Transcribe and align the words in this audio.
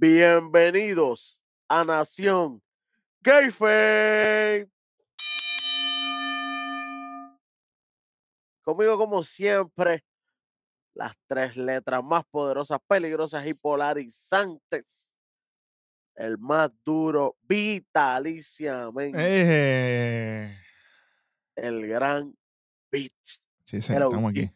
Bienvenidos 0.00 1.44
a 1.68 1.84
Nación 1.84 2.62
Keife. 3.22 4.66
Conmigo, 8.62 8.96
como 8.96 9.22
siempre, 9.22 10.02
las 10.94 11.12
tres 11.26 11.58
letras 11.58 12.02
más 12.02 12.24
poderosas, 12.30 12.78
peligrosas 12.88 13.46
y 13.46 13.52
polarizantes. 13.52 15.12
El 16.14 16.38
más 16.38 16.70
duro, 16.82 17.36
vitaliciamente. 17.42 19.18
Eh, 19.18 20.56
El 21.56 21.86
gran 21.86 22.34
Bitch. 22.90 23.42
sí, 23.64 23.82
sí, 23.82 23.92
estamos 23.92 24.30
aquí. 24.30 24.50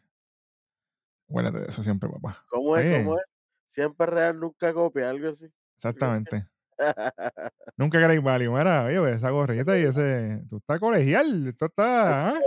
Huélate 1.27 1.59
de 1.59 1.67
eso 1.67 1.83
siempre, 1.83 2.09
papá. 2.09 2.43
¿Cómo 2.49 2.75
es? 2.77 2.83
Oye, 2.83 3.03
¿Cómo 3.03 3.19
es? 3.19 3.34
Siempre 3.67 4.05
real, 4.07 4.39
nunca 4.39 4.73
copia, 4.73 5.09
algo 5.09 5.29
así. 5.29 5.47
Exactamente. 5.77 6.47
Nunca 7.77 7.99
queréis 7.99 8.21
value. 8.21 8.51
Mira, 8.51 8.83
oye, 8.85 9.11
esa 9.13 9.29
gorrita 9.29 9.77
y 9.77 9.83
ese. 9.83 10.43
Tú 10.49 10.57
estás 10.57 10.79
colegial. 10.79 11.47
Esto 11.47 11.65
está. 11.67 12.29
¿ah? 12.29 12.39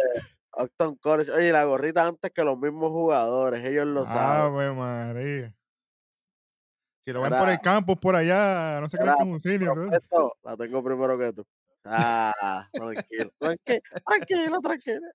Octon 0.53 0.97
College. 0.97 1.31
Oye, 1.31 1.53
la 1.53 1.65
gorrita 1.65 2.07
antes 2.07 2.31
que 2.31 2.45
los 2.45 2.59
mismos 2.59 2.91
jugadores, 2.91 3.65
ellos 3.65 3.87
lo 3.87 4.05
saben. 4.07 4.55
Ave 4.55 4.73
María. 4.75 5.55
Si 7.01 7.13
lo 7.13 7.23
ven 7.23 7.33
Era- 7.33 7.41
por 7.41 7.49
el 7.49 7.61
campus, 7.61 7.97
por 7.99 8.17
allá, 8.17 8.81
no 8.81 8.87
era 8.87 9.17
que 9.17 9.23
es 9.23 9.47
un. 9.47 9.59
Prometo, 9.65 10.37
la 10.43 10.57
tengo 10.57 10.85
primero 10.85 11.19
que 11.19 11.33
tú. 11.33 11.45
Ah, 11.85 12.69
tranquilo, 12.71 13.31
tranquilo, 13.39 13.81
tranquilo, 14.05 14.61
tranquilo. 14.61 15.07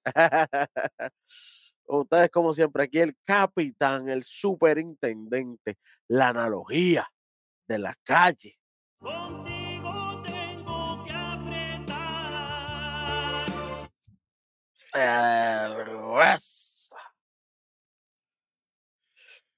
Ustedes, 1.86 2.30
como 2.30 2.54
siempre, 2.54 2.84
aquí 2.84 3.00
el 3.00 3.16
capitán, 3.24 4.10
el 4.10 4.24
superintendente, 4.24 5.78
la 6.08 6.30
analogía 6.30 7.08
de 7.68 7.80
la 7.80 7.96
calle. 8.04 8.58
Contigo 9.00 10.24
tengo 10.26 11.04
que 11.06 11.12
apretar. 11.12 12.24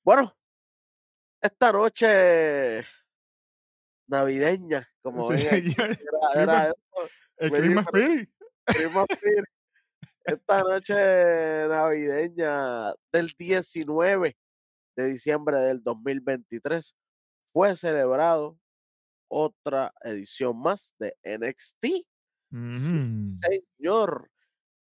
Bueno, 0.04 0.36
esta 1.42 1.72
noche 1.72 2.86
navideña, 4.08 4.88
como 5.02 5.32
Sí, 5.32 5.48
ven 5.48 5.74
era, 5.78 6.42
era 6.42 6.68
esto, 6.68 7.10
El 7.38 7.52
clima 7.52 7.86
esta 10.26 10.62
noche 10.64 10.94
navideña 11.70 12.94
del 13.14 13.30
19 13.38 14.38
de 14.98 15.06
diciembre 15.14 15.58
del 15.58 15.84
2023 15.84 16.96
fue 17.46 17.76
celebrado 17.78 18.60
otra 19.30 19.94
edición 20.04 20.60
más 20.62 20.96
de 21.00 21.16
NXT. 21.24 22.06
Sí, 22.72 22.92
Ujú. 22.92 23.46
señor. 23.80 24.30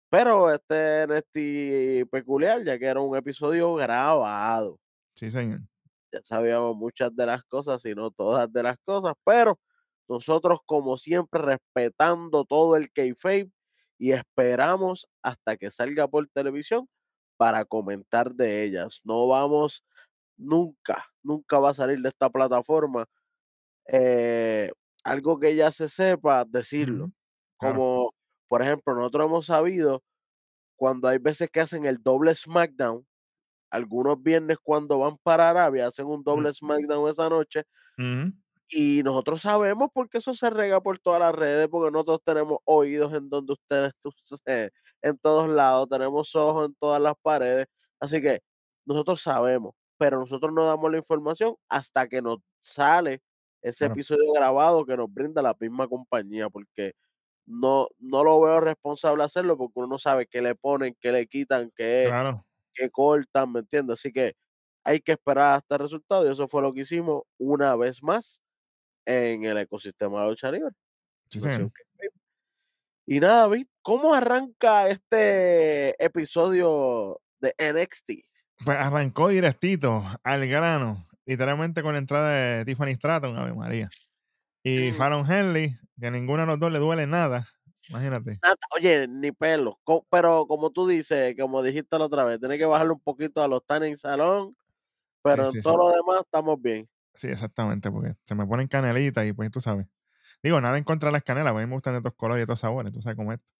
Pero 0.10 0.52
este 0.54 1.04
NXT 1.08 2.08
peculiar, 2.12 2.64
ya 2.66 2.80
que 2.80 2.86
era 2.88 3.02
un 3.02 3.18
episodio 3.18 3.76
grabado. 3.76 4.80
Sí, 5.18 5.30
señor. 5.32 5.62
Ya 6.12 6.22
sabíamos 6.24 6.76
muchas 6.76 7.16
de 7.16 7.26
las 7.26 7.44
cosas, 7.44 7.86
y 7.86 7.94
no 7.94 8.10
todas 8.12 8.52
de 8.52 8.64
las 8.64 8.78
cosas, 8.84 9.14
pero 9.24 9.60
nosotros, 10.08 10.60
como 10.66 10.98
siempre, 10.98 11.40
respetando 11.42 12.46
todo 12.46 12.76
el 12.78 12.92
kayfabe 12.92 13.52
y 14.00 14.14
esperamos 14.14 15.08
hasta 15.24 15.58
que 15.58 15.72
salga 15.72 16.08
por 16.08 16.28
televisión 16.30 16.90
para 17.38 17.66
comentar 17.66 18.34
de 18.34 18.64
ellas. 18.64 19.02
No 19.04 19.28
vamos 19.28 19.84
nunca, 20.38 21.06
nunca 21.24 21.60
va 21.60 21.72
a 21.72 21.74
salir 21.76 22.00
de 22.02 22.10
esta 22.10 22.30
plataforma 22.30 23.06
eh, 23.88 24.72
algo 25.04 25.40
que 25.40 25.56
ya 25.56 25.72
se 25.72 25.90
sepa, 25.90 26.46
decirlo. 26.46 27.12
Como, 27.58 28.14
por 28.48 28.62
ejemplo, 28.62 28.96
nosotros 28.96 29.26
hemos 29.26 29.46
sabido 29.48 30.04
cuando 30.78 31.08
hay 31.10 31.18
veces 31.20 31.50
que 31.52 31.62
hacen 31.62 31.86
el 31.86 32.02
doble 32.04 32.36
SmackDown, 32.36 33.06
algunos 33.72 34.22
viernes 34.22 34.58
cuando 34.64 35.00
van 35.00 35.18
para 35.24 35.50
Arabia 35.50 35.88
hacen 35.88 36.08
un 36.08 36.24
doble 36.24 36.54
SmackDown 36.54 37.10
esa 37.10 37.30
noche. 37.30 37.64
Y 38.70 39.04
nosotros 39.04 39.42
sabemos 39.42 39.90
porque 39.94 40.20
eso 40.20 40.34
se 40.36 40.50
rega 40.50 40.82
por 40.82 41.00
todas 41.00 41.20
las 41.22 41.34
redes, 41.36 41.68
porque 41.70 41.92
nosotros 41.92 42.22
tenemos 42.24 42.60
oídos 42.66 43.14
en 43.14 43.30
donde 43.30 43.54
ustedes, 43.54 43.94
sé, 44.46 44.72
en 45.02 45.18
todos 45.18 45.50
lados, 45.50 45.88
tenemos 45.90 46.36
ojos 46.36 46.68
en 46.68 46.76
todas 46.76 47.02
las 47.02 47.14
paredes, 47.22 47.68
así 48.00 48.22
que 48.22 48.42
nosotros 48.86 49.22
sabemos, 49.22 49.74
pero 49.98 50.20
nosotros 50.20 50.54
no 50.54 50.66
damos 50.66 50.92
la 50.92 50.98
información 50.98 51.56
hasta 51.70 52.08
que 52.08 52.22
nos 52.22 52.40
sale 52.60 53.22
ese 53.62 53.86
episodio 53.86 54.32
grabado 54.34 54.86
que 54.86 54.96
nos 54.98 55.12
brinda 55.14 55.42
la 55.42 55.56
misma 55.60 55.88
compañía, 55.88 56.50
porque 56.50 56.94
no, 57.46 57.88
no 58.00 58.24
lo 58.24 58.40
veo 58.42 58.60
responsable 58.62 59.24
hacerlo 59.24 59.58
porque 59.58 59.74
uno 59.80 59.88
no 59.90 60.00
sabe 60.00 60.28
qué 60.28 60.42
le 60.42 60.56
ponen, 60.56 60.96
qué 61.00 61.12
le 61.12 61.28
quitan, 61.28 61.72
qué, 61.76 62.10
Claro. 62.10 62.46
qué 62.74 62.90
cortan, 62.92 63.52
¿me 63.52 63.60
entiendes? 63.62 64.00
Así 64.00 64.12
que 64.14 64.34
hay 64.84 65.02
que 65.02 65.14
esperar 65.14 65.56
hasta 65.58 65.76
el 65.76 65.82
resultado 65.84 66.28
y 66.28 66.32
eso 66.32 66.48
fue 66.48 66.62
lo 66.62 66.74
que 66.74 66.82
hicimos 66.82 67.24
una 67.38 67.76
vez 67.76 68.04
más 68.04 68.42
en 69.06 69.44
el 69.46 69.58
ecosistema 69.58 70.20
de 70.20 70.24
la 70.26 70.30
lucha 70.30 70.52
libre. 70.52 70.72
Sí. 71.30 71.40
Kayfabe. 71.42 71.72
Y 73.06 73.20
nada, 73.20 73.50
¿cómo 73.82 74.14
arranca 74.14 74.88
este 74.90 76.04
episodio 76.04 77.20
de 77.40 77.56
NXT? 77.58 78.12
Pues 78.66 78.78
arrancó 78.78 79.30
directito 79.30 80.04
al 80.24 80.48
grano, 80.48 81.08
literalmente 81.26 81.82
con 81.82 81.94
la 81.94 82.00
entrada 82.00 82.30
de 82.30 82.66
Tiffany 82.66 82.96
Stratton, 82.96 83.36
Ave 83.38 83.54
María. 83.54 83.90
Y 84.64 84.92
Mm. 84.92 84.96
Fallon 84.96 85.32
Henley, 85.32 85.76
que 86.00 86.08
a 86.08 86.12
ninguno 86.12 86.42
de 86.44 86.48
los 86.48 86.60
dos 86.60 86.72
le 86.72 86.80
duele 86.80 87.08
nada. 87.08 87.48
Imagínate. 87.90 88.40
Oye, 88.76 89.08
ni 89.08 89.32
pelo, 89.32 89.80
pero 90.12 90.46
como 90.48 90.70
tú 90.72 90.88
dices, 90.88 91.36
como 91.40 91.64
dijiste 91.64 91.98
la 91.98 92.06
otra 92.06 92.26
vez, 92.26 92.40
tiene 92.40 92.58
que 92.60 92.66
bajarle 92.66 92.94
un 92.94 93.00
poquito 93.00 93.42
a 93.42 93.48
los 93.48 93.66
tanning 93.66 93.98
salón, 93.98 94.56
pero 95.24 95.46
Sí, 95.46 95.58
en 95.58 95.64
sí, 95.64 95.70
todo 95.70 95.74
sí. 95.74 95.80
lo 95.80 95.96
demás 95.96 96.22
estamos 96.26 96.62
bien. 96.62 96.90
Sí, 97.16 97.28
exactamente, 97.28 97.92
porque 97.92 98.16
se 98.26 98.36
me 98.36 98.46
ponen 98.48 98.68
canelitas 98.68 99.26
y 99.26 99.34
pues 99.34 99.52
tú 99.52 99.62
sabes. 99.62 99.88
Digo, 100.44 100.62
nada 100.62 100.78
en 100.78 100.84
contra 100.86 101.10
de 101.10 101.14
las 101.14 101.24
canelas, 101.24 101.52
porque 101.54 101.64
a 101.64 101.68
mí 101.68 101.70
me 101.70 101.76
gustan 101.76 101.96
de 101.96 102.02
todos 102.02 102.16
colores 102.16 102.44
y 102.44 102.48
todos 102.48 102.60
sabores, 102.62 102.92
tú 102.94 103.02
sabes 103.02 103.18
cómo 103.18 103.34
es 103.34 103.40
esto. 103.40 103.54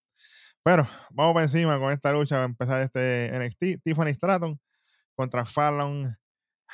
Pero 0.64 0.88
vamos 1.12 1.34
para 1.36 1.46
encima 1.46 1.80
con 1.80 1.92
esta 1.94 2.14
lucha, 2.14 2.38
va 2.38 2.44
a 2.44 2.46
empezar 2.48 2.82
este 2.82 3.28
NXT. 3.36 3.84
Tiffany 3.84 4.14
Stratton 4.16 4.60
contra 5.16 5.46
Fallon 5.46 6.18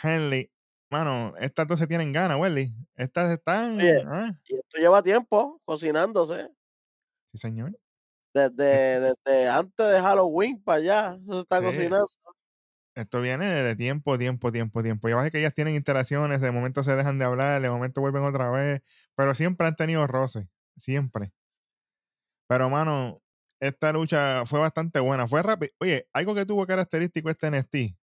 Henley. 0.03 0.52
Mano, 0.91 1.34
estas 1.40 1.68
dos 1.68 1.80
se 1.80 1.88
tienen 1.88 2.14
ganas, 2.14 2.40
Welly. 2.40 2.75
Estas 2.96 3.31
están. 3.34 3.78
Oye. 3.78 4.03
ah, 4.08 4.31
Y 4.47 4.56
esto 4.58 4.80
lleva 4.80 5.03
tiempo 5.03 5.62
cocinándose, 5.66 6.50
Sí, 7.31 7.38
señor. 7.38 7.75
desde, 8.34 9.00
desde 9.25 9.50
antes 9.50 9.88
de 9.88 10.02
Halloween 10.02 10.62
para 10.64 10.78
allá, 10.80 11.19
eso 11.24 11.34
se 11.35 11.40
está 11.41 11.59
Sí. 11.59 11.66
cocinando. 11.66 12.08
Esto 12.95 13.19
viene 13.22 13.45
de 13.47 13.75
tiempo, 13.75 14.17
tiempo, 14.17 14.51
tiempo, 14.53 14.81
tiempo. 14.81 15.09
Ya 15.09 15.17
ves 15.17 15.29
que 15.31 15.39
ellas 15.39 15.53
tienen 15.53 15.75
interacciones, 15.75 16.39
de 16.39 16.51
momento 16.51 16.81
se 16.83 16.95
dejan 16.95 17.19
de 17.19 17.25
hablar, 17.25 17.61
de 17.61 17.69
momento 17.69 18.00
vuelven 18.01 18.23
otra 18.23 18.50
vez, 18.51 18.81
pero 19.16 19.35
siempre 19.35 19.67
han 19.67 19.75
tenido 19.75 20.07
roces, 20.07 20.47
siempre. 20.78 21.34
Pero, 22.47 22.69
mano, 22.69 23.22
esta 23.59 23.91
lucha 23.91 24.45
fue 24.45 24.59
bastante 24.59 25.00
buena, 25.00 25.28
fue 25.28 25.41
rápido. 25.44 25.72
Oye, 25.79 26.07
algo 26.13 26.35
que 26.35 26.45
tuvo 26.45 26.66
característico 26.67 27.29
este 27.29 27.47
NXT, 27.47 27.97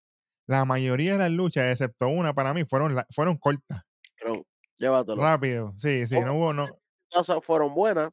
la 0.46 0.64
mayoría 0.64 1.12
de 1.12 1.19
las 1.19 1.31
luchas, 1.31 1.64
excepto 1.70 2.08
una 2.08 2.34
para 2.34 2.52
mí, 2.55 2.64
fueron, 2.64 2.94
la- 2.94 3.06
fueron 3.11 3.37
cortas, 3.38 3.82
Pero 4.19 4.44
llévatelo. 4.78 5.22
rápido. 5.22 5.75
Sí, 5.78 6.06
sí, 6.06 6.20
no 6.20 6.34
hubo, 6.34 6.52
no, 6.52 6.69
fueron 7.43 7.75
buenas, 7.75 8.11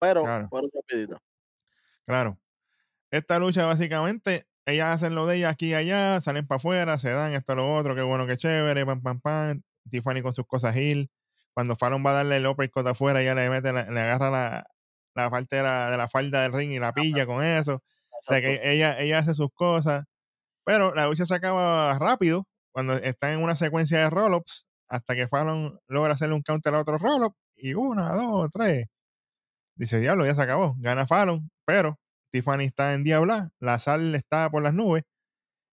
pero 0.00 0.22
Claro. 0.24 0.48
fueron 0.50 0.70
rapiditas. 0.74 1.20
Claro. 2.06 2.38
Esta 3.10 3.38
lucha, 3.38 3.66
básicamente, 3.66 4.46
ellas 4.66 4.94
hacen 4.96 5.14
lo 5.14 5.26
de 5.26 5.36
ellas 5.36 5.52
aquí 5.52 5.68
y 5.70 5.74
allá, 5.74 6.20
salen 6.20 6.46
para 6.46 6.56
afuera, 6.58 6.98
se 6.98 7.10
dan 7.10 7.32
esto, 7.32 7.54
lo 7.54 7.74
otro, 7.74 7.94
qué 7.94 8.02
bueno, 8.02 8.26
qué 8.26 8.36
chévere, 8.36 8.86
pam, 8.86 9.02
pam, 9.02 9.20
pam. 9.20 9.62
Tiffany 9.90 10.22
con 10.22 10.32
sus 10.32 10.46
cosas 10.46 10.74
Hill. 10.76 11.10
Cuando 11.54 11.76
Fallon 11.76 12.04
va 12.04 12.10
a 12.10 12.14
darle 12.14 12.38
el 12.38 12.46
uppercut 12.46 12.86
afuera, 12.86 13.20
ella 13.22 13.34
le 13.34 13.50
mete, 13.50 13.72
la- 13.72 13.90
le 13.90 14.00
agarra 14.00 14.30
la, 14.30 14.66
la 15.14 15.30
parte 15.30 15.56
de 15.56 15.62
la, 15.62 15.90
de 15.90 15.96
la 15.98 16.08
falda 16.08 16.42
del 16.42 16.52
ring 16.52 16.70
y 16.72 16.78
la 16.78 16.92
pilla 16.92 17.26
con 17.26 17.44
eso. 17.44 17.74
O 17.76 18.22
sea 18.22 18.40
que 18.40 18.54
Exacto. 18.54 18.70
ella, 18.70 18.98
ella 19.00 19.18
hace 19.18 19.34
sus 19.34 19.50
cosas. 19.54 20.04
Pero 20.64 20.94
la 20.94 21.06
lucha 21.06 21.26
se 21.26 21.34
acaba 21.34 21.98
rápido 21.98 22.46
cuando 22.72 22.94
está 22.94 23.32
en 23.32 23.42
una 23.42 23.56
secuencia 23.56 23.98
de 24.00 24.10
roll-ups 24.10 24.66
hasta 24.88 25.14
que 25.14 25.28
Fallon 25.28 25.78
logra 25.88 26.14
hacerle 26.14 26.34
un 26.36 26.42
counter 26.42 26.74
a 26.74 26.80
otro 26.80 26.98
roll-up. 26.98 27.34
Y 27.56 27.74
una, 27.74 28.12
dos, 28.14 28.50
tres. 28.52 28.86
Dice, 29.76 30.00
diablo, 30.00 30.26
ya 30.26 30.34
se 30.34 30.42
acabó. 30.42 30.74
Gana 30.78 31.06
Fallon, 31.06 31.50
pero 31.66 31.98
Tiffany 32.34 32.64
está 32.64 32.94
en 32.94 33.04
diabla. 33.04 33.50
La 33.60 33.78
sal 33.78 34.14
está 34.16 34.50
por 34.50 34.60
las 34.62 34.74
nubes 34.74 35.04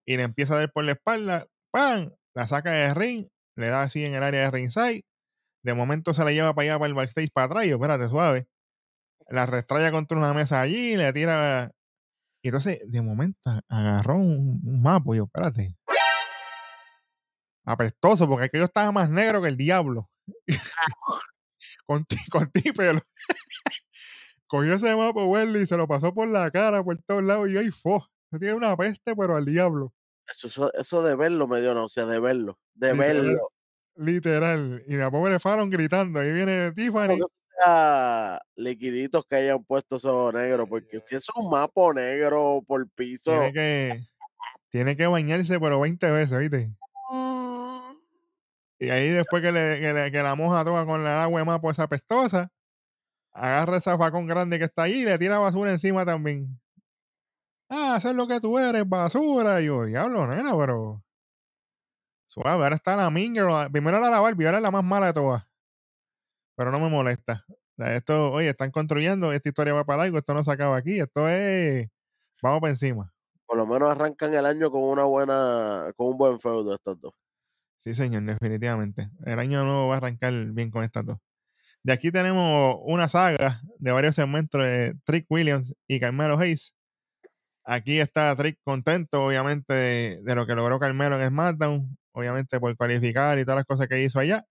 y 0.05 0.15
le 0.17 0.23
empieza 0.23 0.53
a 0.53 0.59
dar 0.59 0.71
por 0.71 0.83
la 0.83 0.91
espalda. 0.91 1.47
¡Pam! 1.71 2.11
La 2.35 2.47
saca 2.47 2.69
de 2.71 2.93
ring, 2.93 3.27
le 3.57 3.69
da 3.69 3.81
así 3.81 4.05
en 4.05 4.13
el 4.13 4.21
área 4.21 4.41
de 4.41 4.51
ringside. 4.51 5.03
De 5.63 5.73
momento 5.73 6.13
se 6.13 6.23
la 6.23 6.31
lleva 6.31 6.53
para 6.53 6.65
allá, 6.69 6.79
para 6.79 6.87
el 6.89 6.93
backstage, 6.93 7.31
para 7.33 7.45
atrás. 7.47 7.65
Y 7.65 7.69
yo, 7.69 7.75
espérate, 7.77 8.07
suave. 8.09 8.47
La 9.27 9.45
restraya 9.47 9.91
contra 9.91 10.17
una 10.17 10.33
mesa 10.35 10.61
allí, 10.61 10.95
le 10.97 11.11
tira. 11.13 11.71
Y 12.43 12.49
entonces, 12.49 12.79
de 12.85 13.01
momento, 13.01 13.39
agarró 13.67 14.17
un, 14.17 14.61
un 14.63 14.81
mapa. 14.83 15.13
Y 15.13 15.17
yo, 15.17 15.23
espérate. 15.25 15.75
Apestoso, 17.65 18.27
porque 18.27 18.45
aquello 18.45 18.65
estaba 18.65 18.91
más 18.91 19.09
negro 19.09 19.41
que 19.41 19.47
el 19.49 19.57
diablo. 19.57 20.09
con, 21.85 22.05
ti- 22.05 22.29
con 22.31 22.51
ti, 22.51 22.71
pero 22.75 22.99
cogió 24.51 24.73
ese 24.73 24.93
mapa 24.97 25.23
Welly 25.23 25.61
y 25.61 25.65
se 25.65 25.77
lo 25.77 25.87
pasó 25.87 26.13
por 26.13 26.27
la 26.27 26.51
cara, 26.51 26.83
por 26.83 27.01
todos 27.03 27.23
lados, 27.23 27.49
y 27.49 27.57
ahí 27.57 27.71
fue. 27.71 27.99
Se 28.29 28.37
tiene 28.37 28.53
una 28.55 28.75
peste, 28.75 29.15
pero 29.15 29.37
al 29.37 29.45
diablo. 29.45 29.93
Eso, 30.43 30.71
eso- 30.73 31.03
de 31.03 31.15
verlo 31.15 31.47
me 31.47 31.61
dio 31.61 31.73
náusea, 31.73 32.05
de 32.05 32.19
verlo, 32.19 32.59
de 32.73 32.91
Literal. 32.93 33.15
verlo. 33.23 33.49
Literal. 33.95 34.83
Y 34.87 34.95
la 34.95 35.09
pobre 35.09 35.39
Fallon 35.39 35.69
gritando. 35.69 36.19
Ahí 36.19 36.31
viene 36.33 36.71
Tiffany. 36.73 37.19
Sea 37.61 38.41
liquiditos 38.55 39.23
que 39.29 39.35
hayan 39.37 39.63
puesto 39.63 39.97
esos 39.97 40.33
negros, 40.33 40.67
porque 40.69 40.99
si 41.05 41.15
es 41.15 41.25
un 41.35 41.49
mapa 41.49 41.93
negro 41.93 42.61
por 42.67 42.87
piso, 42.89 43.31
Tiene 43.31 43.53
que, 43.53 43.99
tiene 44.69 44.97
que 44.97 45.07
bañarse, 45.07 45.59
pero 45.59 45.79
20 45.79 46.09
veces, 46.11 46.39
¿viste? 46.39 46.71
mm, 47.11 47.79
Y 48.79 48.89
ahí 48.89 49.09
después 49.09 49.41
que, 49.43 49.51
le, 49.51 49.79
que, 49.79 49.93
le- 49.93 50.11
que 50.11 50.23
la 50.23 50.35
moja 50.35 50.63
toda 50.65 50.85
con 50.85 51.03
la 51.03 51.23
agua 51.23 51.39
de 51.41 51.45
mapo 51.45 51.69
esa 51.69 51.87
pestosa, 51.87 52.49
agarra 53.33 53.77
ese 53.77 53.97
facón 53.97 54.27
grande 54.27 54.59
que 54.59 54.65
está 54.65 54.83
ahí 54.83 55.01
y 55.01 55.05
le 55.05 55.17
tira 55.17 55.39
basura 55.39 55.71
encima 55.71 56.05
también. 56.05 56.59
Ah, 57.69 57.95
eso 57.97 58.09
es 58.09 58.15
lo 58.15 58.27
que 58.27 58.41
tú 58.41 58.57
eres, 58.59 58.87
basura. 58.87 59.61
Y 59.61 59.65
yo, 59.65 59.85
diablo, 59.85 60.27
nena, 60.27 60.57
pero. 60.57 61.03
Suave, 62.27 62.63
ahora 62.63 62.75
está 62.75 62.95
la 62.95 63.09
Minger. 63.09 63.71
Primero 63.71 63.99
la 63.99 64.19
Barbie, 64.19 64.45
ahora 64.45 64.57
es 64.57 64.63
la 64.63 64.71
más 64.71 64.83
mala 64.83 65.07
de 65.07 65.13
todas. 65.13 65.43
Pero 66.55 66.71
no 66.71 66.79
me 66.79 66.89
molesta. 66.89 67.45
Esto, 67.77 68.31
oye, 68.31 68.49
están 68.49 68.71
construyendo, 68.71 69.31
esta 69.31 69.49
historia 69.49 69.73
va 69.73 69.85
para 69.85 70.03
largo, 70.03 70.17
esto 70.17 70.33
no 70.33 70.43
se 70.43 70.51
acaba 70.51 70.77
aquí, 70.77 70.99
esto 70.99 71.27
es. 71.27 71.89
Vamos 72.41 72.59
para 72.61 72.71
encima. 72.71 73.13
por 73.45 73.57
lo 73.57 73.65
menos 73.65 73.89
arrancan 73.89 74.33
el 74.33 74.45
año 74.45 74.71
con 74.71 74.83
una 74.83 75.03
buena, 75.05 75.91
con 75.95 76.07
un 76.07 76.17
buen 76.17 76.39
feudo 76.39 76.73
estos 76.75 76.99
dos. 76.99 77.13
Sí, 77.77 77.95
señor, 77.95 78.23
definitivamente. 78.23 79.09
El 79.25 79.39
año 79.39 79.63
nuevo 79.63 79.87
va 79.87 79.95
a 79.95 79.97
arrancar 79.97 80.33
bien 80.51 80.69
con 80.71 80.83
estas 80.83 81.05
dos. 81.05 81.17
De 81.83 81.93
aquí 81.93 82.11
tenemos 82.11 82.77
una 82.83 83.09
saga 83.09 83.61
de 83.79 83.91
varios 83.91 84.15
segmentos 84.15 84.61
de 84.61 84.93
Trick 85.03 85.25
Williams 85.29 85.73
y 85.87 85.99
Carmelo 85.99 86.37
Hayes. 86.37 86.75
Aquí 87.63 87.99
está 87.99 88.35
Trick 88.35 88.59
contento, 88.63 89.25
obviamente, 89.25 89.73
de, 89.73 90.35
lo 90.35 90.45
que 90.45 90.53
logró 90.55 90.79
Carmelo 90.79 91.19
en 91.19 91.27
SmackDown, 91.29 91.97
obviamente 92.11 92.59
por 92.59 92.75
cualificar 92.77 93.39
y 93.39 93.43
todas 93.43 93.57
las 93.57 93.65
cosas 93.65 93.87
que 93.87 94.03
hizo 94.03 94.19
allá. 94.19 94.45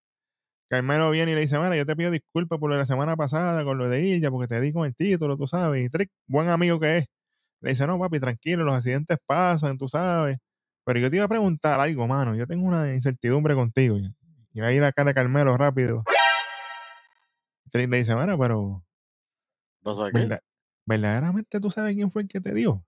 Carmelo 0.69 1.11
viene 1.11 1.33
y 1.33 1.35
le 1.37 1.43
dice, 1.43 1.59
mira, 1.59 1.77
yo 1.77 1.87
te 1.87 1.97
pido 1.97 2.11
disculpas 2.11 2.59
por 2.59 2.71
lo 2.71 2.77
de 2.77 2.83
la 2.83 2.87
semana 2.87 3.17
pasada 3.17 3.65
con 3.65 3.79
lo 3.79 3.89
de 3.89 4.03
Illa, 4.03 4.31
porque 4.31 4.49
te 4.49 4.61
di 4.61 4.73
con 4.73 4.87
el 4.87 4.95
título, 4.97 5.37
tú 5.37 5.47
sabes. 5.47 5.85
Y 5.85 5.89
Trick, 5.89 6.11
buen 6.27 6.49
amigo 6.49 6.81
que 6.81 6.99
es, 6.99 7.07
le 7.61 7.71
dice, 7.71 7.87
no, 7.87 7.99
papi, 7.99 8.21
tranquilo, 8.21 8.65
los 8.65 8.75
accidentes 8.75 9.19
pasan, 9.27 9.79
tú 9.79 9.89
sabes. 9.89 10.39
Pero 10.85 11.01
yo 11.01 11.11
te 11.11 11.17
iba 11.17 11.27
a 11.27 11.29
preguntar 11.29 11.81
algo, 11.81 12.07
mano. 12.09 12.35
Yo 12.35 12.47
tengo 12.47 12.67
una 12.67 12.93
incertidumbre 12.95 13.55
contigo. 13.55 13.99
ya". 13.99 14.11
Y 14.53 14.61
ahí 14.63 14.79
la 14.81 14.93
cara 14.93 15.11
de 15.11 15.15
Carmelo 15.15 15.57
rápido. 15.57 16.05
Trick 17.71 17.89
le 17.91 17.99
dice, 17.99 18.15
mira, 18.15 18.37
pero 18.39 18.85
No 19.83 19.97
qué. 20.07 20.13
¿verdad- 20.13 20.43
¿verdaderamente 20.87 21.61
tú 21.61 21.71
sabes 21.71 21.95
quién 21.95 22.11
fue 22.11 22.23
el 22.23 22.29
que 22.29 22.41
te 22.41 22.53
dio? 22.55 22.85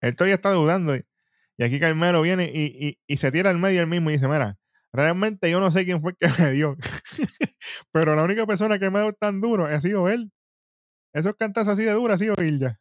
Él 0.00 0.14
todavía 0.16 0.34
está 0.36 0.50
dudando. 0.50 0.94
Y, 0.94 1.04
y 1.56 1.64
aquí 1.64 1.80
Carmelo 1.80 2.20
viene 2.22 2.50
y, 2.52 2.64
y- 2.88 2.98
y 3.06 3.16
se 3.16 3.32
tira 3.32 3.50
al 3.50 3.58
medio 3.58 3.80
él 3.80 3.86
mismo 3.86 4.10
y 4.10 4.14
dice, 4.14 4.28
mira, 4.28 4.58
realmente 4.92 5.50
yo 5.50 5.60
no 5.60 5.70
sé 5.70 5.84
quién 5.84 6.02
fue 6.02 6.12
el 6.12 6.16
que 6.18 6.42
me 6.42 6.50
dio. 6.50 6.76
Pero 7.92 8.14
la 8.14 8.22
única 8.24 8.46
persona 8.46 8.78
que 8.78 8.90
me 8.90 8.98
ha 8.98 9.02
dado 9.02 9.12
tan 9.14 9.40
duro 9.40 9.64
ha 9.66 9.80
sido 9.80 10.08
él. 10.08 10.30
Esos 11.12 11.34
cantazos 11.36 11.74
así 11.74 11.84
de 11.84 11.92
duro 11.92 12.12
ha 12.12 12.18
sido 12.18 12.34
Ilja. 12.42 12.80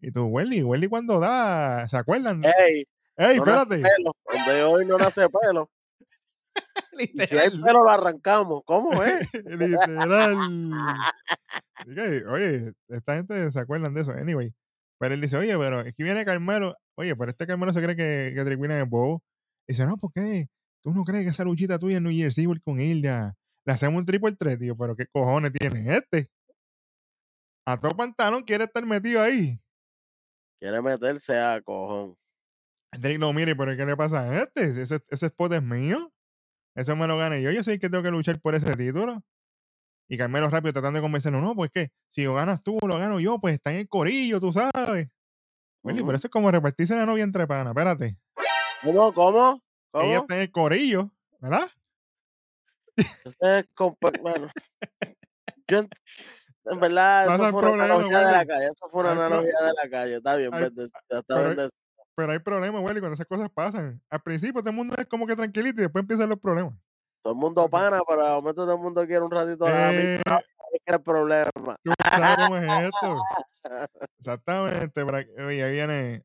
Y 0.00 0.10
tú, 0.12 0.24
Welly, 0.26 0.62
Welly 0.62 0.88
cuando 0.88 1.18
da, 1.20 1.86
¿se 1.88 1.96
acuerdan? 1.96 2.42
Ey, 2.44 2.86
¡Ey, 3.16 3.36
no 3.36 3.44
espérate! 3.44 3.76
pelo. 3.82 4.12
Donde 4.32 4.62
hoy 4.62 4.86
no 4.86 4.96
nace 4.96 5.26
pelo. 5.28 5.70
Y 6.98 7.20
si 7.22 7.36
hay 7.38 7.50
Literal. 7.50 7.62
pelo 7.64 7.84
lo 7.84 7.90
arrancamos. 7.90 8.62
¿Cómo 8.64 9.02
es? 9.02 9.28
Literal. 9.44 10.36
Así 11.74 11.94
que, 11.94 12.24
oye, 12.26 12.72
esta 12.88 13.16
gente 13.16 13.50
se 13.52 13.60
acuerdan 13.60 13.94
de 13.94 14.02
eso. 14.02 14.12
Anyway. 14.12 14.52
Pero 14.98 15.14
él 15.14 15.20
dice, 15.20 15.36
oye, 15.36 15.56
pero 15.56 15.80
aquí 15.80 16.02
viene 16.02 16.24
Carmelo. 16.24 16.76
Oye, 16.96 17.14
pero 17.14 17.30
este 17.30 17.46
Carmelo 17.46 17.72
se 17.72 17.82
cree 17.82 17.94
que, 17.96 18.32
que 18.34 18.44
Trick 18.44 18.60
es 18.70 18.88
bobo. 18.88 19.22
Dice, 19.68 19.86
no, 19.86 19.96
¿por 19.96 20.12
qué? 20.12 20.48
¿Tú 20.82 20.92
no 20.92 21.04
crees 21.04 21.24
que 21.24 21.30
esa 21.30 21.44
luchita 21.44 21.78
tuya 21.78 21.98
en 21.98 22.04
New 22.04 22.12
Jersey 22.12 22.46
con 22.64 22.80
Hilda? 22.80 23.34
Le 23.64 23.72
hacemos 23.72 24.00
un 24.00 24.06
triple 24.06 24.34
threat, 24.34 24.58
tío. 24.58 24.76
Pero 24.76 24.96
¿qué 24.96 25.06
cojones 25.06 25.52
tiene 25.52 25.96
este? 25.96 26.30
A 27.66 27.78
todo 27.78 27.96
pantalón 27.96 28.42
quiere 28.42 28.64
estar 28.64 28.84
metido 28.84 29.22
ahí. 29.22 29.60
Quiere 30.60 30.82
meterse 30.82 31.38
a 31.38 31.60
cojón. 31.60 32.16
Drake 32.98 33.18
no 33.18 33.32
mire, 33.32 33.54
pero 33.54 33.76
¿qué 33.76 33.84
le 33.84 33.96
pasa 33.96 34.22
a 34.22 34.42
este? 34.42 34.82
Ese, 34.82 34.98
ese 35.10 35.26
spot 35.26 35.52
es 35.52 35.62
mío. 35.62 36.10
Eso 36.78 36.94
me 36.94 37.08
lo 37.08 37.18
gané 37.18 37.42
yo. 37.42 37.50
Yo 37.50 37.62
sé 37.64 37.78
que 37.80 37.90
tengo 37.90 38.04
que 38.04 38.10
luchar 38.10 38.38
por 38.40 38.54
ese 38.54 38.72
título. 38.76 39.22
Y 40.08 40.16
Carmelo 40.16 40.48
rápido 40.48 40.72
tratando 40.72 40.98
de 40.98 41.02
convencerlo. 41.02 41.40
No, 41.40 41.54
pues 41.56 41.70
que 41.72 41.90
si 42.06 42.22
lo 42.22 42.34
ganas 42.34 42.62
tú, 42.62 42.78
lo 42.86 42.98
gano 42.98 43.18
yo, 43.18 43.40
pues 43.40 43.54
está 43.54 43.72
en 43.72 43.78
el 43.80 43.88
corillo, 43.88 44.38
tú 44.40 44.52
sabes. 44.52 45.08
Willy, 45.82 45.98
Ujú. 46.00 46.06
pero 46.06 46.16
eso 46.16 46.28
es 46.28 46.30
como 46.30 46.50
repartirse 46.52 46.94
la 46.94 47.04
novia 47.04 47.24
entre 47.24 47.46
panas. 47.48 47.72
Espérate. 47.72 48.16
¿Cómo? 48.82 49.12
¿Cómo? 49.12 49.60
Ella 49.94 50.02
¿Cómo? 50.02 50.14
está 50.22 50.34
en 50.36 50.40
el 50.42 50.52
corillo, 50.52 51.10
¿verdad? 51.40 51.68
Ese 52.96 53.58
es 53.58 53.68
compa- 53.74 54.20
bueno, 54.22 54.48
yo 55.68 55.78
en, 55.78 55.88
verdad, 56.80 57.26
eso 57.34 57.50
fue 57.50 57.72
una 57.72 57.84
analogía 57.84 58.18
de 58.26 58.32
la 58.32 58.46
calle. 58.46 58.66
Eso 58.66 58.88
fue 58.88 59.00
una 59.02 59.12
analogía 59.12 59.58
de 59.60 59.72
la 59.82 59.90
calle. 59.90 60.16
Está 60.16 60.36
bien, 60.36 60.50
bendecida, 60.52 60.98
está 61.08 61.22
pero 61.26 61.40
hay- 61.40 61.46
bendecida. 61.48 61.77
Pero 62.18 62.32
hay 62.32 62.40
problemas, 62.40 62.82
Willy, 62.82 62.98
cuando 62.98 63.14
esas 63.14 63.28
cosas 63.28 63.48
pasan. 63.48 64.02
Al 64.10 64.20
principio 64.20 64.60
todo 64.60 64.70
el 64.70 64.74
mundo 64.74 64.96
es 64.98 65.06
como 65.06 65.24
que 65.24 65.36
tranquilito 65.36 65.80
y 65.80 65.84
después 65.84 66.02
empiezan 66.02 66.28
los 66.28 66.40
problemas. 66.40 66.74
Todo 67.22 67.32
el 67.32 67.38
mundo 67.38 67.68
pana, 67.70 68.00
pero 68.08 68.26
de 68.26 68.32
momento 68.32 68.62
todo 68.64 68.74
el 68.74 68.80
mundo 68.80 69.06
quiere 69.06 69.22
un 69.22 69.30
ratito 69.30 69.64
de 69.66 69.70
la 69.70 69.90
Eh, 69.92 70.20
el 70.84 71.00
problema. 71.00 71.76
tú 71.84 71.92
sabes 72.10 72.36
cómo 72.36 72.56
es 72.56 72.92
esto. 72.92 73.16
Exactamente. 74.18 75.02
Oye, 75.04 75.70
viene 75.70 76.24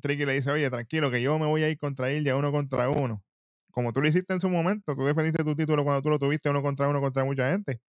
Tricky 0.00 0.22
y 0.22 0.26
le 0.26 0.32
dice, 0.32 0.50
oye, 0.50 0.70
tranquilo, 0.70 1.10
que 1.10 1.20
yo 1.20 1.38
me 1.38 1.44
voy 1.44 1.62
a 1.62 1.68
ir 1.68 1.76
contra 1.76 2.10
Ilya 2.10 2.36
uno 2.36 2.50
contra 2.50 2.88
uno. 2.88 3.22
Como 3.70 3.92
tú 3.92 4.00
lo 4.00 4.08
hiciste 4.08 4.32
en 4.32 4.40
su 4.40 4.48
momento, 4.48 4.96
tú 4.96 5.04
defendiste 5.04 5.44
tu 5.44 5.54
título 5.54 5.84
cuando 5.84 6.00
tú 6.00 6.08
lo 6.08 6.18
tuviste 6.18 6.48
uno 6.48 6.62
contra 6.62 6.88
uno 6.88 7.02
contra 7.02 7.22
mucha 7.22 7.50
gente. 7.50 7.82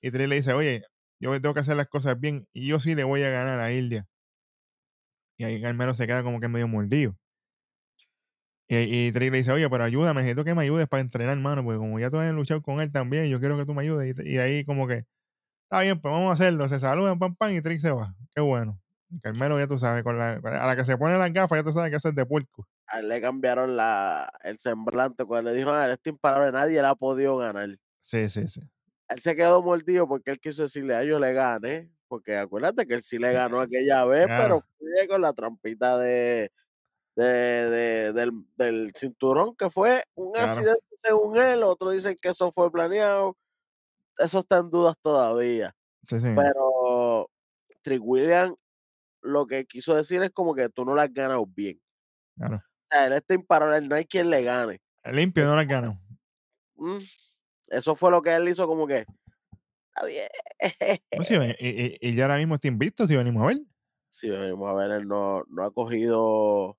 Y 0.00 0.10
Tricky 0.10 0.26
le 0.26 0.36
dice, 0.36 0.54
oye, 0.54 0.84
yo 1.20 1.38
tengo 1.38 1.52
que 1.52 1.60
hacer 1.60 1.76
las 1.76 1.88
cosas 1.88 2.18
bien 2.18 2.46
y 2.54 2.66
yo 2.66 2.80
sí 2.80 2.94
le 2.94 3.04
voy 3.04 3.24
a 3.24 3.28
ganar 3.28 3.60
a 3.60 3.72
Ilya. 3.72 4.06
Y 5.38 5.44
ahí 5.44 5.62
Carmelo 5.62 5.94
se 5.94 6.06
queda 6.06 6.22
como 6.22 6.40
que 6.40 6.48
medio 6.48 6.68
mordido. 6.68 7.16
Y, 8.66 9.06
y 9.06 9.12
Trick 9.12 9.32
le 9.32 9.38
dice, 9.38 9.52
oye, 9.52 9.70
pero 9.70 9.84
ayúdame, 9.84 10.20
necesito 10.20 10.44
que 10.44 10.54
me 10.54 10.62
ayudes 10.62 10.86
para 10.88 11.00
entrenar, 11.00 11.36
hermano, 11.36 11.64
porque 11.64 11.78
como 11.78 11.98
ya 11.98 12.10
tú 12.10 12.18
has 12.18 12.30
luchado 12.32 12.60
con 12.60 12.80
él 12.80 12.92
también, 12.92 13.26
yo 13.28 13.40
quiero 13.40 13.56
que 13.56 13.64
tú 13.64 13.72
me 13.72 13.82
ayudes. 13.82 14.18
Y, 14.18 14.32
y 14.34 14.38
ahí 14.38 14.64
como 14.66 14.86
que, 14.86 15.06
está 15.62 15.80
bien, 15.82 15.98
pues 16.00 16.12
vamos 16.12 16.28
a 16.28 16.32
hacerlo. 16.34 16.68
Se 16.68 16.78
saludan, 16.78 17.18
pam, 17.18 17.34
pam, 17.34 17.52
y 17.52 17.62
Trick 17.62 17.80
se 17.80 17.90
va. 17.90 18.14
Qué 18.34 18.42
bueno. 18.42 18.78
Carmelo, 19.22 19.58
ya 19.58 19.66
tú 19.66 19.78
sabes, 19.78 20.02
con 20.02 20.18
la, 20.18 20.32
a 20.32 20.66
la 20.66 20.76
que 20.76 20.84
se 20.84 20.98
pone 20.98 21.16
las 21.16 21.32
gafas, 21.32 21.58
ya 21.58 21.64
tú 21.64 21.72
sabes 21.72 21.90
que 21.90 21.96
es 21.96 22.14
de 22.14 22.26
puerco. 22.26 22.68
A 22.88 23.00
él 23.00 23.08
le 23.08 23.20
cambiaron 23.20 23.76
la, 23.76 24.30
el 24.42 24.58
semblante 24.58 25.24
cuando 25.24 25.50
le 25.50 25.56
dijo, 25.56 25.70
ah, 25.70 25.90
este 25.90 26.10
imparable 26.10 26.52
nadie 26.52 26.82
le 26.82 26.88
ha 26.88 26.94
podido 26.94 27.36
ganar. 27.38 27.70
Sí, 28.00 28.28
sí, 28.28 28.48
sí. 28.48 28.60
Él 29.08 29.20
se 29.20 29.34
quedó 29.34 29.62
mordido 29.62 30.06
porque 30.06 30.30
él 30.30 30.38
quiso 30.38 30.62
decirle 30.62 30.94
a 30.94 31.02
ellos 31.02 31.20
le 31.20 31.32
gané. 31.32 31.90
Porque 32.08 32.36
acuérdate 32.36 32.86
que 32.86 32.94
él 32.94 33.02
sí 33.02 33.18
le 33.18 33.32
ganó 33.32 33.60
aquella 33.68 34.04
vez, 34.06 34.26
pero 34.26 34.64
fue 34.78 35.06
con 35.08 35.20
la 35.20 35.32
trampita 35.32 35.98
de, 35.98 36.50
de, 37.14 37.24
de- 37.24 38.12
del, 38.12 38.32
del 38.56 38.92
cinturón, 38.94 39.54
que 39.56 39.68
fue 39.70 40.04
un 40.14 40.32
Claro. 40.32 40.50
accidente 40.52 40.84
según 40.96 41.36
él. 41.36 41.62
Otros 41.62 41.92
dicen 41.92 42.16
que 42.20 42.30
eso 42.30 42.50
fue 42.50 42.70
planeado. 42.72 43.36
Eso 44.18 44.40
está 44.40 44.58
en 44.58 44.70
dudas 44.70 44.96
todavía. 45.00 45.74
Sí, 46.08 46.18
sí. 46.20 46.28
Pero 46.34 47.30
Trick 47.82 48.00
William 48.02 48.54
lo 49.20 49.46
que 49.46 49.64
quiso 49.66 49.94
decir 49.94 50.22
es 50.22 50.30
como 50.30 50.54
que 50.54 50.68
tú 50.68 50.84
no 50.84 50.94
la 50.94 51.02
has 51.02 51.12
ganado 51.12 51.44
bien. 51.46 51.80
Claro. 52.36 52.56
O 52.56 52.60
sea, 52.90 53.06
él 53.06 53.12
está 53.12 53.34
imparable, 53.34 53.86
no 53.86 53.94
hay 53.94 54.06
quien 54.06 54.30
le 54.30 54.42
gane. 54.42 54.80
Limpio 55.04 55.44
no 55.44 55.56
las 55.56 55.66
ganó. 55.68 56.00
Mm, 56.76 56.98
Eso 57.68 57.94
fue 57.96 58.10
lo 58.10 58.22
que 58.22 58.34
él 58.34 58.48
hizo 58.48 58.66
como 58.66 58.86
que, 58.86 59.04
está 59.98 60.06
bien. 60.06 60.28
No, 61.16 61.24
sí, 61.24 61.34
y, 61.58 61.68
y- 61.68 61.98
y 62.00 62.14
ya 62.14 62.24
ahora 62.24 62.36
mismo 62.38 62.54
está 62.54 62.68
invicto, 62.68 63.06
si 63.06 63.16
venimos 63.16 63.42
a 63.42 63.46
ver. 63.46 63.58
Sí, 64.10 64.30
vamos 64.30 64.68
a 64.70 64.74
ver, 64.74 64.90
él 65.00 65.08
no, 65.08 65.44
no 65.48 65.64
ha 65.64 65.70
cogido 65.72 66.20
O 66.20 66.78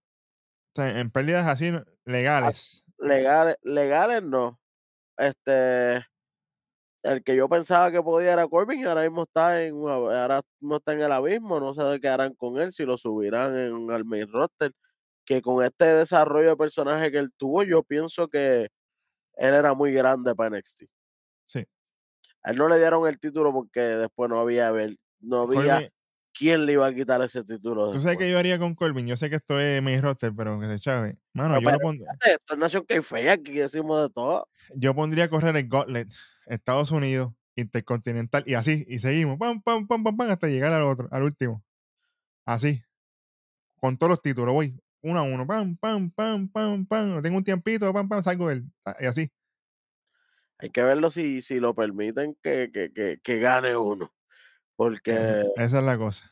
sea, 0.76 1.00
en 1.00 1.12
pérdidas 1.12 1.48
así 1.48 1.72
no- 1.72 1.84
legales. 2.06 2.84
legales, 2.98 3.56
legales 3.64 4.24
no. 4.24 4.60
Este, 5.18 6.06
el 7.04 7.24
que 7.24 7.36
yo 7.36 7.48
pensaba 7.48 7.92
que 7.92 8.02
podía 8.02 8.34
era 8.34 8.48
Corbin 8.48 8.80
y 8.82 8.84
ahora 8.86 9.04
mismo 9.04 9.24
está 9.24 9.64
en, 9.64 9.76
ahora 9.76 10.42
no 10.60 10.78
está 10.78 10.94
en 10.94 11.02
el 11.02 11.12
abismo, 11.12 11.60
no 11.60 11.74
sé 11.74 11.84
de 11.84 12.00
qué 12.00 12.08
harán 12.10 12.34
con 12.36 12.60
él, 12.60 12.74
si 12.74 12.84
lo 12.86 12.98
subirán 12.98 13.58
en 13.58 13.92
al 13.92 14.06
main 14.06 14.28
roster, 14.32 14.72
que 15.26 15.42
con 15.42 15.64
este 15.64 15.86
desarrollo 15.86 16.50
de 16.50 16.58
personaje 16.58 17.12
que 17.12 17.20
él 17.20 17.32
tuvo, 17.38 17.64
yo 17.64 17.84
pienso 17.84 18.28
que 18.28 18.64
él 19.38 19.54
era 19.54 19.74
muy 19.74 19.94
grande 19.94 20.36
para 20.36 20.50
NXT. 20.50 20.84
A 22.44 22.52
él 22.52 22.58
no 22.58 22.70
le 22.70 22.78
dieron 22.78 23.08
el 23.08 23.20
título 23.20 23.52
porque 23.52 23.80
después 23.82 24.30
no 24.30 24.40
había 24.40 24.72
ver- 24.72 24.96
no 25.20 25.42
había 25.42 25.90
¿quién 26.34 26.66
le 26.66 26.74
iba 26.74 26.88
a 26.88 26.94
quitar 26.94 27.22
ese 27.22 27.44
título? 27.44 27.88
Tú 27.88 27.94
sabes 27.94 28.06
después? 28.06 28.18
que 28.20 28.32
yo 28.32 28.40
haría 28.40 28.60
con 28.60 28.76
Corbin. 28.76 29.08
Yo 29.08 29.18
sé 29.18 29.30
que 29.30 29.36
esto 29.38 29.60
es 29.60 29.82
main 29.82 30.02
roster, 30.02 30.32
pero 30.36 30.60
que 30.60 30.68
se 30.68 30.80
chave. 30.80 31.18
Mano, 31.34 31.56
No, 31.56 31.56
yo, 31.56 31.62
lo 31.62 31.66
pero 31.72 31.80
pondría, 31.80 32.12
Esto 32.26 32.54
es 32.54 32.60
Nación 32.60 32.86
Kayfabe, 32.86 33.30
aquí 33.32 33.52
decimos 33.54 34.02
de 34.02 34.10
todo. 34.14 34.48
yo 34.76 34.96
pondría 34.96 35.26
a 35.26 35.30
correr 35.30 35.56
el 35.58 35.68
Gauntlet, 35.68 36.08
Estados 36.46 36.92
Unidos, 36.92 37.34
Intercontinental, 37.56 38.44
y 38.48 38.54
así, 38.54 38.86
y 38.88 39.00
seguimos, 39.00 39.38
pam, 39.38 39.62
pam, 39.62 39.86
pam, 39.86 40.04
pam, 40.04 40.16
pam, 40.16 40.32
hasta 40.32 40.48
llegar 40.48 40.72
al 40.72 40.84
otro, 40.84 41.10
al 41.12 41.24
último. 41.24 41.64
Así. 42.46 42.82
Con 43.76 43.98
todos 43.98 44.12
los 44.12 44.22
títulos, 44.22 44.54
voy. 44.54 44.80
Uno 45.02 45.20
a 45.20 45.24
uno, 45.24 45.46
pam, 45.48 45.78
pam, 45.78 46.12
pam, 46.12 46.50
pam, 46.50 46.86
pam. 46.86 47.22
Tengo 47.22 47.38
un 47.38 47.44
tiempito, 47.44 47.92
pam, 47.94 48.08
pam, 48.10 48.22
salgo 48.24 48.50
del. 48.50 48.66
Y 49.00 49.06
así. 49.06 49.32
Hay 50.60 50.70
que 50.70 50.84
verlo 50.84 51.10
si, 51.10 51.42
si 51.42 51.60
lo 51.60 51.74
permiten 51.74 52.38
que, 52.42 52.70
que, 52.72 52.92
que, 52.92 53.20
que 53.24 53.40
gane 53.40 53.76
uno. 53.78 54.14
Porque 54.76 55.44
Esa, 55.56 55.80
es 55.80 55.84
la 55.84 55.98
cosa. 55.98 56.32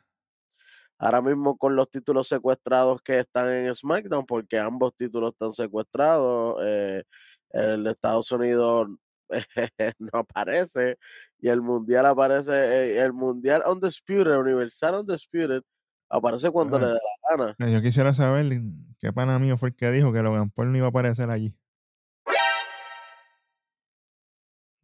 ahora 0.97 1.21
mismo 1.21 1.57
con 1.57 1.75
los 1.75 1.89
títulos 1.89 2.27
secuestrados 2.27 3.01
que 3.01 3.19
están 3.19 3.51
en 3.51 3.73
SmackDown, 3.75 4.25
porque 4.25 4.59
ambos 4.59 4.93
títulos 4.95 5.33
están 5.33 5.53
secuestrados, 5.53 6.61
eh, 6.65 7.03
el 7.51 7.83
de 7.83 7.91
Estados 7.91 8.31
Unidos 8.31 8.87
no 9.99 10.19
aparece 10.19 10.97
y 11.39 11.49
el 11.49 11.61
mundial 11.61 12.05
aparece, 12.05 12.53
eh, 12.53 13.01
el 13.01 13.13
mundial 13.13 13.63
Undisputed, 13.65 14.31
el 14.31 14.39
Universal 14.39 15.01
Undisputed, 15.01 15.61
aparece 16.09 16.49
cuando 16.51 16.79
le 16.79 16.87
dé 16.87 16.93
la 16.93 17.37
gana. 17.37 17.55
Eh, 17.59 17.71
Yo 17.71 17.81
quisiera 17.81 18.13
saber 18.13 18.61
qué 18.99 19.13
pana 19.13 19.39
mío 19.39 19.57
fue 19.57 19.69
el 19.69 19.75
que 19.75 19.91
dijo 19.91 20.11
que 20.11 20.21
Logan 20.21 20.49
Paul 20.49 20.71
no 20.71 20.77
iba 20.77 20.87
a 20.87 20.89
aparecer 20.89 21.29
allí. 21.29 21.53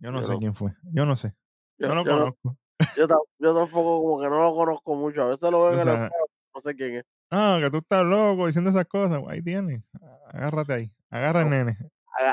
Yo 0.04 0.12
no 0.12 0.20
Yo 0.20 0.26
sé 0.26 0.34
no- 0.34 0.40
quién 0.40 0.54
fue. 0.56 0.72
Yo 0.92 1.06
no 1.06 1.16
sé. 1.16 1.34
Yo, 1.80 1.88
No 1.88 1.96
lo 1.96 2.04
conozco. 2.04 2.58
yo 2.98 3.08
yo 3.40 3.56
tampoco 3.56 4.02
como 4.04 4.22
que 4.22 4.30
no 4.30 4.42
lo 4.44 4.54
conozco 4.54 4.96
mucho, 4.96 5.24
a 5.24 5.28
veces 5.28 5.50
lo 5.50 5.60
veo 5.64 5.70
O 5.70 5.74
en 5.74 5.80
el 5.80 5.84
sea, 5.86 5.94
espejo, 6.06 6.26
no 6.56 6.62
sé 6.62 6.76
quién 6.76 6.96
es. 6.96 7.04
Ah, 7.32 7.58
que 7.62 7.72
tú 7.72 7.78
estás 7.78 8.04
loco 8.04 8.46
diciendo 8.46 8.70
esas 8.70 8.86
cosas. 8.86 9.22
Ahí 9.30 9.42
tienes. 9.42 9.82
Agárrate 10.32 10.74
ahí. 10.74 10.92
Agarra 11.10 11.42
el 11.42 11.50
nene. 11.50 11.78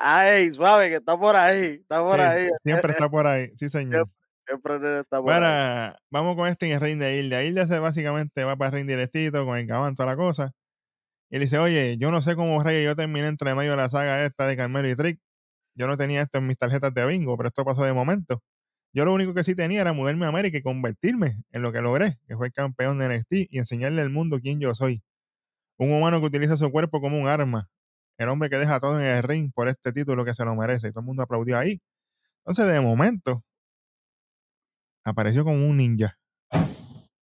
Ay, 0.03 0.53
suave, 0.53 0.89
que 0.91 0.97
está 0.97 1.17
por 1.19 1.37
ahí, 1.37 1.79
está 1.81 2.03
por 2.03 2.17
Sí, 2.17 2.21
ahí. 2.23 2.49
siempre 2.65 2.93
está 2.93 3.09
por 3.09 3.27
ahí. 3.27 3.51
Sí, 3.57 3.71
señor. 3.71 4.09
Siempre 4.47 4.75
el 4.75 4.85
está 5.01 5.21
por 5.23 5.31
ahí. 5.33 5.41
Para, 5.41 5.99
vamos 6.11 6.35
con 6.37 6.49
este 6.49 6.67
en 6.67 6.73
el 6.73 6.81
ring 6.81 6.99
de 6.99 7.17
Hilda. 7.19 7.43
Hilda 7.45 7.67
se 7.67 7.79
básicamente 7.79 8.45
va 8.45 8.57
para 8.57 8.69
el 8.71 8.75
ring 8.75 8.89
directito 8.89 9.47
con 9.47 9.57
el 9.57 9.67
gabán, 9.67 9.95
toda 9.95 10.09
la 10.11 10.17
cosa. 10.17 10.53
Y 11.31 11.37
le 11.39 11.45
dice, 11.45 11.59
oye, 11.59 11.97
yo 11.97 12.11
no 12.11 12.21
sé 12.21 12.35
cómo 12.35 12.61
rey 12.63 12.85
yo 12.85 12.97
terminé 12.97 13.29
entre 13.29 13.55
medio 13.55 13.71
de 13.71 13.77
la 13.79 13.89
saga 13.89 14.25
esta 14.25 14.47
de 14.47 14.57
Carmelo 14.57 14.89
y 14.89 14.97
Trick. 14.97 15.21
Yo 15.75 15.87
no 15.87 15.97
tenía 15.97 16.23
esto 16.23 16.39
en 16.39 16.47
mis 16.47 16.59
tarjetas 16.59 16.93
de 16.95 17.07
bingo, 17.07 17.37
pero 17.37 17.49
esto 17.49 17.65
pasó 17.65 17.85
de 17.85 17.93
momento. 17.93 18.43
Yo 18.93 19.05
lo 19.05 19.15
único 19.15 19.35
que 19.35 19.45
sí 19.45 19.55
tenía 19.55 19.81
era 19.81 19.93
mudarme 19.93 20.27
a 20.27 20.29
América 20.29 20.59
y 20.59 20.63
convertirme 20.63 21.43
en 21.53 21.63
lo 21.63 21.73
que 21.73 21.81
logré, 21.81 22.19
que 22.27 22.37
fue 22.37 22.49
el 22.49 22.53
campeón 22.53 22.99
de 22.99 23.09
NXT 23.09 23.33
y 23.51 23.59
enseñarle 23.59 24.03
al 24.03 24.11
mundo 24.11 24.41
quién 24.41 24.61
yo 24.61 24.75
soy. 24.75 25.03
Un 25.79 25.93
humano 25.93 26.21
que 26.21 26.27
utiliza 26.27 26.57
su 26.57 26.71
cuerpo 26.71 27.01
como 27.01 27.19
un 27.19 27.29
arma. 27.29 27.69
El 28.19 28.29
hombre 28.29 28.51
que 28.51 28.59
deja 28.59 28.81
todo 28.81 29.01
en 29.01 29.07
el 29.07 29.23
ring 29.23 29.53
por 29.55 29.69
este 29.69 29.93
título 29.93 30.25
que 30.25 30.35
se 30.35 30.45
lo 30.45 30.55
merece. 30.55 30.89
Y 30.89 30.91
todo 30.91 31.01
el 31.01 31.07
mundo 31.07 31.23
aplaudió 31.23 31.57
ahí. 31.57 31.81
Entonces, 32.45 32.67
de 32.67 32.81
momento, 32.81 33.45
apareció 35.05 35.45
como 35.45 35.67
un 35.67 35.77
ninja. 35.77 36.19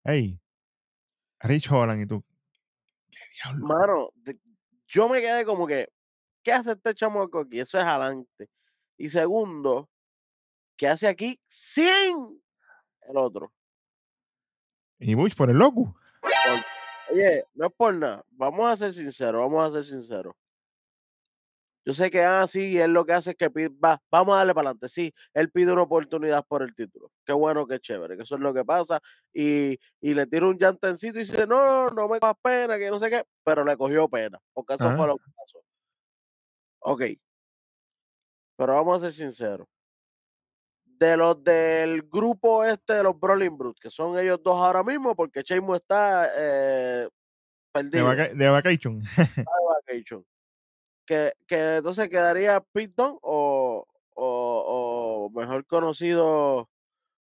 Ey, 0.05 0.41
Rich 1.41 1.71
Holland 1.71 2.03
y 2.03 2.07
tú. 2.07 2.25
¿Qué 3.11 3.19
diablo? 3.43 3.67
Mano, 3.67 4.11
yo 4.89 5.09
me 5.09 5.21
quedé 5.21 5.45
como 5.45 5.67
que, 5.67 5.89
¿qué 6.47 6.53
hace 6.53 6.71
este 6.71 6.95
chamaco 6.95 7.41
aquí? 7.41 7.59
Eso 7.59 7.77
es 7.77 7.85
adelante. 7.85 8.49
Y 8.97 9.09
segundo, 9.09 9.91
¿qué 10.77 10.87
hace 10.87 11.09
aquí 11.09 11.41
sin 11.45 12.41
el 13.03 13.17
otro? 13.17 13.53
Y 15.01 15.15
Bush 15.15 15.35
por 15.35 15.51
el 15.51 15.57
loco. 15.57 15.97
Oye, 17.11 17.45
no 17.55 17.67
es 17.67 17.73
por 17.77 17.93
nada, 17.95 18.25
vamos 18.31 18.65
a 18.69 18.77
ser 18.77 18.95
sinceros, 18.95 19.41
vamos 19.41 19.65
a 19.65 19.73
ser 19.73 19.85
sinceros. 19.85 20.35
Yo 21.85 21.93
sé 21.93 22.11
que 22.13 22.23
ah, 22.23 22.47
sí, 22.47 22.79
él 22.79 22.93
lo 22.93 23.05
que 23.05 23.13
hace 23.13 23.31
es 23.31 23.37
que 23.37 23.51
pide, 23.51 23.69
va, 23.69 24.01
vamos 24.09 24.35
a 24.35 24.39
darle 24.39 24.55
para 24.55 24.71
adelante. 24.71 24.89
Sí, 24.89 25.13
él 25.35 25.51
pide 25.51 25.73
una 25.73 25.83
oportunidad 25.83 26.45
por 26.47 26.63
el 26.63 26.75
título. 26.77 27.11
Qué 27.25 27.33
bueno, 27.33 27.67
qué 27.67 27.81
chévere, 27.81 28.17
que 28.17 28.23
eso 28.23 28.37
es 28.37 28.41
lo 28.41 28.55
que 28.55 28.65
pasa. 28.65 29.01
Y, 29.33 29.79
y 30.01 30.15
le 30.15 30.27
tira 30.27 30.47
un 30.47 30.59
llantencito 30.59 31.19
y 31.19 31.23
dice, 31.23 31.47
no, 31.47 31.91
no 31.91 32.09
me 32.09 32.21
cojas 32.21 32.37
pena, 32.41 32.79
que 32.79 32.89
no 32.91 33.01
sé 33.01 33.11
qué, 33.11 33.25
pero 33.45 33.65
le 33.65 33.77
cogió 33.77 34.09
pena, 34.09 34.39
porque 34.53 34.75
eso 34.75 34.85
Ajá. 34.85 34.97
fue 34.97 35.07
lo 35.09 35.17
que 35.17 35.25
pasó. 35.37 35.66
Ok. 36.87 37.03
Pero 38.57 38.75
vamos 38.75 38.97
a 39.03 39.07
ser 39.07 39.13
sinceros. 39.13 39.67
De 40.85 41.17
los 41.17 41.43
del 41.45 42.03
grupo 42.05 42.65
este 42.65 42.95
de 42.95 43.03
los 43.03 43.19
Brawling 43.19 43.57
Brutes, 43.59 43.81
que 43.81 43.91
son 43.91 44.19
ellos 44.19 44.41
dos 44.43 44.55
ahora 44.57 44.83
mismo, 44.83 45.15
porque 45.15 45.43
Sheamus 45.43 45.77
está 45.77 46.27
eh, 46.39 47.03
De, 47.03 47.11
perdido. 47.73 48.07
vaca- 48.07 48.33
de 48.35 48.49
vacation. 48.49 49.03
vacation. 49.87 50.25
Que, 51.07 51.33
que 51.47 51.77
entonces 51.77 52.09
quedaría 52.09 52.65
Dunne 52.75 53.19
o, 53.23 53.87
o, 54.15 55.27
o 55.27 55.31
mejor 55.39 55.67
conocido 55.67 56.71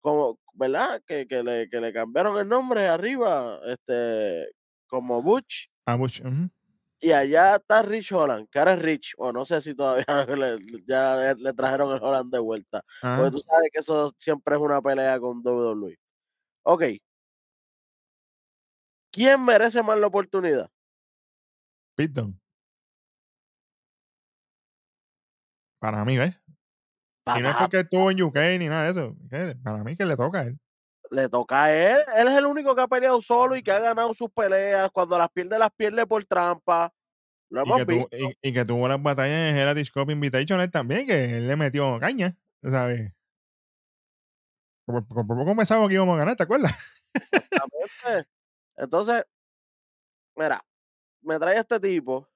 como, 0.01 0.37
¿verdad? 0.55 1.01
Que, 1.07 1.25
que, 1.27 1.41
le, 1.41 1.69
que 1.69 1.79
le 1.79 1.93
cambiaron 1.93 2.37
el 2.37 2.47
nombre 2.49 2.87
arriba, 2.89 3.59
este, 3.65 4.51
como 4.87 5.21
Butch. 5.21 5.69
A 5.85 5.95
Bush. 5.95 6.21
ujú. 6.21 6.49
Y 7.03 7.11
allá 7.11 7.57
está 7.57 7.83
Rich 7.83 8.13
Holland, 8.13 8.47
que 8.49 8.59
ahora 8.59 8.75
es 8.75 8.81
Rich, 8.81 9.15
o 9.17 9.33
no 9.33 9.45
sé 9.45 9.59
si 9.59 9.75
todavía 9.75 10.05
le, 10.37 10.57
ya 10.87 11.35
le 11.37 11.53
trajeron 11.53 11.93
el 11.93 12.01
Holland 12.01 12.31
de 12.31 12.39
vuelta. 12.39 12.81
Porque 13.01 13.31
tú 13.31 13.39
sabes 13.39 13.69
que 13.73 13.79
eso 13.81 14.13
siempre 14.17 14.55
es 14.55 14.61
una 14.61 14.81
pelea 14.81 15.19
con 15.19 15.41
WWE. 15.43 15.99
Ok. 16.63 16.83
¿Quién 19.11 19.43
merece 19.43 19.83
más 19.83 19.99
la 19.99 20.07
oportunidad? 20.07 20.71
Dunne. 21.97 22.39
Para 25.79 26.05
mí, 26.05 26.17
¿ves? 26.17 26.35
Y 27.37 27.41
no 27.41 27.49
es 27.49 27.55
porque 27.57 27.81
estuvo 27.81 28.11
en 28.11 28.21
UK 28.21 28.37
ni 28.59 28.69
nada 28.69 28.85
de 28.85 28.91
eso. 28.91 29.17
Para 29.61 29.83
mí 29.83 29.97
que 29.97 30.05
le 30.05 30.15
toca 30.15 30.39
a 30.39 30.43
él. 30.43 30.57
Le 31.13 31.29
toca 31.29 31.65
a 31.65 31.73
él. 31.73 32.01
Él 32.15 32.27
es 32.27 32.37
el 32.37 32.45
único 32.45 32.75
que 32.75 32.81
ha 32.81 32.87
peleado 32.87 33.21
solo 33.21 33.55
y 33.55 33.63
que 33.63 33.71
ha 33.71 33.79
ganado 33.79 34.13
sus 34.13 34.29
peleas. 34.31 34.89
Cuando 34.91 35.17
las 35.17 35.29
pierde, 35.29 35.59
las 35.59 35.71
pierde 35.71 36.05
por 36.07 36.25
trampa. 36.25 36.93
Lo 37.49 37.61
Y 37.63 37.63
hemos 37.65 37.85
tuvo, 37.85 38.09
visto. 38.09 38.17
y, 38.17 38.49
y 38.49 38.53
que 38.53 38.65
tuvo 38.65 38.87
las 38.87 39.01
batallas 39.01 39.51
en 39.51 39.57
Heritage 39.57 39.91
Cup 39.93 40.11
Invitational 40.11 40.71
también, 40.71 41.05
que 41.07 41.37
él 41.37 41.47
le 41.47 41.55
metió 41.55 41.99
caña, 41.99 42.35
¿sabes? 42.63 43.13
Por, 44.85 45.05
por- 45.07 45.25
por 45.27 45.37
poco 45.37 45.55
pensaba 45.55 45.87
que 45.87 45.93
íbamos 45.95 46.15
a 46.15 46.19
ganar, 46.19 46.35
¿te 46.35 46.43
acuerdas? 46.43 46.73
Exactamente. 47.31 48.29
Entonces, 48.77 49.25
mira, 50.35 50.63
me 51.21 51.39
trae 51.39 51.57
este 51.59 51.79
tipo. 51.79 52.27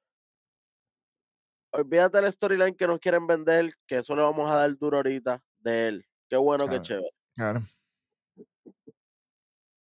Olvídate 1.72 2.22
la 2.22 2.32
storyline 2.32 2.76
que 2.76 2.88
nos 2.88 3.00
quieren 3.00 3.28
vender, 3.28 3.72
que 3.86 3.98
eso 3.98 4.16
le 4.16 4.22
vamos 4.22 4.50
a 4.50 4.56
dar 4.56 4.78
duro 4.78 4.98
ahorita 4.98 5.44
de 5.60 5.88
él. 5.88 6.06
Qué 6.30 6.38
bueno, 6.38 6.66
qué 6.66 6.80
Claro. 6.80 6.84
chévere. 6.84 7.10
Claro. 7.36 7.62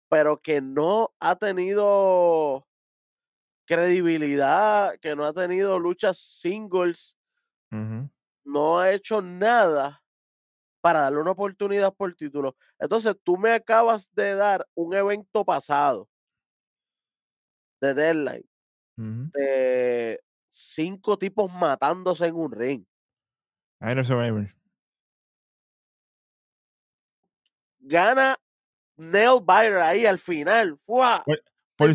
Pero 0.08 0.40
que 0.40 0.60
no 0.60 1.14
ha 1.20 1.36
tenido 1.36 2.66
credibilidad, 3.66 4.96
que 5.00 5.16
no 5.16 5.24
ha 5.24 5.32
tenido 5.32 5.78
luchas 5.78 6.18
singles, 6.18 7.16
no 8.44 8.78
ha 8.78 8.92
hecho 8.92 9.20
nada 9.20 10.02
para 10.80 11.00
darle 11.00 11.20
una 11.20 11.32
oportunidad 11.32 11.92
por 11.92 12.14
título. 12.14 12.56
Entonces, 12.78 13.16
tú 13.24 13.36
me 13.36 13.52
acabas 13.52 14.08
de 14.14 14.34
dar 14.34 14.66
un 14.74 14.94
evento 14.94 15.44
pasado 15.44 16.08
de 17.80 17.92
Deadline 17.92 18.48
de 18.96 20.20
cinco 20.48 21.18
tipos 21.18 21.52
matándose 21.52 22.26
en 22.26 22.36
un 22.36 22.52
ring. 22.52 22.84
Iron 23.80 24.04
Survivor. 24.04 24.54
Gana 27.80 28.36
Nail 28.96 29.40
Biter 29.40 29.76
ahí 29.76 30.06
al 30.06 30.18
final. 30.18 30.78
¡fua! 30.78 31.22
Por, 31.76 31.94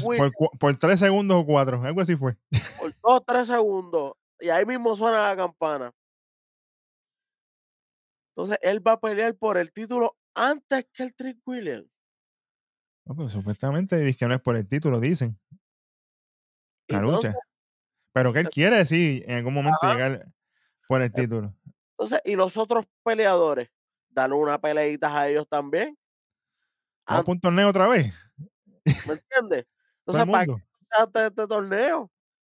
por, 0.60 0.78
tres 0.78 1.00
segundos 1.00 1.38
o 1.42 1.46
cuatro, 1.46 1.82
algo 1.84 2.02
así 2.02 2.16
fue. 2.16 2.38
Por 2.80 2.94
dos, 3.02 3.26
tres 3.26 3.48
segundos. 3.48 4.14
Y 4.40 4.50
ahí 4.50 4.66
mismo 4.66 4.96
suena 4.96 5.30
la 5.30 5.36
campana. 5.36 5.92
Entonces, 8.36 8.60
él 8.62 8.86
va 8.86 8.94
a 8.94 9.00
pelear 9.00 9.36
por 9.36 9.58
el 9.58 9.72
título 9.72 10.18
antes 10.36 10.88
que 10.94 11.04
el 11.04 11.14
Trick 11.16 11.40
Williams. 11.46 11.90
No, 13.06 13.16
pues, 13.16 13.34
supuestamente 13.34 13.98
dice 13.98 14.20
que 14.20 14.28
no 14.28 14.36
es 14.36 14.42
por 14.42 14.56
el 14.56 14.68
título, 14.68 15.00
dicen. 15.00 15.40
La 16.88 17.00
Entonces, 17.00 17.32
lucha. 17.32 17.40
Pero 18.14 18.34
que 18.34 18.40
él 18.40 18.50
quiere, 18.50 18.86
sí, 18.86 19.24
en 19.26 19.38
algún 19.38 19.54
momento 19.54 19.80
Ajá. 19.82 19.94
llegar 19.94 20.26
por 20.88 21.02
el 21.02 21.12
título. 21.12 21.56
entonces, 21.92 22.22
y 22.26 22.36
los 22.36 22.58
otros 22.58 22.86
peleadores, 23.04 23.70
darle 24.10 24.36
una 24.36 24.60
peleita 24.60 25.18
a 25.18 25.30
ellos 25.30 25.48
también. 25.48 25.98
Vamos 27.08 27.26
por 27.26 27.36
un 27.36 27.42
torneo 27.42 27.70
otra 27.70 27.88
vez. 27.88 28.14
¿Me 29.08 29.14
entiendes? 29.14 29.66
Entonces, 30.06 30.32
¿para 30.32 30.46
qué 30.46 30.56
hace 30.92 31.28
este 31.28 31.48
torneo? 31.48 32.12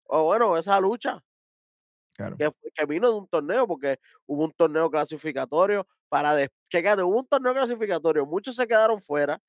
O 0.04 0.25
bueno, 0.25 0.56
esa 0.56 0.80
lucha. 0.80 1.22
Claro. 2.14 2.37
que, 2.37 2.50
que 2.75 2.87
vino 2.87 3.11
de 3.11 3.16
un 3.16 3.26
torneo, 3.26 3.66
porque 3.66 3.99
hubo 4.26 4.44
un 4.44 4.52
torneo 4.52 4.90
clasificatorio 4.90 5.87
para... 6.08 6.34
De, 6.34 6.50
checate, 6.68 7.02
hubo 7.02 7.20
un 7.20 7.26
torneo 7.26 7.54
clasificatorio, 7.54 8.26
muchos 8.26 8.54
se 8.54 8.66
quedaron 8.66 9.00
fuera, 9.00 9.40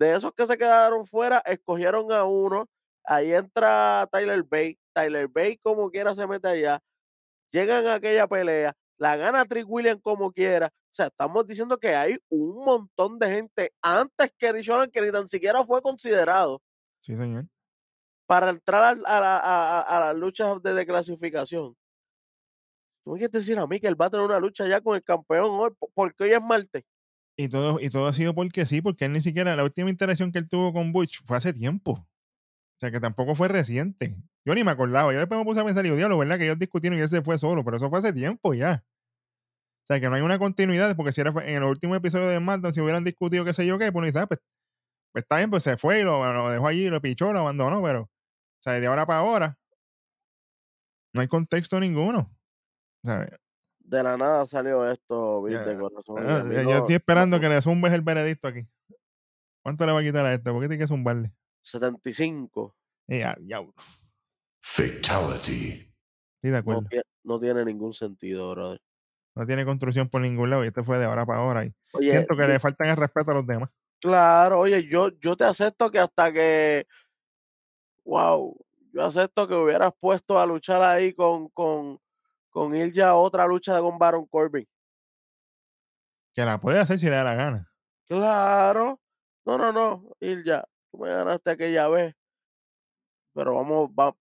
de 0.00 0.14
esos 0.16 0.32
que 0.32 0.46
se 0.46 0.56
quedaron 0.56 1.06
fuera, 1.06 1.42
escogieron 1.44 2.10
a 2.10 2.24
uno. 2.24 2.66
Ahí 3.04 3.34
entra 3.34 4.08
Tyler 4.10 4.42
Bay. 4.42 4.78
Tyler 4.94 5.28
Bay, 5.28 5.58
como 5.58 5.90
quiera, 5.90 6.14
se 6.14 6.26
mete 6.26 6.48
allá. 6.48 6.80
Llegan 7.52 7.86
a 7.86 7.94
aquella 7.94 8.26
pelea. 8.26 8.74
La 9.00 9.16
gana 9.16 9.44
Trick 9.46 9.64
Williams 9.68 10.00
como 10.02 10.30
quiera. 10.30 10.66
O 10.68 10.94
sea, 10.94 11.06
estamos 11.06 11.46
diciendo 11.46 11.78
que 11.78 11.94
hay 11.96 12.18
un 12.28 12.64
montón 12.64 13.18
de 13.18 13.34
gente 13.34 13.72
antes 13.82 14.32
que 14.36 14.52
Rich 14.52 14.68
Holland 14.68 14.92
que 14.92 15.00
ni 15.00 15.10
tan 15.10 15.26
siquiera 15.26 15.64
fue 15.64 15.80
considerado 15.80 16.60
Sí, 17.00 17.16
señor. 17.16 17.46
para 18.26 18.50
entrar 18.50 18.82
a, 18.84 18.94
la- 18.94 19.08
a- 19.38 19.80
a- 19.80 19.80
a 19.80 20.00
las 20.00 20.16
luchas 20.16 20.62
de, 20.62 20.74
de 20.74 20.84
clasificación. 20.86 21.74
Tú 23.04 23.12
me 23.12 23.18
quieres 23.18 23.32
decir 23.32 23.58
a 23.58 23.66
mí 23.66 23.80
que 23.80 23.86
él 23.86 23.98
va 24.00 24.06
a 24.06 24.10
tener 24.10 24.26
una 24.26 24.38
lucha 24.38 24.68
ya 24.68 24.80
con 24.80 24.94
el 24.94 25.02
campeón 25.02 25.48
hoy, 25.52 25.70
po- 25.78 25.90
porque 25.94 26.24
hoy 26.24 26.30
es 26.32 26.42
martes. 26.42 26.84
Y 27.38 27.48
todo, 27.48 27.80
y 27.80 27.88
todo 27.88 28.06
ha 28.06 28.12
sido 28.12 28.34
porque 28.34 28.66
sí, 28.66 28.82
porque 28.82 29.06
él 29.06 29.12
ni 29.12 29.22
siquiera, 29.22 29.56
la 29.56 29.64
última 29.64 29.88
interacción 29.88 30.30
que 30.30 30.38
él 30.38 30.48
tuvo 30.48 30.72
con 30.74 30.92
Butch 30.92 31.22
fue 31.24 31.38
hace 31.38 31.54
tiempo. 31.54 31.92
O 31.92 32.06
sea, 32.80 32.90
que 32.90 33.00
tampoco 33.00 33.34
fue 33.34 33.48
reciente. 33.48 34.14
Yo 34.44 34.54
ni 34.54 34.64
me 34.64 34.70
acordaba. 34.70 35.12
Yo 35.12 35.18
después 35.18 35.38
me 35.38 35.44
puse 35.44 35.60
a 35.60 35.64
pensar 35.64 35.84
y 35.84 35.88
digo, 35.88 35.96
diablo, 35.96 36.18
¿verdad? 36.18 36.36
Que 36.38 36.44
ellos 36.44 36.58
discutieron 36.58 36.98
y 36.98 37.02
él 37.02 37.08
se 37.08 37.22
fue 37.22 37.38
solo, 37.38 37.64
pero 37.64 37.76
eso 37.78 37.88
fue 37.88 37.98
hace 37.98 38.12
tiempo 38.12 38.52
ya. 38.54 38.84
O 39.82 39.86
sea, 39.86 40.00
que 40.00 40.08
no 40.08 40.14
hay 40.16 40.22
una 40.22 40.38
continuidad, 40.38 40.94
porque 40.96 41.12
si 41.12 41.20
era 41.20 41.30
en 41.30 41.56
el 41.56 41.64
último 41.64 41.94
episodio 41.94 42.28
de 42.28 42.38
SmackDown, 42.38 42.74
si 42.74 42.80
hubieran 42.80 43.04
discutido 43.04 43.44
qué 43.44 43.52
sé 43.52 43.66
yo 43.66 43.78
qué, 43.78 43.90
pues, 43.92 44.06
dice, 44.06 44.20
ah, 44.20 44.26
pues, 44.26 44.40
pues 45.12 45.24
está 45.24 45.38
bien, 45.38 45.50
pues 45.50 45.64
se 45.64 45.76
fue 45.76 46.00
y 46.00 46.02
lo, 46.02 46.32
lo 46.32 46.50
dejó 46.50 46.66
allí, 46.68 46.88
lo 46.88 47.00
pichó, 47.00 47.32
lo 47.32 47.40
abandonó, 47.40 47.82
pero, 47.82 48.02
o 48.02 48.08
sea, 48.62 48.74
de 48.74 48.86
ahora 48.86 49.06
para 49.06 49.20
ahora, 49.20 49.58
no 51.12 51.20
hay 51.20 51.28
contexto 51.28 51.80
ninguno. 51.80 52.30
O 53.02 53.08
sea, 53.08 53.28
De 53.80 54.02
la 54.04 54.16
nada 54.16 54.46
salió 54.46 54.88
esto, 54.88 55.48
Ya, 55.48 55.58
viste, 55.64 55.76
corazón. 55.78 56.18
Ah, 56.28 56.44
yo 56.48 56.62
no- 56.62 56.76
estoy 56.78 56.94
esperando 56.94 57.36
no- 57.38 57.40
que 57.40 57.48
le 57.48 57.60
zumbes 57.60 57.92
el 57.92 58.02
veredicto 58.02 58.46
aquí. 58.46 58.68
¿Cuánto 59.64 59.84
le 59.86 59.92
va 59.92 59.98
a 59.98 60.02
quitar 60.02 60.24
a 60.24 60.32
este? 60.34 60.52
¿Por 60.52 60.60
qué 60.62 60.68
tiene 60.68 60.80
que 60.82 60.86
zumbarle? 60.86 61.32
75 61.62 62.76
Eh, 63.08 63.18
ya, 63.18 63.34
diablo. 63.40 63.74
Fatality. 64.62 65.92
Estoy 66.36 66.50
de 66.50 66.50
no, 66.52 66.56
acuerdo. 66.58 66.82
tie- 66.82 67.02
no 67.24 67.40
tiene 67.40 67.64
ningún 67.64 67.92
sentido, 67.92 68.50
brother. 68.52 68.80
No 69.40 69.46
tiene 69.46 69.64
construcción 69.64 70.06
por 70.10 70.20
ningún 70.20 70.50
lado 70.50 70.64
y 70.64 70.66
este 70.66 70.84
fue 70.84 70.98
de 70.98 71.06
ahora 71.06 71.24
para 71.24 71.38
ahora. 71.38 71.64
Y 71.64 71.72
Oye, 71.94 72.10
siento 72.10 72.36
que 72.36 72.46
le 72.46 72.58
faltan 72.58 72.88
el 72.88 72.96
respeto 72.98 73.30
a 73.30 73.34
los 73.34 73.46
demás. 73.46 73.70
claro, 73.98 74.60
oye, 74.60 74.86
yo, 74.86 75.08
yo 75.18 75.34
te 75.34 75.44
acepto 75.44 75.90
que 75.90 75.98
hasta 75.98 76.30
que, 76.30 76.86
wow, 78.04 78.54
yo 78.92 79.02
acepto 79.02 79.48
que 79.48 79.54
hubieras 79.54 79.92
puesto 79.98 80.38
a 80.38 80.44
luchar 80.44 80.82
ahí 80.82 81.14
con, 81.14 81.48
con, 81.48 81.98
con 82.50 82.74
Ilja 82.76 83.14
otra 83.14 83.46
lucha 83.46 83.80
con 83.80 83.96
Baron 83.96 84.26
Corbin. 84.26 84.68
Que 86.34 86.44
la 86.44 86.60
puede 86.60 86.78
hacer 86.78 86.98
si 86.98 87.06
le 87.06 87.12
da 87.12 87.24
la 87.24 87.34
gana. 87.34 87.72
Claro. 88.08 89.00
No, 89.46 89.56
no, 89.56 89.72
no, 89.72 90.04
Ilja, 90.20 90.66
tú 90.90 90.98
me 90.98 91.08
ganaste 91.08 91.52
aquella 91.52 91.88
vez. 91.88 92.14
Pero 93.32 93.54
vamos, 93.54 93.88
va, 93.98 94.14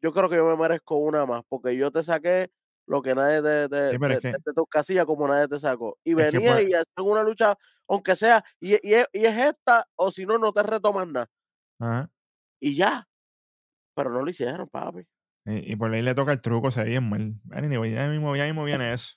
yo 0.00 0.12
creo 0.12 0.28
que 0.28 0.36
yo 0.36 0.46
me 0.46 0.56
merezco 0.56 0.98
una 0.98 1.26
más, 1.26 1.42
porque 1.48 1.76
yo 1.76 1.90
te 1.90 2.04
saqué 2.04 2.52
lo 2.86 3.00
que 3.02 3.14
nadie 3.14 3.42
te, 3.42 3.68
te, 3.68 3.90
Sí, 3.90 3.96
es 4.00 4.20
te- 4.20 4.32
que- 4.32 4.38
te- 4.38 4.62
casillas 4.70 5.04
como 5.06 5.28
nadie 5.28 5.48
te 5.48 5.58
sacó. 5.60 5.98
Y 6.04 6.10
Es 6.12 6.30
que 6.30 6.38
venía 6.38 6.52
pues- 6.54 6.68
y 6.68 6.74
hacen 6.74 6.86
una 7.10 7.22
lucha, 7.22 7.56
aunque 7.88 8.16
sea, 8.16 8.44
y, 8.60 8.72
y 8.88 8.94
es, 8.94 9.06
y 9.12 9.24
es 9.24 9.36
esta, 9.38 9.86
o 9.96 10.10
si 10.10 10.26
no, 10.26 10.38
no 10.38 10.52
te 10.52 10.62
retomas 10.62 11.06
nada. 11.06 11.26
Ajá. 11.80 12.10
Y 12.60 12.76
ya. 12.76 13.06
Pero 13.94 14.10
no 14.10 14.22
lo 14.22 14.30
hicieron, 14.30 14.68
papi. 14.68 15.06
Y, 15.44 15.72
y 15.72 15.76
por 15.76 15.92
ahí 15.92 16.02
le 16.02 16.14
toca 16.14 16.32
el 16.32 16.40
truco, 16.40 16.70
se 16.70 16.84
bien 16.84 17.08
mal. 17.08 17.34
Ya 17.50 17.60
mismo, 18.08 18.34
ya 18.36 18.44
mismo 18.46 18.64
viene 18.64 18.92
eso. 18.92 19.16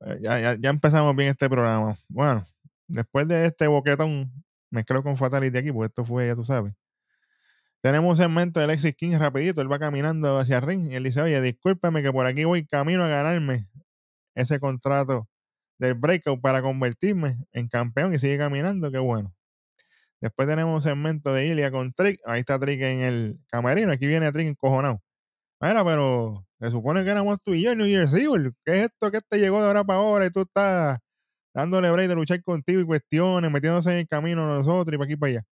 Eh, 0.00 0.18
Ya, 0.22 0.40
ya, 0.40 0.56
ya 0.58 0.70
empezamos 0.70 1.14
bien 1.14 1.28
este 1.30 1.48
programa. 1.48 1.96
Bueno, 2.08 2.46
después 2.88 3.28
de 3.28 3.46
este 3.46 3.66
boquetón, 3.66 4.32
mezclado 4.70 5.02
con 5.02 5.16
Fatality 5.16 5.58
aquí, 5.58 5.72
porque 5.72 5.86
esto 5.88 6.04
fue, 6.04 6.26
ya 6.26 6.34
tú 6.34 6.44
sabes. 6.44 6.72
Tenemos 7.82 8.10
un 8.10 8.16
segmento 8.16 8.60
de 8.60 8.64
Alexis 8.64 8.94
King 8.94 9.16
rapidito, 9.18 9.62
él 9.62 9.72
va 9.72 9.78
caminando 9.78 10.38
hacia 10.38 10.58
el 10.58 10.62
ring 10.62 10.92
y 10.92 10.96
él 10.96 11.04
dice, 11.04 11.22
oye, 11.22 11.40
discúlpame 11.40 12.02
que 12.02 12.12
por 12.12 12.26
aquí 12.26 12.44
voy 12.44 12.66
camino 12.66 13.04
a 13.04 13.08
ganarme 13.08 13.68
ese 14.34 14.60
contrato 14.60 15.28
del 15.78 15.94
breakout 15.94 16.40
para 16.42 16.60
convertirme 16.62 17.38
en 17.52 17.68
campeón 17.68 18.14
y 18.14 18.18
sigue 18.18 18.36
caminando, 18.36 18.90
qué 18.90 18.98
bueno. 18.98 19.34
Después 20.20 20.46
tenemos 20.46 20.74
un 20.74 20.82
segmento 20.82 21.32
de 21.32 21.46
Ilia 21.46 21.70
con 21.70 21.94
Trick, 21.94 22.20
ahí 22.26 22.40
está 22.40 22.58
Trick 22.58 22.82
en 22.82 23.00
el 23.00 23.40
camerino, 23.50 23.92
aquí 23.92 24.06
viene 24.06 24.30
Trick 24.30 24.46
encojonado. 24.48 25.00
Mira, 25.60 25.84
pero 25.84 26.46
se 26.60 26.70
supone 26.70 27.04
que 27.04 27.10
éramos 27.10 27.38
tú 27.42 27.54
y 27.54 27.62
yo 27.62 27.72
en 27.72 27.78
New 27.78 27.86
Year's 27.86 28.12
Eve, 28.12 28.52
¿qué 28.64 28.72
es 28.78 28.90
esto 28.90 29.10
que 29.10 29.18
este 29.18 29.38
llegó 29.38 29.60
de 29.60 29.68
ahora 29.68 29.84
para 29.84 30.00
ahora 30.00 30.26
y 30.26 30.30
tú 30.30 30.42
estás 30.42 30.98
dándole 31.54 31.90
break 31.90 32.08
de 32.08 32.14
luchar 32.14 32.42
contigo 32.42 32.80
y 32.82 32.86
cuestiones, 32.86 33.50
metiéndose 33.50 33.92
en 33.92 33.98
el 33.98 34.08
camino 34.08 34.46
nosotros 34.46 34.94
y 34.94 34.98
para 34.98 35.04
aquí 35.06 35.14
y 35.14 35.16
para 35.16 35.30
allá? 35.32 35.44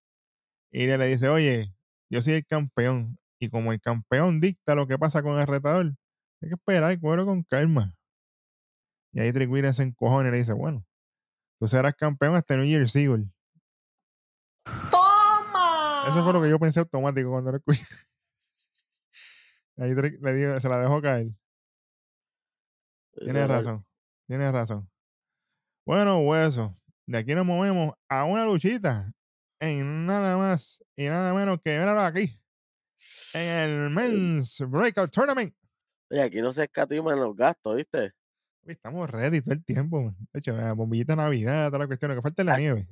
Y 0.70 0.86
le 0.86 1.06
dice, 1.06 1.28
oye, 1.28 1.72
yo 2.10 2.22
soy 2.22 2.34
el 2.34 2.46
campeón. 2.46 3.18
Y 3.40 3.50
como 3.50 3.72
el 3.72 3.80
campeón 3.80 4.40
dicta 4.40 4.74
lo 4.74 4.88
que 4.88 4.98
pasa 4.98 5.22
con 5.22 5.38
el 5.38 5.46
retador, 5.46 5.94
hay 6.42 6.48
que 6.48 6.54
esperar 6.54 6.92
y 6.92 7.00
cogerlo 7.00 7.26
con 7.26 7.44
calma. 7.44 7.94
Y 9.12 9.20
ahí 9.20 9.32
Trick 9.32 9.72
se 9.72 9.82
encojona 9.82 10.28
y 10.28 10.32
le 10.32 10.38
dice, 10.38 10.52
bueno, 10.52 10.84
tú 11.58 11.68
serás 11.68 11.94
campeón 11.94 12.34
hasta 12.34 12.56
New 12.56 12.66
Year's 12.66 12.94
Eve. 12.96 13.30
¡Toma! 14.64 16.06
Eso 16.08 16.24
fue 16.24 16.32
lo 16.32 16.42
que 16.42 16.50
yo 16.50 16.58
pensé 16.58 16.80
automático 16.80 17.30
cuando 17.30 17.52
lo 17.52 17.58
escuché. 17.58 17.86
Ahí 19.76 19.94
Trick 19.94 20.20
le 20.20 20.34
dijo, 20.34 20.60
se 20.60 20.68
la 20.68 20.80
dejó 20.80 21.00
caer. 21.00 21.28
Tienes 23.12 23.48
razón, 23.48 23.86
tienes 24.26 24.52
razón. 24.52 24.90
Bueno, 25.86 26.20
hueso, 26.20 26.76
de 27.06 27.18
aquí 27.18 27.34
nos 27.34 27.46
movemos 27.46 27.94
a 28.08 28.24
una 28.24 28.44
luchita 28.44 29.12
en 29.60 30.06
nada 30.06 30.36
más 30.36 30.84
y 30.96 31.06
nada 31.06 31.34
menos 31.34 31.60
que, 31.62 31.78
míralo 31.78 32.00
aquí, 32.00 32.40
en 33.34 33.48
el 33.48 33.90
Men's 33.90 34.62
Breakout 34.66 35.10
Tournament. 35.10 35.54
Oye, 36.10 36.22
aquí 36.22 36.40
no 36.40 36.52
se 36.52 36.64
escatiman 36.64 37.18
los 37.18 37.36
gastos, 37.36 37.76
¿viste? 37.76 38.12
Estamos 38.66 39.08
ready 39.08 39.40
todo 39.40 39.54
el 39.54 39.64
tiempo. 39.64 40.14
De 40.32 40.40
hecho, 40.40 40.54
bombillita 40.74 41.12
de 41.12 41.16
Navidad, 41.16 41.68
toda 41.68 41.80
la 41.80 41.86
cuestión, 41.86 42.10
lo 42.10 42.16
que 42.16 42.22
falta 42.22 42.42
es 42.42 42.46
la 42.46 42.54
Ay, 42.54 42.62
nieve. 42.62 42.88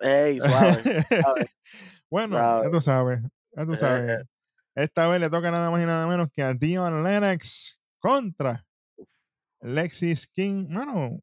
Ey, 0.00 0.38
suave. 0.38 1.04
suave. 1.22 1.46
bueno, 2.10 2.36
ya 2.36 2.70
tú 2.70 2.80
sabes, 2.80 3.20
ya 3.52 3.66
tú 3.66 3.74
sabes. 3.74 4.22
Esta 4.74 5.06
vez 5.06 5.20
le 5.20 5.30
toca 5.30 5.50
nada 5.52 5.70
más 5.70 5.80
y 5.82 5.86
nada 5.86 6.06
menos 6.06 6.28
que 6.32 6.42
a 6.42 6.52
Dion 6.52 7.04
Lennox 7.04 7.80
contra 8.00 8.66
Lexis 9.60 10.26
King. 10.26 10.66
Mano, 10.68 11.20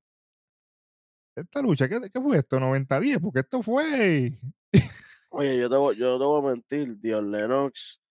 esta 1.36 1.62
lucha, 1.62 1.89
¿qué, 1.89 2.00
qué 2.13 2.22
fue 2.22 2.38
esto? 2.38 2.60
90-10, 2.60 3.20
porque 3.20 3.39
esto 3.39 3.62
fue. 3.62 4.34
Oye, 5.30 5.58
yo 5.58 5.70
te, 5.70 5.76
voy, 5.78 5.96
yo 5.98 6.18
te 6.20 6.26
voy 6.26 6.44
a 6.46 6.54
mentir, 6.54 6.98
Dios 7.00 7.24
Lennox 7.24 8.02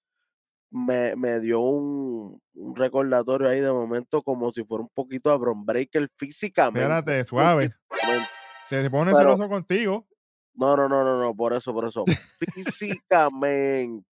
me, 0.70 1.14
me 1.16 1.40
dio 1.40 1.60
un, 1.60 2.40
un 2.54 2.76
recordatorio 2.76 3.48
ahí 3.48 3.60
de 3.60 3.72
momento 3.72 4.22
como 4.22 4.52
si 4.52 4.64
fuera 4.64 4.82
un 4.82 4.88
poquito 4.94 5.30
a 5.30 5.36
Bron 5.36 5.64
Breaker 5.66 6.08
físicamente. 6.16 6.80
Espérate, 6.80 7.24
suave. 7.26 7.74
Se 8.64 8.88
pone 8.88 9.12
Pero- 9.12 9.18
celoso 9.36 9.48
contigo. 9.48 10.06
No, 10.54 10.76
no, 10.76 10.88
no, 10.88 11.04
no, 11.04 11.18
no, 11.18 11.34
por 11.34 11.52
eso, 11.52 11.72
por 11.72 11.86
eso. 11.88 12.04
Físicamente. 12.54 14.04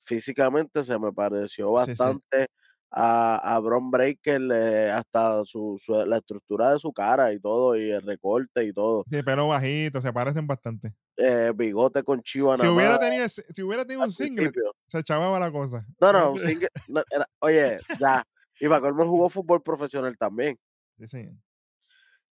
Físicamente 0.00 0.84
se 0.84 0.98
me 0.98 1.12
pareció 1.12 1.68
Sí, 1.80 1.84
sí. 1.84 1.90
bastante 2.02 2.46
a, 2.90 3.54
a 3.56 3.58
Bron 3.60 3.90
Breaker, 3.90 4.40
eh, 4.52 4.90
hasta 4.90 5.44
su, 5.44 5.76
su- 5.78 6.04
la 6.06 6.18
estructura 6.18 6.72
de 6.72 6.78
su 6.78 6.92
cara 6.92 7.32
y 7.32 7.40
todo, 7.40 7.76
y 7.76 7.90
el 7.90 8.02
recorte 8.02 8.64
y 8.64 8.72
todo. 8.72 9.04
Sí, 9.10 9.22
pelo 9.22 9.48
bajito, 9.48 10.00
se 10.00 10.12
parecen 10.12 10.46
bastante. 10.46 10.94
Eh, 11.18 11.52
bigote 11.56 12.02
con 12.02 12.22
chiva 12.22 12.58
Si 12.58 12.66
hubiera 12.66 12.98
tenido, 12.98 13.26
si 13.28 13.62
hubiera 13.62 13.84
tenido 13.86 14.04
un 14.06 14.12
principio. 14.14 14.74
se 14.86 15.02
chavaba 15.02 15.40
la 15.40 15.50
cosa. 15.50 15.86
No, 15.98 16.12
no, 16.12 16.32
un 16.32 16.38
single- 16.60 16.68
no, 16.88 17.02
era- 17.10 17.26
oye, 17.40 17.78
ya. 17.98 18.22
Y 18.60 18.66
colmo 18.68 19.06
jugó 19.06 19.28
fútbol 19.30 19.62
profesional 19.62 20.16
también. 20.18 20.58
Sí, 20.98 21.08
sí. 21.08 21.28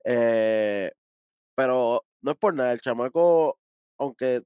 Eh, 0.05 0.91
pero 1.55 2.05
no 2.23 2.31
es 2.33 2.37
por 2.39 2.55
nada, 2.55 2.73
el 2.73 2.81
chamaco, 2.81 3.59
aunque 3.99 4.43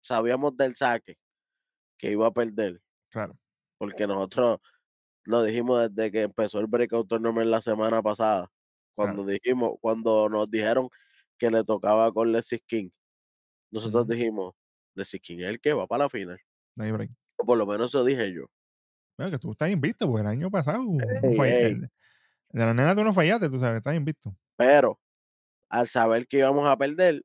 sabíamos 0.00 0.56
del 0.56 0.76
saque 0.76 1.16
que 1.98 2.10
iba 2.12 2.26
a 2.26 2.32
perder, 2.32 2.80
Claro. 3.10 3.36
porque 3.78 4.06
nosotros 4.06 4.58
lo 5.24 5.42
dijimos 5.44 5.88
desde 5.94 6.10
que 6.10 6.22
empezó 6.22 6.58
el 6.60 6.66
Breakout 6.66 7.08
Tournament 7.08 7.48
la 7.48 7.60
semana 7.60 8.02
pasada, 8.02 8.48
cuando 8.94 9.24
dijimos, 9.24 9.74
cuando 9.80 10.28
nos 10.28 10.50
dijeron 10.50 10.88
que 11.38 11.50
le 11.50 11.64
tocaba 11.64 12.12
con 12.12 12.32
Lexis 12.32 12.60
King, 12.66 12.90
nosotros 13.72 14.06
dijimos, 14.06 14.54
Lexis 14.94 15.20
King 15.20 15.38
es 15.40 15.46
el 15.46 15.60
que 15.60 15.72
va 15.72 15.86
para 15.88 16.04
la 16.04 16.08
final, 16.10 16.38
No 16.76 16.84
hay 16.84 16.92
break. 16.92 17.10
o 17.38 17.44
por 17.44 17.58
lo 17.58 17.66
menos 17.66 17.90
eso 17.90 18.04
dije 18.04 18.32
yo. 18.32 18.46
Bueno, 19.18 19.32
que 19.32 19.38
tú 19.38 19.50
estás 19.52 19.70
invicto, 19.70 20.06
porque 20.06 20.22
el 20.22 20.28
año 20.28 20.50
pasado. 20.50 20.82
no 20.84 20.98
Ey, 21.28 21.36
falla- 21.36 21.58
ey. 21.58 21.64
el- 21.72 21.80
de 22.50 22.66
la 22.66 22.74
nena 22.74 22.94
tú 22.94 23.02
no 23.02 23.12
fallaste, 23.14 23.48
tú 23.50 23.58
sabes, 23.58 23.78
estás 23.78 23.94
invicto. 23.96 24.34
Pero 24.56 25.00
al 25.70 25.88
saber 25.88 26.26
que 26.28 26.38
íbamos 26.38 26.66
a 26.68 26.76
perder, 26.76 27.22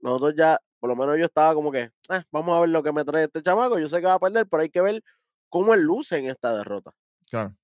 nosotros 0.00 0.34
ya, 0.36 0.58
por 0.78 0.90
lo 0.90 0.96
menos 0.96 1.16
yo 1.18 1.24
estaba 1.24 1.54
como 1.54 1.72
que, 1.72 1.90
"Ah, 2.10 2.24
vamos 2.30 2.56
a 2.56 2.60
ver 2.60 2.70
lo 2.70 2.82
que 2.82 2.92
me 2.92 3.04
trae 3.04 3.24
este 3.24 3.42
chamaco, 3.42 3.78
yo 3.78 3.88
sé 3.88 4.00
que 4.00 4.06
va 4.06 4.14
a 4.14 4.18
perder, 4.20 4.46
pero 4.46 4.62
hay 4.62 4.70
que 4.70 4.80
ver 4.82 5.02
cómo 5.48 5.72
él 5.74 5.80
luce 5.80 6.18
en 6.18 6.26
esta 6.26 6.56
derrota. 6.56 6.92
Claro. 7.30 7.56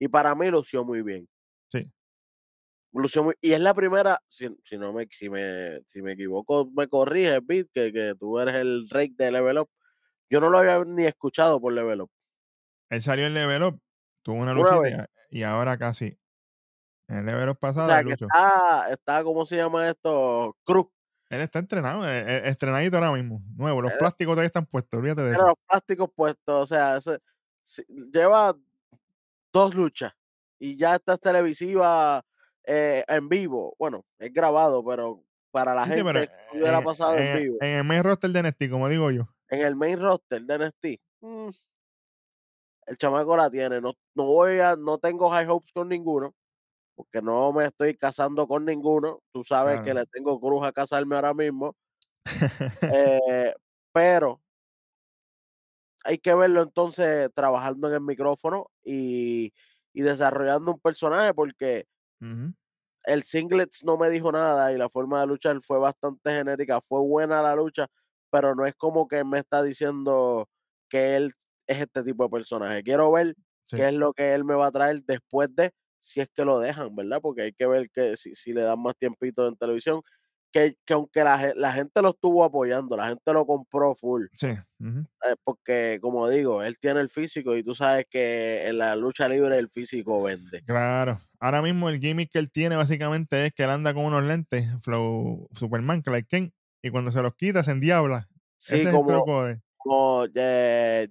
Y 0.00 0.08
para 0.08 0.34
mí 0.34 0.48
lució 0.50 0.84
muy 0.84 1.02
bien. 1.02 1.28
Sí. 1.70 1.88
Lució 2.92 3.22
muy- 3.24 3.34
y 3.40 3.52
es 3.52 3.60
la 3.60 3.74
primera, 3.74 4.20
si, 4.28 4.48
si 4.64 4.76
no 4.78 4.92
me, 4.92 5.06
si 5.10 5.30
me, 5.30 5.80
si 5.86 6.02
me 6.02 6.12
equivoco, 6.12 6.70
me 6.76 6.88
corrige, 6.88 7.40
Beat, 7.40 7.68
que, 7.72 7.92
que 7.92 8.14
tú 8.18 8.38
eres 8.38 8.56
el 8.56 8.88
rey 8.90 9.08
de 9.16 9.30
Level 9.30 9.58
Up. 9.58 9.70
Yo 10.28 10.40
no 10.40 10.50
lo 10.50 10.58
había 10.58 10.84
ni 10.84 11.04
escuchado 11.06 11.60
por 11.60 11.72
Level 11.72 12.02
Up. 12.02 12.10
Él 12.88 13.02
salió 13.02 13.26
en 13.26 13.34
Level 13.34 13.62
Up, 13.64 13.80
tuvo 14.22 14.36
una 14.36 14.52
Una 14.52 14.54
luchita 14.54 14.80
vez. 14.80 15.06
y 15.30 15.42
ahora 15.44 15.78
casi. 15.78 16.16
En 17.08 17.18
el 17.18 17.26
Level 17.26 17.48
Up 17.50 17.56
O 17.56 17.60
pasado, 17.60 17.88
sea, 17.88 18.02
que 18.04 18.12
está, 18.12 18.88
está, 18.90 19.24
¿cómo 19.24 19.44
se 19.46 19.56
llama 19.56 19.88
esto? 19.88 20.56
Cruz. 20.64 20.86
Él 21.28 21.40
está 21.42 21.60
entrenado, 21.60 22.08
eh, 22.08 22.24
eh, 22.26 22.42
estrenadito 22.46 22.96
ahora 22.96 23.12
mismo. 23.12 23.40
Nuevo, 23.56 23.82
los 23.82 23.92
Eh, 23.92 23.96
plásticos 23.98 24.32
todavía 24.32 24.46
están 24.48 24.66
puestos, 24.66 24.98
olvídate 24.98 25.22
de 25.22 25.30
eso. 25.32 25.46
los 25.46 25.54
plásticos 25.66 26.10
puestos, 26.14 26.64
o 26.64 26.66
sea, 26.66 26.96
ese- 26.96 27.20
si- 27.62 27.84
lleva 28.12 28.56
dos 29.52 29.74
luchas 29.74 30.12
y 30.58 30.76
ya 30.76 30.96
está 30.96 31.16
televisiva 31.18 32.22
eh, 32.64 33.04
en 33.08 33.28
vivo. 33.28 33.74
Bueno, 33.78 34.04
es 34.18 34.32
grabado, 34.32 34.84
pero 34.84 35.22
para 35.50 35.74
la 35.74 35.84
Sí, 35.84 35.92
sí, 35.94 36.02
pero 36.04 36.20
gente 36.20 36.34
que 36.52 36.58
hubiera 36.58 36.78
en, 36.78 36.84
pasado 36.84 37.16
en 37.18 37.26
en- 37.26 37.38
vivo. 37.42 37.56
en 37.60 37.68
el 37.74 37.84
main 37.84 38.02
roster 38.04 38.30
de 38.30 38.38
NXT, 38.40 38.70
como 38.70 38.88
digo 38.88 39.10
yo. 39.10 39.28
En 39.48 39.60
el 39.62 39.76
main 39.76 40.00
roster 40.00 40.42
de 40.42 40.54
NXT, 40.54 41.00
mm, 41.20 41.50
el 42.86 42.96
chamaco 42.96 43.36
la 43.36 43.50
tiene. 43.50 43.80
No, 43.80 43.92
no 44.14 44.24
voy 44.24 44.58
a, 44.60 44.76
no 44.76 44.98
tengo 44.98 45.30
high 45.30 45.46
hopes 45.48 45.72
con 45.72 45.88
ninguno, 45.88 46.34
porque 46.96 47.22
no 47.22 47.52
me 47.52 47.66
estoy 47.66 47.96
casando 47.96 48.48
con 48.48 48.64
ninguno. 48.64 49.22
Tú 49.32 49.44
sabes 49.44 49.80
que 49.82 49.94
le 49.94 50.06
tengo 50.06 50.40
cruz 50.40 50.66
a 50.66 50.72
casarme 50.72 51.16
ahora 51.16 51.34
mismo. 51.34 51.76
Eh, 52.92 53.54
pero 53.92 54.40
hay 56.04 56.18
que 56.18 56.34
verlo 56.34 56.62
entonces 56.62 57.30
trabajando 57.34 57.88
en 57.88 57.94
el 57.94 58.00
micrófono 58.00 58.70
y, 58.82 59.52
y 59.92 60.02
desarrollando 60.02 60.72
un 60.72 60.80
personaje 60.80 61.34
porque 61.34 61.86
El 63.04 63.22
singlets 63.24 63.84
no 63.84 63.96
me 63.96 64.10
dijo 64.10 64.30
nada 64.32 64.72
y 64.72 64.76
la 64.76 64.88
forma 64.88 65.20
de 65.20 65.26
luchar 65.26 65.60
fue 65.62 65.78
bastante 65.78 66.30
genérica, 66.32 66.80
fue 66.80 67.00
buena 67.00 67.40
la 67.42 67.54
lucha, 67.54 67.86
pero 68.30 68.54
no 68.54 68.66
es 68.66 68.74
como 68.76 69.08
que 69.08 69.24
me 69.24 69.38
está 69.38 69.62
diciendo 69.62 70.48
que 70.88 71.16
él 71.16 71.32
es 71.66 71.78
este 71.82 72.02
tipo 72.04 72.24
de 72.24 72.30
personaje. 72.30 72.82
Quiero 72.82 73.10
ver 73.12 73.34
Sí. 73.66 73.76
qué 73.76 73.88
es 73.88 73.94
lo 73.94 74.12
que 74.12 74.34
él 74.34 74.44
me 74.44 74.54
va 74.54 74.66
a 74.66 74.70
traer 74.72 75.02
después 75.04 75.48
de, 75.54 75.70
si 75.98 76.20
es 76.20 76.28
que 76.34 76.44
lo 76.44 76.58
dejan, 76.58 76.94
¿verdad? 76.94 77.20
Porque 77.22 77.42
hay 77.42 77.52
que 77.52 77.66
ver 77.66 77.88
que 77.90 78.16
si, 78.16 78.34
si 78.34 78.52
le 78.52 78.62
dan 78.62 78.80
más 78.82 78.94
tiempito 78.96 79.48
en 79.48 79.56
televisión, 79.56 80.02
que, 80.52 80.76
que 80.84 80.94
aunque 80.94 81.22
la, 81.24 81.52
la 81.56 81.72
gente 81.72 82.02
lo 82.02 82.10
estuvo 82.10 82.44
apoyando, 82.44 82.96
la 82.96 83.08
gente 83.08 83.32
lo 83.32 83.46
compró 83.46 83.94
full, 83.94 84.26
Sí. 84.36 84.48
eh, 84.48 85.34
porque 85.44 85.98
como 86.00 86.28
digo, 86.28 86.62
él 86.62 86.78
tiene 86.78 87.00
el 87.00 87.08
físico 87.08 87.56
y 87.56 87.62
tú 87.62 87.74
sabes 87.74 88.06
que 88.10 88.66
en 88.66 88.78
la 88.78 88.96
lucha 88.96 89.28
libre 89.28 89.58
el 89.58 89.68
físico 89.70 90.22
vende. 90.22 90.62
Claro. 90.64 91.20
Ahora 91.38 91.62
mismo 91.62 91.88
el 91.88 92.00
gimmick 92.00 92.30
que 92.30 92.38
él 92.38 92.50
tiene 92.50 92.76
básicamente 92.76 93.46
es 93.46 93.54
que 93.54 93.62
él 93.64 93.70
anda 93.70 93.94
con 93.94 94.04
unos 94.06 94.24
lentes, 94.24 94.66
Flow 94.82 95.48
Superman, 95.54 96.02
Clark 96.02 96.26
Kent, 96.28 96.52
y 96.82 96.90
cuando 96.90 97.10
se 97.10 97.22
los 97.22 97.34
quita 97.34 97.62
se 97.62 97.70
endiabla. 97.72 98.28
Sí, 98.58 98.80
Ese 98.80 98.90
como, 98.90 99.08
truco 99.10 99.44
de. 99.44 99.60
como 99.78 100.26
eh, 100.34 101.08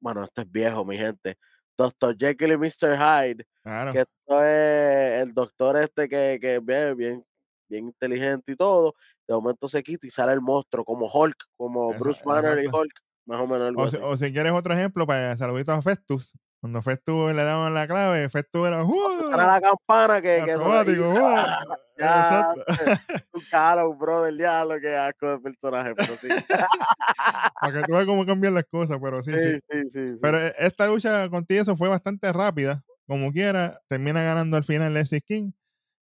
bueno, 0.00 0.24
esto 0.24 0.42
es 0.42 0.50
viejo, 0.50 0.84
mi 0.84 0.96
gente. 0.96 1.36
Doctor 1.76 2.16
Jekyll 2.18 2.52
y 2.52 2.56
Mr. 2.56 2.96
Hyde, 2.96 3.44
Claro. 3.62 3.92
que 3.92 3.98
esto 4.00 4.42
es 4.44 5.22
el 5.22 5.34
doctor 5.34 5.76
este 5.76 6.08
que, 6.08 6.38
que 6.40 6.58
bien, 6.60 6.96
bien, 6.96 7.24
bien 7.68 7.86
inteligente 7.86 8.52
y 8.52 8.56
todo. 8.56 8.94
De 9.26 9.34
momento 9.34 9.68
se 9.68 9.82
quita 9.82 10.06
y 10.06 10.10
sale 10.10 10.32
el 10.32 10.40
monstruo, 10.40 10.84
como 10.84 11.10
Hulk, 11.12 11.36
como 11.56 11.92
Bruce 11.94 12.22
Banner 12.24 12.62
y. 12.62 12.66
Hulk, 12.66 12.92
más 13.26 13.40
o 13.40 13.46
menos 13.46 13.68
algo 13.68 13.82
O 13.82 13.90
si, 13.90 13.96
así. 13.96 14.04
o 14.04 14.16
si 14.16 14.32
quieres 14.32 14.52
otro 14.52 14.74
ejemplo, 14.74 15.06
para 15.06 15.36
saluditos 15.36 15.76
a 15.76 15.82
Festus. 15.82 16.32
Cuando 16.60 16.82
Festus 16.82 17.34
le 17.34 17.44
daban 17.44 17.74
la 17.74 17.86
clave, 17.86 18.28
Festus 18.28 18.66
era. 18.66 18.84
Para 19.30 19.46
la 19.46 19.60
campana 19.60 20.20
que, 20.20 20.42
que 20.44 20.52
automático. 20.52 21.08
¡uh! 21.10 21.76
ya, 21.98 22.44
un 23.32 23.42
caro, 23.50 23.94
brother, 23.94 24.34
diablo, 24.34 24.74
qué 24.80 24.96
asco 24.96 25.30
de 25.30 25.38
personaje, 25.38 25.94
pero 25.94 26.16
sí. 26.16 26.28
Para 27.60 27.72
que 27.72 27.82
tú 27.82 27.92
veas 27.92 28.06
cómo 28.06 28.26
cambian 28.26 28.54
las 28.54 28.64
cosas, 28.64 28.98
pero 29.02 29.22
sí, 29.22 29.32
sí. 29.32 29.38
sí, 29.38 29.60
sí, 29.70 29.88
sí. 29.90 30.18
Pero 30.20 30.38
eh, 30.38 30.54
esta 30.58 30.86
lucha 30.88 31.28
con 31.28 31.44
eso 31.48 31.76
fue 31.76 31.88
bastante 31.88 32.32
rápida. 32.32 32.82
Como 33.06 33.32
quiera, 33.32 33.80
termina 33.88 34.22
ganando 34.22 34.56
al 34.56 34.64
final 34.64 34.92
Leslie 34.92 35.20
King. 35.20 35.52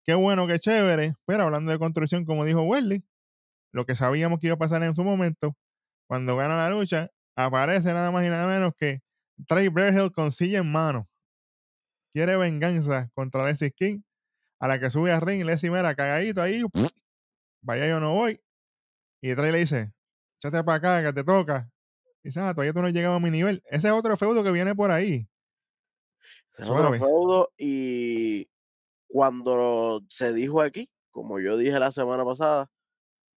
Qué 0.03 0.13
bueno, 0.13 0.47
qué 0.47 0.59
chévere. 0.59 1.15
Pero 1.25 1.43
hablando 1.43 1.71
de 1.71 1.79
construcción, 1.79 2.25
como 2.25 2.45
dijo 2.45 2.61
Welly, 2.63 3.03
lo 3.71 3.85
que 3.85 3.95
sabíamos 3.95 4.39
que 4.39 4.47
iba 4.47 4.55
a 4.55 4.59
pasar 4.59 4.83
en 4.83 4.95
su 4.95 5.03
momento, 5.03 5.55
cuando 6.07 6.35
gana 6.35 6.57
la 6.57 6.69
lucha, 6.69 7.09
aparece 7.35 7.93
nada 7.93 8.11
más 8.11 8.25
y 8.25 8.29
nada 8.29 8.47
menos 8.47 8.73
que 8.77 9.01
Trey 9.47 9.69
Berhill 9.69 10.11
con 10.11 10.31
silla 10.31 10.59
en 10.59 10.71
mano. 10.71 11.07
Quiere 12.13 12.35
venganza 12.35 13.09
contra 13.13 13.45
Leslie 13.45 13.71
King. 13.71 14.01
A 14.59 14.67
la 14.67 14.79
que 14.79 14.89
sube 14.89 15.11
a 15.11 15.19
ring, 15.19 15.43
Leslie 15.43 15.71
mira 15.71 15.95
cagadito 15.95 16.41
ahí. 16.41 16.61
Vaya, 17.63 17.87
yo 17.87 17.99
no 17.99 18.13
voy. 18.13 18.39
Y 19.21 19.33
Trey 19.33 19.51
le 19.51 19.59
dice: 19.59 19.93
Échate 20.39 20.63
para 20.63 20.77
acá, 20.77 21.03
que 21.03 21.13
te 21.13 21.23
toca. 21.23 21.71
Y 22.23 22.27
dice: 22.27 22.41
Ah, 22.41 22.53
todavía 22.53 22.73
tú 22.73 22.81
no 22.81 22.87
has 22.87 22.93
llegado 22.93 23.15
a 23.15 23.19
mi 23.19 23.31
nivel. 23.31 23.63
Ese 23.69 23.87
es 23.87 23.93
otro 23.93 24.15
feudo 24.17 24.43
que 24.43 24.51
viene 24.51 24.75
por 24.75 24.91
ahí. 24.91 25.27
Ese 26.53 26.63
es 26.63 26.69
otro 26.69 26.91
feudo 26.93 27.53
y 27.57 28.50
cuando 29.11 30.01
se 30.09 30.33
dijo 30.33 30.61
aquí, 30.61 30.89
como 31.11 31.39
yo 31.39 31.57
dije 31.57 31.79
la 31.79 31.91
semana 31.91 32.25
pasada, 32.25 32.67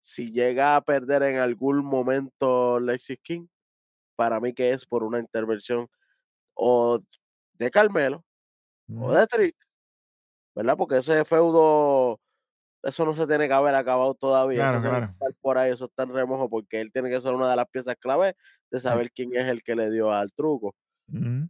si 0.01 0.33
llega 0.33 0.77
a 0.77 0.83
perder 0.83 1.23
en 1.25 1.41
algún 1.41 1.85
momento 1.85 2.81
Lexis 2.81 3.19
King, 3.23 3.49
para 4.17 4.41
mí 4.41 4.55
que 4.55 4.73
es 4.73 4.87
por 4.87 5.05
una 5.05 5.21
intervención 5.21 5.89
o 6.55 7.01
de 7.55 7.71
Carmelo 7.71 8.25
o 8.97 9.13
Ujú. 9.13 9.15
de 9.15 9.27
Trick, 9.29 9.57
¿verdad? 10.55 10.77
Porque 10.77 10.99
ese 10.99 11.25
feudo, 11.25 12.21
eso 12.83 13.05
no 13.07 13.15
se 13.17 13.27
tiene 13.27 13.49
que 13.49 13.55
haber 13.55 13.75
acabado 13.77 14.15
todavía, 14.15 14.63
Claro, 14.63 14.81
eso 14.81 14.81
claro. 14.81 15.15
estar 15.21 15.35
por 15.43 15.59
ahí, 15.59 15.73
eso 15.73 15.87
está 15.87 16.05
en 16.05 16.15
remojo, 16.15 16.51
porque 16.51 16.81
él 16.83 16.93
tiene 16.93 17.11
que 17.11 17.21
ser 17.21 17.35
una 17.35 17.51
de 17.51 17.57
las 17.57 17.67
piezas 17.69 17.97
clave 18.01 18.35
de 18.71 18.81
saber 18.81 19.11
quién 19.13 19.31
es 19.37 19.47
el 19.47 19.63
que 19.65 19.77
le 19.77 19.91
dio 19.91 20.13
al 20.13 20.33
truco. 20.33 20.75
Ujú. 21.13 21.49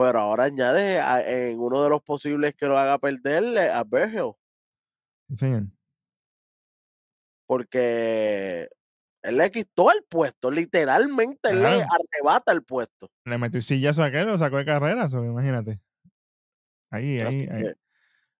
Pero 0.00 0.18
ahora 0.18 0.44
añade 0.44 0.98
a- 0.98 1.20
en 1.30 1.60
uno 1.60 1.82
de 1.84 1.90
los 1.90 2.00
posibles 2.02 2.54
que 2.54 2.64
lo 2.64 2.78
haga 2.78 2.96
perder 2.96 3.44
eh, 3.58 3.70
a 3.70 3.84
Bergel, 3.84 4.32
Sí, 5.28 5.36
señor. 5.36 5.64
porque 7.46 8.66
él 9.22 9.36
le 9.36 9.50
quitó 9.50 9.92
el 9.92 10.02
puesto, 10.08 10.50
literalmente 10.50 11.50
él 11.50 11.62
le 11.62 11.68
arrebata 11.68 12.50
el 12.52 12.62
puesto. 12.62 13.10
Le 13.26 13.36
metió 13.36 13.58
el 13.58 13.62
sillazo 13.62 14.02
a 14.02 14.06
aquel, 14.06 14.26
lo 14.26 14.38
sacó 14.38 14.56
de 14.56 14.64
carrera, 14.64 15.06
so, 15.10 15.22
imagínate. 15.22 15.82
Ahí, 16.90 17.20
ahí, 17.20 17.46
ahí. 17.52 17.62
que 17.62 17.74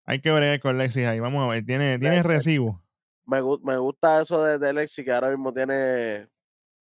Hay 0.07 0.21
que 0.23 0.33
bregar 0.33 0.61
con 0.61 0.79
Lexis 0.79 1.07
ahí. 1.07 1.21
Vamos 1.21 1.45
a 1.45 1.49
ver. 1.49 1.65
Tiene, 1.67 1.99
tiene 1.99 2.23
recibo. 2.23 2.83
me 3.27 3.43
me 3.63 3.77
gusta 3.77 4.23
eso 4.23 4.43
de, 4.43 4.59
de 4.59 4.73
Lexi, 4.73 5.05
que 5.05 5.13
ahora 5.13 5.29
mismo 5.29 5.53
tiene 5.53 6.27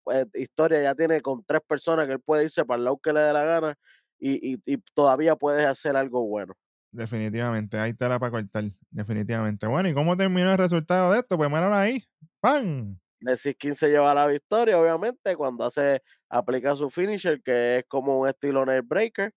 pues, 0.04 0.26
historia, 0.34 0.82
ya 0.82 0.94
tiene 0.94 1.22
con 1.22 1.42
tres 1.44 1.62
personas 1.66 2.06
que 2.06 2.12
él 2.12 2.20
puede 2.20 2.44
irse 2.44 2.64
para 2.66 2.76
el 2.78 2.84
lado 2.84 2.98
que 2.98 3.12
le 3.14 3.20
dé 3.20 3.32
la 3.32 3.42
gana 3.42 3.78
y, 4.18 4.54
y, 4.54 4.62
y 4.66 4.78
todavía 4.94 5.36
puedes 5.36 5.66
hacer 5.66 5.96
algo 5.96 6.26
bueno. 6.26 6.54
Definitivamente. 6.92 7.78
Ahí 7.78 7.90
está 7.90 8.08
la 8.08 8.18
para 8.18 8.30
cortar. 8.32 8.64
Definitivamente. 8.90 9.66
Bueno, 9.66 9.88
¿y 9.88 9.94
cómo 9.94 10.16
terminó 10.16 10.52
el 10.52 10.58
resultado 10.58 11.12
de 11.12 11.20
esto? 11.20 11.36
Pues 11.36 11.50
míralo 11.50 11.74
ahí. 11.74 12.02
¡Pam! 12.40 12.98
Lexi 13.20 13.54
King 13.54 13.74
se 13.74 13.88
lleva 13.90 14.14
la 14.14 14.26
victoria, 14.26 14.78
obviamente, 14.78 15.36
cuando 15.36 15.64
hace, 15.64 16.02
aplica 16.28 16.74
su 16.76 16.90
finisher, 16.90 17.42
que 17.42 17.78
es 17.78 17.84
como 17.88 18.20
un 18.20 18.28
estilo 18.28 18.64
nail 18.64 18.82
breaker. 18.82 19.32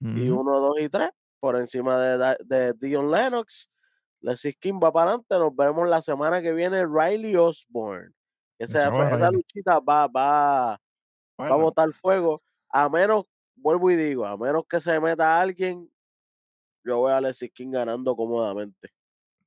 y. 0.00 0.28
1, 0.30 0.60
2 0.60 0.80
y 0.80 0.88
3 0.88 1.10
por 1.40 1.56
encima 1.56 1.98
de, 1.98 2.36
de 2.46 2.72
Dion 2.74 3.10
Lennox. 3.10 3.70
Lexis 4.20 4.56
King 4.58 4.80
va 4.82 4.92
para 4.92 5.10
adelante. 5.10 5.34
Nos 5.36 5.54
vemos 5.56 5.88
la 5.88 6.02
semana 6.02 6.42
que 6.42 6.52
viene. 6.52 6.84
Riley 6.86 7.36
Osborne. 7.36 8.12
Esa, 8.58 8.88
esa 8.88 9.30
luchita 9.30 9.78
va, 9.80 10.08
va, 10.08 10.78
va 11.40 11.48
a 11.48 11.56
botar 11.56 11.92
fuego. 11.92 12.42
A 12.70 12.88
menos, 12.88 13.24
vuelvo 13.60 13.90
y 13.90 13.96
digo, 13.96 14.26
a 14.26 14.36
menos 14.36 14.64
que 14.68 14.80
se 14.80 15.00
meta 15.00 15.40
alguien, 15.40 15.90
yo 16.84 17.02
veo 17.02 17.14
a 17.14 17.20
Lexis 17.20 17.50
King 17.52 17.70
ganando 17.70 18.16
cómodamente. 18.16 18.90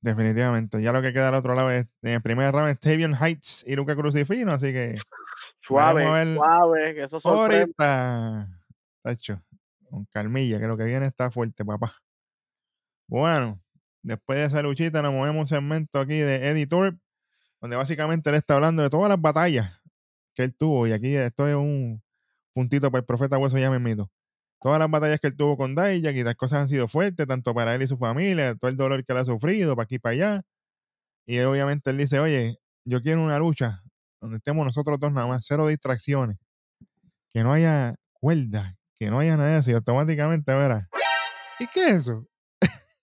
definitivamente. 0.01 0.81
Ya 0.81 0.91
lo 0.91 1.01
que 1.01 1.13
queda 1.13 1.29
al 1.29 1.35
otro 1.35 1.55
lado 1.55 1.71
es, 1.71 1.87
en 2.01 2.11
el 2.11 2.21
primer 2.21 2.53
round, 2.53 2.77
Tavion 2.79 3.15
Heights 3.15 3.63
y 3.67 3.75
Luca 3.75 3.95
Crucifino. 3.95 4.51
Así 4.51 4.71
que 4.73 4.95
Suave, 5.61 6.03
suave, 6.33 6.95
que 6.95 7.03
eso 7.03 7.19
ahorita. 7.23 8.49
Tacho, 9.03 9.43
con 9.89 10.05
calmilla, 10.05 10.59
que 10.59 10.67
lo 10.67 10.75
que 10.75 10.85
viene 10.85 11.05
está 11.05 11.29
fuerte, 11.29 11.63
papá. 11.63 11.95
Bueno, 13.07 13.61
después 14.01 14.39
de 14.39 14.45
esa 14.45 14.61
luchita 14.63 15.01
nos 15.03 15.13
movemos 15.13 15.41
un 15.41 15.47
segmento 15.47 15.99
aquí 15.99 16.17
de 16.17 16.49
Eddie 16.49 16.65
Thorpe, 16.65 16.99
donde 17.59 17.75
básicamente 17.75 18.31
él 18.31 18.37
está 18.37 18.55
hablando 18.55 18.81
de 18.81 18.89
todas 18.89 19.09
las 19.09 19.21
batallas 19.21 19.81
que 20.33 20.43
él 20.43 20.55
tuvo. 20.55 20.87
Y 20.87 20.93
aquí 20.93 21.15
esto 21.15 21.47
es 21.47 21.55
un 21.55 22.01
puntito 22.53 22.91
para 22.91 22.99
el 22.99 23.05
profeta 23.05 23.37
Hueso 23.37 23.57
ya 23.57 23.69
mito. 23.71 24.09
Todas 24.59 24.79
las 24.79 24.89
batallas 24.91 25.19
que 25.19 25.27
él 25.27 25.35
tuvo 25.35 25.57
con 25.57 25.75
Dijak 25.75 26.15
y 26.15 26.23
las 26.23 26.35
cosas 26.35 26.61
han 26.61 26.69
sido 26.69 26.87
fuertes, 26.87 27.27
tanto 27.27 27.53
para 27.53 27.73
él 27.73 27.81
y 27.81 27.87
su 27.87 27.97
familia, 27.97 28.55
todo 28.55 28.69
el 28.69 28.77
dolor 28.77 29.03
que 29.03 29.11
él 29.11 29.17
ha 29.17 29.25
sufrido, 29.25 29.75
para 29.75 29.85
aquí 29.85 29.95
y 29.95 29.99
para 29.99 30.13
allá. 30.13 30.41
Y 31.25 31.37
él, 31.37 31.47
obviamente 31.47 31.89
él 31.89 31.97
dice, 31.97 32.19
oye, 32.19 32.57
yo 32.85 33.01
quiero 33.01 33.23
una 33.23 33.39
lucha 33.39 33.81
donde 34.21 34.37
estemos 34.37 34.63
nosotros 34.65 34.99
dos 34.99 35.11
nada 35.11 35.27
más, 35.27 35.45
cero 35.47 35.67
distracciones, 35.67 36.37
que 37.31 37.43
no 37.43 37.53
haya 37.53 37.95
cuerda, 38.13 38.75
que 38.99 39.09
no 39.09 39.19
haya 39.19 39.35
nada 39.35 39.53
de 39.53 39.59
eso. 39.59 39.71
Y 39.71 39.73
automáticamente, 39.73 40.53
verá, 40.53 40.87
¿y 41.59 41.65
qué 41.67 41.87
es 41.87 41.93
eso? 41.93 42.27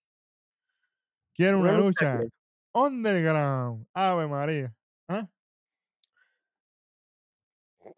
Quiero 1.35 1.59
una 1.59 1.71
Una 1.71 1.79
lucha 1.81 2.19
lucha 2.19 2.39
underground. 2.73 3.87
Ave 3.95 4.27
María. 4.29 4.73
¿Ah? 5.09 5.29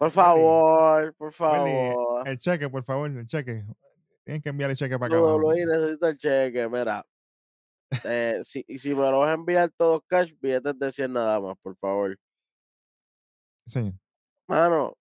Por 0.00 0.10
favor, 0.10 1.14
por 1.18 1.30
favor. 1.30 2.26
el 2.26 2.38
cheque, 2.38 2.70
por 2.70 2.82
favor, 2.82 3.10
el 3.10 3.26
cheque. 3.26 3.66
Tienen 4.24 4.40
que 4.40 4.48
enviar 4.48 4.70
el 4.70 4.76
cheque 4.76 4.98
para 4.98 5.14
acá 5.14 5.22
lo 5.22 5.52
necesito 5.52 6.08
el 6.08 6.16
cheque, 6.16 6.68
mira. 6.70 7.04
Eh, 8.04 8.40
si, 8.46 8.64
y 8.66 8.78
si 8.78 8.94
me 8.94 9.10
lo 9.10 9.20
vas 9.20 9.32
a 9.32 9.34
enviar 9.34 9.70
todos 9.76 10.00
cash, 10.06 10.32
billetes 10.40 10.78
de 10.78 10.90
100 10.90 11.12
nada 11.12 11.38
más, 11.38 11.54
por 11.60 11.76
favor. 11.76 12.18
Sí. 13.66 13.92
Mano, 14.46 14.96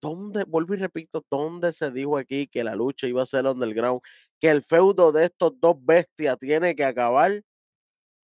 ¿dónde, 0.00 0.44
vuelvo 0.44 0.74
y 0.74 0.76
repito, 0.76 1.24
dónde 1.28 1.72
se 1.72 1.90
dijo 1.90 2.16
aquí 2.16 2.46
que 2.46 2.62
la 2.62 2.76
lucha 2.76 3.08
iba 3.08 3.24
a 3.24 3.26
ser 3.26 3.44
underground? 3.44 4.02
Que 4.38 4.50
el 4.50 4.62
feudo 4.62 5.10
de 5.10 5.24
estos 5.24 5.58
dos 5.58 5.74
bestias 5.84 6.38
tiene 6.38 6.76
que 6.76 6.84
acabar 6.84 7.42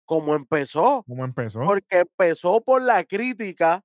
como 0.04 0.36
empezó. 0.36 1.02
¿Cómo 1.08 1.24
empezó? 1.24 1.64
Porque 1.64 1.98
empezó 1.98 2.60
por 2.60 2.80
la 2.82 3.02
crítica 3.02 3.82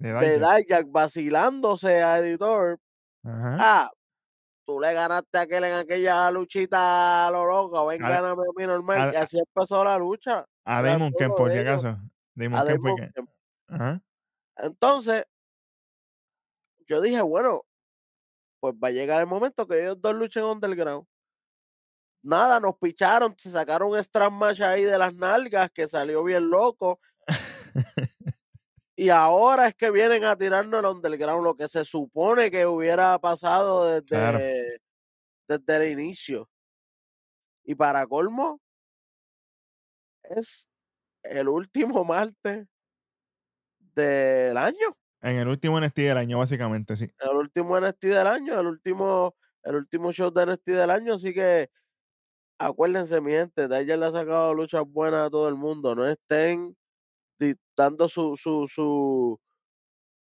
De 0.00 0.38
Dijak. 0.38 0.86
Vacilándose 0.90 2.02
a 2.02 2.18
editor. 2.18 2.78
Ajá. 3.22 3.56
Ah, 3.60 3.90
tú 4.66 4.80
le 4.80 4.92
ganaste 4.94 5.38
a 5.38 5.42
aquel 5.42 5.64
en 5.64 5.74
aquella 5.74 6.30
luchita 6.30 7.26
a 7.26 7.30
lo 7.30 7.44
loco, 7.46 7.86
ven, 7.86 8.02
A- 8.04 8.08
gáname 8.08 8.42
a 8.42 8.52
mí 8.58 8.66
normal. 8.66 9.10
a- 9.10 9.12
y 9.12 9.16
así 9.16 9.38
empezó 9.38 9.84
la 9.84 9.98
lucha. 9.98 10.46
A 10.64 10.82
Damon 10.82 11.12
Kemp, 11.18 11.34
por 11.36 11.50
si 11.50 11.58
acaso. 11.58 11.98
Damon 12.34 12.66
Kemp 12.66 12.80
fue. 12.82 13.76
Ajá. 13.76 14.00
Entonces, 14.56 15.24
yo 16.86 17.00
dije, 17.00 17.20
bueno, 17.22 17.62
pues 18.60 18.74
va 18.74 18.88
a 18.88 18.92
llegar 18.92 19.20
el 19.20 19.26
momento 19.26 19.66
que 19.66 19.80
ellos 19.82 20.00
dos 20.00 20.14
luchen 20.14 20.44
underground. 20.44 21.06
Nada, 22.22 22.60
nos 22.60 22.76
picharon, 22.78 23.34
se 23.38 23.50
sacaron 23.50 23.90
un 23.90 23.96
strap 24.02 24.30
match 24.32 24.60
ahí 24.60 24.84
de 24.84 24.98
las 24.98 25.14
nalgas 25.14 25.70
que 25.70 25.88
salió 25.88 26.22
bien 26.24 26.50
loco. 26.50 27.00
Y 29.00 29.08
ahora 29.08 29.68
es 29.68 29.74
que 29.74 29.90
vienen 29.90 30.24
a 30.24 30.36
tirarnos 30.36 30.78
el 30.78 30.84
underground, 30.84 31.42
lo 31.42 31.54
que 31.56 31.68
se 31.68 31.86
supone 31.86 32.50
que 32.50 32.66
hubiera 32.66 33.18
pasado 33.18 33.86
desde, 33.86 34.06
Claro. 34.06 34.38
desde 35.48 35.76
el 35.76 35.98
inicio. 35.98 36.50
Y 37.64 37.74
para 37.74 38.06
colmo, 38.06 38.60
es 40.22 40.68
el 41.22 41.48
último 41.48 42.04
martes 42.04 42.66
del 43.94 44.58
año. 44.58 44.94
En 45.22 45.36
el 45.36 45.48
último 45.48 45.80
NXT 45.80 45.96
del 45.96 46.18
año, 46.18 46.36
básicamente, 46.36 46.94
sí. 46.94 47.10
El 47.20 47.38
último 47.38 47.80
NXT 47.80 48.04
del 48.04 48.26
año, 48.26 48.60
el 48.60 48.66
último, 48.66 49.34
el 49.62 49.76
último 49.76 50.12
show 50.12 50.30
de 50.30 50.44
NXT 50.44 50.66
del 50.72 50.90
año. 50.90 51.14
Así 51.14 51.32
que 51.32 51.70
acuérdense, 52.58 53.18
mi 53.22 53.32
gente, 53.32 53.66
de 53.66 53.80
ella 53.80 53.96
le 53.96 54.04
ha 54.04 54.12
sacado 54.12 54.52
luchas 54.52 54.84
buenas 54.86 55.28
a 55.28 55.30
todo 55.30 55.48
el 55.48 55.54
mundo. 55.54 55.94
No 55.94 56.06
estén 56.06 56.76
dando 57.76 58.08
su, 58.08 58.36
su, 58.36 58.68
su, 58.68 59.40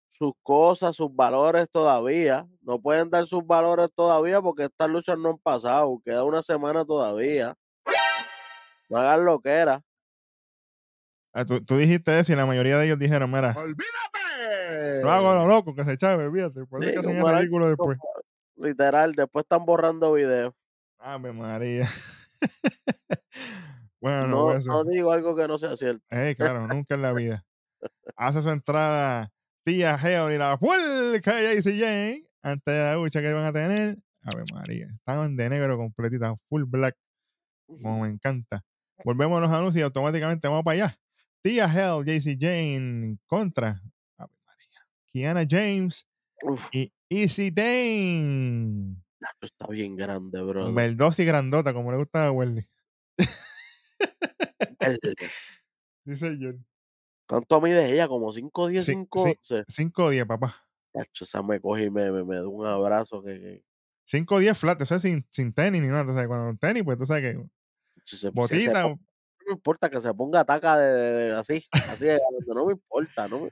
sus 0.10 0.34
cosas, 0.44 0.96
sus 0.96 1.14
valores 1.16 1.70
todavía. 1.70 2.48
No 2.62 2.82
pueden 2.82 3.10
dar 3.10 3.26
sus 3.26 3.46
valores 3.46 3.90
todavía 3.96 4.42
porque 4.42 4.64
estas 4.64 4.90
luchas 4.90 5.18
no 5.18 5.30
han 5.30 5.38
pasado. 5.38 6.02
Queda 6.04 6.24
una 6.24 6.42
semana 6.44 6.86
todavía. 6.86 7.56
No 8.90 8.98
hagan 8.98 9.26
lo 9.26 9.40
que 9.40 9.50
era. 9.50 9.82
Ah, 11.32 11.46
tú, 11.46 11.64
tú 11.64 11.78
dijiste 11.78 12.18
eso 12.20 12.34
y 12.34 12.36
la 12.36 12.46
mayoría 12.46 12.78
de 12.78 12.86
ellos 12.86 12.98
dijeron, 12.98 13.30
mira, 13.32 13.54
¡Olvídate! 13.56 15.02
no 15.04 15.12
hago 15.12 15.34
lo 15.36 15.48
loco, 15.48 15.76
que 15.76 15.84
se 15.84 15.98
chave, 15.98 16.30
Sí, 16.32 16.40
es 16.40 16.92
que 16.92 16.98
hacen 17.00 17.18
el 17.18 17.38
ridículo 17.38 17.68
después. 17.68 17.98
Literal, 18.56 19.14
después 19.14 19.44
están 19.44 19.66
borrando 19.66 20.14
videos. 20.14 20.54
Ave 20.98 21.32
María. 21.32 21.88
bueno, 24.02 24.28
No, 24.28 24.52
eso. 24.54 24.72
no 24.72 24.84
digo 24.86 25.12
algo 25.12 25.36
que 25.36 25.48
no 25.48 25.58
sea 25.58 25.76
cierto. 25.78 26.04
Eh, 26.10 26.36
claro, 26.38 26.68
nunca 26.68 26.96
en 26.96 27.02
la 27.02 27.14
vida. 27.14 27.46
Hace 28.16 28.42
su 28.42 28.50
entrada 28.50 29.32
tía 29.64 29.98
Geo 29.98 30.32
y 30.32 30.38
la 30.38 30.58
puerca 30.58 31.36
de 31.36 31.62
JCJ 31.62 32.28
antes 32.42 32.74
de 32.74 32.80
la 32.80 32.96
lucha 32.96 33.22
que 33.22 33.30
iban 33.30 33.44
a 33.46 33.54
tener. 33.54 33.98
Ave 34.24 34.44
María, 34.54 34.88
estaban 34.94 35.36
de 35.38 35.50
negro 35.50 35.78
completita, 35.78 36.36
full 36.50 36.64
black, 36.66 36.96
como 37.68 38.02
me 38.02 38.10
encanta. 38.10 38.62
Volvemos 39.06 39.38
a 39.38 39.42
los 39.42 39.52
anuncios 39.52 39.80
y 39.80 39.84
automáticamente 39.84 40.48
vamos 40.48 40.64
para 40.64 40.86
allá. 40.86 41.00
Tía 41.42 41.66
Hell, 41.66 42.04
JC 42.06 42.38
Jane 42.40 43.18
contra 43.28 43.82
Ave 44.18 44.34
María, 44.46 44.86
Kiana 45.08 45.46
James 45.50 46.06
Uf, 46.44 46.68
y 46.74 46.92
Easy 47.10 47.50
Dane. 47.50 48.98
esto 49.22 49.46
está 49.46 49.68
bien 49.68 49.96
grande, 49.96 50.42
bro. 50.44 50.74
Verdosa 50.74 51.22
y 51.22 51.26
grandota, 51.26 51.74
como 51.74 51.92
le 51.92 51.98
gusta 51.98 52.26
a 52.28 52.32
Welly. 52.32 52.68
Dice 56.06 56.38
John. 56.40 56.66
¿Cuánto 57.28 57.62
mide 57.62 57.92
ella? 57.92 58.08
¿Como 58.08 58.34
5, 58.34 58.68
10, 58.68 58.86
Sí, 58.86 58.94
5, 58.94 59.24
sí. 59.24 59.60
11? 59.60 59.66
5-10, 59.68 60.26
papá. 60.26 60.66
Tacho, 60.92 61.24
esa 61.24 61.44
me 61.44 61.62
coge 61.62 61.86
y 61.86 61.92
me, 61.92 62.12
me, 62.12 62.24
me 62.24 62.36
da 62.38 62.48
un 62.48 62.66
abrazo 62.66 63.22
que, 63.22 63.40
que 63.40 63.64
5-10 64.08 64.58
flat, 64.58 64.82
o 64.82 64.86
sea, 64.86 65.00
sin, 65.00 65.26
sin 65.30 65.54
tenis 65.54 65.82
ni 65.82 65.88
nada. 65.90 66.12
O 66.12 66.16
sea, 66.16 66.28
cuando 66.28 66.58
tenis, 66.58 66.84
pues 66.84 66.98
tú 66.98 67.06
sabes 67.06 67.36
que 67.36 67.44
se- 68.06 68.16
se- 68.18 68.22
se 68.22 68.30
botita, 68.32 68.84
pon- 68.84 68.92
no 68.92 69.46
me 69.48 69.54
importa 69.54 69.90
que 69.90 70.02
se 70.02 70.14
ponga 70.16 70.44
taca 70.44 70.78
de, 70.80 70.92
de- 70.94 71.12
de- 71.26 71.32
así, 71.36 71.64
así 71.72 72.08
no 72.48 72.66
me 72.66 72.74
importa. 72.74 73.28
No 73.28 73.42
me- 73.42 73.52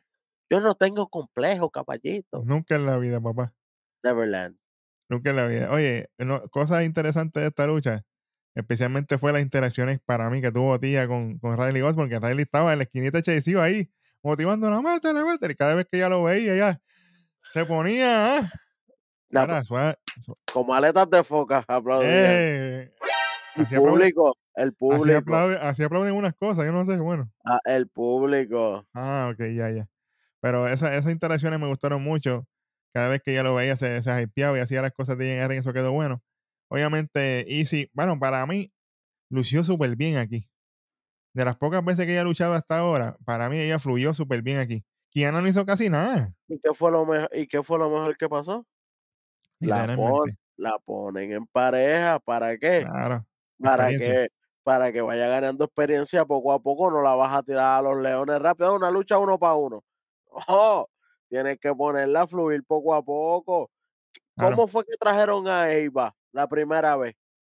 yo 0.49 0.59
no 0.59 0.73
tengo 0.73 1.07
complejo, 1.09 1.69
caballito. 1.69 2.41
nunca 2.43 2.75
en 2.75 2.85
la 2.87 2.97
vida, 2.97 3.21
papá. 3.21 3.53
Neverland. 4.03 4.57
Nunca 5.09 5.29
en 5.29 5.35
la 5.35 5.45
vida. 5.45 5.71
Oye, 5.71 6.09
no- 6.17 6.47
cosas 6.49 6.83
interesantes 6.83 7.41
de 7.41 7.47
esta 7.49 7.67
lucha, 7.67 8.03
especialmente 8.57 9.17
fue 9.17 9.31
las 9.31 9.41
interacciones 9.41 9.99
para 10.05 10.29
mí 10.29 10.41
que 10.41 10.51
tuvo 10.51 10.79
tía 10.79 11.07
con, 11.07 11.37
con 11.39 11.57
Riley 11.57 11.81
Osborne, 11.81 12.09
que 12.09 12.19
Riley 12.25 12.43
estaba 12.43 12.73
en 12.73 12.79
la 12.79 12.83
esquinita 12.83 13.21
Chase 13.21 13.57
ahí, 13.59 13.89
motivándola, 14.23 14.81
métele, 14.81 15.23
métele. 15.23 15.53
Y 15.53 15.55
cada 15.55 15.75
vez 15.75 15.87
que 15.89 15.97
ella 15.97 16.09
lo 16.09 16.23
veía, 16.23 16.53
ella 16.55 16.81
se 17.51 17.65
ponía, 17.65 18.51
La- 19.29 19.63
suave, 19.63 19.97
su- 20.19 20.37
como 20.51 20.73
aletas 20.73 21.09
de 21.09 21.23
foca, 21.23 21.63
aplaudían. 21.67 22.11
eh, 22.13 22.91
el 23.55 23.63
así 23.65 23.75
público, 23.75 24.35
el 24.55 24.67
así 24.69 24.75
público, 24.79 25.35
así 25.61 25.83
aplauden 25.83 26.15
unas 26.15 26.33
cosas, 26.35 26.65
yo 26.65 26.71
no 26.71 26.85
sé, 26.85 26.97
bueno. 26.99 27.29
ah, 27.45 27.59
el 27.65 27.87
público. 27.87 28.85
Ah, 28.93 29.29
ok, 29.31 29.45
ya, 29.53 29.69
ya. 29.69 29.87
Pero 30.41 30.67
esa- 30.67 30.95
esas 30.95 31.11
interacciones 31.11 31.59
me 31.59 31.67
gustaron 31.67 32.01
mucho. 32.03 32.47
Cada 32.93 33.09
vez 33.09 33.21
que 33.21 33.31
ella 33.31 33.43
lo 33.43 33.53
veía 33.55 33.75
se, 33.75 34.01
se 34.01 34.21
hypeaba 34.21 34.57
y 34.57 34.61
hacía 34.61 34.81
las 34.81 34.93
cosas 34.93 35.17
de 35.17 35.25
llegar 35.25 35.51
y 35.53 35.57
eso 35.57 35.73
quedó 35.73 35.91
bueno. 35.91 36.21
Obviamente, 36.69 37.45
Easy, 37.59 37.89
bueno, 37.93 38.19
para 38.19 38.45
mí, 38.45 38.71
lució 39.29 39.63
súper 39.63 39.95
bien 39.95 40.17
aquí. 40.17 40.49
De 41.33 41.45
las 41.45 41.57
pocas 41.57 41.83
veces 41.85 42.05
que 42.05 42.13
ella 42.13 42.21
ha 42.21 42.25
luchado 42.25 42.53
hasta 42.53 42.79
ahora, 42.79 43.17
para 43.25 43.49
mí 43.49 43.59
ella 43.59 43.79
fluyó 43.79 44.13
súper 44.13 44.41
bien 44.41 44.57
aquí. 44.59 44.83
Kiana 45.11 45.41
no 45.41 45.47
hizo 45.47 45.65
casi 45.65 45.89
nada, 45.89 46.33
¿Y 46.47 46.59
qué 46.59 46.73
fue 46.73 46.91
lo 46.91 47.05
mejor, 47.05 47.29
y 47.33 47.47
qué 47.47 47.63
fue 47.63 47.79
lo 47.79 47.89
mejor 47.89 48.17
que 48.17 48.29
pasó? 48.29 48.65
La, 49.59 49.95
pon- 49.95 50.37
la 50.55 50.77
ponen 50.79 51.31
en 51.31 51.47
pareja, 51.47 52.19
¿para 52.19 52.57
qué? 52.57 52.83
Claro, 52.85 53.25
para 53.59 53.89
que 53.89 54.27
para 54.63 54.91
que 54.91 55.01
vaya 55.01 55.29
ganando 55.29 55.63
experiencia 55.63 56.25
poco 56.25 56.51
a 56.51 56.59
poco, 56.61 56.91
no 56.91 57.01
la 57.01 57.15
vas 57.15 57.33
a 57.33 57.41
tirar 57.43 57.79
a 57.79 57.81
los 57.81 58.01
leones 58.01 58.39
rápido, 58.39 58.75
una 58.75 58.91
lucha 58.91 59.17
uno 59.17 59.39
para 59.39 59.55
uno. 59.55 59.83
Ojo, 60.29 60.89
tienes 61.29 61.57
que 61.57 61.73
ponerla 61.73 62.23
a 62.23 62.27
fluir 62.27 62.63
poco 62.65 62.93
a 62.93 63.01
poco. 63.01 63.71
Claro. 64.35 64.55
¿Cómo 64.55 64.67
fue 64.67 64.85
que 64.85 64.97
trajeron 64.99 65.47
a 65.47 65.71
Eva 65.71 66.13
la 66.37 66.47
primera 66.47 66.95
vez? 66.95 67.15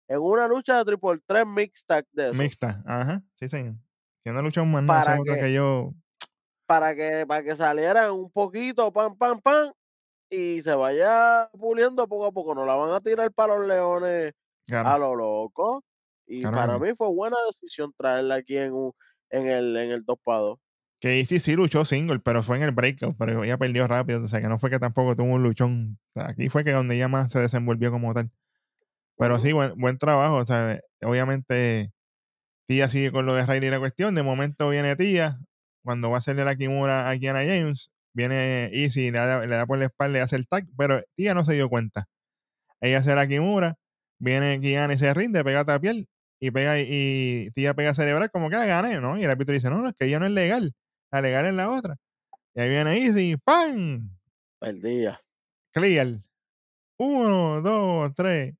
En 0.08 0.18
una 0.20 0.48
lucha 0.48 0.78
de 0.78 0.84
triple 0.84 1.20
3 1.26 1.46
mixed 1.46 1.84
tag 1.86 2.04
de 2.12 2.24
eso. 2.30 2.34
Mixta, 2.34 2.82
ajá, 2.84 3.22
sí, 3.34 3.46
señor. 3.48 3.74
Que 4.24 4.32
no 4.32 4.42
luchó 4.42 4.64
más 4.64 4.82
nada, 4.82 5.04
Para 5.04 5.18
que- 5.22 5.40
que 5.40 5.52
yo. 5.52 5.92
para 6.66 6.94
que 6.96 7.24
para 7.26 7.42
que 7.44 7.54
salieran 7.56 8.10
un 8.12 8.30
poquito, 8.30 8.92
pam, 8.92 9.16
pam, 9.16 9.40
pam, 9.40 9.72
y 10.30 10.60
se 10.62 10.74
vaya 10.74 11.48
puliendo 11.58 12.06
poco 12.08 12.26
a 12.26 12.32
poco. 12.32 12.54
No 12.54 12.64
la 12.66 12.74
van 12.74 12.90
a 12.92 13.00
tirar 13.00 13.30
para 13.32 13.56
los 13.56 13.66
leones 13.68 14.32
Claro, 14.66 14.88
a 14.88 14.98
lo 14.98 15.14
loco. 15.16 15.84
Y 16.26 16.42
Claro 16.42 16.56
para 16.56 16.72
no. 16.74 16.80
mí 16.80 16.90
fue 16.96 17.08
buena 17.08 17.36
decisión 17.48 17.92
traerla 17.96 18.36
aquí 18.36 18.56
en, 18.56 18.72
un, 18.72 18.92
en 19.30 19.48
el 19.48 19.76
en 19.76 19.90
el 19.90 20.04
2 20.04 20.16
para 20.22 20.38
2. 20.38 20.58
Que 21.00 21.18
Easy 21.18 21.40
sí 21.40 21.54
luchó 21.56 21.84
single, 21.84 22.18
pero 22.20 22.42
fue 22.42 22.56
en 22.58 22.62
el 22.62 22.72
breakout, 22.72 23.16
pero 23.18 23.42
ella 23.42 23.56
perdió 23.56 23.88
rápido, 23.88 24.22
o 24.22 24.26
sea 24.26 24.40
que 24.40 24.48
no 24.48 24.58
fue 24.58 24.68
que 24.70 24.78
tampoco 24.78 25.16
tuvo 25.16 25.32
un 25.34 25.42
luchón. 25.42 25.98
O 26.14 26.20
sea, 26.20 26.30
aquí 26.30 26.48
fue 26.50 26.62
que 26.62 26.72
donde 26.72 26.94
ella 26.96 27.08
más 27.08 27.32
se 27.32 27.38
desenvolvió 27.40 27.90
como 27.90 28.12
tal. 28.12 28.30
Pero 29.20 29.38
sí, 29.38 29.52
buen, 29.52 29.74
buen 29.78 29.98
trabajo, 29.98 30.36
o 30.38 30.46
sea, 30.46 30.80
obviamente 31.02 31.92
Tía 32.68 32.88
sigue 32.88 33.12
con 33.12 33.26
lo 33.26 33.34
de 33.34 33.46
Riley 33.46 33.70
la 33.70 33.78
cuestión, 33.80 34.14
de 34.14 34.22
momento 34.22 34.70
viene 34.70 34.96
Tía, 34.96 35.38
cuando 35.84 36.10
va 36.10 36.16
a 36.16 36.18
hacerle 36.20 36.44
la 36.44 36.56
Kimura 36.56 37.10
a 37.10 37.18
Kiana 37.18 37.40
James, 37.40 37.90
viene 38.14 38.70
Easy 38.72 39.10
le 39.10 39.18
da, 39.18 39.46
le 39.46 39.56
da 39.56 39.66
por 39.66 39.78
la 39.78 39.86
espalda 39.86 40.18
y 40.20 40.22
hace 40.22 40.36
el 40.36 40.48
tag, 40.48 40.66
pero 40.78 41.02
Tía 41.16 41.34
no 41.34 41.44
se 41.44 41.54
dio 41.54 41.68
cuenta. 41.68 42.06
Ella 42.80 42.98
hace 43.00 43.14
la 43.14 43.28
Kimura, 43.28 43.76
viene 44.20 44.60
Kiana 44.60 44.94
y 44.94 44.98
se 44.98 45.12
rinde, 45.14 45.44
pega 45.44 45.60
a 45.60 45.80
piel 45.80 46.08
y 46.40 46.50
pega 46.52 46.80
y 46.80 47.50
Tía 47.54 47.74
pega 47.74 47.90
a 47.90 47.94
celebrar 47.94 48.30
como 48.30 48.50
que 48.50 48.56
"Ah, 48.56 48.66
gané, 48.66 49.00
¿no? 49.00 49.18
Y 49.18 49.24
el 49.24 49.30
árbitro 49.30 49.54
dice, 49.54 49.70
no, 49.70 49.78
no, 49.82 49.88
es 49.88 49.94
que 49.98 50.06
ella 50.06 50.20
no 50.20 50.26
es 50.26 50.32
legal, 50.32 50.74
la 51.12 51.20
legal 51.22 51.46
es 51.46 51.54
la 51.54 51.70
otra. 51.70 51.96
Y 52.54 52.60
ahí 52.62 52.70
viene 52.70 52.98
Easy, 52.98 53.36
¡pam! 53.44 54.10
Perdía. 54.60 55.20
Clear. 55.72 56.20
Uno, 56.98 57.62
dos, 57.62 58.14
tres. 58.14 58.54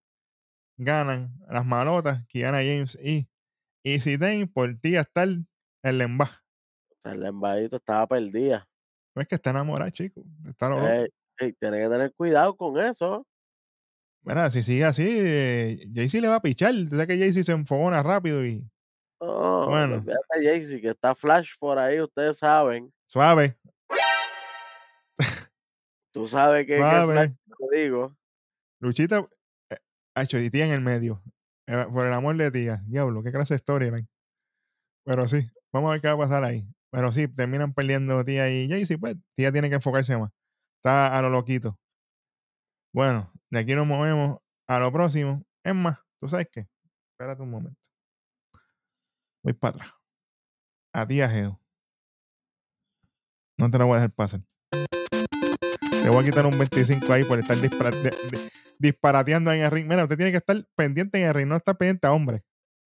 Ganan 0.83 1.31
las 1.47 1.67
malotas, 1.67 2.27
Kiana 2.27 2.59
James 2.59 2.99
y 3.03 3.29
Y 3.83 4.01
si 4.01 4.17
Dane 4.17 4.47
por 4.47 4.75
ti 4.81 4.97
hasta 4.97 5.25
el, 5.25 5.47
el. 5.83 6.01
El 7.05 7.27
embadito 7.27 7.77
estaba 7.77 8.07
perdida. 8.07 8.67
No 9.15 9.21
es 9.21 9.29
que 9.29 9.35
está 9.35 9.51
enamorada, 9.51 9.91
chico. 9.91 10.23
Está 10.49 10.71
loco. 10.71 10.87
Ey, 10.87 11.07
ey, 11.39 11.53
tiene 11.53 11.79
que 11.81 11.89
tener 11.89 12.15
cuidado 12.15 12.57
con 12.57 12.79
eso. 12.81 13.27
Mira, 14.23 14.51
si 14.51 14.63
sigue 14.63 14.85
así, 14.87 15.05
eh, 15.07 15.87
Jaycee 15.95 16.21
le 16.23 16.29
va 16.29 16.37
a 16.37 16.43
pichar. 16.43 16.73
Tú 16.89 16.91
sabes 16.97 17.07
que 17.09 17.19
Jaycee 17.19 17.45
se 17.45 17.53
enfogona 17.53 18.03
rápido 18.03 18.45
y 18.47 18.67
No, 19.21 19.67
Bueno. 19.69 20.03
Jaycee, 20.43 20.81
que 20.81 20.89
está 20.89 21.15
Flash 21.15 21.53
por 21.59 21.77
ahí, 21.77 22.01
ustedes 22.01 22.39
saben. 22.39 22.91
suave, 23.07 23.59
Tú 26.13 26.27
sabes 26.27 26.67
que, 26.67 26.73
que 26.73 26.79
suave. 26.79 27.13
Flash, 27.15 27.31
te 27.71 27.79
digo. 27.79 28.17
Luchita, 28.81 29.29
eh, 30.17 30.23
hecho, 30.23 30.39
y 30.39 30.51
tía 30.51 30.67
en 30.67 30.73
el 30.73 30.81
medio. 30.81 31.23
Eh, 31.67 31.87
por 31.93 32.07
el 32.07 32.13
amor 32.13 32.37
de 32.37 32.51
tía. 32.51 32.83
Diablo, 32.87 33.23
qué 33.23 33.31
clase 33.33 33.55
de 33.55 33.59
storyline. 33.59 34.09
Pero 35.05 35.27
sí, 35.29 35.49
vamos 35.73 35.89
a 35.89 35.93
ver 35.93 36.01
qué 36.01 36.09
va 36.09 36.15
a 36.15 36.19
pasar 36.19 36.45
ahí. 36.45 36.67
Pero 36.93 37.13
sí, 37.13 37.29
terminan 37.29 37.73
perdiendo 37.73 38.25
tía 38.25 38.51
y 38.51 38.69
Jaycee, 38.69 38.99
pues 38.99 39.17
tía 39.37 39.53
tiene 39.53 39.69
que 39.69 39.77
enfocarse 39.77 40.17
más. 40.17 40.31
Está 40.79 41.17
a 41.17 41.23
lo 41.23 41.31
loquito. 41.31 41.79
Bueno, 42.93 43.31
de 43.51 43.61
aquí 43.61 43.75
nos 43.75 43.87
movemos 43.87 44.39
a 44.69 44.81
lo 44.81 44.93
próximo. 44.93 45.43
Es 45.65 45.75
más, 45.75 45.99
¿tú 46.21 46.29
sabes 46.29 46.49
qué? 46.51 46.67
Espérate 47.13 47.43
un 47.43 47.51
momento. 47.51 47.79
Voy 49.45 49.53
para 49.53 49.77
atrás. 49.77 49.95
A 50.93 51.07
tía 51.07 51.29
Geo. 51.29 51.61
No 53.59 53.71
te 53.71 53.79
lo 53.79 53.87
voy 53.87 53.95
a 53.95 54.01
dejar 54.01 54.13
pasar. 54.13 54.41
Te 56.03 56.09
voy 56.09 56.23
a 56.23 56.25
quitar 56.27 56.47
un 56.47 56.59
25 56.59 57.13
ahí 57.13 57.25
por 57.25 57.39
estar 57.39 57.57
dispara- 57.59 57.91
de- 57.91 58.11
de- 58.11 58.51
disparateando 58.81 59.53
en 59.53 59.61
el 59.61 59.71
ring. 59.71 59.87
Mira, 59.87 60.03
usted 60.05 60.17
tiene 60.17 60.33
que 60.33 60.39
estar 60.39 60.57
pendiente 60.75 61.19
en 61.19 61.29
el 61.29 61.35
ring, 61.35 61.47
no 61.47 61.57
estar 61.57 61.77
pendiente 61.77 62.07
a 62.07 62.13
hombre. 62.13 62.43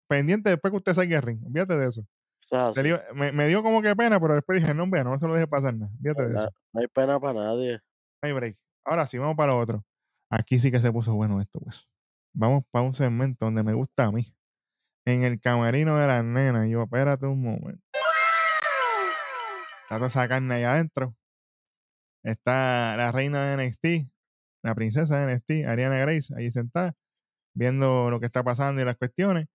Pendiente 0.08 0.50
después 0.50 0.72
que 0.72 0.78
usted 0.78 0.94
salga 0.94 1.16
del 1.16 1.22
ring. 1.22 1.46
Olvídate 1.46 1.76
de 1.76 1.88
eso. 1.88 2.06
Digo, 2.82 2.98
me, 3.14 3.32
me 3.32 3.46
dio 3.46 3.62
como 3.62 3.80
que 3.80 3.94
pena, 3.96 4.20
pero 4.20 4.34
después 4.34 4.60
dije, 4.60 4.74
no, 4.74 4.82
hombre, 4.82 5.04
no 5.04 5.18
se 5.18 5.26
lo 5.26 5.34
deje 5.34 5.46
pasar 5.46 5.74
nada. 5.74 5.92
Olvídate 5.98 6.28
de 6.28 6.34
eso. 6.34 6.50
No 6.72 6.80
hay 6.80 6.86
pena 6.88 7.20
para 7.20 7.34
nadie. 7.34 7.74
No 8.22 8.26
hay 8.26 8.32
break. 8.32 8.56
Ahora 8.84 9.06
sí, 9.06 9.18
vamos 9.18 9.36
para 9.36 9.52
lo 9.52 9.58
otro. 9.58 9.84
Aquí 10.30 10.58
sí 10.58 10.70
que 10.70 10.80
se 10.80 10.90
puso 10.90 11.14
bueno 11.14 11.40
esto, 11.40 11.60
pues. 11.60 11.86
Vamos 12.34 12.64
para 12.70 12.84
un 12.84 12.94
segmento 12.94 13.44
donde 13.44 13.62
me 13.62 13.74
gusta 13.74 14.04
a 14.04 14.12
mí. 14.12 14.34
En 15.06 15.24
el 15.24 15.40
camerino 15.40 15.98
de 15.98 16.06
las 16.06 16.24
nenas. 16.24 16.68
Yo, 16.68 16.82
espérate 16.82 17.26
un 17.26 17.42
momento. 17.42 17.82
Está 19.82 19.96
toda 19.96 20.08
esa 20.08 20.28
carne 20.28 20.54
ahí 20.54 20.64
adentro. 20.64 21.14
Está 22.22 22.96
la 22.96 23.12
reina 23.12 23.44
de 23.44 23.66
NXT, 23.66 24.11
la 24.62 24.74
princesa 24.74 25.18
de 25.18 25.34
NXT, 25.34 25.68
Ariana 25.68 25.98
Grace, 25.98 26.34
ahí 26.36 26.50
sentada, 26.50 26.94
viendo 27.54 28.10
lo 28.10 28.20
que 28.20 28.26
está 28.26 28.44
pasando 28.44 28.82
y 28.82 28.84
las 28.84 28.96
cuestiones. 28.96 29.48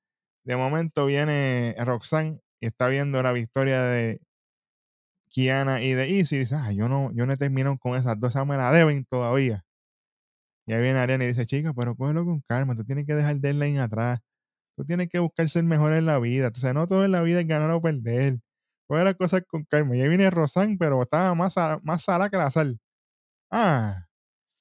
De 0.46 0.58
momento 0.58 1.06
viene 1.08 1.76
Roxanne 1.80 2.40
y 2.62 2.68
está 2.68 2.88
viendo 2.90 3.22
la 3.24 3.34
victoria 3.34 3.84
de 3.84 4.22
Kiana 5.30 5.82
y 5.82 5.94
de 5.94 6.10
Izzy. 6.10 6.38
Y 6.38 6.40
dice, 6.40 6.56
ah, 6.56 6.72
yo 6.72 6.90
no, 6.90 7.12
yo 7.14 7.26
no 7.26 7.34
he 7.34 7.38
terminado 7.38 7.78
con 7.78 7.96
esas 7.98 8.20
dos, 8.20 8.32
esas 8.34 8.48
me 8.48 8.58
la 8.58 8.72
deben 8.72 9.06
todavía. 9.06 9.64
Y 10.68 10.74
ahí 10.74 10.82
viene 10.82 11.00
Ariana 11.00 11.24
y 11.24 11.28
dice, 11.28 11.46
chica, 11.46 11.74
pero 11.74 11.96
cógelo 11.96 12.26
con 12.26 12.42
calma, 12.42 12.76
tú 12.76 12.84
tienes 12.84 13.06
que 13.06 13.16
dejar 13.16 13.38
deadline 13.38 13.80
atrás. 13.80 14.20
Tú 14.78 14.86
tienes 14.86 15.10
que 15.10 15.20
buscar 15.20 15.50
ser 15.50 15.64
mejor 15.64 15.94
en 15.94 16.06
la 16.06 16.20
vida. 16.20 16.48
Entonces, 16.48 16.74
no 16.74 16.88
todo 16.88 17.06
en 17.06 17.12
la 17.12 17.24
vida 17.24 17.42
es 17.42 17.48
ganar 17.48 17.72
o 17.72 17.82
perder. 17.82 18.40
Coge 18.88 19.04
las 19.04 19.16
cosas 19.16 19.44
con 19.48 19.66
calma. 19.66 19.98
Y 19.98 20.02
ahí 20.02 20.10
viene 20.10 20.30
Rosan, 20.30 20.78
pero 20.78 21.02
estaba 21.02 21.36
más, 21.36 21.56
más 21.84 22.04
salada 22.04 22.30
que 22.30 22.38
la 22.38 22.52
sal. 22.52 22.80
Ah, 23.52 24.07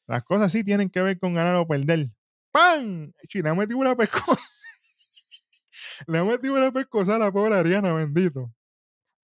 las 0.07 0.23
cosas 0.25 0.53
sí 0.53 0.65
tienen 0.65 0.91
que 0.91 1.03
ver 1.03 1.19
con 1.19 1.35
ganar 1.35 1.57
o 1.57 1.67
perder. 1.67 2.09
¡Pam! 2.53 3.13
Ha 3.45 3.55
metido 3.55 3.79
una 3.79 3.97
pescosa. 3.97 4.41
le 6.07 6.19
ha 6.19 6.25
metido 6.25 6.55
una 6.55 6.73
pescosa 6.73 7.17
a 7.17 7.19
la 7.19 7.33
pobre 7.33 7.57
Ariana, 7.57 7.93
bendito. 7.93 8.53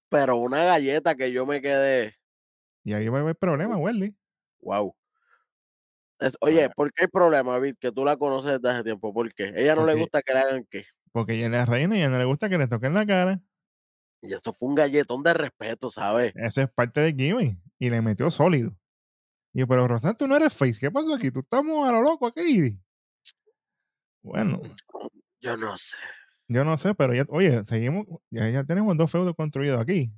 Pero 0.08 0.36
una 0.36 0.64
galleta 0.64 1.14
que 1.14 1.32
yo 1.32 1.46
me 1.46 1.60
quedé. 1.60 2.14
Y 2.84 2.92
ahí 2.92 3.08
va 3.08 3.18
a 3.18 3.20
haber 3.22 3.36
problema, 3.36 3.76
Welly. 3.76 4.14
Wow. 4.60 4.94
Es- 6.18 6.36
oye, 6.40 6.68
¿por 6.70 6.92
qué 6.92 7.04
hay 7.04 7.08
problema, 7.08 7.58
Vid? 7.58 7.76
Que 7.80 7.90
tú 7.90 8.04
la 8.04 8.16
conoces 8.16 8.60
desde 8.60 8.74
hace 8.74 8.84
tiempo. 8.84 9.12
¿Por 9.12 9.32
qué? 9.34 9.52
Ella 9.56 9.74
no 9.74 9.86
le 9.86 9.94
gusta 9.94 10.22
que 10.22 10.32
le 10.32 10.38
hagan 10.38 10.66
qué. 10.68 10.84
Porque 11.12 11.34
ella 11.34 11.46
es 11.46 11.52
la 11.52 11.66
reina 11.66 11.96
y 11.96 12.00
ella 12.00 12.10
no 12.10 12.18
le 12.18 12.24
gusta 12.24 12.48
que 12.48 12.58
le 12.58 12.68
toquen 12.68 12.94
la 12.94 13.06
cara. 13.06 13.40
Y 14.20 14.32
eso 14.32 14.52
fue 14.52 14.68
un 14.68 14.74
galletón 14.76 15.22
de 15.22 15.34
respeto, 15.34 15.90
¿sabes? 15.90 16.32
Eso 16.36 16.62
es 16.62 16.70
parte 16.70 17.00
de 17.00 17.12
Gimme. 17.12 17.58
Y 17.78 17.90
le 17.90 18.00
metió 18.00 18.30
sólido. 18.30 18.76
Y 19.52 19.60
yo, 19.60 19.66
pero 19.68 19.86
Rosan, 19.86 20.16
tú 20.16 20.26
no 20.26 20.36
eres 20.36 20.52
face. 20.54 20.78
¿Qué 20.80 20.90
pasó 20.90 21.14
aquí? 21.14 21.30
Tú 21.30 21.40
estamos 21.40 21.88
a 21.88 21.92
lo 21.92 22.00
loco 22.02 22.26
aquí. 22.26 22.78
Bueno, 24.22 24.60
Yo 25.40 25.56
no 25.56 25.76
sé. 25.76 25.96
yo 26.48 26.64
no 26.64 26.78
sé, 26.78 26.94
pero 26.94 27.12
ya, 27.14 27.24
oye, 27.28 27.64
seguimos, 27.66 28.06
ya, 28.30 28.48
ya 28.48 28.64
tenemos 28.64 28.96
dos 28.96 29.10
feudos 29.10 29.34
construidos 29.34 29.80
aquí. 29.80 30.12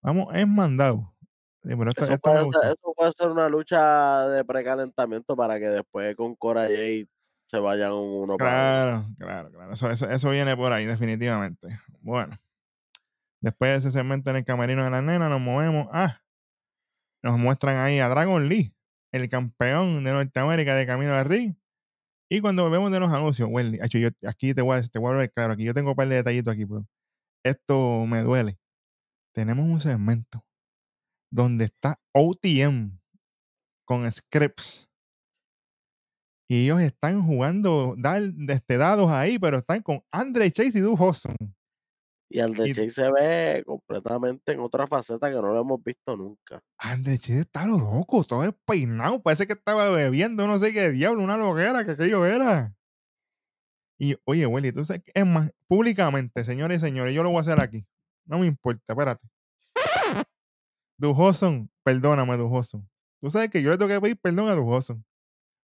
Vamos, 0.00 0.34
es 0.34 0.46
mandado. 0.48 1.14
Sí, 1.62 1.70
pero 1.76 1.88
esto, 1.88 2.04
Eso 2.04 2.14
esto 2.14 2.30
me 2.30 2.40
puede, 2.40 2.52
ser, 2.52 2.72
eso 2.72 2.94
puede 2.96 3.12
ser 3.12 3.28
una 3.30 3.48
lucha 3.48 4.28
de 4.28 4.44
precalentamiento 4.44 5.36
para 5.36 5.58
que 5.58 5.68
después 5.68 6.14
con 6.16 6.34
Cora 6.34 6.62
Jade 6.62 7.08
se 7.46 7.58
vayan 7.58 7.92
uno 7.92 8.36
para 8.36 8.98
uno. 9.00 9.14
Claro, 9.16 9.16
claro, 9.18 9.50
claro. 9.50 9.72
Eso, 9.72 9.90
eso, 9.90 10.10
eso 10.10 10.30
viene 10.30 10.56
por 10.56 10.72
ahí, 10.72 10.86
definitivamente. 10.86 11.68
Bueno. 12.00 12.34
Después 13.40 13.72
de 13.72 13.76
ese 13.76 13.90
segmento 13.90 14.30
en 14.30 14.36
el 14.36 14.44
camerino 14.46 14.84
de 14.84 14.90
la 14.90 15.02
nena, 15.02 15.28
nos 15.28 15.40
movemos. 15.40 15.88
Ah, 15.92 16.22
nos 17.24 17.38
muestran 17.38 17.78
ahí 17.78 17.98
a 18.00 18.08
Dragon 18.08 18.48
Lee, 18.48 18.74
el 19.10 19.28
campeón 19.30 20.04
de 20.04 20.12
Norteamérica 20.12 20.74
de 20.74 20.86
Camino 20.86 21.14
al 21.14 21.24
Ring. 21.24 21.56
Y 22.30 22.40
cuando 22.40 22.64
volvemos 22.64 22.92
de 22.92 23.00
los 23.00 23.10
anuncios, 23.10 23.48
Wendy, 23.50 23.78
yo, 23.88 24.08
aquí 24.28 24.52
te 24.52 24.60
voy, 24.60 24.78
a, 24.78 24.82
te 24.82 25.30
claro, 25.30 25.54
aquí 25.54 25.64
yo 25.64 25.72
tengo 25.72 25.90
un 25.90 25.96
par 25.96 26.06
de 26.08 26.16
detallitos 26.16 26.52
aquí, 26.52 26.66
pero 26.66 26.86
esto 27.42 28.04
me 28.06 28.20
duele. 28.22 28.58
Tenemos 29.34 29.66
un 29.66 29.80
segmento 29.80 30.44
donde 31.32 31.64
está 31.64 31.98
OTM 32.12 32.98
con 33.86 34.10
Scripps. 34.10 34.88
Y 36.46 36.64
ellos 36.64 36.82
están 36.82 37.22
jugando 37.22 37.94
dar, 37.96 38.22
este, 38.48 38.76
dados 38.76 39.10
ahí, 39.10 39.38
pero 39.38 39.58
están 39.58 39.80
con 39.80 40.02
Andre 40.10 40.50
Chase 40.50 40.78
y 40.78 40.82
Duke 40.82 41.02
Hudson. 41.02 41.36
Y 42.34 42.40
al 42.40 42.52
de 42.52 42.90
se 42.90 43.12
ve 43.12 43.62
completamente 43.64 44.50
en 44.50 44.58
otra 44.58 44.88
faceta 44.88 45.28
que 45.28 45.36
no 45.36 45.42
lo 45.42 45.60
hemos 45.60 45.80
visto 45.84 46.16
nunca. 46.16 46.60
Andre 46.78 47.16
Chase 47.16 47.42
está 47.42 47.64
lo 47.64 47.78
loco, 47.78 48.24
todo 48.24 48.42
despeinado. 48.42 49.22
Parece 49.22 49.46
que 49.46 49.52
estaba 49.52 49.88
bebiendo, 49.90 50.44
no 50.48 50.58
sé 50.58 50.72
qué 50.72 50.90
diablo, 50.90 51.22
una 51.22 51.36
loguera 51.36 51.84
que 51.84 51.92
aquello 51.92 52.26
era. 52.26 52.74
Y 54.00 54.16
oye, 54.24 54.46
Willy, 54.46 54.72
tú 54.72 54.84
sabes, 54.84 55.04
que- 55.04 55.12
es 55.14 55.24
más, 55.24 55.52
públicamente, 55.68 56.42
señores 56.42 56.78
y 56.82 56.86
señores, 56.86 57.14
yo 57.14 57.22
lo 57.22 57.28
voy 57.30 57.38
a 57.38 57.42
hacer 57.42 57.60
aquí. 57.60 57.86
No 58.26 58.40
me 58.40 58.46
importa, 58.46 58.82
espérate. 58.88 59.28
Dujoson, 60.98 61.70
perdóname, 61.84 62.36
Dujoson. 62.36 62.88
Tú 63.20 63.30
sabes 63.30 63.48
que 63.48 63.62
yo 63.62 63.70
le 63.70 63.78
tengo 63.78 63.90
que 63.90 64.00
pedir 64.00 64.18
perdón 64.20 64.48
a 64.48 64.56
Dujoson. 64.56 65.04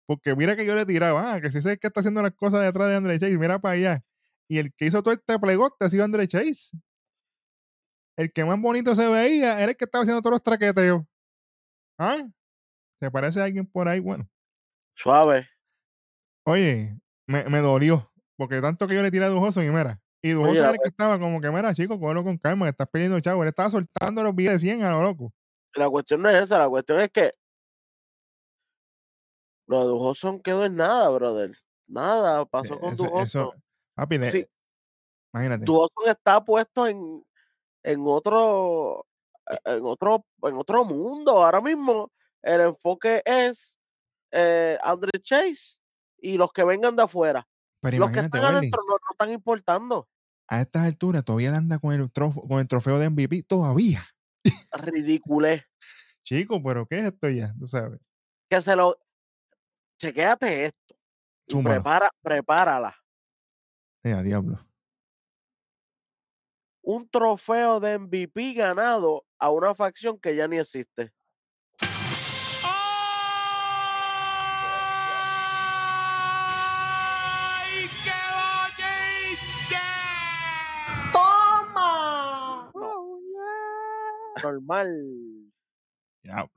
Porque 0.05 0.36
mira 0.36 0.55
que 0.55 0.67
yo 0.67 0.75
le 0.75 0.86
tiraba, 0.86 1.34
ah, 1.34 1.41
que 1.41 1.49
si 1.51 1.63
sé 1.63 1.79
que 1.79 1.88
está 1.88 2.01
haciendo 2.01 2.21
las 2.21 2.36
cosas 2.36 2.62
detrás 2.62 2.89
de 2.89 2.95
Andre 2.95 3.17
Chase, 3.19 3.36
mira 3.39 3.58
para 3.58 3.73
allá. 3.73 4.03
Y 4.50 4.58
el 4.58 4.74
que 4.74 4.86
hizo 4.86 5.04
todo 5.04 5.14
este 5.14 5.38
plegote 5.40 5.86
ha 5.86 5.90
sido 5.90 6.04
Andre 6.04 6.28
Chase. 6.28 6.76
El 8.18 8.34
que 8.34 8.44
más 8.44 8.60
bonito 8.60 8.96
se 8.96 9.08
veía 9.08 9.62
era 9.62 9.72
el 9.72 9.78
que 9.78 9.86
estaba 9.86 10.02
haciendo 10.02 10.22
todos 10.22 10.34
los 10.34 10.44
traqueteos. 10.44 11.04
¿Ah? 11.98 12.28
¿Te 13.00 13.12
parece 13.12 13.40
a 13.40 13.46
alguien 13.46 13.66
por 13.66 13.88
ahí? 13.88 14.00
Bueno, 14.00 14.28
Suave. 14.96 15.48
oye, 16.46 17.00
me, 17.28 17.46
me 17.46 17.60
dolió. 17.60 18.12
Porque 18.36 18.62
tanto 18.62 18.88
que 18.88 18.96
yo 18.96 19.04
le 19.04 19.12
tiré 19.12 19.26
a 19.26 19.30
Dujoson 19.30 19.66
y 19.66 19.70
mira. 19.70 20.02
Y 20.22 20.32
Dujoson 20.32 20.56
la 20.56 20.60
era 20.60 20.72
el 20.72 20.78
que 20.82 20.90
estaba 20.90 21.20
como 21.20 21.40
que, 21.40 21.50
mira, 21.52 21.74
chico, 21.74 22.00
cógelo 22.00 22.24
con 22.24 22.38
calma, 22.38 22.66
que 22.66 22.72
estás 22.72 22.88
perdiendo 22.90 23.20
chavo. 23.20 23.43
Él 23.43 23.50
estaba 23.50 23.70
soltando 23.70 24.24
los 24.24 24.36
billetes 24.36 24.62
de 24.62 24.68
100 24.68 24.84
a 24.84 24.91
lo 24.91 25.04
loco. 25.04 25.34
La 25.76 25.89
cuestión 25.89 26.22
no 26.22 26.30
es 26.30 26.43
esa, 26.43 26.58
la 26.58 26.68
cuestión 26.68 27.00
es 27.00 27.10
que 27.10 27.34
lo 29.68 29.80
de 29.82 29.86
Dujoson 29.86 30.41
quedó 30.41 30.66
en 30.66 30.76
nada, 30.76 31.10
brother. 31.10 31.56
Nada 31.88 32.45
pasó 32.45 32.80
con 32.80 32.95
Dujoson. 32.95 33.24
eso, 33.24 33.54
papi, 34.00 34.18
le- 34.18 34.32
Sí, 34.32 34.45
imagínate. 35.34 35.66
Dujoson 35.66 36.10
está 36.10 36.43
puesto 36.43 36.88
en, 36.88 37.24
en 37.84 38.02
otro 38.06 39.06
eh, 39.50 39.60
en 39.66 39.84
otro 39.86 40.26
en 40.43 40.56
otro 40.56 40.86
mundo. 40.86 41.43
Ahora 41.43 41.62
mismo 41.62 42.12
el 42.41 42.62
enfoque 42.62 43.22
es 43.26 43.78
eh, 44.32 44.78
Andre 44.84 45.20
Chase 45.22 45.80
y 46.18 46.38
los 46.38 46.52
que 46.52 46.64
vengan 46.64 46.95
de 46.95 47.04
afuera. 47.04 47.47
Pero 47.82 47.97
Los 47.97 48.12
que 48.12 48.20
están 48.20 48.43
adentro 48.43 48.82
no, 48.88 48.93
no 48.95 49.12
están 49.12 49.32
importando. 49.32 50.08
a 50.47 50.60
estas 50.62 50.86
alturas 50.86 51.24
todavía 51.24 51.56
anda 51.56 51.80
con 51.80 51.93
el, 51.93 52.12
trofeo, 52.12 52.43
con 52.43 52.60
el 52.60 52.68
trofeo 52.68 53.00
de 53.00 53.10
MVP 53.10 53.43
todavía. 53.43 54.04
Ridiculez. 54.74 55.64
Chico, 56.24 56.62
pero 56.62 56.86
¿qué 56.88 57.00
es 57.00 57.06
esto 57.06 57.30
ya? 57.30 57.54
Tú 57.58 57.68
sabes. 57.68 58.00
Que 58.50 58.62
se 58.62 58.76
lo. 58.76 58.97
Chequéate 60.00 60.66
esto. 60.66 60.95
Prepara, 61.64 62.10
prepárala. 62.22 62.95
Eh, 64.04 64.24
diablo. 64.24 64.66
Un 66.82 67.10
trofeo 67.10 67.80
de 67.82 68.00
MVP 68.00 68.54
ganado 68.54 69.26
a 69.38 69.50
una 69.50 69.76
facción 69.76 70.18
que 70.18 70.36
ya 70.36 70.47
ni 70.47 70.58
existe. 70.58 71.12
¡Ay, 71.82 71.89
qué 78.04 78.12
bonito! 78.39 79.76
¡Toma! 81.12 82.72
Oh, 82.74 83.20
yeah. 83.20 84.43
Normal. 84.43 85.52
Diablo. 86.24 86.54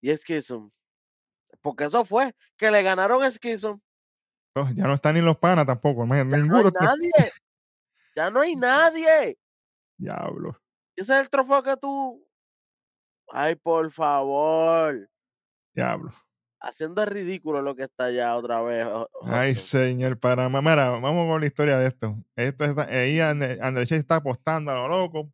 Y 0.00 0.16
Skizom. 0.16 0.70
Porque 1.62 1.84
eso 1.84 2.04
fue 2.04 2.34
que 2.56 2.72
le 2.72 2.82
ganaron 2.82 3.22
a 3.22 3.30
Skizom 3.30 3.80
oh, 4.56 4.68
ya 4.74 4.84
no 4.86 4.94
están 4.94 5.14
ni 5.14 5.20
los 5.20 5.36
panas 5.38 5.66
tampoco. 5.66 6.04
imagínate, 6.04 6.38
Ya 6.38 6.44
no 6.46 6.56
hay 6.58 6.66
está- 6.66 6.80
nadie. 6.84 7.32
Ya 8.16 8.30
no 8.30 8.40
hay 8.40 8.56
nadie. 8.56 9.38
Diablo. 9.98 10.58
Ese 10.96 11.14
es 11.14 11.20
el 11.20 11.30
trofeo 11.30 11.62
que 11.62 11.76
tú. 11.76 12.26
Ay, 13.28 13.54
por 13.56 13.90
favor. 13.90 15.08
Diablo. 15.74 16.12
Haciendo 16.60 17.02
el 17.02 17.08
ridículo 17.08 17.60
lo 17.60 17.76
que 17.76 17.82
está 17.84 18.04
allá 18.06 18.34
otra 18.36 18.62
vez. 18.62 18.86
Ay, 19.24 19.54
señor, 19.54 20.18
para 20.18 20.48
Mira, 20.48 20.90
vamos 20.90 21.28
con 21.30 21.40
la 21.40 21.46
historia 21.46 21.76
de 21.78 21.88
esto. 21.88 22.16
Esto 22.34 22.64
está, 22.64 22.82
ahí 22.84 23.20
Andre- 23.20 23.58
André 23.60 23.84
Chase 23.84 24.00
está 24.00 24.16
apostando 24.16 24.70
a 24.70 24.76
lo 24.76 24.88
loco 24.88 25.30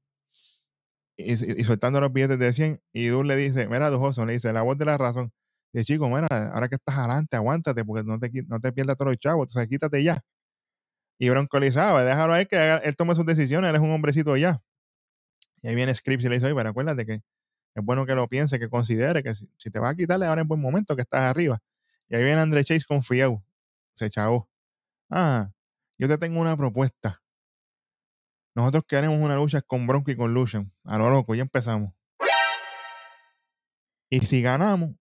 y, 1.16 1.33
y 1.61 1.64
soltando 1.64 2.01
los 2.01 2.12
billetes 2.12 2.39
de 2.39 2.53
100. 2.53 2.83
Y 2.93 3.07
Dur 3.07 3.25
le 3.25 3.37
dice: 3.37 3.68
Mira, 3.68 3.89
Dujoso, 3.91 4.27
le 4.27 4.33
dice, 4.35 4.53
la 4.53 4.62
voz 4.62 4.77
de 4.77 4.85
la 4.85 4.99
razón. 4.99 5.33
Dice, 5.73 5.85
chico, 5.85 6.09
mira, 6.09 6.27
ahora 6.53 6.68
que 6.68 6.75
estás 6.77 6.97
adelante, 6.97 7.37
aguántate 7.37 7.85
porque 7.85 8.05
no 8.05 8.18
te, 8.18 8.31
no 8.47 8.61
te 8.61 8.73
pierdas 8.73 8.97
todos 8.97 9.12
los 9.12 9.18
chavos, 9.18 9.49
entonces 9.49 9.68
quítate 9.68 10.03
ya. 10.05 10.20
Y 11.18 11.31
Bronco 11.31 11.59
le 11.61 11.66
dice, 11.66 11.81
"Ah, 11.81 12.03
déjalo 12.03 12.33
a 12.35 12.41
él 12.41 12.49
que 12.49 12.81
él 12.85 12.97
tome 12.97 13.14
sus 13.14 13.25
decisiones, 13.25 13.70
él 13.70 13.77
es 13.77 13.83
un 13.83 13.91
hombrecito 13.93 14.37
ya. 14.37 14.61
Y 15.62 15.68
ahí 15.68 15.75
viene 15.75 15.95
Scripps 15.95 16.25
y 16.25 16.29
le 16.29 16.35
dice, 16.35 16.47
oye, 16.47 16.55
pero 16.55 16.70
acuérdate 16.70 17.07
que 17.07 17.23
es 17.75 17.85
bueno 17.85 18.05
que 18.05 18.14
lo 18.14 18.29
piense, 18.29 18.59
que 18.59 18.68
considere 18.68 19.23
que 19.23 19.35
si, 19.35 19.70
te 19.70 19.79
va 19.79 19.91
a 19.91 19.95
quitarle 19.95 20.27
ahora 20.27 20.43
en 20.43 20.49
buen 20.49 20.61
momento 20.61 20.97
que 20.97 21.03
estás 21.03 21.23
arriba. 21.23 21.61
Y 22.09 22.16
ahí 22.16 22.25
viene 22.25 22.41
André 22.41 22.64
Chase 22.64 22.85
confiado. 22.87 23.43
Se 23.97 24.11
chavó. 24.11 24.49
Ah, 25.09 25.51
yo 25.99 26.09
te 26.09 26.18
tengo 26.18 26.41
una 26.41 26.57
propuesta. 26.57 27.23
Nosotros 28.55 28.85
queremos 28.87 29.18
una 29.20 29.37
lucha 29.37 29.62
con 29.62 29.87
Bronco 29.87 30.11
y 30.11 30.16
con 30.16 30.35
Lucian. 30.35 30.73
A 30.85 30.99
lo 30.99 31.09
loco, 31.09 31.35
ya 31.35 31.43
empezamos. 31.43 31.95
Y 34.11 34.20
si 34.27 34.43
ganamos, 34.43 34.95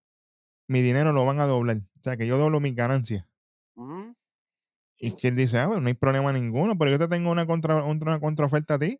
mi 0.67 0.81
dinero 0.81 1.13
lo 1.13 1.25
van 1.25 1.39
a 1.39 1.45
doblar. 1.45 1.77
O 1.77 2.03
sea, 2.03 2.17
que 2.17 2.27
yo 2.27 2.37
doblo 2.37 2.59
mis 2.59 2.75
ganancias. 2.75 3.25
Y 4.97 5.15
que 5.15 5.29
él 5.29 5.35
dice, 5.35 5.57
ah, 5.57 5.65
bueno, 5.67 5.81
no 5.81 5.87
hay 5.87 5.95
problema 5.95 6.31
ninguno, 6.31 6.77
pero 6.77 6.91
yo 6.91 6.99
te 6.99 7.07
tengo 7.07 7.31
una, 7.31 7.45
contra, 7.47 7.83
una 7.83 8.19
contraoferta 8.19 8.75
a 8.75 8.79
ti. 8.79 8.99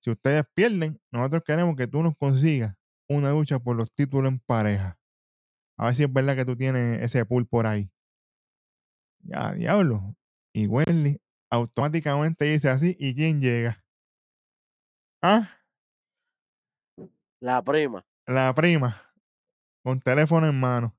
Si 0.00 0.10
ustedes 0.10 0.44
pierden, 0.54 1.00
nosotros 1.10 1.42
queremos 1.44 1.76
que 1.76 1.86
tú 1.88 2.02
nos 2.02 2.16
consigas 2.16 2.76
una 3.08 3.32
lucha 3.32 3.58
por 3.58 3.74
los 3.76 3.92
títulos 3.92 4.30
en 4.30 4.38
pareja. 4.38 4.98
A 5.76 5.86
ver 5.86 5.94
si 5.96 6.04
es 6.04 6.12
verdad 6.12 6.36
que 6.36 6.44
tú 6.44 6.56
tienes 6.56 7.02
ese 7.02 7.24
pool 7.26 7.46
por 7.46 7.66
ahí. 7.66 7.90
Ya, 9.20 9.52
diablo. 9.54 10.14
Y 10.52 10.66
Welly 10.66 11.20
automáticamente 11.50 12.44
dice 12.44 12.68
así, 12.68 12.96
¿y 12.98 13.14
quién 13.14 13.40
llega? 13.40 13.82
Ah, 15.22 15.48
La 17.40 17.62
prima. 17.62 18.04
la 18.26 18.54
prima, 18.54 19.02
con 19.84 20.00
teléfono 20.00 20.48
en 20.48 20.58
mano. 20.58 20.96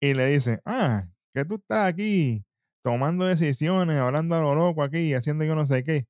Y 0.00 0.14
le 0.14 0.26
dice, 0.26 0.60
ah, 0.64 1.06
que 1.34 1.44
tú 1.44 1.56
estás 1.56 1.86
aquí 1.88 2.44
tomando 2.82 3.26
decisiones, 3.26 3.98
hablando 3.98 4.34
a 4.36 4.40
lo 4.40 4.54
loco 4.54 4.82
aquí, 4.82 5.14
haciendo 5.14 5.44
yo 5.44 5.54
no 5.54 5.66
sé 5.66 5.84
qué. 5.84 6.06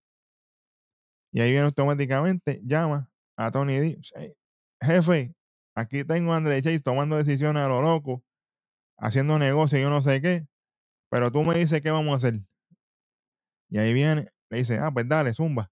Y 1.33 1.41
ahí 1.41 1.51
viene 1.51 1.67
automáticamente, 1.67 2.61
llama 2.65 3.11
a 3.37 3.51
Tony 3.51 3.79
D. 3.79 4.01
"Hey, 4.15 4.35
Jefe, 4.81 5.35
aquí 5.77 6.05
tengo 6.05 6.33
a 6.33 6.37
André 6.37 6.63
Chase 6.63 6.81
tomando 6.81 7.17
decisiones 7.17 7.63
a 7.63 7.69
lo 7.69 7.83
loco, 7.83 8.23
haciendo 8.99 9.39
negocio, 9.39 9.79
yo 9.79 9.91
no 9.91 10.03
sé 10.03 10.23
qué, 10.23 10.47
pero 11.11 11.33
tú 11.33 11.43
me 11.45 11.57
dices 11.57 11.83
qué 11.83 11.91
vamos 11.91 12.15
a 12.15 12.17
hacer. 12.19 12.41
Y 13.71 13.79
ahí 13.79 13.93
viene, 13.93 14.31
le 14.51 14.59
dice, 14.59 14.79
ah, 14.79 14.93
pues 14.93 15.09
dale, 15.09 15.33
zumba. 15.33 15.71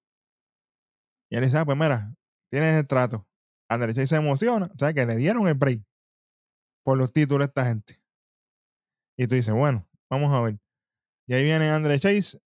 Y 1.30 1.36
él 1.36 1.44
dice, 1.44 1.58
ah, 1.58 1.64
pues 1.64 1.78
mira, 1.78 2.14
tienes 2.50 2.74
el 2.80 2.86
trato. 2.86 3.26
André 3.68 3.94
Chase 3.94 4.08
se 4.08 4.16
emociona, 4.16 4.66
o 4.74 4.78
sea 4.78 4.92
que 4.92 5.06
le 5.06 5.16
dieron 5.16 5.46
el 5.48 5.54
break 5.54 5.82
por 6.82 6.98
los 6.98 7.12
títulos 7.12 7.48
esta 7.48 7.64
gente. 7.64 8.02
Y 9.16 9.26
tú 9.26 9.34
dices, 9.34 9.54
bueno, 9.54 9.86
vamos 10.10 10.32
a 10.32 10.40
ver. 10.40 10.58
Y 11.26 11.34
ahí 11.34 11.44
viene 11.44 11.70
André 11.70 11.98
Chase, 11.98 12.40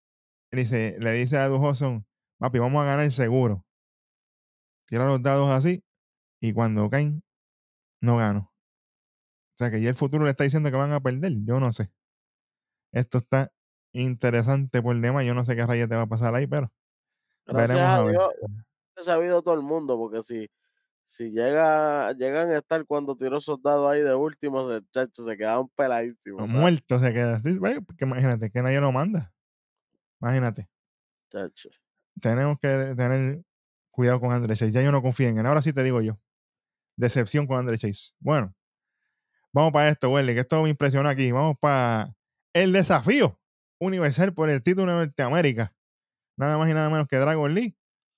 y 0.52 0.56
dice, 0.56 0.96
le 1.00 1.12
dice 1.12 1.38
a 1.38 1.48
Dujoson, 1.48 2.06
papi, 2.38 2.58
vamos 2.58 2.82
a 2.82 2.86
ganar 2.86 3.10
seguro. 3.12 3.64
Tira 4.86 5.06
los 5.06 5.22
dados 5.22 5.50
así, 5.50 5.82
y 6.40 6.52
cuando 6.52 6.88
caen, 6.90 7.22
no 8.00 8.16
gano. 8.16 8.52
O 9.54 9.58
sea 9.58 9.70
que 9.70 9.80
ya 9.80 9.88
el 9.88 9.96
futuro 9.96 10.24
le 10.24 10.30
está 10.30 10.44
diciendo 10.44 10.70
que 10.70 10.76
van 10.76 10.92
a 10.92 11.00
perder. 11.00 11.32
Yo 11.44 11.58
no 11.58 11.72
sé. 11.72 11.90
Esto 12.92 13.18
está 13.18 13.50
interesante 13.92 14.82
por 14.82 15.00
demás. 15.00 15.24
Yo 15.24 15.34
no 15.34 15.44
sé 15.44 15.56
qué 15.56 15.64
rayos 15.64 15.88
te 15.88 15.96
va 15.96 16.02
a 16.02 16.06
pasar 16.06 16.34
ahí, 16.34 16.46
pero 16.46 16.70
Gracias 17.46 17.68
veremos 17.68 17.90
a 17.90 17.96
a 17.96 18.02
ver. 18.02 18.12
Dios. 18.12 18.32
he 18.96 19.02
sabido 19.02 19.42
todo 19.42 19.54
el 19.54 19.62
mundo, 19.62 19.96
porque 19.96 20.22
si, 20.22 20.46
si 21.06 21.30
llega, 21.30 22.12
llegan 22.12 22.50
a 22.50 22.56
estar 22.56 22.84
cuando 22.84 23.16
tiró 23.16 23.40
soldados 23.40 23.90
ahí 23.90 24.02
de 24.02 24.14
último, 24.14 24.70
el 24.70 24.84
chacho 24.90 25.24
se 25.24 25.36
quedaban 25.36 25.68
peladísimos. 25.68 26.46
¿sabes? 26.46 26.60
Muerto 26.60 26.98
se 26.98 27.14
queda. 27.14 27.40
Sí, 27.42 27.58
ve, 27.58 27.80
porque 27.80 28.04
imagínate 28.04 28.50
que 28.50 28.60
nadie 28.60 28.80
lo 28.80 28.90
manda. 28.90 29.32
Imagínate. 30.20 30.68
Chacho. 31.30 31.70
Tenemos 32.20 32.58
que 32.58 32.94
tener 32.96 33.42
cuidado 33.90 34.20
con 34.20 34.32
André 34.32 34.56
Chase. 34.56 34.72
Ya 34.72 34.82
yo 34.82 34.90
no 34.90 35.00
confío 35.00 35.28
en 35.28 35.38
él. 35.38 35.46
Ahora 35.46 35.62
sí 35.62 35.72
te 35.72 35.84
digo 35.84 36.00
yo. 36.00 36.18
Decepción 36.96 37.46
con 37.46 37.58
André 37.58 37.78
Chase. 37.78 38.12
Bueno, 38.18 38.52
vamos 39.52 39.72
para 39.72 39.88
esto, 39.88 40.10
Welly, 40.10 40.34
que 40.34 40.40
esto 40.40 40.62
me 40.62 40.70
impresionó 40.70 41.08
aquí. 41.08 41.30
Vamos 41.30 41.56
para 41.60 42.12
el 42.52 42.72
desafío 42.72 43.38
universal 43.78 44.34
por 44.34 44.50
el 44.50 44.62
título 44.62 44.90
de 44.90 45.06
Norteamérica. 45.06 45.72
Nada 46.36 46.58
más 46.58 46.68
y 46.68 46.74
nada 46.74 46.90
menos 46.90 47.06
que 47.06 47.16
Dragon 47.16 47.54
Lee 47.54 47.76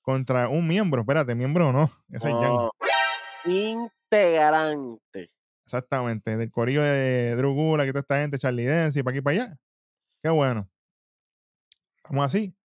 contra 0.09 0.49
un 0.49 0.67
miembro. 0.67 1.03
Espérate, 1.03 1.35
miembro 1.35 1.71
no. 1.71 1.93
Ese 2.09 2.31
es 2.31 2.35
Yang. 2.35 2.43
No. 2.43 2.71
Integrante. 3.51 5.31
Exactamente. 5.65 6.37
Del 6.37 6.51
corillo 6.51 6.83
de 6.83 7.35
Drew 7.37 7.55
Gulak 7.55 7.89
y 7.89 7.91
toda 7.91 8.01
esta 8.01 8.19
gente, 8.19 8.39
Charlie 8.39 8.67
para 8.67 9.11
aquí 9.11 9.19
y 9.19 9.23
para 9.23 9.43
allá. 9.43 9.59
Qué 10.23 10.31
bueno. 10.31 10.69
Vamos 12.09 12.25
así. 12.25 12.57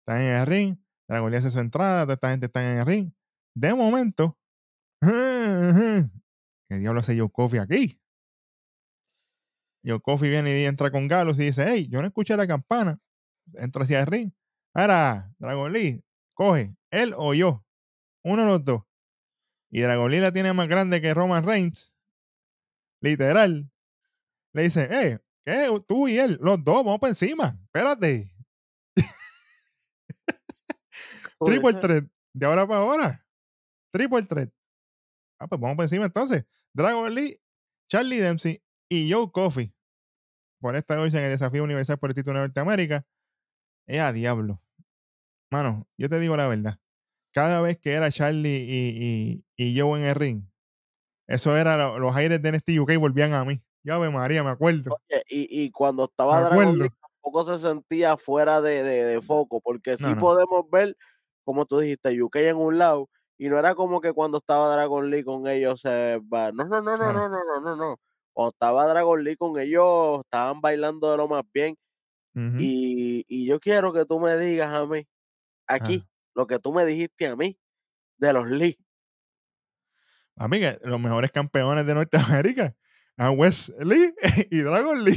Están 0.00 0.22
en 0.22 0.36
el 0.36 0.46
ring. 0.46 0.76
Dragon 1.08 1.30
Lee 1.30 1.38
hace 1.38 1.50
su 1.50 1.58
entrada. 1.58 2.04
Toda 2.04 2.14
esta 2.14 2.30
gente 2.30 2.46
está 2.46 2.62
en 2.62 2.78
el 2.78 2.86
ring. 2.86 3.12
De 3.54 3.74
momento. 3.74 4.38
¿Qué 5.00 6.78
diablo 6.78 7.00
hace 7.00 7.18
Joe 7.18 7.30
Coffee 7.30 7.60
aquí? 7.60 8.00
Joe 9.84 10.00
Coffee 10.00 10.30
viene 10.30 10.60
y 10.60 10.64
entra 10.64 10.90
con 10.90 11.08
Galus 11.08 11.38
y 11.38 11.46
dice: 11.46 11.64
Hey, 11.66 11.88
yo 11.90 12.00
no 12.00 12.06
escuché 12.06 12.36
la 12.36 12.46
campana. 12.46 12.98
Entra 13.54 13.82
hacia 13.82 14.00
el 14.00 14.06
ring. 14.06 14.32
Ahora, 14.74 15.34
Dragon 15.38 15.72
Lee, 15.72 16.02
coge, 16.34 16.74
él 16.90 17.12
o 17.16 17.34
yo. 17.34 17.64
Uno 18.24 18.42
de 18.42 18.48
los 18.48 18.64
dos. 18.64 18.82
Y 19.72 19.80
Dragon 19.80 20.10
Lee 20.10 20.20
la 20.20 20.32
tiene 20.32 20.52
más 20.52 20.68
grande 20.68 21.00
que 21.00 21.14
Roman 21.14 21.44
Reigns. 21.44 21.94
Literal. 23.00 23.70
Le 24.52 24.62
dice, 24.62 24.86
eh, 24.90 25.18
¿qué? 25.46 25.82
Tú 25.88 26.08
y 26.08 26.18
él, 26.18 26.38
los 26.42 26.62
dos, 26.62 26.84
vamos 26.84 27.00
para 27.00 27.12
encima. 27.12 27.58
Espérate. 27.64 28.30
Triple 31.44 31.74
threat. 31.80 32.04
De 32.34 32.46
ahora 32.46 32.66
para 32.66 32.80
ahora. 32.80 33.26
Triple 33.92 34.22
threat. 34.24 34.50
Ah, 35.40 35.48
pues 35.48 35.58
vamos 35.58 35.76
para 35.76 35.86
encima 35.86 36.04
entonces. 36.04 36.44
Dragon 36.74 37.12
Lee, 37.14 37.40
Charlie 37.88 38.20
Dempsey 38.20 38.62
y 38.90 39.10
Joe 39.10 39.32
Coffey. 39.32 39.74
Por 40.60 40.76
esta 40.76 40.96
noche 40.96 41.16
en 41.16 41.24
el 41.24 41.30
desafío 41.30 41.64
universal 41.64 41.98
por 41.98 42.10
el 42.10 42.14
título 42.14 42.38
de 42.38 42.46
Norteamérica. 42.46 43.06
Es 43.86 44.00
a 44.00 44.12
diablo. 44.12 44.62
Mano, 45.50 45.88
yo 45.96 46.10
te 46.10 46.20
digo 46.20 46.36
la 46.36 46.46
verdad. 46.46 46.78
Cada 47.32 47.62
vez 47.62 47.78
que 47.78 47.92
era 47.92 48.12
Charlie 48.12 48.66
y, 48.68 49.44
y, 49.68 49.76
y 49.76 49.80
Joe 49.80 49.98
en 50.00 50.06
el 50.06 50.14
ring, 50.14 50.42
eso 51.26 51.56
era 51.56 51.76
lo- 51.76 51.98
los 51.98 52.14
aires 52.16 52.42
de 52.42 52.48
NXT 52.50 52.80
UK 52.80 52.96
volvían 52.98 53.32
a 53.32 53.44
mí. 53.44 53.62
Ya 53.84 53.98
ve 53.98 54.10
María, 54.10 54.44
me 54.44 54.50
acuerdo. 54.50 54.96
Oye, 55.10 55.22
y, 55.28 55.64
y 55.64 55.70
cuando 55.70 56.04
estaba 56.04 56.40
Dragon. 56.42 56.78
Lee 56.78 56.88
tampoco 57.22 57.44
se 57.52 57.58
sentía 57.60 58.16
fuera 58.16 58.60
de, 58.60 58.82
de- 58.82 59.04
de 59.04 59.20
foco, 59.22 59.60
porque 59.60 59.96
sí 59.96 60.02
No, 60.04 60.14
no. 60.14 60.20
podemos 60.20 60.70
ver, 60.70 60.96
como 61.44 61.66
tú 61.66 61.78
dijiste, 61.80 62.20
UK 62.22 62.36
en 62.48 62.56
un 62.56 62.78
lado, 62.78 63.08
y 63.38 63.48
no 63.48 63.58
era 63.58 63.74
como 63.74 64.00
que 64.00 64.12
cuando 64.12 64.38
estaba 64.38 64.72
Dragon 64.74 65.10
Lee 65.10 65.24
con 65.24 65.46
ellos 65.48 65.80
se 65.80 66.20
va. 66.32 66.52
No, 66.52 66.64
no, 66.64 66.80
no, 66.82 66.96
no, 66.96 67.12
no, 67.12 67.28
no, 67.28 67.38
no, 67.44 67.60
no, 67.60 67.76
no. 67.76 67.96
Cuando 68.32 68.50
estaba 68.50 68.86
Dragon 68.86 69.22
Lee 69.24 69.36
con 69.36 69.58
ellos, 69.58 70.20
estaban 70.24 70.60
bailando 70.60 71.10
de 71.10 71.16
lo 71.16 71.28
más 71.28 71.42
bien. 71.52 71.76
Y, 72.58 73.24
y 73.28 73.46
yo 73.46 73.60
quiero 73.60 73.92
que 73.92 74.04
tú 74.04 74.20
me 74.20 74.36
digas 74.36 74.74
a 74.74 74.86
mí, 74.86 75.06
aquí, 75.68 76.04
lo 76.34 76.46
que 76.46 76.58
tú 76.58 76.72
me 76.72 76.84
dijiste 76.86 77.26
a 77.28 77.36
mí, 77.36 77.58
de 78.18 78.32
los 78.34 78.50
Lee. 78.50 78.78
Amiga, 80.36 80.78
los 80.82 80.98
mejores 81.00 81.30
campeones 81.30 81.86
de 81.86 81.94
Norteamérica. 81.94 82.74
A 83.16 83.30
Wes 83.30 83.72
Lee 83.80 84.14
y 84.50 84.60
Dragon 84.60 85.04
Lee. 85.04 85.16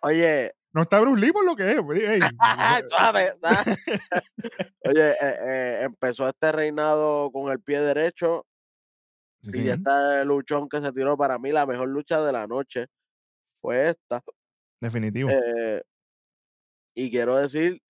Oye, 0.00 0.52
No 0.72 0.82
está 0.82 1.00
Bruce 1.00 1.20
Lee 1.20 1.32
por 1.32 1.44
lo 1.44 1.54
que 1.54 1.70
es. 1.72 1.78
ey, 1.78 2.20
suave, 2.90 3.34
¿sabes? 3.42 3.78
Oye, 4.84 5.10
eh, 5.10 5.16
eh, 5.20 5.80
empezó 5.82 6.28
este 6.28 6.50
reinado 6.52 7.30
con 7.30 7.52
el 7.52 7.60
pie 7.60 7.80
derecho 7.80 8.46
sí, 9.42 9.50
y 9.50 9.52
señor, 9.60 9.76
este 9.76 10.24
luchón 10.24 10.68
que 10.68 10.80
se 10.80 10.92
tiró 10.92 11.16
para 11.16 11.38
mí 11.38 11.52
la 11.52 11.66
mejor 11.66 11.88
lucha 11.88 12.20
de 12.22 12.32
la 12.32 12.46
noche 12.46 12.86
fue 13.60 13.90
esta. 13.90 14.22
definitivo. 14.80 15.30
eh, 15.30 15.82
y 16.94 17.10
quiero 17.10 17.36
decir 17.36 17.80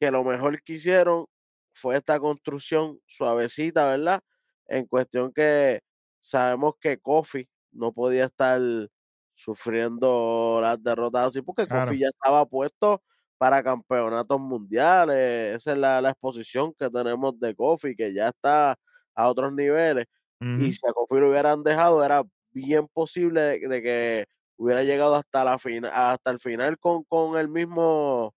que 0.00 0.10
lo 0.10 0.24
mejor 0.24 0.60
que 0.62 0.74
hicieron 0.74 1.26
fue 1.74 1.96
esta 1.96 2.20
construcción 2.20 3.00
suavecita, 3.06 3.88
¿verdad? 3.90 4.20
En 4.66 4.86
cuestión 4.86 5.32
que 5.32 5.80
sabemos 6.20 6.74
que 6.80 6.98
Kofi 6.98 7.48
no 7.72 7.92
podía 7.92 8.26
estar 8.26 8.60
sufriendo 9.32 10.60
las 10.62 10.82
derrotas 10.82 11.28
así, 11.28 11.42
porque 11.42 11.66
Claro. 11.66 11.92
Kofi 11.92 11.98
ya 12.00 12.08
estaba 12.08 12.46
puesto 12.46 13.02
para 13.38 13.62
campeonatos 13.62 14.40
mundiales. 14.40 15.56
Esa 15.56 15.72
es 15.72 15.78
la, 15.78 16.00
la 16.00 16.10
exposición 16.10 16.72
que 16.78 16.88
tenemos 16.90 17.38
de 17.40 17.54
Kofi, 17.54 17.96
que 17.96 18.12
ya 18.14 18.28
está 18.28 18.76
a 19.14 19.28
otros 19.28 19.52
niveles. 19.52 20.06
Y 20.54 20.72
si 20.72 20.78
a 20.88 20.92
Kofi 20.92 21.20
lo 21.20 21.30
hubieran 21.30 21.62
dejado, 21.64 22.04
era 22.04 22.22
bien 22.52 22.86
posible 22.92 23.40
de, 23.42 23.68
de 23.68 23.82
que 23.82 24.26
hubiera 24.56 24.82
llegado 24.84 25.16
hasta 25.16 25.44
la 25.44 25.58
final, 25.58 25.90
hasta 25.94 26.30
el 26.30 26.38
final 26.38 26.78
con, 26.78 27.02
con 27.04 27.36
el 27.38 27.48
mismo 27.48 28.34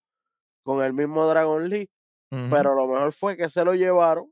con 0.63 0.83
el 0.83 0.93
mismo 0.93 1.25
Dragon 1.27 1.69
Lee, 1.69 1.89
Pero 2.30 2.75
lo 2.75 2.88
mejor 2.88 3.13
fue 3.13 3.38
que 3.38 3.49
se 3.49 3.63
lo 3.63 3.73
llevaron. 3.73 4.32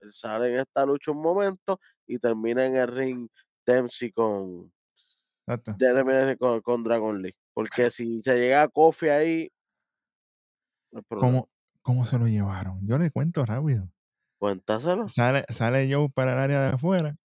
Él 0.00 0.12
sale 0.12 0.52
en 0.52 0.60
esta 0.60 0.84
lucha 0.84 1.10
un 1.12 1.22
momento 1.22 1.80
y 2.06 2.18
termina 2.18 2.64
en 2.64 2.76
el 2.76 2.88
ring 2.88 3.28
Dempsey 3.66 4.12
con, 4.12 4.72
ring 5.46 6.38
con, 6.38 6.60
con 6.60 6.84
Dragon 6.84 7.20
Lee. 7.20 7.34
Porque 7.52 7.90
si 7.90 8.20
se 8.22 8.38
llega 8.38 8.62
a 8.62 8.68
Kofi 8.68 9.08
ahí, 9.08 9.50
no. 10.92 11.02
¿Cómo, 11.08 11.48
¿Cómo 11.82 12.06
se 12.06 12.18
lo 12.18 12.26
llevaron? 12.26 12.80
Yo 12.86 12.98
le 12.98 13.10
cuento 13.10 13.44
rápido. 13.44 13.88
Cuéntaselo. 14.38 15.08
Sale, 15.08 15.44
sale 15.48 15.92
Joe 15.92 16.08
para 16.10 16.32
el 16.32 16.38
área 16.38 16.60
de 16.62 16.68
afuera. 16.74 17.16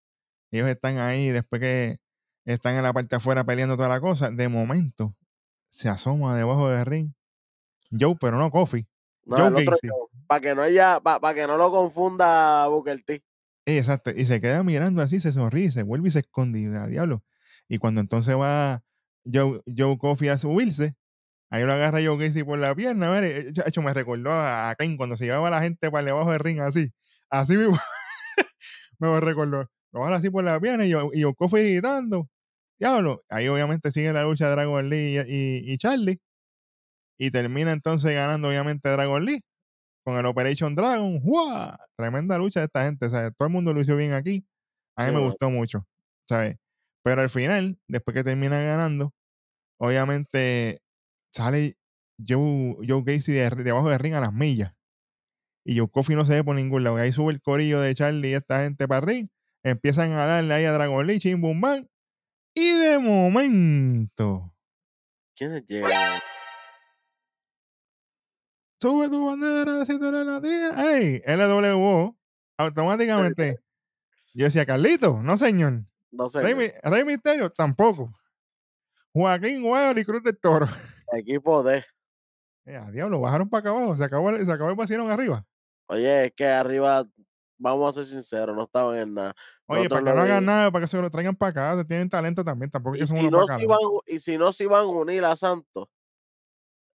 Ellos 0.52 0.70
están 0.70 0.98
ahí 0.98 1.30
después 1.30 1.62
que 1.62 1.98
están 2.46 2.76
en 2.76 2.84
la 2.84 2.94
parte 2.94 3.10
de 3.10 3.18
afuera 3.18 3.44
peleando 3.44 3.76
toda 3.76 3.90
la 3.90 4.02
cosa. 4.02 4.32
De 4.32 4.50
momento, 4.50 5.16
se 5.70 5.90
asoma 5.90 6.36
debajo 6.36 6.70
del 6.70 6.86
ring. 6.86 7.12
Joe, 7.98 8.16
pero 8.20 8.38
no 8.38 8.52
Kofi. 8.52 8.88
No, 9.38 9.48
el 9.48 9.68
otro 9.68 9.78
para 10.28 10.42
que 10.42 10.56
no 10.56 10.62
haya, 10.62 11.00
para 11.02 11.34
que 11.34 11.46
no 11.48 11.58
lo 11.58 11.72
confunda 11.72 12.68
Booker 12.68 13.02
T. 13.04 13.16
Eh, 13.66 13.78
Exacto. 13.78 14.12
Y 14.16 14.26
se 14.26 14.40
queda 14.42 14.64
mirando 14.64 15.02
así, 15.02 15.20
se 15.20 15.32
sonríe, 15.32 15.72
se 15.72 15.84
vuelve 15.84 16.08
y 16.10 16.12
se 16.12 16.20
esconde. 16.20 16.60
y, 16.62 16.66
"Ah, 16.68 16.88
diablo. 16.88 17.24
Y 17.68 17.78
cuando 17.78 18.02
entonces 18.02 18.36
va 18.36 18.82
Joe, 19.32 19.62
Joe 19.78 19.98
Coffey 19.98 20.30
a 20.30 20.38
subirse, 20.38 20.96
ahí 21.50 21.64
lo 21.64 21.74
agarra 21.74 22.00
Joe 22.04 22.18
Gacy 22.18 22.44
por 22.44 22.58
la 22.60 22.74
pierna. 22.76 23.08
A 23.08 23.20
ver, 23.20 23.24
eh, 23.26 23.54
chacho, 23.54 23.82
me 23.82 23.94
recordó 23.94 24.32
a, 24.32 24.74
Kane 24.78 24.98
cuando 24.98 25.16
se 25.18 25.26
llevaba 25.26 25.50
la 25.50 25.62
gente 25.62 25.92
para 25.92 26.06
debajo 26.06 26.32
del 26.32 26.40
ring 26.40 26.60
así. 26.62 26.92
Así 27.30 27.58
mismo. 27.58 27.78
me 29.00 29.08
lo 29.08 29.20
recordó. 29.20 29.68
Lo 29.94 30.02
agarra 30.02 30.18
así 30.18 30.30
por 30.30 30.44
la 30.44 30.60
pierna 30.60 30.86
y, 30.86 30.92
Joe- 30.94 31.10
y 31.14 31.24
Joe 31.24 31.36
Coffey 31.36 31.74
gritando. 31.74 32.28
Diablo. 32.80 33.24
Ahí 33.30 33.48
obviamente 33.48 33.92
sigue 33.92 34.12
la 34.14 34.24
lucha 34.24 34.46
de 34.46 34.52
Dragon 34.52 34.90
Lee 34.90 35.18
y, 35.18 35.20
y- 35.20 35.74
y 35.74 35.78
Charlie. 35.78 36.20
Y 37.22 37.30
termina 37.30 37.72
entonces 37.72 38.14
ganando 38.14 38.48
obviamente 38.48 38.90
Dragon 38.90 39.24
Lee 39.24 39.44
con 40.04 40.18
el 40.18 40.26
Operation 40.26 40.74
Dragon. 40.74 41.20
¡Guau! 41.20 41.78
Tremenda 41.96 42.36
lucha 42.40 42.62
de 42.62 42.66
esta 42.66 42.84
gente. 42.84 43.12
¿sabes? 43.12 43.32
Todo 43.38 43.48
el 43.48 43.54
mundo 43.54 43.74
lo 43.74 43.82
hizo 43.82 43.96
bien 43.96 44.14
aquí. 44.14 44.44
A 44.98 45.04
mí 45.04 45.10
Sí, 45.10 45.16
me 45.16 45.22
gustó 45.22 45.52
mucho. 45.52 45.86
¿sabes? 46.28 46.58
Pero 47.04 47.22
al 47.22 47.30
final, 47.30 47.78
después 47.88 48.16
que 48.16 48.24
termina 48.24 48.60
ganando, 48.62 49.14
obviamente 49.80 50.82
sale 51.32 51.78
Joe, 52.28 52.78
Joe 52.88 53.04
Gacy 53.06 53.34
de, 53.34 53.52
debajo 53.52 53.92
del 53.92 54.00
ring 54.00 54.16
a 54.16 54.22
las 54.22 54.34
millas. 54.34 54.74
Y 55.64 55.78
Joe 55.78 55.92
Coffey 55.92 56.16
no 56.16 56.26
se 56.26 56.34
ve 56.34 56.44
por 56.44 56.56
ningún 56.56 56.84
lado. 56.84 56.98
Y 56.98 57.02
ahí 57.02 57.12
sube 57.12 57.34
el 57.34 57.42
corillo 57.44 57.82
de 57.82 57.94
Charlie 57.94 58.32
y 58.32 58.34
esta 58.34 58.64
gente 58.64 58.88
para 58.88 59.02
el 59.02 59.06
ring. 59.06 59.28
Empiezan 59.64 60.12
a 60.14 60.26
darle 60.26 60.56
ahí 60.56 60.66
a 60.66 60.72
Dragon 60.72 61.06
Lee, 61.06 61.20
Chim. 61.20 61.40
Y 62.56 62.78
de 62.80 62.98
momento, 62.98 64.56
¿Quiénes 65.36 65.68
llegan? 65.68 65.92
Sube 68.82 69.08
tu 69.10 69.26
bandera 69.28 69.86
si 69.86 70.00
tú 70.00 70.08
eres 70.08 70.26
latina. 70.26 70.92
¡Ey! 70.96 71.22
LWO. 71.26 72.18
Automáticamente. 72.58 73.60
Yo 74.34 74.46
decía, 74.46 74.66
Carlito, 74.66 75.22
no 75.22 75.38
señor. 75.38 75.84
No 76.12 76.30
sé. 76.30 76.42
Rey, 76.42 76.72
Rey 76.84 77.04
Misterio, 77.06 77.50
tampoco. 77.52 78.12
Joaquín 79.14 79.62
Guayol 79.64 80.00
y 80.00 80.06
Cruz 80.06 80.24
del 80.24 80.38
Toro. 80.40 80.68
Equipo 81.14 81.64
D. 81.64 81.84
Eh, 82.66 82.76
a 82.78 82.90
diablo, 82.92 83.20
bajaron 83.20 83.50
para 83.50 83.60
acá 83.60 83.70
abajo. 83.72 83.96
Se 83.96 84.04
acabó, 84.04 84.30
el- 84.30 84.46
se 84.46 84.52
acabó 84.52 84.70
el 84.70 84.76
vacilón 84.76 85.10
arriba. 85.12 85.46
Oye, 85.88 86.26
es 86.26 86.32
que 86.34 86.46
arriba, 86.48 87.06
vamos 87.58 87.90
a 87.90 87.94
ser 88.04 88.06
sinceros, 88.12 88.56
no 88.56 88.64
estaban 88.64 88.98
en 88.98 89.14
nada. 89.14 89.34
Oye, 89.66 89.84
Nosotros 89.84 90.00
para 90.02 90.12
que 90.12 90.18
no 90.18 90.24
hagan 90.24 90.46
nada, 90.46 90.72
para 90.72 90.84
que 90.84 90.88
se 90.88 91.02
lo 91.02 91.10
traigan 91.10 91.36
para 91.36 91.72
acá. 91.74 91.86
Tienen 91.86 92.08
talento 92.10 92.44
también. 92.44 92.70
Tampoco 92.72 92.98
que 92.98 93.08
son 93.08 93.18
si, 93.18 93.26
unos 93.28 93.32
no 93.42 93.48
se 93.48 93.52
bacalos. 93.54 93.64
iban, 93.64 93.80
y 94.08 94.20
si 94.20 94.38
no 94.38 94.54
se 94.54 94.64
iban 94.66 94.82
a 94.82 94.86
unir 94.86 95.26
a 95.26 95.36
Santos, 95.36 95.90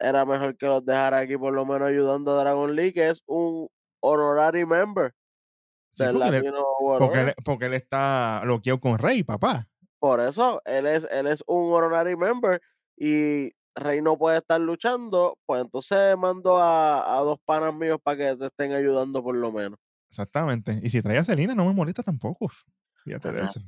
era 0.04 0.26
mejor 0.26 0.58
que 0.58 0.66
los 0.66 0.86
dejara 0.86 1.20
aquí 1.20 1.38
por 1.38 1.54
lo 1.54 1.66
menos 1.66 1.88
ayudando 1.88 2.38
a 2.38 2.43
Dragon 2.43 2.76
League, 2.76 2.93
que 2.93 3.10
es 3.10 3.24
un 3.26 3.68
honorary 4.01 4.66
member 4.66 5.14
Sí, 5.95 6.04
del 6.04 6.14
porque, 6.14 6.28
él, 6.28 6.34
Latino 6.34 6.66
World 6.80 6.99
porque, 6.99 7.20
él, 7.20 7.34
porque 7.45 7.66
él 7.68 7.74
está 7.76 8.41
loqueado 8.45 8.80
con 8.80 8.97
Rey, 8.97 9.24
papá. 9.24 9.68
Por 9.99 10.20
eso, 10.20 10.62
él 10.66 10.88
es, 10.88 11.08
él 11.12 11.28
es 11.28 11.43
un 11.47 11.72
honorary 11.72 12.16
member 12.16 12.62
y 12.97 13.51
Rey 13.76 14.01
no 14.01 14.18
puede 14.18 14.38
estar 14.39 14.60
luchando, 14.60 15.38
pues 15.45 15.62
entonces 15.62 16.18
mando 16.18 16.58
a, 16.58 17.18
a 17.18 17.22
dos 17.22 17.38
panas 17.45 17.74
míos 17.74 17.99
para 18.04 18.18
que 18.18 18.36
te 18.36 18.45
estén 18.47 18.74
ayudando 18.74 19.24
por 19.24 19.36
lo 19.36 19.51
menos. 19.51 19.80
Exactamente. 20.10 20.80
Y 20.84 20.89
si 20.89 21.01
trae 21.01 21.18
a 21.18 21.24
Selena, 21.24 21.56
no 21.56 21.66
me 21.66 21.74
molesta 21.74 22.04
tampoco. 22.04 22.51
Fíjate 23.04 23.32
de 23.32 23.41
eso. 23.43 23.62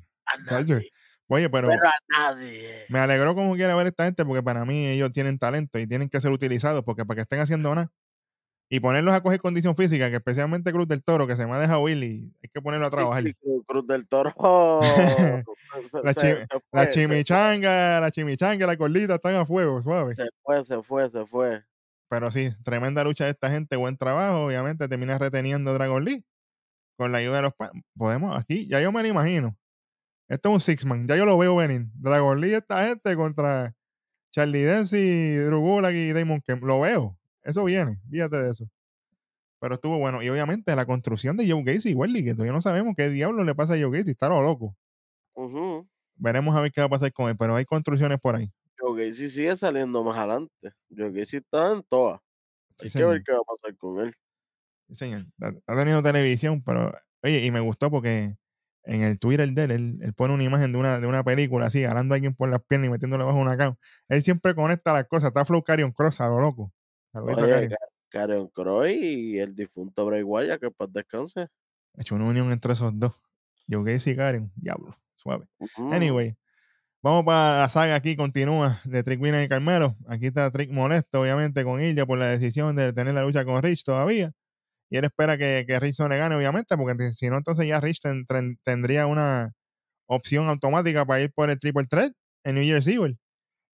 Oye, 1.27 1.49
pero, 1.49 1.69
pero 1.69 1.81
a 1.87 1.93
nadie. 2.33 2.85
me 2.89 2.99
alegró 2.99 3.33
como 3.35 3.55
quiera 3.55 3.75
ver 3.75 3.87
esta 3.87 4.05
gente 4.05 4.23
porque 4.25 4.43
para 4.43 4.63
mí 4.65 4.85
ellos 4.87 5.11
tienen 5.11 5.39
talento 5.39 5.79
y 5.79 5.87
tienen 5.87 6.09
que 6.09 6.21
ser 6.21 6.31
utilizados 6.31 6.83
porque 6.83 7.05
para 7.05 7.15
que 7.15 7.21
estén 7.21 7.39
haciendo 7.39 7.73
nada 7.73 7.91
y 8.69 8.79
ponerlos 8.79 9.13
a 9.13 9.21
coger 9.21 9.39
condición 9.39 9.75
física, 9.75 10.09
que 10.09 10.15
especialmente 10.17 10.71
Cruz 10.71 10.87
del 10.87 11.03
Toro, 11.03 11.27
que 11.27 11.35
se 11.35 11.45
me 11.45 11.53
ha 11.53 11.59
dejado 11.59 11.81
Willy, 11.81 12.33
hay 12.43 12.49
que 12.49 12.61
ponerlo 12.61 12.87
a 12.87 12.89
trabajar. 12.89 13.23
sí, 13.23 13.33
Cruz, 13.35 13.63
Cruz 13.67 13.85
del 13.87 14.07
Toro 14.07 14.33
La, 16.03 16.13
chi- 16.13 16.21
se 16.21 16.37
la 16.71 16.85
fue, 16.85 16.89
chimichanga, 16.89 17.99
la 17.99 18.11
chimichanga, 18.11 18.67
la 18.67 18.77
colita 18.77 19.15
están 19.15 19.35
a 19.35 19.45
fuego, 19.45 19.81
suave. 19.81 20.13
se 20.13 20.27
fue, 20.43 20.63
se 20.63 20.81
fue, 20.81 21.09
se 21.09 21.25
fue. 21.25 21.63
Pero 22.09 22.31
sí, 22.31 22.51
tremenda 22.63 23.03
lucha 23.03 23.25
de 23.25 23.31
esta 23.31 23.49
gente, 23.49 23.75
buen 23.75 23.97
trabajo. 23.97 24.45
Obviamente 24.45 24.87
termina 24.87 25.17
reteniendo 25.17 25.73
Dragon 25.73 26.03
Lee 26.03 26.25
con 26.97 27.11
la 27.11 27.17
ayuda 27.19 27.37
de 27.37 27.41
los 27.43 27.53
Podemos 27.97 28.35
aquí, 28.39 28.67
ya 28.67 28.79
yo 28.81 28.91
me 28.91 29.01
lo 29.01 29.07
imagino. 29.07 29.57
Esto 30.27 30.49
es 30.49 30.53
un 30.55 30.61
six-man, 30.61 31.07
ya 31.07 31.15
yo 31.15 31.25
lo 31.25 31.37
veo 31.37 31.55
venir. 31.55 31.85
Dragon 31.93 32.39
Lee, 32.41 32.55
esta 32.55 32.87
gente 32.87 33.15
contra 33.15 33.75
Charlie 34.31 34.63
Dempsey, 34.63 35.35
Drew 35.37 35.61
Gulak 35.61 35.93
y 35.93 36.11
Damon 36.13 36.41
Kemp. 36.41 36.63
Lo 36.63 36.79
veo. 36.81 37.17
Eso 37.43 37.63
viene, 37.63 37.99
fíjate 38.09 38.37
de 38.37 38.51
eso. 38.51 38.69
Pero 39.59 39.75
estuvo 39.75 39.97
bueno. 39.97 40.23
Y 40.23 40.29
obviamente 40.29 40.75
la 40.75 40.85
construcción 40.85 41.37
de 41.37 41.49
Joe 41.49 41.63
Gacy 41.63 41.91
y 41.91 41.93
Welly, 41.93 42.23
que 42.23 42.33
todavía 42.33 42.53
no 42.53 42.61
sabemos 42.61 42.95
qué 42.97 43.09
diablo 43.09 43.43
le 43.43 43.53
pasa 43.55 43.73
a 43.75 43.79
Joe 43.79 43.97
Gacy, 43.97 44.11
está 44.11 44.27
lo 44.27 44.41
loco. 44.41 44.75
Veremos 46.15 46.55
a 46.55 46.61
ver 46.61 46.71
qué 46.71 46.81
va 46.81 46.87
a 46.87 46.89
pasar 46.89 47.13
con 47.13 47.29
él, 47.29 47.37
pero 47.37 47.55
hay 47.55 47.65
construcciones 47.65 48.19
por 48.19 48.35
ahí. 48.35 48.51
Joe 48.77 49.07
Gacy 49.07 49.29
sigue 49.29 49.55
saliendo 49.55 50.03
más 50.03 50.17
adelante. 50.17 50.71
Joe 50.89 51.11
Gacy 51.11 51.37
está 51.37 51.71
en 51.71 51.83
todas. 51.83 52.19
Sí, 52.77 52.87
Hay 52.87 52.91
que 52.91 53.05
ver 53.05 53.23
qué 53.23 53.31
va 53.31 53.39
a 53.39 53.55
pasar 53.55 53.77
con 53.77 53.99
él. 53.99 54.13
Sí, 54.87 54.95
señor. 54.95 55.25
Ha 55.39 55.75
tenido 55.75 56.01
televisión, 56.01 56.63
pero 56.63 56.91
oye, 57.23 57.45
y 57.45 57.51
me 57.51 57.59
gustó 57.59 57.89
porque 57.89 58.35
en 58.85 59.01
el 59.01 59.19
Twitter 59.19 59.51
de 59.51 59.63
él, 59.63 59.71
él, 59.71 59.99
él 60.01 60.13
pone 60.13 60.33
una 60.33 60.43
imagen 60.43 60.71
de 60.71 60.77
una, 60.77 60.99
de 60.99 61.07
una 61.07 61.23
película 61.23 61.67
así, 61.67 61.83
agarrando 61.83 62.13
a 62.13 62.15
alguien 62.15 62.35
por 62.35 62.49
las 62.49 62.61
piernas 62.63 62.87
y 62.87 62.91
metiéndole 62.91 63.23
bajo 63.23 63.37
una 63.37 63.57
cama. 63.57 63.77
Él 64.07 64.21
siempre 64.21 64.53
conecta 64.55 64.93
las 64.93 65.07
cosas. 65.07 65.29
Está 65.29 65.45
Flow 65.45 65.63
Carion 65.63 65.91
Cross, 65.91 66.21
a 66.21 66.27
lo 66.27 66.39
loco. 66.39 66.71
Oye, 67.13 67.69
Carion. 68.09 68.47
Croy 68.49 68.93
y 68.93 69.39
el 69.39 69.55
difunto 69.55 70.05
Bray 70.05 70.23
Wyatt, 70.23 70.61
que 70.61 70.71
para 70.71 70.91
descanse. 70.91 71.41
Ha 71.41 72.01
hecho 72.01 72.15
una 72.15 72.25
unión 72.25 72.51
entre 72.51 72.73
esos 72.73 72.97
dos. 72.97 73.13
Joe 73.69 73.83
Gacy 73.83 74.11
y 74.11 74.15
Carion. 74.15 74.51
Diablo, 74.55 74.95
suave. 75.15 75.47
Anyway, 75.77 76.37
vamos 77.01 77.25
para 77.25 77.61
la 77.61 77.69
saga 77.69 77.95
aquí, 77.95 78.15
continúa 78.15 78.79
de 78.85 79.03
Trick 79.03 79.19
Winner 79.19 79.43
y 79.43 79.49
Carmelo. 79.49 79.95
Aquí 80.07 80.27
está 80.27 80.51
Trick 80.51 80.71
molesto, 80.71 81.21
obviamente, 81.21 81.63
con 81.63 81.81
Ilya 81.81 82.05
por 82.05 82.19
la 82.19 82.27
decisión 82.27 82.75
de 82.75 82.93
tener 82.93 83.13
la 83.13 83.23
lucha 83.23 83.43
con 83.43 83.61
Rich 83.61 83.83
todavía. 83.83 84.31
Y 84.89 84.97
él 84.97 85.05
espera 85.05 85.37
que, 85.37 85.65
que 85.67 85.79
Rich 85.79 85.99
no 85.99 86.07
le 86.09 86.17
gane, 86.17 86.35
obviamente, 86.35 86.77
porque 86.77 87.11
si 87.13 87.29
no, 87.29 87.37
entonces 87.37 87.67
ya 87.67 87.79
Rich 87.81 88.01
ten- 88.01 88.25
ten- 88.27 88.57
tendría 88.63 89.07
una 89.07 89.51
opción 90.07 90.47
automática 90.47 91.05
para 91.05 91.21
ir 91.21 91.31
por 91.33 91.49
el 91.49 91.59
Triple 91.59 91.85
Threat 91.87 92.13
en 92.45 92.55
New 92.55 92.63
Year's 92.63 92.87
Evil. 92.87 93.17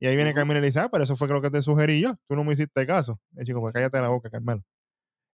Y 0.00 0.06
ahí 0.08 0.16
viene. 0.16 0.34
Carmelo 0.34 0.58
y 0.58 0.62
le 0.62 0.68
dice, 0.68 0.80
ah, 0.80 0.88
pero 0.90 1.04
eso 1.04 1.16
fue 1.16 1.28
lo 1.28 1.42
que 1.42 1.50
te 1.50 1.62
sugerí 1.62 2.00
yo. 2.00 2.16
Tú 2.28 2.36
no 2.36 2.44
me 2.44 2.54
hiciste 2.54 2.86
caso. 2.86 3.20
El 3.36 3.46
chico, 3.46 3.60
pues 3.60 3.74
cállate 3.74 4.00
la 4.00 4.08
boca, 4.08 4.30
Carmelo. 4.30 4.62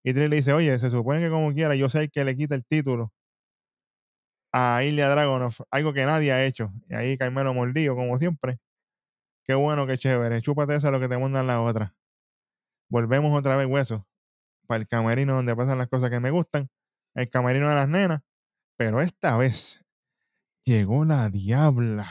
Y 0.05 0.15
Trick 0.15 0.29
le 0.31 0.37
dice, 0.37 0.53
oye, 0.53 0.79
se 0.79 0.91
supone 0.91 1.21
que 1.21 1.31
como 1.31 1.53
quiera, 1.55 1.75
yo 1.77 1.89
sé 1.89 2.01
el 2.03 2.11
que 2.11 2.25
le 2.25 2.37
quita 2.37 2.55
el 2.55 2.65
título 2.65 3.13
a 4.53 4.83
Ilya 4.85 5.09
Dragonov, 5.11 5.55
algo 5.71 5.93
que 5.93 6.05
nadie 6.07 6.33
ha 6.33 6.45
hecho. 6.45 6.73
Y 6.89 6.95
ahí 6.95 7.19
Carmelo 7.19 7.53
mordido, 7.55 7.95
como 7.95 8.19
siempre. 8.19 8.59
Qué 9.45 9.55
bueno, 9.55 9.87
qué 9.87 9.99
chévere. 9.99 10.43
Chúpate 10.43 10.75
esa 10.77 10.91
lo 10.91 11.01
que 11.01 11.09
te 11.09 11.19
mandan 11.19 11.47
la 11.47 11.61
otra. 11.63 11.95
Volvemos 12.91 13.37
otra 13.39 13.57
vez, 13.57 13.67
hueso, 13.69 14.07
para 14.67 14.81
el 14.81 14.89
camerino 14.89 15.35
donde 15.35 15.55
pasan 15.57 15.79
las 15.79 15.89
cosas 15.89 16.11
que 16.11 16.21
me 16.21 16.31
gustan. 16.31 16.69
El 17.15 17.31
camerino 17.31 17.69
de 17.69 17.75
las 17.75 17.89
nenas. 17.89 18.23
Pero 18.77 19.01
esta 19.01 19.37
vez 19.39 19.83
llegó 20.65 21.05
la 21.05 21.29
diabla. 21.31 22.11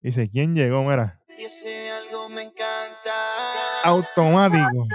Dice, 0.00 0.28
¿quién 0.30 0.54
llegó? 0.54 0.82
Mira, 0.84 1.20
Y 1.38 1.44
ese 1.44 1.90
algo 1.90 2.28
me 2.28 2.42
encanta. 2.42 3.82
automático. 3.84 4.86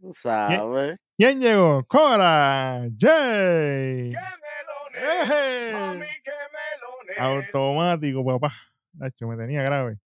Tú 0.00 0.12
¿Sabes? 0.14 0.96
¿Quién 1.16 1.40
llegó? 1.40 1.84
Cora 1.86 2.82
Jay. 2.98 4.12
¡Qué 4.12 4.18
melones! 4.96 5.72
¡Mami, 5.74 6.06
qué 6.22 6.30
melones! 6.30 7.18
Automático, 7.18 8.24
papá. 8.24 8.52
Nacho, 8.92 9.26
me 9.26 9.36
tenía 9.36 9.62
grave. 9.62 9.98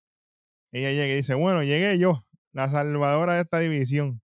Ella 0.72 0.90
llega 0.90 1.12
y 1.12 1.16
dice, 1.16 1.34
bueno, 1.34 1.62
llegué 1.62 1.98
yo, 1.98 2.24
la 2.52 2.68
salvadora 2.70 3.34
de 3.34 3.40
esta 3.42 3.58
división. 3.58 4.20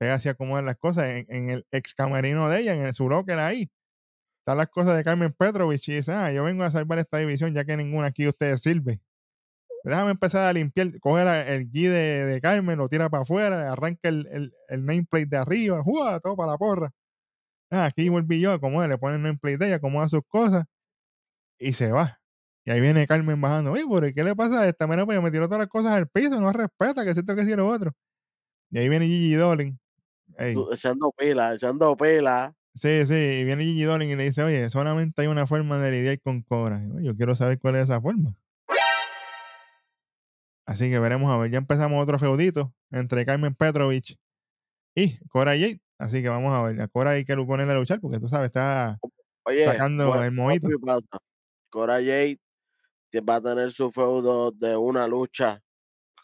Pega 0.00 0.14
así 0.14 0.28
a 0.30 0.32
acomodar 0.32 0.64
las 0.64 0.78
cosas 0.78 1.10
en, 1.28 1.50
el 1.50 1.66
ex 1.70 1.94
camerino 1.94 2.48
de 2.48 2.60
ella, 2.60 2.74
en 2.74 2.86
el, 2.86 2.94
su 2.94 3.06
locker 3.10 3.38
ahí. 3.38 3.70
Están 4.40 4.56
las 4.56 4.68
cosas 4.68 4.96
de 4.96 5.04
Carmen 5.04 5.34
Petrovich 5.34 5.86
y 5.90 5.96
dice, 5.96 6.12
ah, 6.14 6.32
yo 6.32 6.42
vengo 6.44 6.64
a 6.64 6.70
salvar 6.70 6.98
esta 6.98 7.18
división 7.18 7.52
ya 7.52 7.66
que 7.66 7.76
ninguna 7.76 8.06
aquí 8.08 8.22
de 8.22 8.30
ustedes 8.30 8.62
sirve. 8.62 9.02
Déjame 9.84 10.12
empezar 10.12 10.46
a 10.46 10.52
limpiar, 10.54 10.98
coger 11.00 11.26
el 11.48 11.70
gui 11.70 11.84
de, 11.84 12.40
Carmen, 12.42 12.78
lo 12.78 12.88
tira 12.88 13.10
para 13.10 13.24
afuera, 13.24 13.72
arranca 13.72 14.08
el, 14.08 14.52
el, 14.68 14.86
nameplate 14.86 15.26
de 15.26 15.36
arriba, 15.36 15.82
¡jua! 15.82 16.18
todo 16.20 16.34
para 16.34 16.52
la 16.52 16.58
porra. 16.58 16.92
Ah, 17.70 17.86
aquí 17.86 18.08
volví 18.08 18.40
yo, 18.40 18.52
acomoda, 18.52 18.88
le 18.88 18.98
pone 18.98 19.16
el 19.16 19.22
nameplate 19.22 19.58
de 19.58 19.66
ella, 19.66 19.76
acomoda 19.76 20.08
sus 20.08 20.22
cosas 20.28 20.64
y 21.58 21.74
se 21.74 21.92
va. 21.92 22.20
Y 22.64 22.70
ahí 22.70 22.80
viene 22.80 23.06
Carmen 23.06 23.40
bajando. 23.40 23.72
Oye, 23.72 23.84
¿por 23.86 24.14
qué 24.14 24.24
le 24.24 24.34
pasa 24.34 24.62
a 24.62 24.68
esta? 24.68 24.86
Mira, 24.86 25.04
pues 25.06 25.22
me 25.22 25.30
tiró 25.30 25.46
todas 25.46 25.60
las 25.60 25.68
cosas 25.68 25.92
al 25.92 26.08
piso, 26.08 26.40
no 26.40 26.52
respeta, 26.52 27.04
que 27.04 27.12
siento 27.12 27.36
que 27.36 27.44
sí 27.44 27.54
lo 27.54 27.68
otro. 27.68 27.92
Y 28.70 28.78
ahí 28.78 28.88
viene 28.88 29.06
Gigi 29.06 29.34
Dolin. 29.34 29.78
Ey, 30.40 30.56
echando 30.72 31.12
pila, 31.12 31.54
echando 31.54 31.94
pila. 31.96 32.54
sí, 32.74 33.04
sí, 33.04 33.14
y 33.14 33.44
viene 33.44 33.62
Gigi 33.62 33.82
Dolin 33.82 34.08
y 34.08 34.16
le 34.16 34.24
dice, 34.24 34.42
oye, 34.42 34.70
solamente 34.70 35.20
hay 35.20 35.28
una 35.28 35.46
forma 35.46 35.78
de 35.78 35.90
lidiar 35.90 36.18
con 36.20 36.40
Cobra. 36.42 36.82
Yo, 36.82 37.00
Yo 37.00 37.16
quiero 37.16 37.36
saber 37.36 37.58
cuál 37.58 37.76
es 37.76 37.84
esa 37.84 38.00
forma. 38.00 38.34
Así 40.64 40.88
que 40.88 40.98
veremos 40.98 41.30
a 41.30 41.36
ver. 41.36 41.50
Ya 41.50 41.58
empezamos 41.58 42.02
otro 42.02 42.18
feudito 42.18 42.72
entre 42.90 43.26
Carmen 43.26 43.54
Petrovich 43.54 44.16
y 44.94 45.18
Cora 45.28 45.52
Jade. 45.52 45.80
Así 45.98 46.22
que 46.22 46.28
vamos 46.28 46.54
a 46.54 46.62
ver. 46.62 46.80
A 46.80 46.88
Cora 46.88 47.10
hay 47.10 47.24
que 47.24 47.36
ponerle 47.36 47.72
a 47.72 47.76
luchar 47.76 48.00
porque 48.00 48.18
tú 48.18 48.28
sabes, 48.28 48.46
está 48.46 48.98
Oye, 49.42 49.64
sacando 49.64 50.22
el 50.22 50.32
mojito. 50.32 50.68
Cora 51.68 51.94
Jade 51.94 52.38
va 53.28 53.36
a 53.36 53.40
tener 53.42 53.72
su 53.72 53.90
feudo 53.90 54.52
de 54.52 54.76
una 54.76 55.06
lucha 55.06 55.60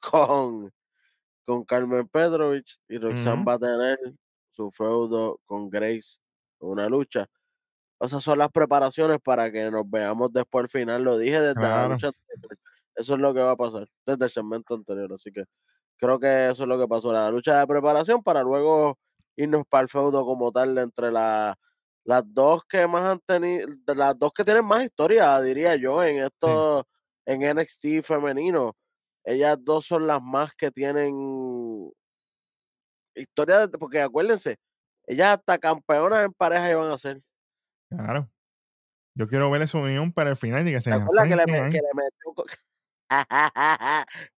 con, 0.00 0.72
con 1.46 1.64
Carmen 1.64 2.08
Petrovich 2.08 2.78
y 2.88 2.98
Roxanne 2.98 3.36
Ujú. 3.42 3.44
va 3.46 3.54
a 3.54 3.58
tener 3.60 3.98
su 4.50 4.70
feudo 4.70 5.40
con 5.46 5.70
Grace, 5.70 6.18
una 6.60 6.88
lucha. 6.88 7.26
Esas 8.00 8.22
son 8.24 8.38
las 8.38 8.50
preparaciones 8.50 9.18
para 9.24 9.50
que 9.52 9.70
nos 9.70 9.88
veamos 9.90 10.32
después 10.32 10.64
al 10.64 10.68
final. 10.70 11.02
Lo 11.04 11.18
dije 11.18 11.40
desde 11.40 11.60
la 11.60 11.88
lucha 11.88 12.08
anterior. 12.08 12.58
Eso 12.94 13.14
es 13.14 13.20
lo 13.20 13.34
que 13.34 13.40
va 13.42 13.52
a 13.52 13.56
pasar 13.56 13.88
desde 14.06 14.24
el 14.26 14.30
segmento 14.30 14.74
anterior. 14.74 15.12
Así 15.14 15.32
que 15.32 15.44
creo 15.98 16.18
que 16.20 16.48
eso 16.50 16.62
es 16.64 16.68
lo 16.68 16.78
que 16.78 16.88
pasó. 16.88 17.12
La 17.12 17.30
lucha 17.30 17.58
de 17.60 17.66
preparación 17.66 18.22
para 18.22 18.42
luego 18.42 18.98
irnos 19.36 19.64
para 19.68 19.82
el 19.84 19.88
feudo 19.88 20.24
como 20.26 20.52
tal 20.52 20.76
entre 20.78 21.10
la- 21.12 21.56
las 22.04 22.22
dos 22.26 22.64
que 22.68 22.86
más 22.86 23.04
han 23.04 23.20
tenido, 23.20 23.68
las 23.96 24.18
dos 24.18 24.32
que 24.32 24.44
tienen 24.44 24.64
más 24.66 24.82
historia, 24.84 25.40
diría 25.40 25.76
yo, 25.76 26.02
en 26.04 26.18
esto, 26.22 26.86
en 27.26 27.42
NXT 27.42 28.02
femenino. 28.02 28.76
Ellas 29.28 29.58
dos 29.60 29.84
son 29.86 30.06
las 30.06 30.22
más 30.22 30.54
que 30.54 30.70
tienen 30.70 31.90
historia, 33.14 33.66
de- 33.66 33.76
porque 33.78 34.00
acuérdense, 34.00 34.56
ellas 35.06 35.36
hasta 35.36 35.58
campeonas 35.58 36.24
en 36.24 36.32
pareja 36.32 36.70
iban 36.70 36.90
a 36.92 36.96
ser. 36.98 37.18
Claro. 37.90 38.30
Yo 39.14 39.26
quiero 39.28 39.50
ver 39.50 39.62
esa 39.62 39.78
unión 39.78 40.12
para 40.12 40.30
el 40.30 40.36
final 40.36 40.66
y 40.68 40.72
que 40.72 40.80
se 40.80 40.90
¿Te 40.90 40.96
acuerdas 40.96 41.26
que 41.26 41.34
le, 41.36 41.46
me- 41.46 41.70
que 41.70 41.78
le 41.78 41.88
metió 41.94 42.34
con, 42.34 42.46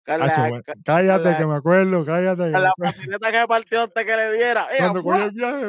con 0.06 0.20
la, 0.28 0.48
bueno, 0.50 0.64
con 0.66 0.82
cállate 0.84 1.24
la- 1.32 1.38
que 1.38 1.46
me 1.46 1.56
acuerdo, 1.56 2.06
cállate 2.06 2.52
con 2.52 2.64
la 2.64 2.74
patineta 2.78 3.32
que 3.32 3.48
partió 3.48 3.82
antes 3.84 4.06
que 4.06 4.16
le 4.16 4.32
diera? 4.34 4.68
¡Eh, 4.72 4.78
Cuando 4.80 5.04
cogió 5.04 5.24
el 5.26 5.32
viaje. 5.32 5.66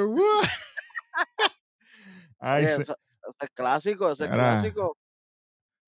Ay, 2.38 2.64
Oye, 2.64 2.74
se- 2.74 2.82
eso, 2.82 2.92
eso 2.92 3.34
es 3.40 3.50
clásico, 3.50 4.12
eso 4.12 4.24
es 4.24 4.30
Ahora, 4.30 4.42
clásico. 4.60 4.96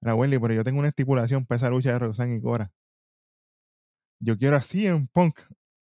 Mira, 0.00 0.14
Wendy, 0.14 0.38
pero 0.38 0.54
yo 0.54 0.64
tengo 0.64 0.78
una 0.80 0.88
estipulación 0.88 1.44
para 1.46 1.56
esa 1.56 1.68
lucha 1.70 1.92
de 1.92 1.98
Roxanne 1.98 2.36
y 2.36 2.40
Cora. 2.40 2.72
Yo 4.22 4.36
quiero 4.36 4.54
a 4.54 4.60
CM 4.60 5.08
Punk 5.10 5.40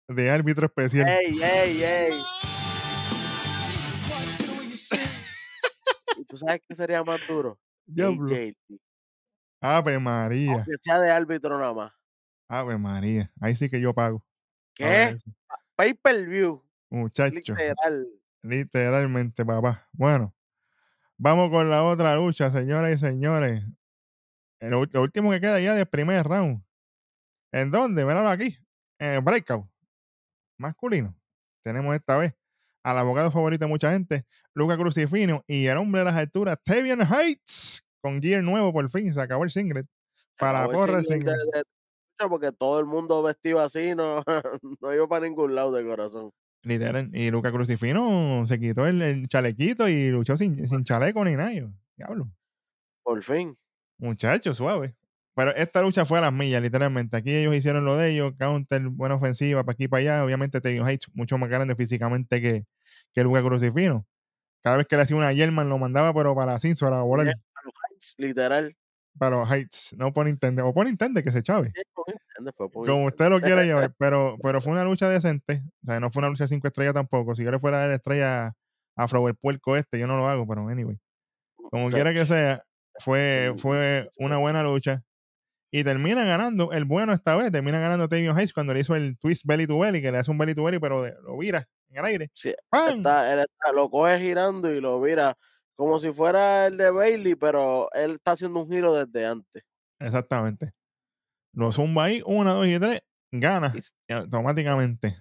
de 0.09 0.31
árbitro 0.31 0.67
especial. 0.67 1.09
¡Ey, 1.09 1.43
ey, 1.43 1.83
ey! 1.83 2.13
¿Y 6.19 6.25
tú 6.27 6.37
sabes 6.37 6.61
qué 6.69 6.75
sería 6.75 7.03
más 7.03 7.27
duro? 7.27 7.59
Diablo. 7.87 8.37
Ave 9.63 9.99
María. 9.99 10.53
aunque 10.53 10.73
sea 10.83 11.01
de 11.01 11.11
árbitro 11.11 11.59
nada 11.59 11.73
más. 11.73 11.93
Ave 12.47 12.77
María. 12.77 13.33
Ahí 13.41 13.57
sí 13.57 13.71
que 13.71 13.81
yo 13.81 13.95
pago. 13.95 14.23
¿Qué? 14.75 15.17
Pay 15.75 15.95
per 15.95 16.27
view, 16.27 16.63
Muchacho. 16.91 17.35
literal. 17.35 18.07
Literalmente, 18.43 19.47
papá. 19.47 19.89
Bueno, 19.93 20.35
vamos 21.17 21.51
con 21.51 21.71
la 21.71 21.85
otra 21.85 22.17
lucha, 22.17 22.51
señoras 22.51 22.93
y 22.93 22.99
señores. 22.99 23.65
El 24.61 24.71
lo 24.73 25.03
último 25.03 25.31
que 25.31 25.41
queda 25.41 25.59
ya 25.59 25.73
del 25.75 25.87
primer 25.87 26.27
round. 26.27 26.66
¿En 27.57 27.71
dónde? 27.71 28.05
Míralo 28.05 28.29
aquí. 28.29 28.57
En 28.99 29.25
Breakout. 29.25 29.67
Masculino. 30.59 31.15
Tenemos 31.65 31.95
esta 31.95 32.19
vez 32.19 32.35
al 32.85 32.99
abogado 32.99 33.31
favorito 33.33 33.65
de 33.65 33.69
mucha 33.69 33.91
gente, 33.93 34.25
Luca 34.55 34.77
Crucifino, 34.77 35.43
y 35.49 35.67
el 35.67 35.77
hombre 35.77 36.01
de 36.01 36.05
las 36.05 36.15
alturas, 36.15 36.57
Tavian 36.63 37.01
Heights, 37.01 37.85
con 38.01 38.23
gear 38.23 38.43
nuevo 38.45 38.73
por 38.73 38.89
fin. 38.91 39.13
Se 39.13 39.21
acabó 39.21 39.43
el 39.45 39.51
singlet. 39.51 39.87
Para 40.39 40.69
de- 40.69 41.03
singlet. 41.03 41.35
de- 41.35 41.59
de- 41.59 42.29
porque 42.29 42.53
todo 42.53 42.79
el 42.79 42.87
mundo 42.87 43.23
vestido 43.23 43.59
así 43.61 43.95
no, 43.95 44.23
no 44.81 44.95
iba 44.95 45.09
para 45.09 45.27
ningún 45.27 45.55
lado 45.55 45.73
de 45.73 45.85
corazón. 45.85 46.31
Literal. 46.63 47.11
Y 47.13 47.31
Luca 47.31 47.51
Crucifino 47.51 48.47
se 48.47 48.59
quitó 48.61 48.87
el, 48.87 49.01
el 49.03 49.29
chalequito 49.29 49.89
y 49.89 50.11
luchó 50.11 50.37
sin, 50.37 50.67
sin 50.69 50.85
chaleco 50.85 51.25
ni 51.25 51.37
nada. 51.37 51.51
Diablo. 51.97 52.29
Por 53.03 53.23
fin. 53.23 53.57
Muchacho, 53.99 54.53
suave. 54.55 54.95
Pero 55.37 55.55
esta 55.55 55.83
lucha 55.83 56.07
fue 56.07 56.17
a 56.17 56.23
las 56.23 56.33
millas, 56.33 56.63
literalmente. 56.63 57.15
Aquí 57.19 57.31
ellos 57.31 57.55
hicieron 57.55 57.85
lo 57.85 57.95
de 57.99 58.11
ellos, 58.11 58.33
counter, 58.39 58.81
buena 58.89 59.17
ofensiva, 59.17 59.65
para 59.65 59.75
aquí 59.75 59.85
y 59.85 59.89
para 59.89 60.01
allá. 60.01 60.25
Obviamente, 60.25 60.63
Tevin 60.63 60.89
Heights, 60.89 61.11
mucho 61.13 61.37
más 61.37 61.51
grande 61.51 61.77
físicamente 61.77 62.41
que, 62.41 62.65
que 63.13 63.23
Luca 63.23 63.43
Crucifino. 63.43 64.07
Cada 64.63 64.79
vez 64.79 64.87
que 64.87 64.97
le 64.97 65.03
hacía 65.03 65.15
una 65.15 65.35
Yelman, 65.35 65.69
lo 65.69 65.77
mandaba, 65.77 66.15
pero 66.15 66.35
para 66.35 66.59
Cinso, 66.59 66.87
a 66.87 67.03
volar. 67.03 67.27
Literal, 67.27 67.45
Literal. 68.17 68.77
Para 69.19 69.37
los 69.37 69.51
Heights, 69.51 69.95
no 69.99 70.11
por 70.11 70.25
Nintendo. 70.25 70.67
O 70.67 70.73
por 70.73 70.87
Nintendo, 70.87 71.23
que 71.23 71.31
se 71.31 71.43
chave. 71.43 71.71
Sí, 71.75 71.83
por 71.93 72.07
Nintendo, 72.09 72.53
fue 72.55 72.71
por 72.71 72.87
Como 72.87 73.05
usted 73.05 73.29
lo 73.29 73.39
quiera 73.43 73.63
llevar. 73.63 73.93
Pero, 73.99 74.39
pero 74.43 74.63
fue 74.63 74.73
una 74.73 74.85
lucha 74.85 75.07
decente. 75.11 75.63
O 75.83 75.87
sea, 75.87 76.01
no 76.01 76.11
fue 76.11 76.21
una 76.21 76.31
lucha 76.31 76.49
cinco 76.49 76.67
estrellas 76.67 76.95
tampoco. 76.95 77.35
Si 77.35 77.45
yo 77.45 77.51
le 77.51 77.59
fuera 77.59 77.77
a 77.77 77.81
dar 77.81 77.91
estrella 77.91 78.55
a 78.97 79.09
Flow 79.09 79.29
el 79.29 79.35
puerco 79.35 79.77
este, 79.77 79.99
yo 79.99 80.07
no 80.07 80.17
lo 80.17 80.29
hago, 80.29 80.47
pero 80.47 80.67
anyway. 80.67 80.99
Como 81.71 81.91
quiera 81.91 82.15
que 82.15 82.25
sea, 82.25 82.65
fue, 83.01 83.55
fue 83.59 84.09
una 84.19 84.39
buena 84.39 84.63
lucha. 84.63 85.03
Y 85.79 85.85
termina 85.85 86.25
ganando 86.25 86.73
el 86.73 86.87
bueno 86.87 87.13
esta 87.13 87.37
vez. 87.37 87.53
Termina 87.53 87.79
ganando 87.79 88.09
Tavion 88.09 88.35
Hayes 88.35 88.55
cuando 88.55 88.73
le 88.73 88.81
hizo 88.81 88.95
el 88.97 89.19
twist 89.19 89.45
belly 89.45 89.67
to 89.67 89.79
belly, 89.79 90.01
que 90.01 90.11
le 90.11 90.17
hace 90.17 90.31
un 90.31 90.39
belly 90.39 90.55
to 90.55 90.65
belly, 90.65 90.79
pero 90.79 91.03
de- 91.03 91.15
lo 91.23 91.37
vira 91.37 91.69
en 91.91 91.99
el 91.99 92.05
aire. 92.07 92.31
Sí, 92.33 92.49
él 92.49 92.57
está- 92.97 93.73
lo 93.75 93.91
coge 93.91 94.19
girando 94.19 94.73
y 94.73 94.81
lo 94.81 94.99
mira 95.01 95.37
como 95.75 96.01
si 96.01 96.15
fuera 96.15 96.67
el 96.69 96.79
de 96.79 96.91
Bailey, 96.91 97.35
pero 97.35 97.91
él 97.93 98.13
está 98.13 98.31
haciendo 98.31 98.63
un 98.63 98.71
giro 98.73 98.95
desde 98.95 99.27
antes. 99.27 99.65
Exactamente. 99.99 100.73
Lo 101.53 101.71
zumba 101.71 102.05
ahí, 102.05 102.23
una, 102.25 102.53
dos 102.55 102.67
y 102.67 102.81
tres, 102.81 103.03
gana 103.31 103.75
Y 104.09 104.13
automáticamente. 104.15 105.19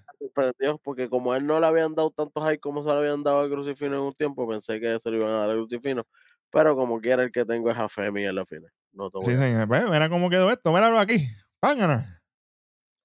porque 0.81 1.09
como 1.09 1.35
él 1.35 1.45
no 1.45 1.59
le 1.59 1.65
habían 1.65 1.95
dado 1.95 2.11
tantos 2.11 2.41
high 2.45 2.59
como 2.59 2.81
se 2.81 2.87
lo 2.87 2.95
habían 2.95 3.23
dado 3.23 3.41
a 3.41 3.49
Crucifino 3.49 3.95
en 3.95 4.01
un 4.03 4.13
tiempo, 4.13 4.47
pensé 4.47 4.79
que 4.79 4.97
se 4.99 5.11
lo 5.11 5.17
iban 5.17 5.31
a 5.31 5.33
dar 5.47 5.49
a 5.49 5.53
Crucifino. 5.53 6.03
Pero 6.49 6.77
como 6.77 7.01
quiera, 7.01 7.23
el 7.23 7.31
que 7.33 7.43
tengo 7.43 7.69
es 7.69 7.77
a 7.77 7.89
Femi 7.89 8.23
en 8.25 8.35
la 8.35 8.45
final. 8.45 8.71
No 8.95 9.11
te 9.11 9.17
voy 9.19 9.25
Sí, 9.25 9.33
a 9.33 9.37
señor. 9.37 9.67
Pues, 9.67 9.85
mira 9.89 10.09
cómo 10.09 10.29
quedó 10.29 10.51
esto. 10.51 10.71
Míralo 10.71 10.97
aquí. 10.99 11.27
¡Págana! 11.59 12.23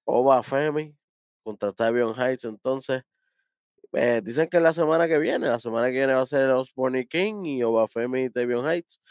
Oba 0.05 0.41
Femi 0.43 0.95
contra 1.43 1.71
Tavion 1.73 2.13
Heights. 2.15 2.45
Entonces, 2.45 3.03
eh, 3.93 4.21
dicen 4.23 4.47
que 4.49 4.59
la 4.59 4.73
semana 4.73 5.07
que 5.07 5.19
viene, 5.19 5.47
la 5.47 5.59
semana 5.59 5.87
que 5.87 5.93
viene 5.93 6.13
va 6.13 6.21
a 6.21 6.25
ser 6.25 6.49
Osborne 6.51 7.01
y 7.01 7.07
King 7.07 7.45
y 7.45 7.63
Oba 7.63 7.87
Femi 7.87 8.23
y 8.25 8.29
Tavion 8.29 8.65
Heights. 8.65 9.01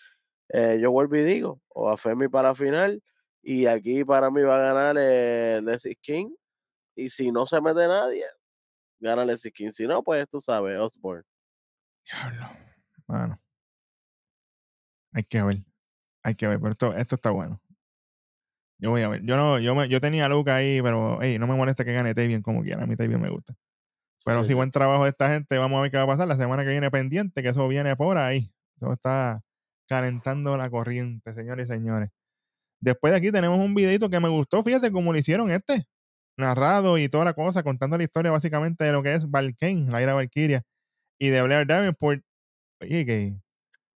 Eh, 0.51 0.79
yo 0.81 0.91
vuelvo 0.93 1.17
y 1.17 1.23
digo, 1.25 1.61
Oba 1.69 1.97
Femi 1.97 2.29
para 2.29 2.55
final. 2.55 3.03
Y 3.43 3.67
aquí 3.67 4.05
para 4.05 4.31
mí 4.31 4.43
va 4.43 4.57
a 4.57 4.75
ganar 4.75 4.97
eh, 4.99 5.61
Leslie 5.63 5.97
King. 5.97 6.35
Y 6.97 7.11
si 7.11 7.33
no 7.33 7.47
se 7.47 7.61
mete 7.61 7.87
nadie, 7.89 8.27
gana 9.01 9.25
Leslie 9.25 9.53
King. 9.53 9.71
Si 9.71 9.87
no, 9.87 10.03
pues 10.03 10.29
tú 10.31 10.41
sabes, 10.41 10.79
Osborne. 10.79 11.25
Diablo. 12.05 12.49
Bueno. 13.07 13.41
Hay 15.13 15.25
que 15.25 15.43
ver. 15.43 15.59
Hay 16.23 16.35
que 16.35 16.47
ver. 16.49 16.59
Pero 16.61 16.71
esto, 16.73 16.95
esto 16.97 17.15
está 17.17 17.31
bueno. 17.31 17.61
Yo 18.79 18.91
voy 18.91 19.03
a 19.03 19.09
ver. 19.09 19.23
Yo 19.25 19.37
no, 19.37 19.59
yo 19.59 19.75
me, 19.75 19.89
yo 19.89 20.01
tenía 20.01 20.27
a 20.27 20.29
Luca 20.29 20.57
ahí, 20.57 20.81
pero 20.83 21.19
hey, 21.23 21.39
no 21.39 21.47
me 21.47 21.55
molesta 21.57 21.85
que 21.85 21.93
gane 21.93 22.15
Tavion 22.15 22.43
como 22.43 22.63
quiera. 22.63 22.85
A 22.85 22.87
mí 22.87 22.97
Tavion 22.97 23.21
me 23.21 23.31
gusta. 23.31 23.55
Pero 24.25 24.45
Sí, 24.45 24.49
si 24.49 24.55
buen 24.55 24.71
trabajo 24.71 25.05
de 25.05 25.11
esta 25.11 25.29
gente, 25.31 25.59
vamos 25.59 25.79
a 25.79 25.83
ver 25.83 25.91
qué 25.91 25.97
va 25.99 26.05
a 26.05 26.07
pasar 26.07 26.29
la 26.29 26.37
semana 26.37 26.65
que 26.65 26.71
viene 26.71 26.91
pendiente, 26.91 27.43
que 27.43 27.49
eso 27.51 27.67
viene 27.69 27.97
por 27.97 28.19
ahí. 28.19 28.53
Eso 28.77 28.93
está 28.93 29.43
calentando 29.89 30.57
la 30.57 30.71
corriente, 30.71 31.35
señores 31.35 31.69
y 31.69 31.73
señores. 31.73 32.11
Después 32.81 33.13
de 33.13 33.19
aquí 33.19 33.33
tenemos 33.33 33.59
un 33.59 33.75
videito 33.75 34.09
que 34.11 34.21
me 34.21 34.29
gustó, 34.29 34.63
fíjate 34.63 34.93
cómo 34.93 35.13
lo 35.13 35.19
hicieron 35.19 35.51
este. 35.51 35.87
narrado 36.37 36.99
y 36.99 37.09
toda 37.09 37.25
la 37.27 37.35
cosa, 37.35 37.63
contando 37.63 37.99
la 37.99 38.05
historia 38.05 38.31
básicamente 38.33 38.85
de 38.85 38.93
lo 38.93 39.03
que 39.03 39.15
es 39.15 39.31
Valkane, 39.31 39.91
la 39.91 40.03
ira 40.03 40.15
Valkyria, 40.15 40.63
y 41.19 41.29
de 41.31 41.43
Blair 41.43 41.67
Davenport. 41.67 42.23
Oye, 42.83 43.07
que 43.07 43.37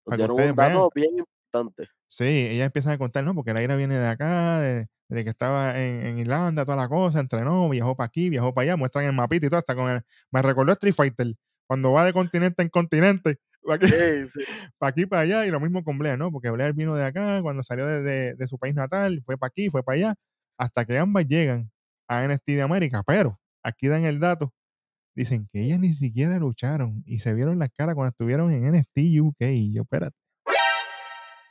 Nos 0.07 0.17
para 0.17 0.19
que 0.19 0.29
dieron 0.29 0.37
ustedes 0.37 0.51
un 0.51 0.57
dato 0.57 0.91
vean. 0.95 0.95
bien 0.95 1.19
importante. 1.19 1.89
Sí, 2.09 2.25
ella 2.25 2.67
empieza 2.67 2.93
a 2.93 2.99
contar, 2.99 3.25
¿no? 3.25 3.35
Porque 3.35 3.53
la 3.53 3.63
ira 3.63 3.77
viene 3.77 3.97
de 3.97 4.07
acá, 4.07 4.61
de, 4.61 4.87
de 5.09 5.25
que 5.25 5.31
estaba 5.31 5.79
en, 5.81 6.07
en 6.07 6.19
Irlanda, 6.21 6.65
toda 6.65 6.77
la 6.77 6.89
cosa, 6.89 7.19
entrenó, 7.21 7.69
viajó 7.69 7.97
para 7.97 8.07
aquí, 8.07 8.29
viajó 8.31 8.55
para 8.55 8.65
allá, 8.65 8.77
muestran 8.77 9.05
el 9.07 9.13
mapita 9.13 9.47
y 9.47 9.49
todo, 9.49 9.59
hasta 9.59 9.75
con 9.75 9.91
el, 9.91 10.03
me 10.31 10.43
recordó 10.43 10.73
Street 10.75 10.95
Fighter, 10.95 11.35
cuando 11.67 11.93
va 11.93 12.05
de 12.05 12.13
continente 12.13 12.63
en 12.63 12.69
continente, 12.69 13.39
pa' 13.67 13.75
aquí, 13.77 13.89
Sí, 13.89 14.29
sí. 14.29 14.41
para 14.79 14.91
aquí, 14.91 15.07
para 15.07 15.23
allá, 15.23 15.47
y 15.47 15.51
lo 15.51 15.59
mismo 15.61 15.83
con 15.83 15.99
Blair, 15.99 16.19
¿no? 16.19 16.31
Porque 16.31 16.51
Blair 16.51 16.73
vino 16.75 16.95
de 16.95 17.05
acá, 17.05 17.41
cuando 17.43 17.63
salió 17.63 17.87
de, 17.87 18.03
de- 18.03 18.35
de 18.35 18.47
su 18.47 18.59
país 18.59 18.75
natal, 18.75 19.23
fue 19.25 19.37
para 19.39 19.49
aquí, 19.49 19.71
fue 19.71 19.83
para 19.83 19.97
allá, 19.97 20.15
hasta 20.59 20.85
que 20.85 20.99
ambas 20.99 21.27
llegan 21.27 21.71
a 22.09 22.23
NXT 22.25 22.47
de 22.57 22.63
América, 22.63 23.03
pero 23.07 23.41
aquí 23.65 23.89
dan 23.89 24.05
el 24.05 24.21
dato, 24.21 24.53
dicen 25.17 25.49
que 25.53 25.63
ellas 25.65 25.81
ni 25.81 25.93
siquiera 25.95 26.39
lucharon 26.39 27.03
y 27.07 27.21
se 27.21 27.35
vieron 27.35 27.59
las 27.59 27.71
caras 27.77 27.95
cuando 27.97 28.11
estuvieron 28.11 28.53
en 28.53 28.67
NXT 28.67 29.21
UK, 29.21 29.43
y 29.53 29.73
yo, 29.75 29.83
espérate, 29.83 30.17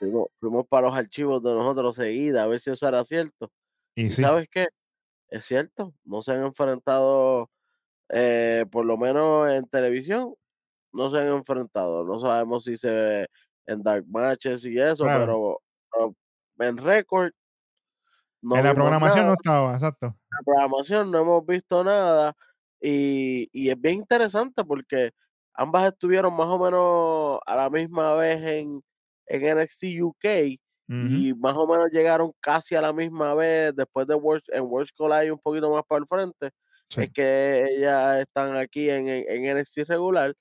Fuimos, 0.03 0.27
fuimos 0.39 0.67
para 0.67 0.87
los 0.87 0.97
archivos 0.97 1.41
de 1.43 1.53
nosotros 1.53 1.95
seguida 1.95 2.43
a 2.43 2.47
ver 2.47 2.59
si 2.59 2.71
eso 2.71 2.87
era 2.87 3.03
cierto. 3.05 3.51
y 3.95 4.07
¿Y 4.07 4.11
sí, 4.11 4.21
sabes 4.21 4.47
qué? 4.51 4.67
Es 5.29 5.45
cierto, 5.45 5.95
no 6.05 6.21
se 6.23 6.33
han 6.33 6.43
enfrentado, 6.43 7.51
eh, 8.09 8.65
por 8.71 8.85
lo 8.85 8.97
menos 8.97 9.49
en 9.51 9.67
televisión, 9.67 10.35
no 10.93 11.11
se 11.11 11.19
han 11.19 11.27
enfrentado. 11.27 12.05
No 12.05 12.19
sabemos 12.19 12.65
si 12.65 12.77
se 12.77 12.89
ve 12.91 13.27
en 13.67 13.83
dark 13.83 14.05
matches 14.09 14.65
y 14.65 14.79
eso, 14.79 15.09
Claro. 15.09 15.25
pero, 15.91 16.15
pero 16.57 16.69
en 16.71 16.77
récord 16.77 17.31
no 18.41 18.55
en 18.57 18.63
la 18.63 18.73
programación 18.73 19.25
nada. 19.25 19.27
no 19.27 19.33
estaba, 19.33 19.73
exacto, 19.73 20.17
En 20.31 20.37
la 20.37 20.43
programación 20.45 21.11
no 21.11 21.19
hemos 21.19 21.45
visto 21.45 21.83
nada 21.83 22.33
y, 22.81 23.49
y 23.51 23.69
es 23.69 23.79
bien 23.79 23.95
interesante 23.97 24.63
porque 24.65 25.11
ambas 25.53 25.85
estuvieron 25.87 26.35
más 26.35 26.47
o 26.47 26.59
menos 26.59 27.39
a 27.45 27.55
la 27.55 27.69
misma 27.69 28.15
vez 28.15 28.41
en, 28.43 28.83
en 29.27 29.45
NXT 29.45 30.01
UK 30.01 30.59
y 30.99 31.33
más 31.35 31.55
o 31.57 31.67
menos 31.67 31.87
llegaron 31.91 32.31
casi 32.39 32.75
a 32.75 32.81
la 32.81 32.93
misma 32.93 33.33
vez 33.35 33.75
después 33.75 34.07
de 34.07 34.15
World, 34.15 34.43
en 34.49 34.63
Worlds 34.65 34.91
Collide 34.93 35.31
un 35.31 35.39
poquito 35.39 35.69
más 35.71 35.83
para 35.87 35.99
el 36.01 36.07
frente. 36.07 36.51
sí. 36.89 37.01
Es 37.01 37.09
que 37.11 37.65
ellas 37.77 38.19
están 38.21 38.55
aquí 38.57 38.89
en, 38.89 39.07
en, 39.09 39.25
en 39.29 39.45
NXT 39.57 39.83
regular. 39.89 40.33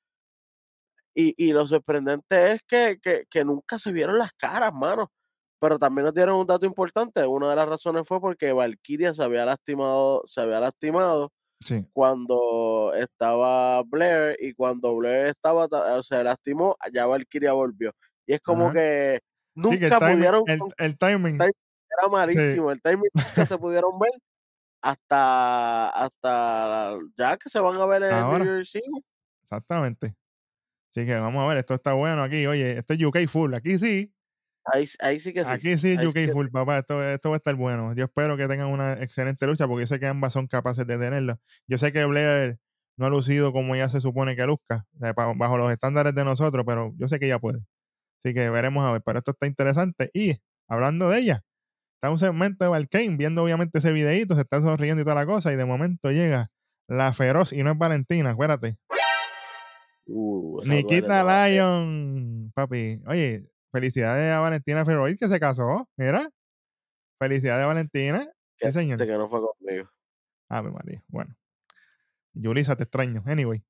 Y, 1.14 1.34
y 1.36 1.52
lo 1.52 1.66
sorprendente 1.66 2.52
es 2.52 2.62
que, 2.66 2.98
que, 3.02 3.24
que 3.30 3.44
nunca 3.44 3.78
se 3.78 3.92
vieron 3.92 4.18
las 4.18 4.32
caras, 4.32 4.72
mano. 4.72 5.12
Pero 5.60 5.78
también 5.78 6.06
nos 6.06 6.14
dieron 6.14 6.36
un 6.36 6.46
dato 6.46 6.66
importante. 6.66 7.26
Una 7.26 7.50
de 7.50 7.56
las 7.56 7.68
razones 7.68 8.04
fue 8.06 8.20
porque 8.20 8.52
Valkyria 8.52 9.14
se 9.14 9.22
había 9.22 9.44
lastimado, 9.46 10.22
se 10.26 10.40
había 10.40 10.60
lastimado 10.60 11.30
Sí, 11.64 11.86
cuando 11.92 12.94
estaba 12.94 13.82
Blair 13.84 14.36
y 14.40 14.54
cuando 14.54 14.96
Blair 14.96 15.28
estaba 15.28 15.68
ta- 15.68 15.98
eh, 15.98 16.02
se 16.04 16.24
lastimó, 16.24 16.76
ya 16.92 17.06
Valkyria 17.06 17.52
volvió. 17.54 17.92
Y 18.26 18.34
es 18.34 18.40
como 18.40 18.64
Ajá. 18.66 18.74
que 18.74 19.20
sí, 19.56 19.62
que 19.62 19.74
el 19.74 19.80
nunca 19.80 19.98
timing, 19.98 20.16
pudieron 20.16 20.42
el, 20.46 20.58
con- 20.58 20.72
el 20.78 20.98
timing, 20.98 21.34
era 21.36 22.08
malísimo, 22.10 22.70
el 22.70 22.80
timing 22.80 23.10
nunca 23.14 23.46
se 23.46 23.58
pudieron 23.58 23.98
ver 23.98 24.12
hasta 24.80 25.88
hasta 25.90 26.98
ya 27.16 27.36
que 27.36 27.48
se 27.48 27.60
van 27.60 27.76
a 27.76 27.86
ver 27.86 28.02
en 28.02 28.12
el. 28.14 28.24
New 28.30 28.44
Year's 28.44 28.74
Eve. 28.74 29.02
exactamente. 29.42 30.14
Así 30.90 31.06
que 31.06 31.14
vamos 31.14 31.42
a 31.42 31.48
ver, 31.48 31.58
esto 31.58 31.74
está 31.74 31.92
bueno 31.94 32.22
aquí. 32.22 32.46
Oye, 32.46 32.78
esto 32.78 32.92
es 32.94 33.02
UK 33.02 33.26
full. 33.28 33.54
Aquí 33.54 33.78
sí, 33.78 34.12
Ahí, 34.64 34.86
ahí 35.00 35.18
sí 35.18 35.32
que 35.32 35.44
sí. 35.44 35.50
aquí 35.50 35.76
sí 35.78 35.92
es 35.98 36.06
UK 36.06 36.14
sí 36.14 36.28
full, 36.28 36.48
papá. 36.48 36.78
Esto, 36.78 37.02
esto 37.02 37.30
va 37.30 37.36
a 37.36 37.38
estar 37.38 37.54
bueno. 37.54 37.94
Yo 37.94 38.04
espero 38.04 38.36
que 38.36 38.46
tengan 38.46 38.68
una 38.68 38.92
excelente 38.94 39.46
lucha 39.46 39.66
porque 39.66 39.82
yo 39.82 39.86
sé 39.86 39.98
que 39.98 40.06
ambas 40.06 40.32
son 40.32 40.46
capaces 40.46 40.86
de 40.86 40.98
tenerlo. 40.98 41.40
Yo 41.66 41.78
sé 41.78 41.92
que 41.92 42.04
Blair 42.04 42.58
no 42.96 43.06
ha 43.06 43.08
lucido 43.08 43.52
como 43.52 43.74
ella 43.74 43.88
se 43.88 44.00
supone 44.00 44.36
que 44.36 44.46
luzca, 44.46 44.86
bajo 45.36 45.56
los 45.56 45.72
estándares 45.72 46.14
de 46.14 46.24
nosotros, 46.24 46.64
pero 46.66 46.92
yo 46.96 47.08
sé 47.08 47.18
que 47.18 47.26
ella 47.26 47.38
puede. 47.40 47.58
Así 48.22 48.34
que 48.34 48.50
veremos 48.50 48.86
a 48.86 48.92
ver. 48.92 49.02
Pero 49.04 49.18
esto 49.18 49.32
está 49.32 49.46
interesante. 49.46 50.10
Y 50.14 50.36
hablando 50.68 51.08
de 51.08 51.18
ella, 51.18 51.44
está 51.96 52.10
un 52.10 52.18
segmento 52.18 52.64
de 52.64 52.70
Valkane 52.70 53.16
viendo 53.16 53.42
obviamente 53.42 53.78
ese 53.78 53.90
videíto, 53.90 54.36
se 54.36 54.42
está 54.42 54.60
sonriendo 54.60 55.02
y 55.02 55.04
toda 55.04 55.16
la 55.16 55.26
cosa, 55.26 55.52
y 55.52 55.56
de 55.56 55.64
momento 55.64 56.10
llega 56.10 56.50
la 56.88 57.12
feroz 57.14 57.52
y 57.52 57.62
no 57.62 57.72
es 57.72 57.78
Valentina, 57.78 58.30
acuérdate. 58.30 58.76
Uh, 60.06 60.60
duele 60.60 60.76
Nikita 60.76 61.20
todavía. 61.20 61.48
Lyon, 61.48 62.52
papi. 62.54 63.02
Oye, 63.06 63.48
felicidades 63.72 64.32
a 64.32 64.40
Valentina 64.40 64.84
Feroz 64.84 65.16
que 65.18 65.28
se 65.28 65.40
casó. 65.40 65.88
Mira. 65.96 66.28
Felicidades 67.18 67.64
a 67.64 67.66
Valentina. 67.66 68.28
Sí, 68.60 68.72
señor. 68.72 68.98
que 68.98 69.06
no 69.06 69.28
fue 69.28 69.40
conmigo. 69.40 69.88
Ave 70.48 70.70
María. 70.70 71.02
Bueno. 71.08 71.34
Yulisa, 72.34 72.76
te 72.76 72.84
extraño. 72.84 73.22
Anyway. 73.26 73.62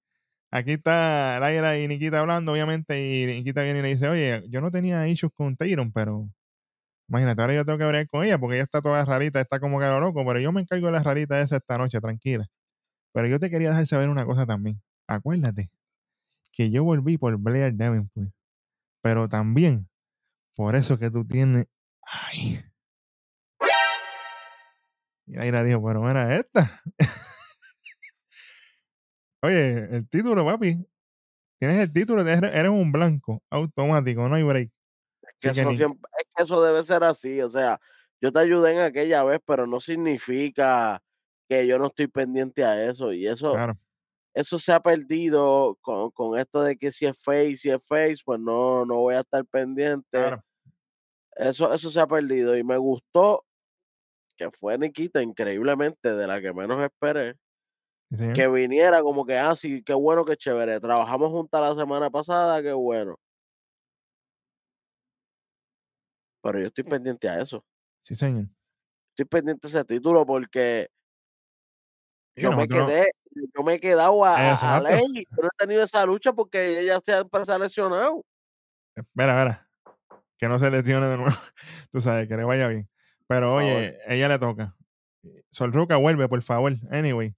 Aquí 0.53 0.73
está 0.73 1.41
Laira 1.41 1.79
y 1.79 1.89
Nikita 1.89 2.21
hablando, 2.21 2.53
obviamente, 2.53 3.01
y 3.01 3.27
Nikita 3.27 3.63
viene 3.63 3.79
y 3.79 3.83
le 3.83 3.89
dice, 3.89 4.09
oye, 4.09 4.45
yo 4.51 4.61
no 4.61 4.71
tenía 4.71 5.09
issues 5.09 5.33
con 5.35 5.57
Tyron, 5.57 5.93
pero 5.93 6.29
imagínate, 7.09 7.43
ahora 7.43 7.55
yo 7.55 7.65
tengo 7.65 7.79
que 7.79 7.85
hablar 7.85 8.09
con 8.09 8.25
ella 8.25 8.39
porque 8.39 8.57
ella 8.57 8.65
está 8.65 8.83
toda 8.83 9.05
rarita, 9.05 9.41
está 9.41 9.61
como 9.61 9.81
que 9.81 9.87
lo 9.87 10.01
loco, 10.01 10.25
pero 10.27 10.41
yo 10.41 10.53
me 10.53 10.63
encargo 10.63 10.87
de 10.87 10.93
la 10.93 11.03
rarita 11.03 11.41
esa 11.41 11.57
esta 11.57 11.79
noche, 11.79 12.01
tranquila. 12.01 12.47
Pero 13.13 13.29
yo 13.29 13.41
te 13.41 13.51
quería 13.51 13.71
dejar 13.71 13.87
saber 13.87 14.11
una 14.11 14.27
cosa 14.27 14.47
también. 14.47 14.83
Acuérdate 15.09 15.71
que 16.53 16.71
yo 16.71 16.85
volví 16.85 17.19
por 17.19 17.37
Blair 17.39 17.77
Davenport, 17.77 18.31
pero 19.03 19.29
también 19.29 19.89
por 20.57 20.77
eso 20.77 20.99
que 20.99 21.11
tú 21.11 21.27
tienes. 21.27 21.67
Ay. 22.03 22.65
Y 25.27 25.35
Laira 25.35 25.65
dijo, 25.65 25.83
pero 25.85 26.03
mira 26.03 26.37
esta. 26.37 26.83
Oye, 29.43 29.97
el 29.97 30.09
título, 30.09 30.45
papi. 30.45 30.87
Tienes 31.59 31.79
el 31.79 31.93
título, 31.93 32.23
eres, 32.27 32.71
un 32.71 32.91
blanco, 32.93 33.43
automático, 33.51 34.29
no 34.29 34.35
hay 34.35 34.43
break. 34.43 34.71
Que 35.41 35.49
eso 35.49 35.73
siempre- 35.75 36.11
es 36.19 36.27
que 36.35 36.43
eso 36.45 36.63
debe 36.63 36.83
ser 36.85 37.05
así. 37.05 37.41
O 37.41 37.51
sea, 37.51 37.81
yo 38.21 38.33
te 38.33 38.41
ayudé 38.41 38.73
en 38.73 38.81
aquella 38.81 39.25
vez, 39.25 39.41
pero 39.47 39.67
no 39.67 39.81
significa 39.81 41.01
que 41.49 41.67
yo 41.67 41.79
no 41.79 41.87
estoy 41.89 42.09
pendiente 42.09 42.65
a 42.65 42.89
eso. 42.91 43.13
Y 43.13 43.27
eso, 43.27 43.53
claro, 43.53 43.79
eso 44.35 44.59
se 44.59 44.73
ha 44.73 44.81
perdido 44.81 45.77
con, 45.83 46.11
con 46.13 46.39
esto 46.39 46.63
de 46.63 46.77
que 46.77 46.93
si 46.93 47.07
es 47.07 47.19
face, 47.19 47.57
si 47.57 47.71
es 47.71 47.85
face, 47.87 48.19
pues 48.25 48.41
no, 48.41 48.85
no 48.87 48.97
voy 48.97 49.15
a 49.15 49.21
estar 49.21 49.45
pendiente. 49.47 50.07
claro. 50.11 50.45
Eso, 51.37 51.73
eso 51.73 51.91
se 51.91 52.01
ha 52.01 52.07
perdido. 52.07 52.57
Y 52.57 52.65
me 52.65 52.77
gustó 52.77 53.45
que 54.37 54.51
fue 54.51 54.79
Nikita, 54.79 55.23
increíblemente, 55.23 56.15
de 56.15 56.27
la 56.27 56.41
que 56.41 56.53
menos 56.53 56.83
esperé, 56.83 57.37
Sí, 58.19 58.33
que 58.35 58.47
viniera 58.49 59.01
como 59.03 59.25
que, 59.25 59.39
ah, 59.39 59.57
sí, 59.57 59.83
qué 59.83 59.95
bueno, 59.95 60.25
qué 60.25 60.37
chévere. 60.37 60.79
Trabajamos 60.81 61.31
juntas 61.31 61.61
la 61.61 61.75
semana 61.83 62.11
pasada, 62.11 62.63
qué 62.63 62.73
bueno. 62.73 63.17
Pero 66.43 66.61
yo 66.61 66.67
estoy 66.67 66.85
pendiente 66.85 67.29
a 67.29 67.41
eso. 67.41 67.65
Sí, 68.03 68.15
señor. 68.15 68.47
Estoy 69.11 69.25
pendiente 69.27 69.67
a 69.67 69.69
ese 69.71 69.85
título 69.85 70.27
porque 70.27 70.89
yo 72.37 72.51
me 72.53 72.67
no- 72.67 72.87
quedé, 72.87 73.13
yo 73.57 73.63
me 73.63 73.75
he 73.75 73.81
quedado 73.81 74.25
a, 74.25 74.55
a. 74.55 74.81
Ley. 74.81 75.07
Yo 75.31 75.37
no 75.43 75.49
he 75.49 75.57
tenido 75.59 75.83
esa 75.83 76.05
lucha 76.05 76.33
porque 76.33 76.81
ella 76.81 77.01
se 77.05 77.13
ha 77.13 77.59
lesionado. 77.59 78.25
Espera, 78.95 79.39
espera. 79.43 79.69
Que 80.39 80.49
no 80.49 80.59
se 80.59 80.71
lesione 80.71 81.07
de 81.07 81.17
nuevo. 81.17 81.33
Tú 81.91 82.01
sabes, 82.01 82.27
que 82.29 82.37
le 82.37 82.45
vaya 82.45 82.69
bien. 82.69 82.89
Pero 83.29 83.53
Por 83.53 83.63
favor. 83.63 83.77
oye, 83.79 83.99
ella 84.07 84.29
le 84.29 84.39
toca. 84.39 84.77
Solruca, 85.51 85.97
vuelve, 85.97 86.29
por 86.29 86.43
favor. 86.43 86.75
Anyway. 86.91 87.35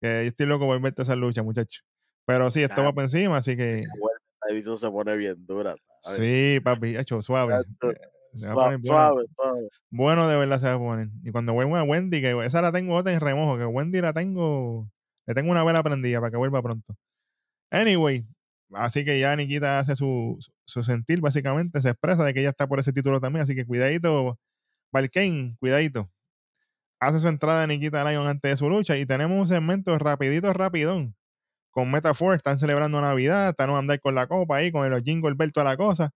Que 0.00 0.22
yo 0.24 0.28
estoy 0.28 0.46
loco 0.46 0.66
por 0.66 0.80
verte 0.80 1.02
esa 1.02 1.16
lucha, 1.16 1.42
muchacho. 1.42 1.80
Pero 2.26 2.50
sí, 2.50 2.62
esto 2.62 2.82
va 2.82 2.92
por 2.92 3.04
encima, 3.04 3.38
así 3.38 3.56
que. 3.56 3.84
La 4.46 4.54
edición 4.54 4.78
se 4.78 4.90
pone 4.90 5.16
bien 5.16 5.44
dura. 5.46 5.74
¿sabes? 6.02 6.18
Sí, 6.20 6.60
papi, 6.62 6.96
hecho, 6.96 7.20
suave. 7.22 7.54
Eh, 7.54 7.94
Se 8.34 8.46
va 8.48 8.52
a 8.52 8.54
Sua- 8.54 8.64
poner 8.64 8.78
bueno. 8.78 8.84
Suave, 8.86 9.24
suave. 9.34 9.68
Bueno, 9.90 10.28
de 10.28 10.36
verdad 10.36 10.60
se 10.60 10.66
va 10.66 10.74
a 10.74 10.78
poner. 10.78 11.08
Y 11.24 11.30
cuando 11.32 11.54
vuelva 11.54 11.80
a 11.80 11.82
Wendy, 11.82 12.20
que 12.20 12.38
esa 12.44 12.60
la 12.62 12.70
tengo 12.70 12.94
otra 12.94 13.12
en 13.12 13.20
remojo, 13.20 13.56
que 13.58 13.64
Wendy 13.64 14.00
la 14.00 14.12
tengo. 14.12 14.88
Le 15.26 15.34
tengo 15.34 15.50
una 15.50 15.64
vela 15.64 15.82
prendida 15.82 16.20
para 16.20 16.30
que 16.30 16.36
vuelva 16.36 16.62
pronto. 16.62 16.94
Anyway, 17.70 18.26
así 18.74 19.04
que 19.04 19.18
ya 19.18 19.34
Nikita 19.34 19.78
hace 19.80 19.96
su, 19.96 20.36
su- 20.40 20.52
su 20.66 20.82
sentir, 20.84 21.20
básicamente, 21.20 21.80
se 21.82 21.90
expresa 21.90 22.24
de 22.24 22.32
que 22.34 22.40
ella 22.40 22.50
está 22.50 22.66
por 22.66 22.78
ese 22.78 22.92
título 22.92 23.20
también. 23.20 23.42
Así 23.42 23.54
que 23.54 23.66
cuidadito, 23.66 24.38
Valkane, 24.92 25.56
cuidadito. 25.58 26.08
Hace 27.00 27.20
su 27.20 27.28
entrada 27.28 27.66
Nikita 27.66 28.04
Lyon 28.04 28.26
antes 28.26 28.50
de 28.50 28.56
su 28.56 28.68
lucha 28.68 28.96
y 28.96 29.06
tenemos 29.06 29.38
un 29.38 29.46
segmento 29.46 29.96
rapidito, 29.98 30.52
rapidón. 30.52 31.14
Con 31.70 31.90
Metafor, 31.90 32.34
están 32.34 32.58
celebrando 32.58 33.00
Navidad, 33.00 33.50
están 33.50 33.70
a 33.70 33.78
andar 33.78 34.00
con 34.00 34.14
la 34.14 34.26
copa 34.26 34.56
ahí, 34.56 34.72
con 34.72 34.92
el 34.92 35.02
jingle 35.02 35.34
bell, 35.36 35.52
toda 35.52 35.64
la 35.64 35.76
cosa. 35.76 36.10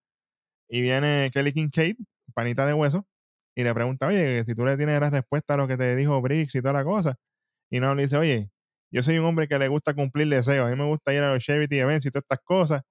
Y 0.69 0.83
viene 0.83 1.31
Kelly 1.33 1.53
Kincaid, 1.53 1.97
panita 2.35 2.67
de 2.67 2.75
hueso, 2.75 3.07
y 3.55 3.63
le 3.65 3.75
pregunta, 3.75 4.07
oye, 4.09 4.45
si 4.45 4.55
tú 4.55 4.65
le 4.65 4.77
tienes 4.77 5.01
la 5.01 5.11
respuesta 5.11 5.55
a 5.55 5.57
lo 5.59 5.69
que 5.69 5.77
te 5.77 5.95
dijo 5.97 6.21
Briggs 6.23 6.55
y 6.55 6.63
toda 6.63 6.75
la 6.75 6.85
cosa. 6.85 7.17
Y 7.71 7.81
no 7.81 7.95
le 7.95 8.03
dice, 8.05 8.17
oye, 8.17 8.51
yo 8.91 9.03
soy 9.03 9.19
un 9.19 9.27
hombre 9.27 9.49
que 9.49 9.59
le 9.59 9.69
gusta 9.69 9.95
cumplir 9.95 10.29
deseos. 10.29 10.67
A 10.67 10.71
mí 10.71 10.77
me 10.77 10.87
gusta 10.87 11.15
ir 11.15 11.21
a 11.23 11.33
los 11.35 11.45
charity 11.45 11.79
events 11.79 12.07
y 12.07 12.11
todas 12.11 12.25
estas 12.25 12.41
cosas. 12.45 12.83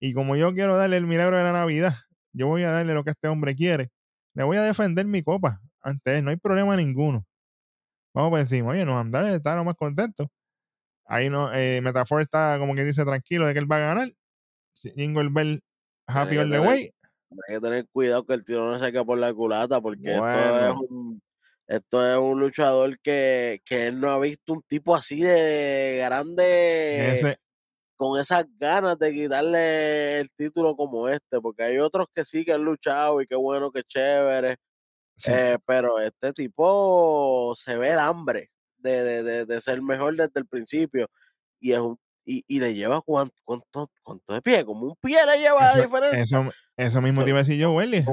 Y 0.00 0.14
como 0.14 0.36
yo 0.36 0.52
quiero 0.54 0.76
darle 0.76 0.96
el 0.98 1.06
milagro 1.06 1.36
de 1.36 1.44
la 1.44 1.52
Navidad, 1.52 1.94
yo 2.32 2.48
voy 2.48 2.64
a 2.64 2.70
darle 2.70 2.94
lo 2.94 3.04
que 3.04 3.10
este 3.10 3.28
hombre 3.28 3.54
quiere. 3.56 3.90
Le 4.34 4.44
voy 4.44 4.56
a 4.56 4.62
defender 4.62 5.06
mi 5.06 5.22
copa 5.22 5.60
ante 5.82 6.18
él. 6.18 6.24
No 6.24 6.30
hay 6.30 6.36
problema 6.36 6.76
ninguno. 6.76 7.26
Vamos 8.14 8.30
por 8.30 8.40
encima. 8.40 8.70
Oye, 8.70 8.84
nos 8.86 8.96
andar 8.96 9.24
está 9.26 9.56
lo 9.56 9.64
más 9.64 9.76
contento. 9.76 10.30
Ahí 11.06 11.28
no, 11.28 11.52
eh, 11.52 11.80
Metafor 11.82 12.22
está 12.22 12.56
como 12.58 12.74
que 12.74 12.84
dice 12.84 13.04
tranquilo 13.04 13.46
de 13.46 13.52
que 13.52 13.58
él 13.58 13.70
va 13.70 13.76
a 13.76 13.80
ganar. 13.80 14.12
Jingle 14.72 15.28
Bell 15.30 15.62
happy 16.06 16.38
all 16.38 16.50
the 16.50 16.60
way. 16.60 16.90
Hay 17.48 17.56
que 17.56 17.60
tener 17.60 17.86
cuidado 17.88 18.24
que 18.24 18.34
el 18.34 18.44
tiro 18.44 18.70
no 18.70 18.78
se 18.78 18.92
quede 18.92 19.04
por 19.04 19.18
la 19.18 19.34
culata, 19.34 19.80
porque 19.80 20.14
esto, 20.14 20.28
es 20.28 20.88
un, 20.88 21.22
esto 21.66 22.06
es 22.08 22.16
un 22.16 22.40
luchador 22.40 22.98
que, 23.00 23.60
que 23.64 23.88
él 23.88 24.00
no 24.00 24.10
ha 24.10 24.18
visto 24.20 24.52
un 24.52 24.62
tipo 24.62 24.94
así 24.94 25.20
de 25.20 26.00
grande, 26.04 27.14
Ese, 27.14 27.38
con 27.96 28.20
esas 28.20 28.44
ganas 28.56 28.98
de 28.98 29.12
quitarle 29.12 30.20
el 30.20 30.30
título 30.30 30.76
como 30.76 31.08
este, 31.08 31.40
porque 31.40 31.64
hay 31.64 31.78
otros 31.78 32.06
que 32.14 32.24
sí 32.24 32.44
que 32.44 32.52
han 32.52 32.64
luchado 32.64 33.20
y 33.20 33.26
qué 33.26 33.34
bueno, 33.34 33.72
qué 33.72 33.82
chévere, 33.82 34.56
sí, 35.16 35.30
eh, 35.32 35.58
pero 35.66 35.98
este 35.98 36.32
tipo 36.32 37.54
se 37.56 37.76
ve 37.76 37.92
el 37.92 37.98
hambre 37.98 38.50
de, 38.78 39.02
de, 39.02 39.22
de, 39.22 39.46
de 39.46 39.60
ser 39.60 39.82
mejor 39.82 40.16
desde 40.16 40.40
el 40.40 40.46
principio 40.46 41.08
y 41.60 41.72
es 41.72 41.78
un 41.78 41.98
y, 42.26 42.44
y 42.48 42.60
le 42.60 42.74
lleva 42.74 43.02
cuánto, 43.02 43.34
cuánto, 43.44 43.90
cuánto 44.02 44.32
de 44.32 44.42
pie, 44.42 44.64
como 44.64 44.86
un 44.86 44.96
pie 45.00 45.18
le 45.26 45.38
lleva 45.38 45.72
eso, 45.72 45.82
diferencia. 45.82 46.18
eso, 46.18 46.50
eso 46.76 47.02
mismo 47.02 47.22
te 47.22 47.30
iba 47.30 47.38
a 47.38 47.42
decir 47.42 47.58
yo, 47.58 47.72
Welly. 47.72 48.04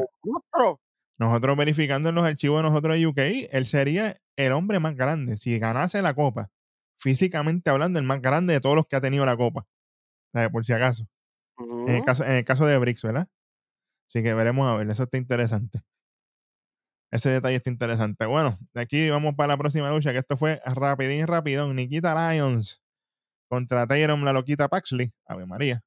Nosotros 1.17 1.55
verificando 1.55 2.09
en 2.09 2.15
los 2.15 2.25
archivos 2.25 2.59
de 2.59 2.69
nosotros 2.69 2.97
de 2.97 3.07
UK, 3.07 3.49
él 3.51 3.65
sería 3.65 4.17
el 4.35 4.51
hombre 4.53 4.79
más 4.79 4.95
grande. 4.95 5.37
Si 5.37 5.57
ganase 5.59 6.01
la 6.01 6.13
copa, 6.13 6.49
físicamente 6.97 7.69
hablando, 7.69 7.99
el 7.99 8.05
más 8.05 8.21
grande 8.21 8.53
de 8.53 8.59
todos 8.59 8.75
los 8.75 8.87
que 8.87 8.95
ha 8.95 9.01
tenido 9.01 9.25
la 9.25 9.37
copa. 9.37 9.65
Por 10.51 10.65
si 10.65 10.73
acaso. 10.73 11.05
En 11.59 11.95
el 11.95 12.03
caso, 12.03 12.23
en 12.23 12.31
el 12.31 12.45
caso 12.45 12.65
de 12.65 12.77
Briggs, 12.77 13.03
¿verdad? 13.03 13.27
Así 14.09 14.23
que 14.23 14.33
veremos 14.33 14.67
a 14.67 14.75
ver, 14.75 14.89
eso 14.89 15.03
está 15.03 15.17
interesante. 15.17 15.81
Ese 17.11 17.29
detalle 17.29 17.57
está 17.57 17.69
interesante. 17.69 18.25
Bueno, 18.25 18.57
de 18.73 18.81
aquí 18.81 19.09
vamos 19.09 19.35
para 19.35 19.49
la 19.49 19.57
próxima 19.57 19.89
lucha, 19.91 20.13
que 20.13 20.19
esto 20.19 20.37
fue 20.37 20.61
rapidín 20.65 21.27
rapidón. 21.27 21.75
Nikita 21.75 22.15
Lyons 22.33 22.81
contra 23.49 23.85
Tyron 23.85 24.23
la 24.23 24.31
loquita 24.31 24.69
Paxley. 24.69 25.11
Ave 25.25 25.45
María. 25.45 25.83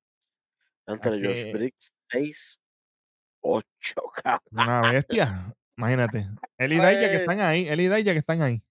Entre 0.87 1.13
Josh 1.13 1.51
Briggs 1.51 1.95
6, 2.09 2.61
8, 3.41 3.65
cabrón. 4.23 4.41
Una 4.51 4.81
bestia. 4.83 5.55
Imagínate. 5.79 6.29
Él 6.59 6.75
y 6.75 6.77
Daya 6.77 7.09
que 7.09 7.17
están 7.17 7.41
ahí. 7.41 7.67
Él 7.67 7.81
y 7.81 7.89
Daya 7.89 8.13
que 8.13 8.19
están 8.19 8.43
ahí. 8.43 8.63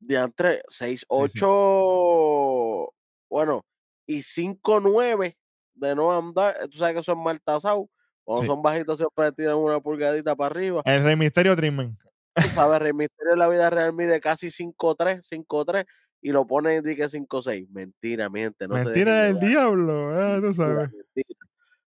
Diantre, 0.00 0.62
6, 0.68 1.00
sí. 1.00 1.06
8, 1.08 2.94
bueno, 3.28 3.66
y 4.06 4.22
5, 4.22 4.80
9 4.80 5.36
de 5.74 5.94
no 5.94 6.16
andar. 6.16 6.56
eh, 6.62 6.68
Tú 6.68 6.78
sabes 6.78 6.96
que 6.96 7.02
son 7.02 7.22
mal 7.22 7.40
tasados. 7.42 7.86
Cuando 8.28 8.42
Sí. 8.42 8.48
son 8.48 8.60
bajitos 8.60 8.98
siempre 8.98 9.32
tiran 9.32 9.56
una 9.56 9.80
pulgadita 9.80 10.36
para 10.36 10.50
arriba. 10.54 10.82
El 10.84 11.02
Rey 11.02 11.16
Misterio 11.16 11.56
Trimmen. 11.56 11.96
Sabes, 12.76 12.78
Rey 12.78 12.92
Misterio 12.92 13.32
en 13.32 13.38
la 13.38 13.48
vida 13.48 13.70
real 13.70 13.94
mide 13.94 14.20
casi 14.20 14.50
5'3, 14.50 15.22
5'3 15.26 15.86
y 16.20 16.30
lo 16.32 16.46
ponen 16.46 16.86
y 16.86 16.94
que 16.94 17.08
5'6. 17.08 17.66
Mentira, 17.70 18.28
miente. 18.28 18.68
No 18.68 18.74
Mentira 18.74 19.22
del 19.22 19.40
diablo. 19.40 20.10
ah, 20.14 20.36
tú 20.36 20.42
Mentira, 20.48 20.54
sabes. 20.54 20.90
mentira. 20.92 21.38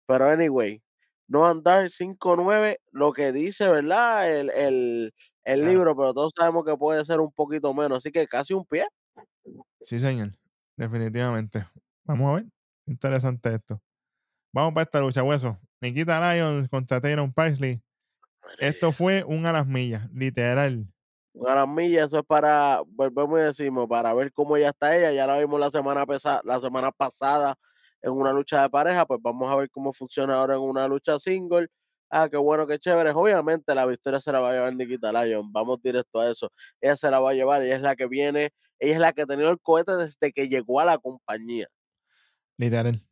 Pero 0.06 0.26
anyway, 0.26 0.80
no 1.26 1.44
andar 1.44 1.90
5'9, 1.90 2.78
lo 2.92 3.12
que 3.12 3.32
dice, 3.32 3.68
¿verdad? 3.68 4.30
El, 4.32 4.50
el, 4.50 5.14
el 5.44 5.64
Ah. 5.64 5.68
libro, 5.68 5.96
pero 5.96 6.14
todos 6.14 6.32
sabemos 6.38 6.64
que 6.64 6.76
puede 6.76 7.04
ser 7.04 7.18
un 7.18 7.32
poquito 7.32 7.74
menos, 7.74 7.98
así 7.98 8.12
que 8.12 8.28
casi 8.28 8.54
un 8.54 8.64
pie. 8.64 8.86
Sí, 9.82 9.98
señor. 9.98 10.34
Definitivamente. 10.76 11.66
Vamos 12.04 12.30
a 12.30 12.34
ver. 12.36 12.44
Interesante 12.86 13.52
esto. 13.54 13.82
Vamos 14.54 14.72
para 14.74 14.84
esta 14.84 15.00
lucha, 15.00 15.22
hueso. 15.24 15.58
Nikita 15.80 16.34
Lyons 16.34 16.68
contra 16.68 17.00
Tyron 17.00 17.32
Paxley. 17.32 17.80
Esto 18.58 18.92
fue 18.92 19.24
un 19.24 19.46
a 19.46 19.52
las 19.52 19.66
millas, 19.66 20.08
literal. 20.12 20.86
A 21.46 21.54
las 21.54 21.68
millas, 21.68 22.08
eso 22.08 22.18
es 22.18 22.24
para, 22.24 22.82
volvemos 22.86 23.38
y 23.38 23.42
decimos, 23.42 23.86
para 23.88 24.12
ver 24.14 24.32
cómo 24.32 24.56
ya 24.56 24.70
está 24.70 24.96
ella. 24.96 25.12
Ya 25.12 25.26
la 25.26 25.38
vimos 25.38 25.60
la 25.60 25.70
semana, 25.70 26.04
pesa- 26.06 26.40
la 26.44 26.58
semana 26.60 26.90
pasada 26.90 27.54
en 28.02 28.12
una 28.12 28.32
lucha 28.32 28.62
de 28.62 28.70
pareja, 28.70 29.06
pues 29.06 29.20
vamos 29.22 29.50
a 29.50 29.56
ver 29.56 29.70
cómo 29.70 29.92
funciona 29.92 30.34
ahora 30.34 30.54
en 30.54 30.60
una 30.60 30.88
lucha 30.88 31.18
single. 31.18 31.68
Ah, 32.10 32.28
qué 32.30 32.38
bueno, 32.38 32.66
qué 32.66 32.78
chévere. 32.78 33.10
Obviamente 33.10 33.74
la 33.74 33.84
victoria 33.86 34.20
se 34.20 34.32
la 34.32 34.40
va 34.40 34.50
a 34.50 34.52
llevar 34.54 34.74
Nikita 34.74 35.12
Lyon. 35.12 35.52
Vamos 35.52 35.80
directo 35.82 36.20
a 36.20 36.30
eso. 36.30 36.50
Ella 36.80 36.96
se 36.96 37.10
la 37.10 37.20
va 37.20 37.30
a 37.30 37.34
llevar. 37.34 37.62
Ella 37.62 37.76
es 37.76 37.82
la 37.82 37.94
que 37.96 38.06
viene, 38.06 38.50
ella 38.78 38.94
es 38.94 38.98
la 39.00 39.12
que 39.12 39.22
ha 39.22 39.26
tenido 39.26 39.50
el 39.50 39.60
cohete 39.60 39.92
desde 39.96 40.32
que 40.32 40.48
llegó 40.48 40.80
a 40.80 40.84
la 40.86 40.98
compañía. 40.98 41.66
Literal. 42.56 43.04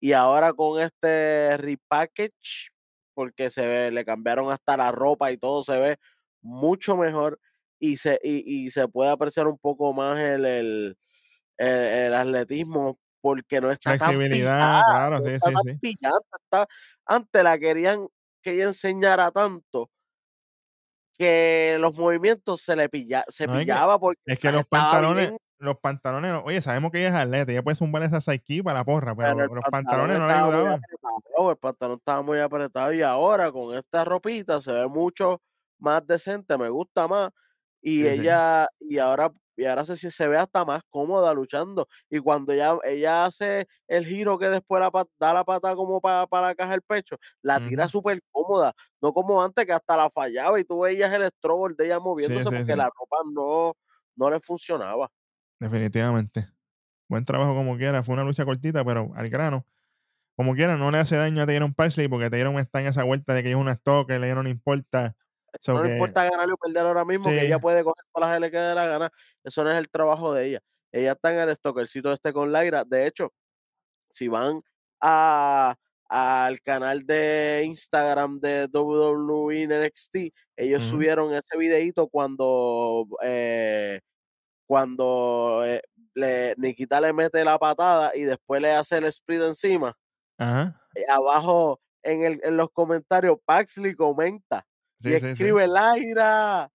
Y 0.00 0.12
ahora 0.12 0.52
con 0.52 0.80
este 0.80 1.56
repackage, 1.56 2.70
porque 3.14 3.50
se 3.50 3.66
ve, 3.66 3.90
le 3.92 4.04
cambiaron 4.04 4.50
hasta 4.50 4.76
la 4.76 4.92
ropa 4.92 5.32
y 5.32 5.38
todo, 5.38 5.62
se 5.64 5.78
ve 5.80 5.96
mucho 6.42 6.96
mejor 6.96 7.40
y 7.78 7.96
se, 7.98 8.18
y, 8.22 8.66
y 8.66 8.70
se 8.70 8.88
puede 8.88 9.10
apreciar 9.10 9.46
un 9.48 9.58
poco 9.58 9.92
más 9.94 10.18
el, 10.20 10.44
el, 10.46 10.98
el- 11.58 11.68
el 12.08 12.14
atletismo 12.14 12.98
porque 13.20 13.60
no 13.60 13.70
está 13.70 13.96
tan 13.96 14.22
Flexibilidad, 14.24 14.28
pillada, 14.28 14.82
claro, 14.84 15.22
no 15.22 15.22
sí, 15.22 15.30
está 15.30 15.40
sí, 15.40 15.52
tan 15.52 15.62
sí. 15.62 15.80
pillada, 15.80 16.18
está- 16.44 16.66
antes 17.06 17.42
la 17.44 17.58
querían 17.58 18.08
que 18.42 18.52
ella 18.54 18.64
enseñara 18.66 19.30
tanto 19.32 19.90
que 21.18 21.76
los 21.80 21.94
movimientos 21.94 22.62
se 22.62 22.76
le 22.76 22.88
pilla, 22.88 23.24
se 23.28 23.48
No, 23.48 23.48
pillaba 23.48 23.98
porque 23.98 24.20
Es 24.26 24.38
que 24.38 24.52
los 24.52 24.66
pantalones, 24.66 25.32
bien, 25.32 25.38
los 25.58 25.78
pantalones, 25.80 26.32
no- 26.32 26.42
oye, 26.44 26.60
sabemos 26.62 26.90
que 26.92 26.98
ella 27.00 27.08
es 27.10 27.14
atleta, 27.14 27.52
ella 27.52 27.62
puede 27.62 27.76
zumbar 27.76 28.02
esa 28.02 28.20
psyche 28.20 28.62
para 28.62 28.78
la 28.80 28.84
porra, 28.84 29.16
pero, 29.16 29.48
los 29.54 29.64
pantalón 29.64 29.66
pantalones 29.66 30.18
no 30.18 30.26
le 30.26 30.32
ayudaban. 30.34 30.86
el 31.48 31.56
pantalón 31.58 31.98
estaba 31.98 32.22
muy 32.22 32.38
apretado 32.40 32.92
y 32.92 33.02
ahora 33.02 33.52
con 33.52 33.74
esta 33.76 34.04
ropita 34.04 34.60
se 34.60 34.72
ve 34.72 34.86
mucho 34.88 35.42
más 35.78 36.06
decente, 36.06 36.56
me 36.58 36.68
gusta 36.70 37.08
más 37.08 37.30
y 37.82 38.06
Sí, 38.06 38.12
sí. 38.14 38.22
ella 38.22 38.68
y 38.80 38.98
ahora 38.98 39.32
y 39.58 39.64
ahora 39.64 39.86
se, 39.86 39.96
se 39.96 40.28
ve 40.28 40.36
hasta 40.36 40.64
más 40.66 40.82
cómoda 40.90 41.32
luchando 41.34 41.88
y 42.10 42.18
cuando 42.18 42.52
ella, 42.52 42.76
ella 42.84 43.24
hace 43.24 43.66
el 43.88 44.04
giro 44.06 44.38
que 44.38 44.48
después 44.50 44.80
la, 44.82 44.90
da 45.18 45.32
la 45.32 45.44
pata 45.44 45.74
como 45.76 46.00
para, 46.00 46.26
para 46.26 46.54
caja 46.54 46.74
el 46.74 46.82
pecho, 46.82 47.16
la 47.42 47.60
tira 47.60 47.88
Ujú. 47.88 47.90
súper 47.90 48.20
cómoda, 48.32 48.72
no 49.00 49.12
como 49.14 49.42
antes 49.42 49.64
que 49.66 49.72
hasta 49.72 49.96
la 49.96 50.10
fallaba 50.10 50.60
y 50.60 50.64
tú 50.64 50.80
veías 50.80 51.10
el 51.12 51.24
struggle 51.28 51.74
de 51.78 51.86
ella 51.86 52.00
moviéndose 52.00 52.50
sí, 52.50 52.52
porque 52.52 52.76
la 52.76 52.84
ropa 52.86 53.16
no, 53.32 53.72
no 54.16 54.30
le 54.30 54.40
funcionaba. 54.40 55.08
Definitivamente. 55.58 56.48
Buen 57.08 57.24
trabajo 57.24 57.54
como 57.54 57.76
quiera. 57.76 58.02
Fue 58.02 58.14
una 58.14 58.24
lucha 58.24 58.44
cortita, 58.44 58.84
pero 58.84 59.12
al 59.14 59.28
grano. 59.30 59.66
Como 60.36 60.54
quiera, 60.54 60.76
no 60.76 60.90
le 60.90 60.98
hace 60.98 61.16
daño 61.16 61.42
a 61.42 61.46
Tyron 61.46 61.72
Paxley 61.72 62.08
porque 62.08 62.28
Tyron 62.28 62.58
está 62.58 62.80
en 62.80 62.88
esa 62.88 63.04
vuelta 63.04 63.32
de 63.32 63.42
que 63.42 63.48
ella 63.48 63.56
es 63.56 63.62
una 63.62 63.74
stalker, 63.74 64.22
ella 64.22 64.34
no 64.34 64.42
le 64.42 64.50
importa. 64.50 65.16
So 65.60 65.72
no 65.72 65.82
le 65.82 65.88
que- 65.88 65.94
importa 65.94 66.24
ganar 66.28 66.50
o 66.50 66.56
perder 66.58 66.86
ahora 66.86 67.04
mismo, 67.06 67.24
que 67.30 67.46
ella 67.46 67.58
puede 67.58 67.82
coger 67.82 68.04
todas 68.12 68.38
las 68.38 68.50
que 68.50 68.58
dé 68.58 68.74
la 68.74 68.86
gana. 68.86 69.10
Eso 69.42 69.64
no 69.64 69.70
es 69.72 69.78
el 69.78 69.88
trabajo 69.88 70.34
de 70.34 70.46
ella. 70.46 70.60
Ella 70.92 71.12
está 71.12 71.32
en 71.32 71.48
el 71.48 71.56
stalkercito 71.56 72.12
este 72.12 72.32
con 72.34 72.52
Lyra. 72.52 72.84
De 72.84 73.06
hecho, 73.06 73.32
si 74.10 74.28
van 74.28 74.60
a 75.00 75.74
al 76.08 76.60
canal 76.60 77.04
de 77.04 77.62
Instagram 77.64 78.38
de 78.38 78.68
WWE 78.70 79.66
NXT, 79.66 80.16
ellos 80.56 80.84
subieron 80.84 81.32
ese 81.32 81.56
videito 81.58 82.06
cuando 82.08 83.06
eh, 83.22 84.00
cuando 84.66 85.62
eh, 85.64 85.80
le, 86.14 86.54
Nikita 86.58 87.00
le 87.00 87.12
mete 87.12 87.44
la 87.44 87.58
patada 87.58 88.12
y 88.14 88.22
después 88.22 88.60
le 88.62 88.72
hace 88.72 88.98
el 88.98 89.04
split 89.04 89.40
encima. 89.42 89.96
Ajá. 90.38 90.80
eh, 90.94 91.02
Abajo 91.10 91.80
en, 92.02 92.22
el, 92.22 92.40
en 92.44 92.56
los 92.56 92.70
comentarios, 92.72 93.36
Paxley 93.44 93.94
comenta 93.94 94.66
Sí, 95.00 95.10
y 95.10 95.12
sí, 95.14 95.20
sí. 95.20 95.26
escribe 95.28 95.66
Lyra. 95.68 96.70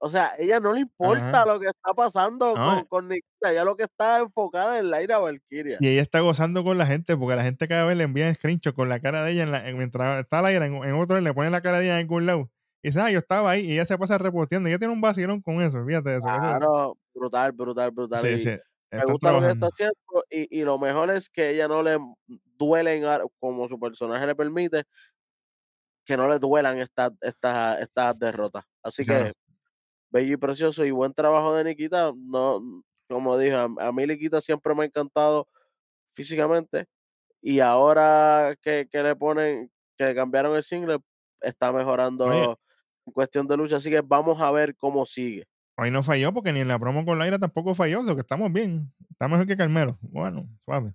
O 0.00 0.08
sea, 0.10 0.32
ella 0.38 0.60
no 0.60 0.72
le 0.72 0.80
importa 0.82 1.42
Ajá. 1.42 1.46
lo 1.46 1.58
que 1.58 1.66
está 1.66 1.92
pasando 1.92 2.54
No, 2.56 2.76
con, 2.76 2.84
con 2.84 3.08
Nikita, 3.08 3.50
ella 3.50 3.64
lo 3.64 3.76
que 3.76 3.82
está 3.82 4.20
enfocada 4.20 4.78
en 4.78 4.90
Lyra 4.92 5.18
Valkyria. 5.18 5.78
Y 5.80 5.88
ella 5.88 6.02
está 6.02 6.20
gozando 6.20 6.62
con 6.62 6.78
la 6.78 6.86
gente 6.86 7.16
porque 7.16 7.34
la 7.34 7.42
gente 7.42 7.66
cada 7.66 7.84
vez 7.84 7.96
le 7.96 8.04
envía 8.04 8.32
screenshot 8.32 8.74
con 8.76 8.88
la 8.88 9.00
cara 9.00 9.24
de 9.24 9.32
ella 9.32 9.42
en 9.42 9.50
la- 9.50 9.68
en- 9.68 9.76
mientras 9.76 10.20
está 10.20 10.38
al 10.38 10.46
aire 10.46 10.64
en, 10.66 10.74
en 10.84 10.94
otro 10.94 11.20
le 11.20 11.34
ponen 11.34 11.50
la 11.50 11.62
cara 11.62 11.78
de 11.80 11.86
ella 11.86 11.94
en 11.98 12.02
algún 12.04 12.26
lado. 12.26 12.48
Y 12.82 12.88
dice, 12.88 13.00
ah, 13.00 13.10
yo 13.10 13.18
estaba 13.18 13.50
ahí 13.50 13.66
y 13.66 13.72
ella 13.72 13.84
se 13.84 13.98
pasa 13.98 14.18
reposteando. 14.18 14.68
Ella 14.68 14.78
tiene 14.78 14.94
un 14.94 15.00
vacilón 15.00 15.42
con 15.42 15.60
eso, 15.62 15.84
fíjate 15.84 16.16
eso. 16.16 16.28
eso- 16.28 16.38
Claro, 16.38 16.96
brutal, 17.14 17.52
brutal, 17.52 17.90
brutal. 17.90 18.20
sí, 18.22 18.28
y 18.34 18.38
sí, 18.38 18.50
me 18.92 19.04
gusta 19.04 19.32
lo 19.32 19.40
que 19.40 19.46
está 19.48 19.68
trabajando. 19.68 19.68
haciendo 19.68 20.24
y, 20.30 20.60
y 20.60 20.64
lo 20.64 20.78
mejor 20.78 21.10
es 21.10 21.28
que 21.28 21.50
ella 21.50 21.66
no 21.68 21.82
le 21.82 21.98
duelen, 22.56 23.04
como 23.40 23.68
su 23.68 23.78
personaje 23.80 24.26
le 24.26 24.34
permite, 24.36 24.84
que 26.04 26.16
no 26.16 26.28
le 26.28 26.38
duelan 26.38 26.78
estas, 26.78 27.12
estas, 27.20 27.80
estas 27.80 28.18
derrotas. 28.18 28.64
Así 28.82 29.04
Claro. 29.04 29.26
que, 29.26 29.32
bello 30.10 30.34
y 30.34 30.36
precioso 30.38 30.84
y 30.86 30.90
buen 30.90 31.12
trabajo 31.14 31.54
de 31.54 31.64
Nikita. 31.64 32.12
No, 32.16 32.62
como 33.08 33.38
dije, 33.38 33.54
a, 33.56 33.64
a 33.78 33.92
mí 33.92 34.06
Nikita 34.06 34.40
siempre 34.40 34.74
me 34.74 34.84
ha 34.84 34.86
encantado 34.86 35.48
físicamente 36.10 36.86
y 37.42 37.60
ahora 37.60 38.56
que, 38.62 38.88
que 38.90 39.02
le 39.02 39.16
ponen, 39.16 39.70
que 39.96 40.04
le 40.06 40.14
cambiaron 40.14 40.56
el 40.56 40.64
single, 40.64 40.98
está 41.40 41.72
mejorando 41.72 42.58
en 43.08 43.12
cuestión 43.12 43.46
de 43.48 43.56
lucha. 43.56 43.76
Así 43.76 43.90
que 43.90 44.00
vamos 44.00 44.40
a 44.40 44.50
ver 44.50 44.76
cómo 44.76 45.04
sigue. 45.06 45.44
Hoy 45.80 45.92
no 45.92 46.02
falló 46.02 46.34
porque 46.34 46.52
ni 46.52 46.58
en 46.58 46.66
la 46.66 46.76
promo 46.76 47.04
con 47.04 47.20
Laira 47.20 47.38
tampoco 47.38 47.72
falló, 47.72 48.00
o 48.00 48.04
sea 48.04 48.14
que 48.14 48.22
estamos 48.22 48.52
bien. 48.52 48.92
Está 49.12 49.28
mejor 49.28 49.46
que 49.46 49.56
Carmelo. 49.56 49.96
Bueno, 50.00 50.48
suave. 50.64 50.92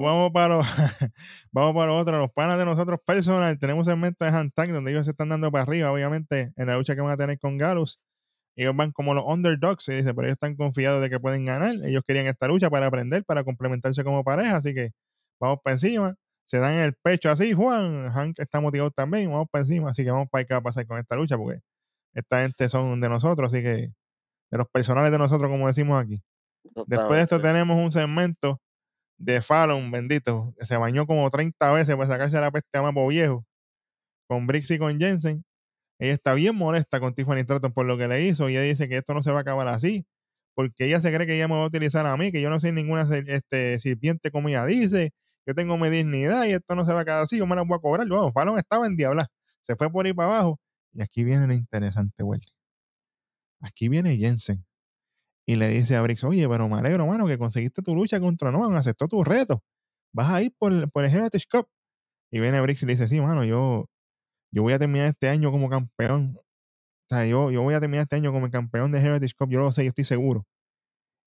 Vamos 0.00 0.30
para 0.32 0.56
los, 0.56 0.66
vamos 1.50 1.74
para 1.74 1.86
los 1.86 2.02
otros, 2.02 2.20
los 2.20 2.32
panas 2.32 2.56
de 2.56 2.64
nosotros 2.64 3.00
personal. 3.04 3.58
Tenemos 3.58 3.84
un 3.84 3.92
segmento 3.92 4.24
de 4.24 4.30
Handtag 4.30 4.70
donde 4.70 4.92
ellos 4.92 5.06
se 5.06 5.10
están 5.10 5.28
dando 5.28 5.50
para 5.50 5.64
arriba, 5.64 5.90
obviamente, 5.90 6.52
en 6.54 6.66
la 6.68 6.76
lucha 6.76 6.94
que 6.94 7.00
van 7.00 7.10
a 7.10 7.16
tener 7.16 7.40
con 7.40 7.58
Galus. 7.58 8.00
ellos 8.54 8.76
van 8.76 8.92
como 8.92 9.12
los 9.12 9.24
underdogs, 9.26 9.88
y 9.88 9.94
dice, 9.96 10.14
pero 10.14 10.28
ellos 10.28 10.36
están 10.36 10.54
confiados 10.54 11.02
de 11.02 11.10
que 11.10 11.18
pueden 11.18 11.44
ganar. 11.46 11.74
Ellos 11.84 12.02
querían 12.06 12.26
esta 12.26 12.46
lucha 12.46 12.70
para 12.70 12.86
aprender, 12.86 13.24
para 13.24 13.42
complementarse 13.42 14.04
como 14.04 14.22
pareja, 14.22 14.54
así 14.56 14.72
que 14.72 14.92
vamos 15.40 15.58
para 15.64 15.74
encima. 15.74 16.14
Se 16.48 16.58
dan 16.58 16.80
el 16.80 16.94
pecho 16.94 17.30
así, 17.30 17.52
Juan. 17.52 18.08
Hank 18.08 18.38
está 18.38 18.60
motivado 18.60 18.90
también, 18.90 19.30
vamos 19.30 19.48
para 19.50 19.62
encima, 19.62 19.90
así 19.90 20.02
que 20.02 20.10
vamos 20.10 20.28
para 20.30 20.40
ver 20.40 20.46
qué 20.46 20.54
va 20.54 20.60
a 20.60 20.62
pasar 20.62 20.86
con 20.86 20.98
esta 20.98 21.14
lucha, 21.14 21.36
porque 21.36 21.60
esta 22.14 22.40
gente 22.40 22.70
son 22.70 23.00
de 23.02 23.08
nosotros, 23.10 23.52
así 23.52 23.62
que 23.62 23.92
de 24.50 24.58
los 24.58 24.66
personales 24.70 25.12
de 25.12 25.18
nosotros, 25.18 25.50
como 25.50 25.66
decimos 25.66 26.02
aquí. 26.02 26.22
Después 26.86 27.18
de 27.18 27.22
esto 27.22 27.38
tenemos 27.38 27.76
un 27.78 27.92
segmento 27.92 28.62
de 29.18 29.42
Fallon, 29.42 29.90
bendito, 29.90 30.54
que 30.58 30.64
se 30.64 30.78
bañó 30.78 31.06
como 31.06 31.30
30 31.30 31.70
veces 31.72 31.94
para 31.96 32.08
sacarse 32.08 32.40
la 32.40 32.50
peste 32.50 32.78
a 32.78 32.82
mapo 32.82 33.06
viejo, 33.08 33.44
con 34.26 34.46
Brix 34.46 34.70
y 34.70 34.78
con 34.78 34.98
Jensen. 34.98 35.44
Ella 35.98 36.14
está 36.14 36.32
bien 36.32 36.56
molesta 36.56 36.98
con 36.98 37.14
Tiffany 37.14 37.42
Stratton 37.42 37.72
por 37.74 37.84
lo 37.84 37.98
que 37.98 38.08
le 38.08 38.24
hizo 38.26 38.48
y 38.48 38.54
ella 38.56 38.62
dice 38.62 38.88
que 38.88 38.96
esto 38.96 39.12
no 39.12 39.22
se 39.22 39.32
va 39.32 39.38
a 39.38 39.42
acabar 39.42 39.68
así, 39.68 40.06
porque 40.54 40.86
ella 40.86 41.00
se 41.00 41.12
cree 41.12 41.26
que 41.26 41.36
ella 41.36 41.48
me 41.48 41.56
va 41.56 41.64
a 41.64 41.66
utilizar 41.66 42.06
a 42.06 42.16
mí, 42.16 42.32
que 42.32 42.40
yo 42.40 42.48
no 42.48 42.58
soy 42.58 42.72
ninguna 42.72 43.06
este, 43.26 43.78
sirviente 43.80 44.30
como 44.30 44.48
ella 44.48 44.64
dice, 44.64 45.12
yo 45.48 45.54
tengo 45.54 45.78
mi 45.78 45.88
dignidad 45.88 46.44
y 46.44 46.52
esto 46.52 46.74
no 46.74 46.84
se 46.84 46.92
va 46.92 47.00
a 47.00 47.04
quedar 47.06 47.22
así, 47.22 47.38
yo 47.38 47.46
me 47.46 47.56
la 47.56 47.62
voy 47.62 47.74
a 47.74 47.80
cobrar. 47.80 48.06
Bueno, 48.06 48.30
Fallon 48.32 48.58
estaba 48.58 48.86
en 48.86 48.96
diabla, 48.96 49.28
se 49.60 49.76
fue 49.76 49.90
por 49.90 50.04
ahí 50.04 50.12
para 50.12 50.28
abajo 50.28 50.60
y 50.92 51.00
aquí 51.00 51.24
viene 51.24 51.46
lo 51.46 51.54
interesante, 51.54 52.22
güey. 52.22 52.40
Aquí 53.62 53.88
viene 53.88 54.16
Jensen 54.18 54.66
y 55.46 55.56
le 55.56 55.68
dice 55.68 55.96
a 55.96 56.02
Brix, 56.02 56.22
oye, 56.24 56.46
pero 56.46 56.68
me 56.68 56.76
alegro, 56.76 57.06
mano, 57.06 57.26
que 57.26 57.38
conseguiste 57.38 57.80
tu 57.80 57.94
lucha 57.94 58.20
contra 58.20 58.52
Noam, 58.52 58.76
aceptó 58.76 59.08
tu 59.08 59.24
reto. 59.24 59.64
Vas 60.12 60.30
a 60.30 60.42
ir 60.42 60.52
por, 60.58 60.90
por 60.90 61.06
el 61.06 61.10
Heritage 61.14 61.46
Cup. 61.50 61.66
Y 62.30 62.40
viene 62.40 62.60
Brix 62.60 62.82
y 62.82 62.86
le 62.86 62.92
dice, 62.92 63.08
sí, 63.08 63.18
mano, 63.22 63.44
yo, 63.44 63.86
yo 64.52 64.62
voy 64.62 64.74
a 64.74 64.78
terminar 64.78 65.06
este 65.08 65.30
año 65.30 65.50
como 65.50 65.70
campeón. 65.70 66.36
O 66.38 67.08
sea, 67.08 67.24
yo, 67.26 67.50
yo 67.50 67.62
voy 67.62 67.74
a 67.74 67.80
terminar 67.80 68.02
este 68.02 68.16
año 68.16 68.32
como 68.32 68.50
campeón 68.50 68.92
de 68.92 69.00
Heritage 69.00 69.34
Cup, 69.38 69.50
yo 69.50 69.60
lo 69.60 69.72
sé, 69.72 69.84
yo 69.84 69.88
estoy 69.88 70.04
seguro. 70.04 70.46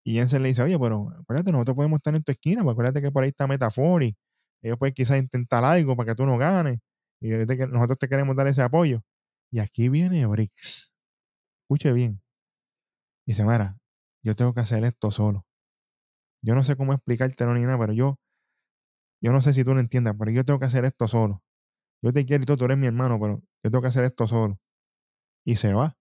Y 0.03 0.15
Jensen 0.15 0.41
le 0.41 0.49
dice, 0.49 0.63
oye, 0.63 0.79
pero 0.79 1.09
acuérdate, 1.19 1.51
nosotros 1.51 1.75
podemos 1.75 1.97
estar 1.97 2.15
en 2.15 2.23
tu 2.23 2.31
esquina, 2.31 2.63
porque 2.63 2.73
acuérdate 2.73 3.01
que 3.01 3.11
por 3.11 3.23
ahí 3.23 3.29
está 3.29 3.47
Metafori. 3.47 4.15
Ellos 4.63 4.77
pueden 4.77 4.93
quizás 4.93 5.19
intentar 5.19 5.63
algo 5.63 5.95
para 5.95 6.11
que 6.11 6.15
tú 6.15 6.25
no 6.25 6.37
ganes. 6.37 6.79
Y 7.21 7.29
nosotros 7.29 7.99
te 7.99 8.07
queremos 8.07 8.35
dar 8.35 8.47
ese 8.47 8.61
apoyo. 8.61 9.01
Y 9.51 9.59
aquí 9.59 9.89
viene 9.89 10.25
Brix. 10.25 10.91
Escuche 11.63 11.93
bien. 11.93 12.21
Dice, 13.27 13.45
Mara, 13.45 13.77
yo 14.23 14.35
tengo 14.35 14.53
que 14.53 14.61
hacer 14.61 14.83
esto 14.83 15.11
solo. 15.11 15.45
Yo 16.43 16.55
no 16.55 16.63
sé 16.63 16.75
cómo 16.75 16.93
explicártelo 16.93 17.53
ni 17.53 17.63
nada, 17.63 17.77
pero 17.79 17.93
yo, 17.93 18.19
yo 19.21 19.31
no 19.31 19.41
sé 19.41 19.53
si 19.53 19.63
tú 19.63 19.73
lo 19.73 19.79
entiendas, 19.79 20.15
pero 20.17 20.31
yo 20.31 20.43
tengo 20.43 20.59
que 20.59 20.65
hacer 20.65 20.85
esto 20.85 21.07
solo. 21.07 21.43
Yo 22.03 22.11
te 22.13 22.25
quiero 22.25 22.43
y 22.43 22.45
todo, 22.45 22.57
tú 22.57 22.65
eres 22.65 22.77
mi 22.77 22.87
hermano, 22.87 23.19
pero 23.19 23.43
yo 23.63 23.71
tengo 23.71 23.81
que 23.81 23.89
hacer 23.89 24.03
esto 24.05 24.27
solo. 24.27 24.59
Y 25.45 25.55
se 25.57 25.73
va. 25.73 25.97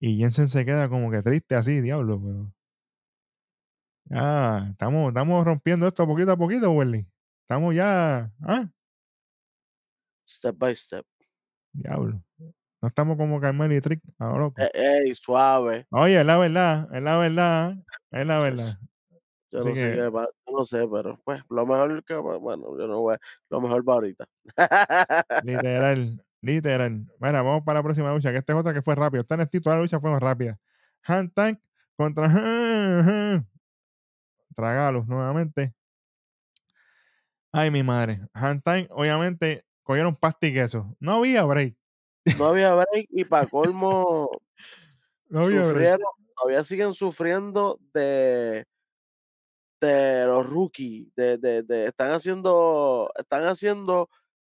Y 0.00 0.18
Jensen 0.18 0.48
se 0.48 0.64
queda 0.64 0.88
como 0.88 1.10
que 1.10 1.22
triste 1.22 1.54
así, 1.54 1.80
diablo, 1.80 2.20
pero. 2.22 2.55
Ya, 4.08 4.68
estamos, 4.70 5.08
estamos 5.08 5.44
rompiendo 5.44 5.86
esto 5.86 6.06
poquito 6.06 6.32
a 6.32 6.36
poquito, 6.36 6.70
Welly. 6.70 7.06
Estamos 7.42 7.74
ya. 7.74 8.30
Ah, 8.42 8.68
Step 10.26 10.56
by 10.58 10.74
step. 10.74 11.04
diablo. 11.72 12.22
No 12.82 12.88
estamos 12.88 13.16
como 13.16 13.40
Carmelo 13.40 13.74
y 13.74 13.80
Trick, 13.80 14.02
ahora. 14.18 14.52
Eh, 14.58 15.02
ey, 15.06 15.14
suave. 15.14 15.86
Oye, 15.90 16.20
es 16.20 16.26
la 16.26 16.36
verdad, 16.38 16.88
es 16.94 17.02
la 17.02 17.16
verdad, 17.16 17.74
es 18.10 18.26
la 18.26 18.38
verdad. 18.38 18.78
Yo 19.50 19.60
no 19.64 19.74
sé 19.74 19.92
qué 19.94 20.08
va- 20.08 20.28
yo 20.46 20.56
no 20.56 20.64
sé, 20.64 20.86
pero 20.88 21.20
pues 21.24 21.42
lo 21.48 21.66
mejor 21.66 22.04
que 22.04 22.14
va- 22.14 22.36
bueno, 22.36 22.78
yo 22.78 22.86
no 22.86 23.00
voy, 23.00 23.16
lo 23.50 23.60
mejor 23.60 23.88
va 23.88 23.94
ahorita. 23.94 24.24
Literal, 25.42 26.24
literal. 26.42 27.06
Mira, 27.20 27.42
vamos 27.42 27.62
para 27.64 27.78
la 27.78 27.82
próxima 27.82 28.12
lucha, 28.12 28.30
que 28.32 28.38
esta 28.38 28.52
es 28.52 28.58
otra 28.58 28.74
que 28.74 28.82
fue 28.82 28.94
rápida. 28.94 29.22
Esta 29.22 29.34
en 29.34 29.48
toda 29.62 29.76
la 29.76 29.82
lucha 29.82 30.00
fue 30.00 30.10
más 30.10 30.22
rápida. 30.22 30.58
Han 31.04 31.30
Tank 31.30 31.60
contra 31.96 32.26
Tragalos 34.56 35.06
nuevamente. 35.06 35.74
Ay, 37.52 37.70
mi 37.70 37.82
madre. 37.82 38.20
Han 38.34 38.60
Tank, 38.60 38.88
obviamente, 38.90 39.64
cogieron 39.82 40.16
pasta 40.16 40.46
y 40.46 40.52
queso. 40.52 40.96
No 41.00 41.12
había 41.12 41.44
break. 41.44 41.76
No 42.38 42.46
había 42.46 42.74
break 42.74 43.06
y 43.10 43.24
para 43.24 43.46
colmo 43.46 44.28
No 45.30 45.40
había 45.40 45.58
break. 45.60 45.70
sufrieron, 45.70 46.08
todavía 46.34 46.64
siguen 46.64 46.94
sufriendo 46.94 47.78
de 47.94 48.64
de 49.80 50.24
los 50.26 50.48
rookies, 50.48 51.14
de, 51.16 51.38
de, 51.38 51.62
de- 51.62 51.86
están 51.86 52.12
haciendo, 52.12 53.10
están 53.18 53.44
haciendo 53.44 54.08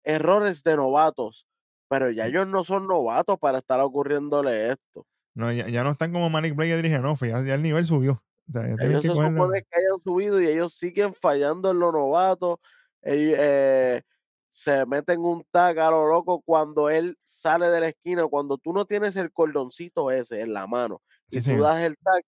errores 0.04 0.62
de 0.64 0.76
novatos, 0.76 1.46
pero 1.88 2.10
ya 2.10 2.26
ellos 2.26 2.46
no 2.48 2.64
son 2.64 2.86
novatos 2.86 3.38
para 3.38 3.58
estar 3.58 3.80
ocurriéndole 3.80 4.72
esto. 4.72 5.06
No, 5.34 5.50
ya, 5.52 5.68
ya 5.68 5.84
no 5.84 5.92
están 5.92 6.12
como 6.12 6.28
Manic 6.28 6.54
Blade 6.56 6.70
y 6.70 6.72
Adrianoff, 6.72 7.22
ya, 7.22 7.42
ya 7.44 7.54
el 7.54 7.62
nivel 7.62 7.86
subió. 7.86 8.22
O 8.48 8.76
sea, 8.78 8.86
Ellos 8.86 9.04
se 9.04 9.16
supone 9.16 9.62
que 9.62 9.78
hayan 9.78 10.00
subido 10.02 10.40
y 10.40 10.48
ellos 10.48 10.74
siguen 10.74 11.14
fallando 11.14 11.70
en 11.70 11.78
los 11.80 11.92
novatos. 11.92 12.58
Ellos, 13.02 13.36
eh, 13.40 14.02
se 14.48 14.84
meten 14.86 15.20
un 15.20 15.44
tag 15.50 15.78
a 15.78 15.90
lo 15.90 16.06
loco 16.08 16.42
cuando 16.42 16.90
él 16.90 17.16
sale 17.22 17.68
de 17.70 17.80
la 17.80 17.88
esquina, 17.88 18.26
cuando 18.26 18.58
tú 18.58 18.72
no 18.72 18.84
tienes 18.86 19.16
el 19.16 19.32
cordoncito 19.32 20.10
ese 20.10 20.42
en 20.42 20.52
la 20.52 20.66
mano 20.66 21.02
y 21.30 21.40
Sí, 21.40 21.42
tú 21.42 21.58
das 21.58 21.78
el 21.80 21.96
tag 21.98 22.22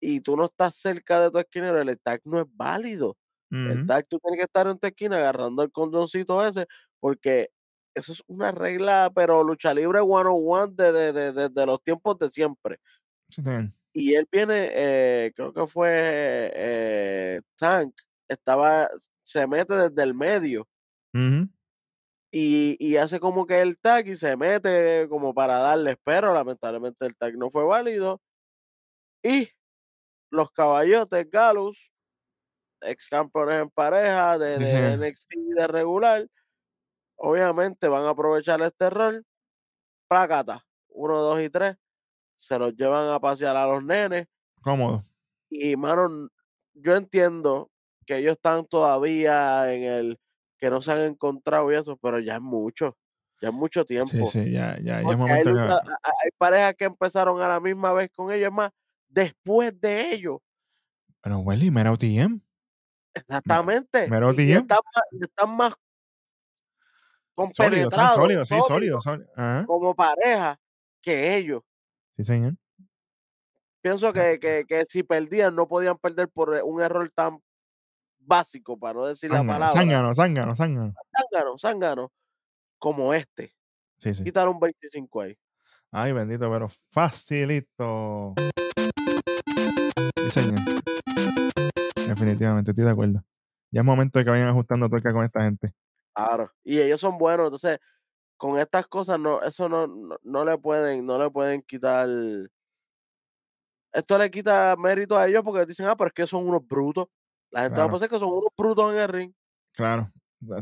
y 0.00 0.20
tú 0.20 0.36
no 0.36 0.46
estás 0.46 0.74
cerca 0.76 1.20
de 1.20 1.30
tu 1.30 1.38
esquinero, 1.38 1.80
el 1.80 2.00
tag 2.00 2.20
no 2.24 2.40
es 2.40 2.46
válido. 2.50 3.16
El 3.64 3.82
tag 3.84 4.06
tú 4.08 4.18
tienes 4.20 4.38
que 4.40 4.44
estar 4.44 4.66
en 4.68 4.78
tu 4.78 4.86
esquina 4.88 5.16
agarrando 5.18 5.62
el 5.62 5.72
cordoncito 5.72 6.44
ese, 6.46 6.66
porque 7.00 7.48
eso 7.94 8.12
es 8.12 8.22
una 8.26 8.52
regla, 8.52 9.10
pero 9.14 9.42
lucha 9.44 9.72
libre 9.74 10.00
one 10.00 10.28
on 10.30 10.42
one 10.46 10.72
de, 10.76 10.92
de, 11.12 11.32
de- 11.50 11.66
los 11.66 11.82
tiempos 11.82 12.18
de 12.18 12.30
siempre. 12.30 12.78
Sí. 13.30 13.42
Y 13.94 14.14
él 14.14 14.26
viene, 14.30 14.70
eh, 14.72 15.32
creo 15.36 15.52
que 15.52 15.66
fue 15.66 16.50
eh, 16.54 17.40
Tank, 17.56 17.94
estaba, 18.28 18.88
se 19.22 19.46
mete 19.46 19.74
desde 19.74 20.02
el 20.02 20.14
medio 20.14 20.68
y, 22.32 22.76
y 22.80 22.96
hace 22.96 23.20
como 23.20 23.46
que 23.46 23.60
el 23.60 23.78
tag 23.78 24.08
y 24.08 24.16
se 24.16 24.36
mete 24.36 25.06
como 25.08 25.32
para 25.34 25.58
darles, 25.58 25.96
pero 26.02 26.34
lamentablemente 26.34 27.06
el 27.06 27.16
tag 27.16 27.36
no 27.36 27.48
fue 27.50 27.64
válido. 27.64 28.20
Y 29.22 29.48
los 30.30 30.50
caballotes 30.52 31.30
Galus, 31.30 31.92
ex 32.82 33.08
campeones 33.08 33.62
en 33.62 33.70
pareja 33.70 34.38
de, 34.38 34.58
de. 34.58 34.96
NXT 34.98 35.34
de 35.56 35.66
regular, 35.68 36.28
obviamente 37.16 37.88
van 37.88 38.04
a 38.04 38.10
aprovechar 38.10 38.60
este 38.62 38.90
rol. 38.90 39.24
Prácata, 40.08 40.66
uno, 40.88 41.18
dos 41.18 41.40
y 41.40 41.50
tres, 41.50 41.76
se 42.44 42.58
los 42.58 42.74
llevan 42.74 43.08
a 43.08 43.18
pasear 43.20 43.56
a 43.56 43.66
los 43.66 43.82
nenes. 43.82 44.26
Cómodo. 44.60 45.04
Y 45.50 45.76
mano, 45.76 46.28
yo 46.74 46.96
entiendo 46.96 47.70
que 48.06 48.18
ellos 48.18 48.32
están 48.32 48.66
todavía 48.66 49.72
en 49.72 49.82
el 49.84 50.20
que 50.58 50.70
no 50.70 50.80
se 50.82 50.92
han 50.92 51.00
encontrado 51.00 51.70
y 51.72 51.76
eso, 51.76 51.96
pero 51.96 52.18
ya 52.20 52.36
es 52.36 52.40
mucho, 52.40 52.96
ya 53.40 53.48
es 53.48 53.54
mucho 53.54 53.84
tiempo. 53.84 54.08
Sí, 54.10 54.24
sí, 54.26 54.50
ya, 54.52 54.76
ya, 54.78 55.00
ya 55.02 55.10
es 55.10 55.20
hay, 55.30 55.42
que- 55.42 55.50
hay 55.50 56.30
parejas 56.38 56.74
que 56.76 56.84
empezaron 56.84 57.40
a 57.40 57.48
la 57.48 57.60
misma 57.60 57.92
vez 57.92 58.10
con 58.14 58.30
ellos, 58.32 58.52
más, 58.52 58.70
después 59.08 59.78
de 59.80 60.12
ellos, 60.14 60.38
Pero, 61.20 61.38
Welly, 61.40 61.70
mira 61.70 61.92
OTM. 61.92 62.40
exactamente. 63.14 64.04
OTM. 64.10 64.66
están 65.20 65.56
más, 65.56 65.72
están 65.72 65.72
compenetrados, 67.34 68.14
sólidos, 68.14 68.48
sí, 68.48 68.54
sólidos, 68.66 69.04
sólidos. 69.04 69.32
sólidos. 69.34 69.66
Como 69.66 69.94
pareja 69.94 70.58
que 71.00 71.36
ellos. 71.36 71.62
Sí, 72.16 72.24
señor. 72.24 72.54
Pienso 73.82 74.12
que, 74.12 74.38
que, 74.40 74.64
que 74.66 74.84
si 74.86 75.02
perdían, 75.02 75.54
no 75.54 75.68
podían 75.68 75.98
perder 75.98 76.28
por 76.28 76.50
un 76.64 76.80
error 76.80 77.10
tan 77.14 77.40
básico, 78.18 78.78
para 78.78 78.94
no 78.94 79.06
decir 79.06 79.30
la 79.30 79.44
palabra. 79.44 79.72
zángano, 79.72 80.14
zángano, 80.14 80.56
zángano. 80.56 80.94
zángano, 81.12 81.58
zángano, 81.58 82.12
como 82.78 83.12
este. 83.12 83.54
Sí, 83.98 84.14
sí. 84.14 84.24
Quitar 84.24 84.48
un 84.48 84.58
25 84.58 85.20
ahí. 85.20 85.36
Ay, 85.90 86.12
bendito, 86.12 86.50
pero 86.50 86.68
facilito. 86.90 88.34
Sí, 90.16 90.30
señor. 90.30 90.60
Definitivamente, 92.08 92.70
estoy 92.70 92.84
de 92.84 92.90
acuerdo. 92.90 93.24
Ya 93.70 93.80
es 93.80 93.84
momento 93.84 94.18
de 94.18 94.24
que 94.24 94.30
vayan 94.30 94.48
ajustando 94.48 94.88
tuerca 94.88 95.12
con 95.12 95.24
esta 95.24 95.42
gente. 95.42 95.72
Claro. 96.14 96.52
Y 96.62 96.80
ellos 96.80 97.00
son 97.00 97.18
buenos, 97.18 97.46
entonces, 97.46 97.78
con 98.44 98.58
estas 98.58 98.86
cosas, 98.88 99.18
no, 99.18 99.40
eso 99.42 99.70
no, 99.70 99.86
no, 99.86 100.18
no 100.22 100.44
le 100.44 100.58
pueden, 100.58 101.06
no 101.06 101.16
le 101.18 101.30
pueden 101.30 101.62
quitar. 101.62 102.06
Esto 103.90 104.18
le 104.18 104.30
quita 104.30 104.74
mérito 104.76 105.16
a 105.16 105.26
ellos 105.26 105.42
porque 105.42 105.64
dicen, 105.64 105.86
ah, 105.86 105.96
pero 105.96 106.08
es 106.08 106.12
que 106.12 106.26
son 106.26 106.46
unos 106.46 106.60
brutos. 106.66 107.06
La 107.50 107.62
gente 107.62 107.78
va 107.78 107.84
a 107.84 107.86
Claro. 107.86 107.92
pensar 107.92 108.08
que 108.10 108.18
son 108.18 108.28
unos 108.28 108.50
brutos 108.54 108.92
en 108.92 108.98
el 108.98 109.08
ring. 109.08 109.32
Claro. 109.72 110.12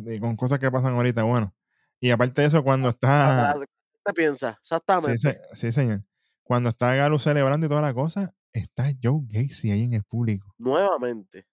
Y 0.06 0.20
con 0.20 0.36
cosas 0.36 0.60
que 0.60 0.70
pasan 0.70 0.94
ahorita, 0.94 1.24
bueno. 1.24 1.52
Y 1.98 2.10
aparte 2.12 2.42
de 2.42 2.46
eso, 2.46 2.62
cuando 2.62 2.90
está. 2.90 3.52
¿Qué 3.58 3.66
te 4.04 4.12
piensas? 4.12 4.54
Sí, 4.54 4.60
Exactamente. 4.62 5.18
se- 5.18 5.40
sí, 5.54 5.72
señor. 5.72 6.04
Cuando 6.44 6.68
está 6.68 6.94
Galo 6.94 7.18
celebrando 7.18 7.66
y 7.66 7.68
toda 7.68 7.82
la 7.82 7.92
cosa, 7.94 8.32
está 8.52 8.92
Joe 9.02 9.22
Gacy 9.26 9.72
ahí 9.72 9.82
en 9.82 9.94
el 9.94 10.04
público. 10.04 10.54
Nuevamente. 10.58 11.48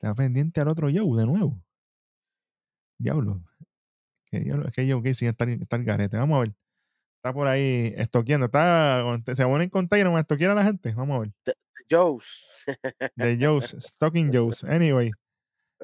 Está 0.00 0.16
pendiente 0.16 0.60
al 0.60 0.66
otro 0.66 0.88
Joe 0.92 1.16
de 1.20 1.26
nuevo. 1.26 1.62
Diablo. 2.98 3.40
Que 4.30 4.40
diablo, 4.40 4.68
es 4.68 4.74
que 4.74 4.90
Joe 4.90 5.00
Gacy 5.02 5.26
está, 5.26 5.44
está 5.44 5.76
el 5.76 5.84
garete. 5.84 6.16
Vamos 6.16 6.36
a 6.36 6.40
ver. 6.40 6.52
Está 7.16 7.32
por 7.32 7.46
ahí 7.46 7.92
estoqueando. 7.96 8.46
Está, 8.46 9.04
se 9.34 9.44
pone 9.44 9.64
en 9.64 9.70
container 9.70 10.18
estoquear 10.18 10.52
a 10.52 10.54
la 10.54 10.64
gente. 10.64 10.94
Vamos 10.94 11.16
a 11.16 11.20
ver. 11.20 11.56
Joes. 11.90 12.46
De 13.16 13.36
Joe's, 13.40 13.76
Stalking 13.78 14.32
Joe's. 14.32 14.64
Anyway, 14.64 15.10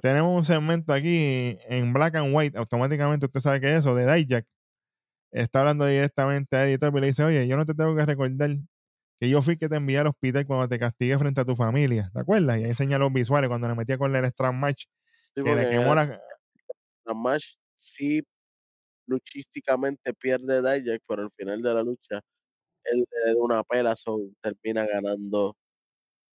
tenemos 0.01 0.37
un 0.37 0.45
segmento 0.45 0.93
aquí 0.93 1.59
en 1.69 1.93
black 1.93 2.15
and 2.15 2.35
white. 2.35 2.57
Automáticamente 2.57 3.27
usted 3.27 3.41
sabe 3.41 3.61
que 3.61 3.73
es 3.73 3.81
eso, 3.81 3.95
de 3.95 4.11
Dijak. 4.11 4.47
Está 5.33 5.61
hablando 5.61 5.85
directamente 5.85 6.57
a 6.57 6.67
editor 6.67 6.97
y 6.97 7.01
le 7.01 7.07
dice, 7.09 7.25
oye, 7.25 7.47
yo 7.49 7.57
no 7.57 7.67
te 7.67 7.75
tengo 7.75 7.95
que 7.97 8.07
recordar 8.07 8.57
que 9.19 9.29
yo 9.29 9.43
fui 9.43 9.57
que 9.57 9.69
te 9.69 9.77
envié 9.77 9.99
al 9.99 10.07
hospital 10.07 10.47
cuando 10.47 10.69
te 10.69 10.79
castigué 10.79 11.19
frente 11.19 11.41
a 11.41 11.45
tu 11.45 11.57
familia. 11.57 12.11
¿Te 12.13 12.21
acuerdas? 12.21 12.59
Y 12.59 12.65
ahí 12.65 12.71
enseña 12.71 12.99
los 12.99 13.13
visuales 13.13 13.49
cuando 13.49 13.69
le 13.69 13.75
metía 13.75 13.99
con 13.99 14.15
el 14.15 14.25
strap 14.27 14.55
match. 14.55 14.85
Sí, 15.35 15.43
Que 15.43 15.55
le 15.55 15.71
quemó 15.71 15.95
la 15.95 16.21
match 17.15 17.57
sí 17.75 18.23
luchísticamente 19.07 20.13
pierde 20.15 20.61
Dijak, 20.61 21.03
pero 21.07 21.23
al 21.23 21.31
final 21.31 21.63
de 21.63 21.75
la 21.75 21.83
lucha 21.83 22.21
él 22.85 22.99
le 22.99 23.33
da 23.33 23.39
una 23.39 23.63
pela, 23.65 23.97
so 23.97 24.19
termina 24.41 24.87
ganando 24.87 25.57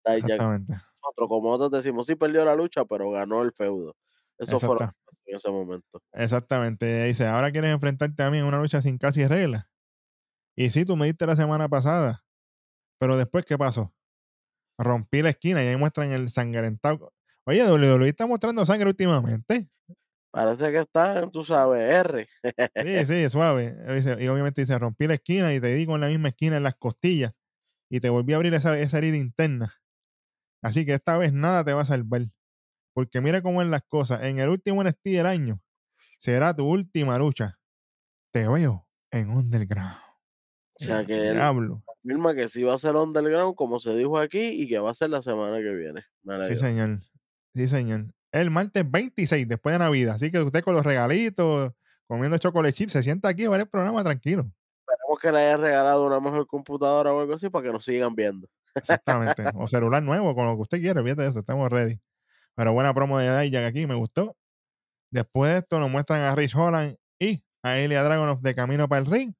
Dijak. 0.06 0.40
Nosotros, 0.40 1.28
como 1.28 1.58
nosotros 1.58 1.84
decimos, 1.84 2.06
sí 2.06 2.16
perdió 2.16 2.46
la 2.46 2.56
lucha, 2.56 2.86
pero 2.86 3.10
ganó 3.12 3.42
el 3.42 3.52
feudo. 3.54 3.96
Eso 4.38 4.60
fue 4.60 4.78
en 5.26 5.36
ese 5.36 5.50
momento. 5.50 6.02
Exactamente. 6.14 7.06
Dice, 7.06 7.28
ahora 7.28 7.52
quieres 7.52 7.74
enfrentarte 7.74 8.22
a 8.24 8.30
mí 8.30 8.40
en 8.40 8.46
una 8.46 8.60
lucha 8.60 8.82
sin 8.82 8.98
casi 8.98 9.26
reglas. 9.26 9.66
Y 10.56 10.70
sí, 10.70 10.86
tú 10.86 10.96
me 10.96 11.06
diste 11.06 11.26
la 11.26 11.36
semana 11.36 11.70
pasada. 11.70 12.24
Pero 13.00 13.18
después, 13.18 13.46
¿qué 13.46 13.58
pasó? 13.58 13.94
Rompí 14.78 15.22
la 15.22 15.30
esquina 15.30 15.64
y 15.64 15.68
ahí 15.68 15.76
muestran 15.76 16.12
el 16.12 16.30
sangrentado. 16.30 17.14
Oye, 17.46 17.64
WWE 17.64 18.10
está 18.10 18.28
mostrando 18.28 18.66
sangre 18.66 18.90
últimamente. 18.90 19.70
Parece 20.32 20.72
que 20.72 20.80
está, 20.80 21.30
tú 21.30 21.44
sabes, 21.44 21.82
R. 22.06 22.28
Sí, 22.76 23.06
sí, 23.06 23.30
suave. 23.30 23.76
Y 24.20 24.28
obviamente 24.28 24.62
dice, 24.62 24.80
rompí 24.80 25.06
la 25.06 25.16
esquina 25.16 25.54
y 25.54 25.60
te 25.60 25.74
di 25.76 25.86
con 25.86 26.00
la 26.00 26.08
misma 26.08 26.30
esquina 26.30 26.58
en 26.58 26.64
las 26.64 26.76
costillas. 26.76 27.34
Y 27.90 28.00
te 28.00 28.10
volví 28.10 28.32
a 28.32 28.38
abrir 28.38 28.54
esa, 28.54 28.80
esa 28.80 28.98
herida 28.98 29.18
interna. 29.18 29.76
Así 30.64 30.86
que 30.86 30.94
esta 30.94 31.18
vez 31.18 31.34
nada 31.34 31.66
te 31.66 31.74
va 31.74 31.82
a 31.82 31.86
salvar. 31.86 32.28
Porque 32.94 33.20
mira 33.20 33.42
cómo 33.42 33.62
es 33.62 33.68
las 33.68 33.84
cosas. 33.84 34.24
En 34.24 34.40
el 34.40 34.50
último 34.50 34.84
NXT 34.84 35.04
del 35.04 35.26
año 35.26 35.62
será 36.20 36.56
tu 36.56 36.66
última 36.66 37.18
lucha. 37.18 37.60
Te 38.32 38.48
veo 38.48 38.88
en 39.12 39.30
Underground. 39.30 39.98
O 40.80 40.84
sea 40.84 41.06
que 41.06 41.30
él 41.30 41.40
afirma 41.40 42.34
que 42.34 42.50
sí 42.50 42.64
va 42.64 42.74
a 42.74 42.80
ser 42.80 42.96
underground, 42.96 43.56
como 43.56 43.80
se 43.80 43.96
dijo 43.96 44.18
aquí, 44.18 44.62
y 44.62 44.68
que 44.68 44.80
va 44.80 44.90
a 44.90 44.96
ser 44.96 45.10
la 45.12 45.22
semana 45.22 45.58
que 45.58 45.76
viene. 45.76 46.06
Sí, 46.48 46.56
señor. 46.56 47.02
Sí, 47.54 47.68
señor. 47.68 48.14
El 48.32 48.50
martes 48.50 48.90
26, 48.90 49.48
después 49.48 49.74
de 49.74 49.80
Navidad. 49.80 50.16
Así 50.16 50.32
que 50.32 50.40
usted 50.40 50.64
con 50.64 50.74
los 50.74 50.86
regalitos, 50.86 51.74
comiendo 52.08 52.38
chocolate 52.38 52.74
chips, 52.74 52.94
se 52.94 53.04
sienta 53.04 53.30
aquí 53.30 53.46
a 53.46 53.50
ver 53.50 53.62
el 53.62 53.68
programa 53.68 54.04
tranquilo. 54.04 54.50
Esperemos 54.88 55.20
que 55.22 55.32
le 55.32 55.38
haya 55.40 55.58
regalado 55.58 56.06
una 56.06 56.20
mejor 56.20 56.48
computadora 56.48 57.14
o 57.14 57.20
algo 57.22 57.34
así 57.34 57.50
para 57.50 57.66
que 57.66 57.74
nos 57.74 57.84
sigan 57.84 58.16
viendo. 58.16 58.48
Exactamente. 58.76 59.44
o 59.56 59.68
celular 59.68 60.02
nuevo, 60.02 60.34
con 60.34 60.46
lo 60.46 60.56
que 60.56 60.62
usted 60.62 60.80
quiera. 60.80 61.04
Fíjate 61.04 61.28
eso, 61.28 61.40
estamos 61.40 61.70
ready. 61.70 62.00
Pero 62.56 62.74
buena 62.74 62.94
promo 62.94 63.20
de 63.20 63.42
Dijak 63.42 63.66
aquí, 63.66 63.86
me 63.86 63.96
gustó. 63.96 64.36
Después 65.10 65.52
de 65.52 65.58
esto 65.60 65.80
nos 65.80 65.90
muestran 65.90 66.22
a 66.22 66.36
Rich 66.36 66.56
Holland 66.56 66.98
y 67.20 67.44
a 67.64 67.78
Elia 67.78 68.04
Dragunov 68.04 68.42
de 68.42 68.56
camino 68.56 68.88
para 68.88 69.02
el 69.02 69.06
ring. 69.06 69.34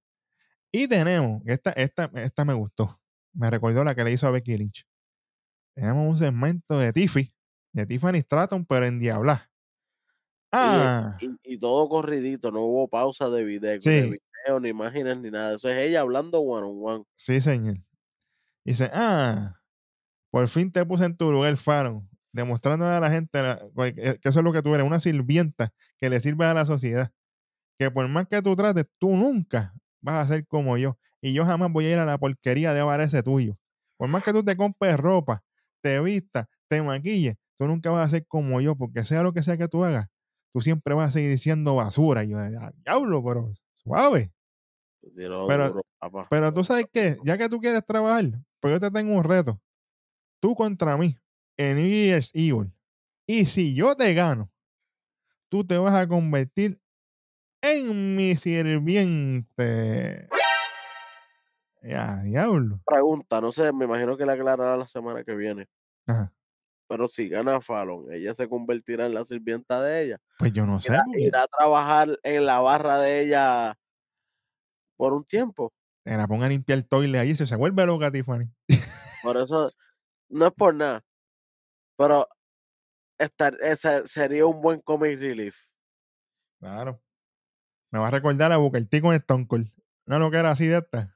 Y 0.72 0.88
tenemos, 0.88 1.42
esta, 1.46 1.72
esta, 1.72 2.10
esta 2.16 2.46
me 2.46 2.54
gustó. 2.54 3.00
Me 3.34 3.50
recordó 3.50 3.84
la 3.84 3.96
que 3.96 4.04
le 4.04 4.12
hizo 4.12 4.28
a 4.28 4.32
Becky 4.32 4.58
Lynch. 4.58 4.86
Tenemos 5.76 6.08
un 6.08 6.16
segmento 6.16 6.78
de 6.78 6.92
Tiffy, 6.92 7.34
de 7.74 7.86
Tiffany 7.86 8.20
Stratton, 8.22 8.66
pero 8.66 8.86
en 8.86 9.00
Diabla. 9.00 9.50
Ah, 10.52 11.18
Y, 11.22 11.54
y 11.56 11.58
todo 11.58 11.88
corridito, 11.88 12.52
no 12.52 12.62
hubo 12.62 12.88
pausa 12.90 13.30
de 13.30 13.44
video, 13.44 13.80
de 13.80 14.02
video, 14.02 14.60
ni 14.60 14.70
imágenes, 14.70 15.18
ni 15.20 15.32
nada. 15.32 15.56
Eso 15.56 15.70
es 15.70 15.78
ella 15.78 16.02
hablando 16.02 16.40
one 16.42 16.68
on 16.68 16.80
one. 16.98 17.04
sí, 17.16 17.40
señor. 17.40 17.78
Dice, 18.66 18.90
ah, 18.94 19.60
por 20.32 20.48
fin 20.50 20.72
te 20.72 20.86
puse 20.86 21.06
en 21.06 21.18
tu 21.18 21.32
lugar, 21.32 21.58
Faro, 21.58 22.08
demostrándole 22.34 22.94
a 22.94 23.00
la 23.00 23.12
gente 23.12 23.42
la- 23.42 23.60
que 23.96 24.20
que 24.22 24.30
eso 24.30 24.40
es 24.40 24.46
lo 24.46 24.54
que 24.54 24.62
tú 24.62 24.74
eres, 24.76 24.86
una 24.88 25.00
sirvienta 25.00 25.74
que 26.00 26.10
le 26.10 26.20
sirve 26.20 26.46
a 26.46 26.54
la 26.54 26.66
sociedad. 26.66 27.12
Que 27.80 27.92
por 27.92 28.08
más 28.10 28.28
que 28.28 28.42
tú 28.42 28.56
trates, 28.56 28.86
tú 29.00 29.16
nunca 29.16 29.74
vas 30.02 30.26
a 30.26 30.34
ser 30.34 30.48
como 30.48 30.78
yo. 30.78 30.98
Y 31.22 31.34
yo 31.34 31.46
jamás 31.46 31.72
voy 31.72 31.86
a 31.86 31.94
ir 31.94 32.00
a 32.00 32.06
la 32.06 32.18
porquería 32.18 32.74
de 32.74 33.04
ese 33.04 33.24
tuyo. 33.24 33.58
Por 33.98 34.10
más 34.10 34.24
que 34.24 34.34
tú 34.34 34.44
te 34.44 34.56
compres 34.56 34.98
ropa, 34.98 35.44
te 35.82 36.00
vistas, 36.02 36.48
te 36.70 36.82
maquilles, 36.82 37.36
tú 37.62 37.68
nunca 37.68 37.92
vas 37.92 38.08
a 38.08 38.10
ser 38.10 38.26
como 38.26 38.60
yo, 38.60 38.76
porque 38.76 39.06
sea 39.06 39.22
lo 39.22 39.34
que 39.34 39.44
sea 39.44 39.56
que 39.56 39.68
tú 39.68 39.84
hagas, 39.84 40.08
tú 40.52 40.62
siempre 40.62 40.96
vas 40.96 41.10
a 41.10 41.12
seguir 41.12 41.38
siendo 41.38 41.76
basura. 41.76 42.24
Y 42.24 42.30
yo, 42.30 42.40
"Ah, 42.40 42.72
diablo, 42.84 43.24
pero 43.24 43.52
suave. 43.76 44.32
Tiró 45.16 45.46
Pero- 45.46 45.68
duro. 45.70 46.28
Pero 46.32 46.52
tú 46.52 46.64
sabes 46.64 46.88
qué, 46.92 47.18
ya 47.24 47.38
que 47.38 47.48
tú 47.50 47.60
quieres 47.60 47.86
trabajar, 47.86 48.26
pues 48.60 48.74
yo 48.74 48.80
te 48.80 48.90
tengo 48.90 49.14
un 49.14 49.24
reto. 49.24 49.62
Tú 50.40 50.56
contra 50.56 50.98
mí 50.98 51.16
en 51.56 51.76
New 51.78 51.86
Year's 51.88 52.32
Evil. 52.34 52.72
Y 53.28 53.46
si 53.46 53.76
yo 53.76 53.96
te 53.96 54.12
gano, 54.16 54.50
tú 55.50 55.64
te 55.64 55.78
vas 55.78 55.94
a 55.94 56.08
convertir 56.08 56.80
en 57.62 58.16
mi 58.16 58.36
sirviente. 58.38 60.28
Ya, 61.84 62.24
diablo. 62.24 62.80
Pregunta, 62.88 63.40
no 63.40 63.52
sé, 63.52 63.72
me 63.72 63.86
imagino 63.86 64.18
que 64.18 64.26
la 64.26 64.34
aclarará 64.34 64.78
la 64.78 64.88
semana 64.88 65.24
que 65.24 65.36
viene. 65.36 65.68
Ajá. 66.08 66.34
Pero 66.92 67.08
si 67.08 67.30
gana 67.30 67.62
Fallon, 67.62 68.12
ella 68.12 68.36
se 68.36 68.50
convertirá 68.50 69.06
en 69.06 69.14
la 69.14 69.24
sirvienta 69.24 69.82
de 69.82 70.04
ella. 70.04 70.18
Pues 70.38 70.52
yo 70.52 70.66
no 70.66 70.78
sé. 70.82 70.94
Irá, 71.16 71.44
a 71.44 71.48
trabajar 71.48 72.20
en 72.22 72.46
la 72.46 72.60
barra 72.60 73.00
de 73.00 73.22
ella 73.22 73.80
por 74.98 75.14
un 75.14 75.24
tiempo. 75.24 75.72
Te 76.04 76.18
la 76.18 76.28
ponga 76.28 76.48
a 76.48 76.50
limpiar 76.50 76.80
el 76.80 76.86
toile 76.86 77.18
ahí 77.18 77.34
se, 77.34 77.48
se 77.48 77.56
vuelve 77.56 77.86
loca, 77.86 78.12
Tiffany. 78.12 78.52
Por 79.24 79.38
eso, 79.42 79.72
no 80.28 80.48
es 80.48 80.52
por 80.52 80.76
nada. 80.76 81.02
Pero 81.96 82.28
estar, 83.18 83.56
ese 83.62 84.06
sería 84.06 84.46
un 84.46 84.62
buen 84.62 84.82
comic 84.82 85.18
relief. 85.18 85.56
Claro. 86.60 87.02
Me 87.90 88.00
va 88.00 88.10
a 88.10 88.12
recordar 88.12 88.52
a 88.52 88.58
Booker 88.58 88.86
T 88.86 89.02
con 89.02 89.16
Stone 89.16 89.48
Cold. 89.48 89.72
No, 90.06 90.20
no 90.20 90.30
que 90.30 90.36
era 90.36 90.52
así 90.52 90.68
de 90.68 90.80
esta. 90.80 91.16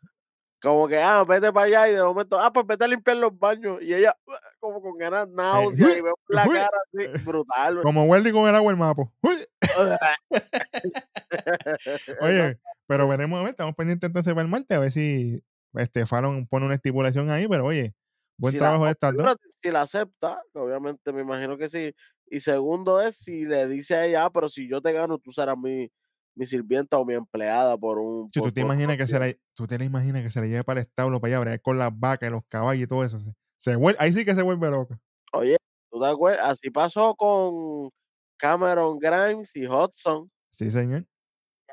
Como 0.66 0.88
que, 0.88 0.98
ah, 0.98 1.24
vete 1.24 1.54
para 1.54 1.68
allá 1.68 1.90
y 1.90 1.94
de 1.94 2.02
momento, 2.02 2.40
ah, 2.40 2.52
pues 2.52 2.66
vete 2.66 2.86
a 2.86 2.88
limpiar 2.88 3.18
los 3.18 3.38
baños. 3.38 3.80
Y 3.84 3.94
ella, 3.94 4.18
uh, 4.26 4.32
como 4.60 4.82
con 4.82 4.98
ganas 4.98 5.30
náuseas 5.30 5.96
y 5.96 6.02
veo 6.02 6.16
la 6.28 6.48
cara 6.48 6.72
así, 6.88 7.06
brutal. 7.24 7.84
Como 7.84 8.06
Wendy 8.06 8.32
con 8.32 8.50
el 8.50 8.56
agua 8.56 8.72
el 8.72 8.78
mapo. 8.78 9.14
Oye, 12.22 12.60
pero 12.88 13.08
veremos 13.08 13.40
a 13.40 13.44
ver, 13.44 13.52
estamos 13.52 13.76
pendientes 13.76 14.08
entonces 14.08 14.34
para 14.34 14.42
el 14.42 14.48
martes 14.48 14.76
a 14.76 14.80
ver 14.80 14.92
si 14.92 15.44
este 15.76 16.08
Fallon 16.08 16.48
pone 16.48 16.66
una 16.66 16.74
estipulación 16.74 17.30
ahí, 17.30 17.48
pero 17.48 17.66
oye, 17.66 17.94
buen 18.36 18.52
Si 18.52 18.58
trabajo 18.58 18.86
de 18.86 18.92
estas 18.92 19.14
dos. 19.14 19.38
Si 19.62 19.70
la 19.70 19.84
acepta, 19.84 20.42
obviamente 20.54 21.14
me 21.14 21.22
imagino 21.22 21.60
que 21.60 21.70
sí. 21.70 21.94
Y 22.26 22.40
segundo 22.40 23.00
es 23.02 23.18
si 23.18 23.46
le 23.46 23.68
dice 23.68 23.94
a 23.94 24.06
ella, 24.06 24.26
ah, 24.26 24.32
pero 24.32 24.50
si 24.50 24.68
yo 24.68 24.82
te 24.82 24.94
gano, 24.94 25.20
tú 25.20 25.32
serás 25.32 25.60
mi, 25.60 25.92
mi 26.36 26.46
sirvienta 26.46 26.98
o 26.98 27.06
mi 27.06 27.14
empleada 27.14 27.78
por 27.78 27.98
un. 28.00 28.30
Si 28.34 28.40
por- 28.40 28.50
tú 28.50 28.54
te 28.54 28.62
imaginas 28.62 28.98
que 28.98 29.08
se 29.08 29.18
días". 29.20 29.36
la, 29.36 29.40
tú 29.54 29.68
te 29.68 29.78
la 29.78 29.86
imaginas 29.86 30.22
que 30.22 30.32
se 30.32 30.42
le 30.42 30.50
lleve 30.50 30.64
para 30.64 30.82
el 30.82 30.86
establo 30.88 31.20
para 31.20 31.30
allá, 31.36 31.40
bregar 31.40 31.62
con 31.62 31.78
las 31.78 31.92
vacas, 31.98 32.32
los 32.32 32.44
caballos 32.48 32.84
y 32.84 32.88
todo 32.88 33.04
eso. 33.04 33.20
Se, 33.20 33.34
se 33.58 33.76
vuelve, 33.76 33.98
ahí 34.02 34.14
sí 34.14 34.26
que 34.26 34.36
se 34.36 34.42
vuelve 34.42 34.70
loca. 34.70 35.00
Oye, 35.34 35.58
¿tú 35.92 36.00
te 36.00 36.08
acuerdas? 36.08 36.46
Así 36.48 36.70
pasó 36.70 37.16
con 37.16 37.90
Cameron 38.38 39.00
Grimes 39.00 39.56
y 39.56 39.66
Hudson. 39.68 40.30
Sí, 40.52 40.70
señor. 40.70 41.06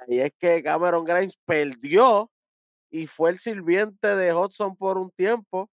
Y 0.08 0.18
es 0.18 0.32
que 0.38 0.62
Cameron 0.62 1.04
Grimes 1.04 1.36
perdió 1.44 2.30
y 2.90 3.06
fue 3.06 3.30
el 3.30 3.38
sirviente 3.38 4.16
de 4.16 4.34
Hudson 4.34 4.76
por 4.76 4.98
un 4.98 5.10
tiempo. 5.10 5.68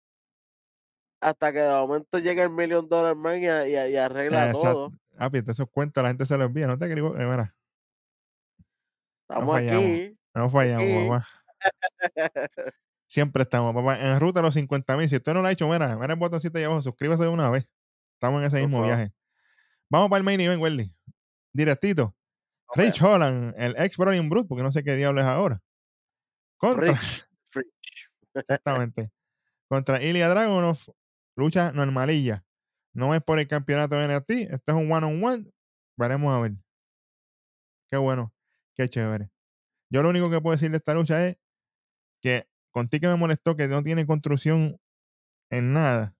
Hasta 1.21 1.51
que 1.51 1.59
de 1.59 1.69
momento 1.69 2.17
llega 2.19 2.43
el 2.43 2.49
Million 2.49 2.87
Dollar 2.87 3.15
Man 3.15 3.41
y, 3.41 3.45
y 3.45 3.75
y 3.75 3.95
arregla 3.97 4.51
todo. 4.51 4.91
Ah, 5.17 5.29
pues, 5.29 5.43
esos 5.47 5.67
cuentos 5.69 6.01
la 6.01 6.09
gente 6.09 6.25
se 6.25 6.37
los 6.37 6.47
envía, 6.47 6.65
no 6.67 6.77
te 6.77 6.89
creo. 6.89 7.17
Eh, 7.19 7.25
mira, 7.25 7.53
Estamos 9.29 9.53
fallamos. 9.55 9.83
aquí. 9.83 10.17
no 10.35 10.49
fallamos, 10.49 10.83
Aquí. 10.83 11.07
papá. 11.09 11.27
Siempre 13.07 13.43
estamos, 13.43 13.73
papá. 13.73 13.99
En 13.99 14.19
ruta 14.19 14.39
a 14.39 14.43
los 14.43 14.53
50 14.53 14.97
mil. 14.97 15.09
Si 15.09 15.15
usted 15.15 15.33
no 15.33 15.41
lo 15.41 15.47
ha 15.47 15.51
hecho, 15.51 15.67
mira, 15.67 15.95
mira 15.97 16.13
el 16.13 16.19
botoncito 16.19 16.57
ahí 16.57 16.63
abajo, 16.63 16.81
suscríbase 16.81 17.23
de 17.23 17.29
una 17.29 17.49
vez. 17.49 17.67
Estamos 18.13 18.39
en 18.41 18.47
ese 18.47 18.57
Por 18.57 18.61
mismo 18.67 18.77
favor. 18.77 18.95
viaje. 18.95 19.13
Vamos 19.89 20.09
para 20.09 20.17
el 20.19 20.23
main 20.23 20.39
event, 20.41 20.61
Welly. 20.61 20.95
Directito. 21.53 22.15
Rich 22.75 23.01
Holland, 23.01 23.55
el 23.57 23.75
ex 23.79 23.97
Brian 23.97 24.29
Bruce, 24.29 24.47
porque 24.47 24.61
no 24.63 24.71
sé 24.71 24.83
qué 24.83 24.95
diablo 24.95 25.21
es 25.21 25.25
ahora. 25.27 25.59
Contra, 26.57 26.91
Rich. 26.91 27.25
Rich. 27.53 27.67
exactamente. 28.35 29.11
Contra 29.67 30.01
Ilya 30.03 30.29
Dragunov, 30.29 30.77
lucha 31.35 31.71
normalilla. 31.71 32.43
No 32.93 33.15
es 33.15 33.23
por 33.23 33.39
el 33.39 33.47
campeonato 33.47 33.95
de 33.95 34.07
NXT, 34.07 34.29
este 34.53 34.71
es 34.71 34.73
un 34.73 34.91
one-on-one. 34.91 35.51
Veremos 35.97 36.35
a 36.35 36.39
ver. 36.41 36.51
Qué 37.89 37.97
bueno, 37.97 38.31
qué 38.79 38.87
chévere. 38.87 39.29
Yo 39.91 40.03
lo 40.03 40.09
único 40.09 40.29
que 40.31 40.39
puedo 40.39 40.55
decir 40.55 40.71
de 40.71 40.77
esta 40.77 40.93
lucha 40.93 41.27
es 41.27 41.37
que 42.21 42.47
contigo 42.71 43.01
que 43.01 43.07
me 43.07 43.15
molestó 43.17 43.57
que 43.57 43.67
no 43.67 43.83
tiene 43.83 44.05
construcción 44.05 44.79
en 45.51 45.73
nada. 45.73 46.15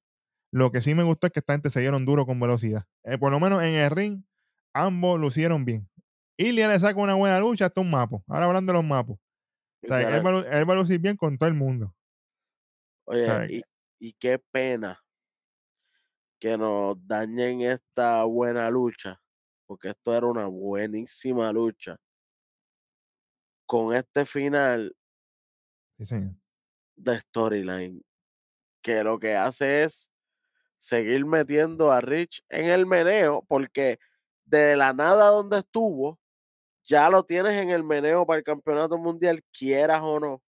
Lo 0.52 0.72
que 0.72 0.82
sí 0.82 0.94
me 0.94 1.04
gustó 1.04 1.28
es 1.28 1.34
que 1.34 1.40
esta 1.40 1.54
gente 1.54 1.70
se 1.70 1.80
dieron 1.80 2.06
duro 2.06 2.26
con 2.26 2.40
velocidad. 2.40 2.84
Eh, 3.04 3.18
por 3.18 3.32
lo 3.32 3.40
menos 3.40 3.64
en 3.64 3.76
el 3.76 3.92
ring, 3.92 4.24
ambos 4.74 5.20
lucieron 5.20 5.64
bien. 5.64 5.90
Ilya 6.38 6.68
le 6.68 6.80
saca 6.80 7.00
una 7.00 7.16
buena 7.16 7.40
lucha 7.40 7.68
hasta 7.68 7.80
un 7.80 7.92
mapo. 7.92 8.24
Ahora 8.28 8.46
hablando 8.46 8.74
de 8.74 8.80
los 8.80 8.86
mapos. 8.86 9.18
O 9.84 9.88
sea, 9.88 10.02
él 10.02 10.26
va, 10.26 10.42
él 10.42 10.70
va 10.70 10.74
a 10.74 10.78
lucir 10.78 11.00
bien 11.00 11.16
con 11.16 11.38
todo 11.38 11.48
el 11.48 11.56
mundo. 11.56 11.96
Oye, 13.06 13.28
y, 13.50 13.62
y 14.00 14.14
qué 14.14 14.38
pena 14.52 15.00
que 16.40 16.58
nos 16.58 16.96
dañen 17.08 17.62
esta 17.62 18.24
buena 18.26 18.70
lucha, 18.70 19.22
porque 19.66 19.90
esto 19.90 20.16
era 20.16 20.28
una 20.28 20.48
buenísima 20.48 21.52
lucha. 21.54 21.98
Con 23.70 23.94
este 23.94 24.26
final 24.26 24.96
Sí, 26.00 26.06
señor. 26.06 26.34
de 26.96 27.20
storyline, 27.20 28.02
que 28.82 29.04
lo 29.04 29.20
que 29.20 29.36
hace 29.36 29.84
es 29.84 30.12
seguir 30.80 31.24
metiendo 31.28 31.92
a 31.92 32.02
Rich 32.02 32.42
en 32.50 32.72
el 32.72 32.88
meneo, 32.88 33.46
porque 33.48 34.00
de 34.46 34.76
la 34.76 34.92
nada 34.94 35.28
donde 35.28 35.60
estuvo, 35.60 36.20
ya 36.84 37.12
lo 37.12 37.24
tienes 37.26 37.54
en 37.54 37.70
el 37.70 37.84
meneo 37.84 38.26
para 38.26 38.40
el 38.40 38.44
campeonato 38.44 38.98
mundial, 38.98 39.44
quieras 39.52 40.02
o 40.02 40.20
no. 40.20 40.42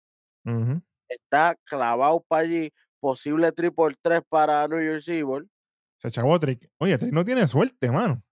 Está 1.07 1.57
clavado 1.65 2.25
para 2.27 2.45
allí, 2.45 2.73
posible 3.01 3.53
triple 3.53 3.95
3 4.01 4.23
para 4.31 4.67
New 4.67 4.81
York 4.83 5.03
Evil. 5.09 5.51
Se 5.99 6.11
chavó 6.11 6.41
Trick. 6.41 6.71
Oye, 6.79 6.97
Trick 6.97 7.13
no 7.13 7.23
tiene 7.23 7.47
suerte, 7.47 7.91
mano. 7.91 8.23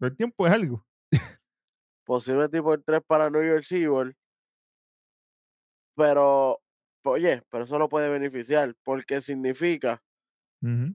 El 0.00 0.16
tiempo 0.16 0.44
es 0.44 0.52
algo. 0.52 0.84
posible 2.04 2.48
triple 2.48 2.78
3 2.78 3.00
para 3.06 3.30
New 3.30 3.44
York 3.44 3.64
Evil. 3.70 4.16
Pero, 5.96 6.60
oye, 7.04 7.42
pero 7.50 7.64
eso 7.64 7.78
lo 7.78 7.88
puede 7.88 8.08
beneficiar, 8.08 8.74
porque 8.84 9.20
significa 9.22 10.02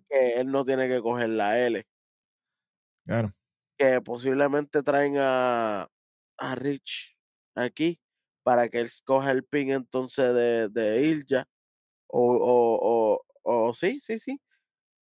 que 0.10 0.34
él 0.40 0.52
no 0.52 0.64
tiene 0.66 0.88
que 0.88 1.02
coger 1.02 1.30
la 1.30 1.58
L. 1.60 1.86
Claro. 3.06 3.34
que 3.78 4.02
posiblemente 4.02 4.84
traen 4.84 5.16
a, 5.18 5.88
a 6.38 6.56
Rich 6.56 7.18
aquí 7.56 8.00
para 8.44 8.70
que 8.70 8.80
él 8.82 8.90
coja 9.06 9.32
el 9.32 9.44
pin 9.46 9.72
entonces 9.72 10.34
de, 10.34 10.70
de 10.70 11.02
Ilja. 11.04 11.46
O, 12.08 12.22
o, 12.36 13.20
o, 13.44 13.70
o 13.70 13.76
sí, 13.76 14.00
sí, 14.00 14.20
sí. 14.20 14.42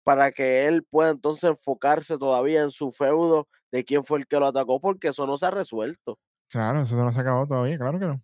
Para 0.03 0.31
que 0.33 0.67
él 0.67 0.83
pueda 0.85 1.11
entonces 1.11 1.51
enfocarse 1.51 2.17
todavía 2.19 2.63
en 2.63 2.71
su 2.71 2.91
feudo 2.91 3.49
de 3.71 3.85
quién 3.85 4.05
fue 4.05 4.19
el 4.19 4.27
que 4.27 4.39
lo 4.39 4.47
atacó, 4.47 4.81
porque 4.81 5.09
eso 5.09 5.27
no 5.27 5.37
se 5.37 5.47
ha 5.47 5.51
resuelto. 5.51 6.19
Claro, 6.49 6.81
eso 6.81 6.95
no 7.03 7.09
se 7.11 7.19
ha 7.19 7.21
acabado 7.21 7.47
todavía, 7.47 7.77
claro 7.77 7.99
que 7.99 8.05
no. 8.05 8.21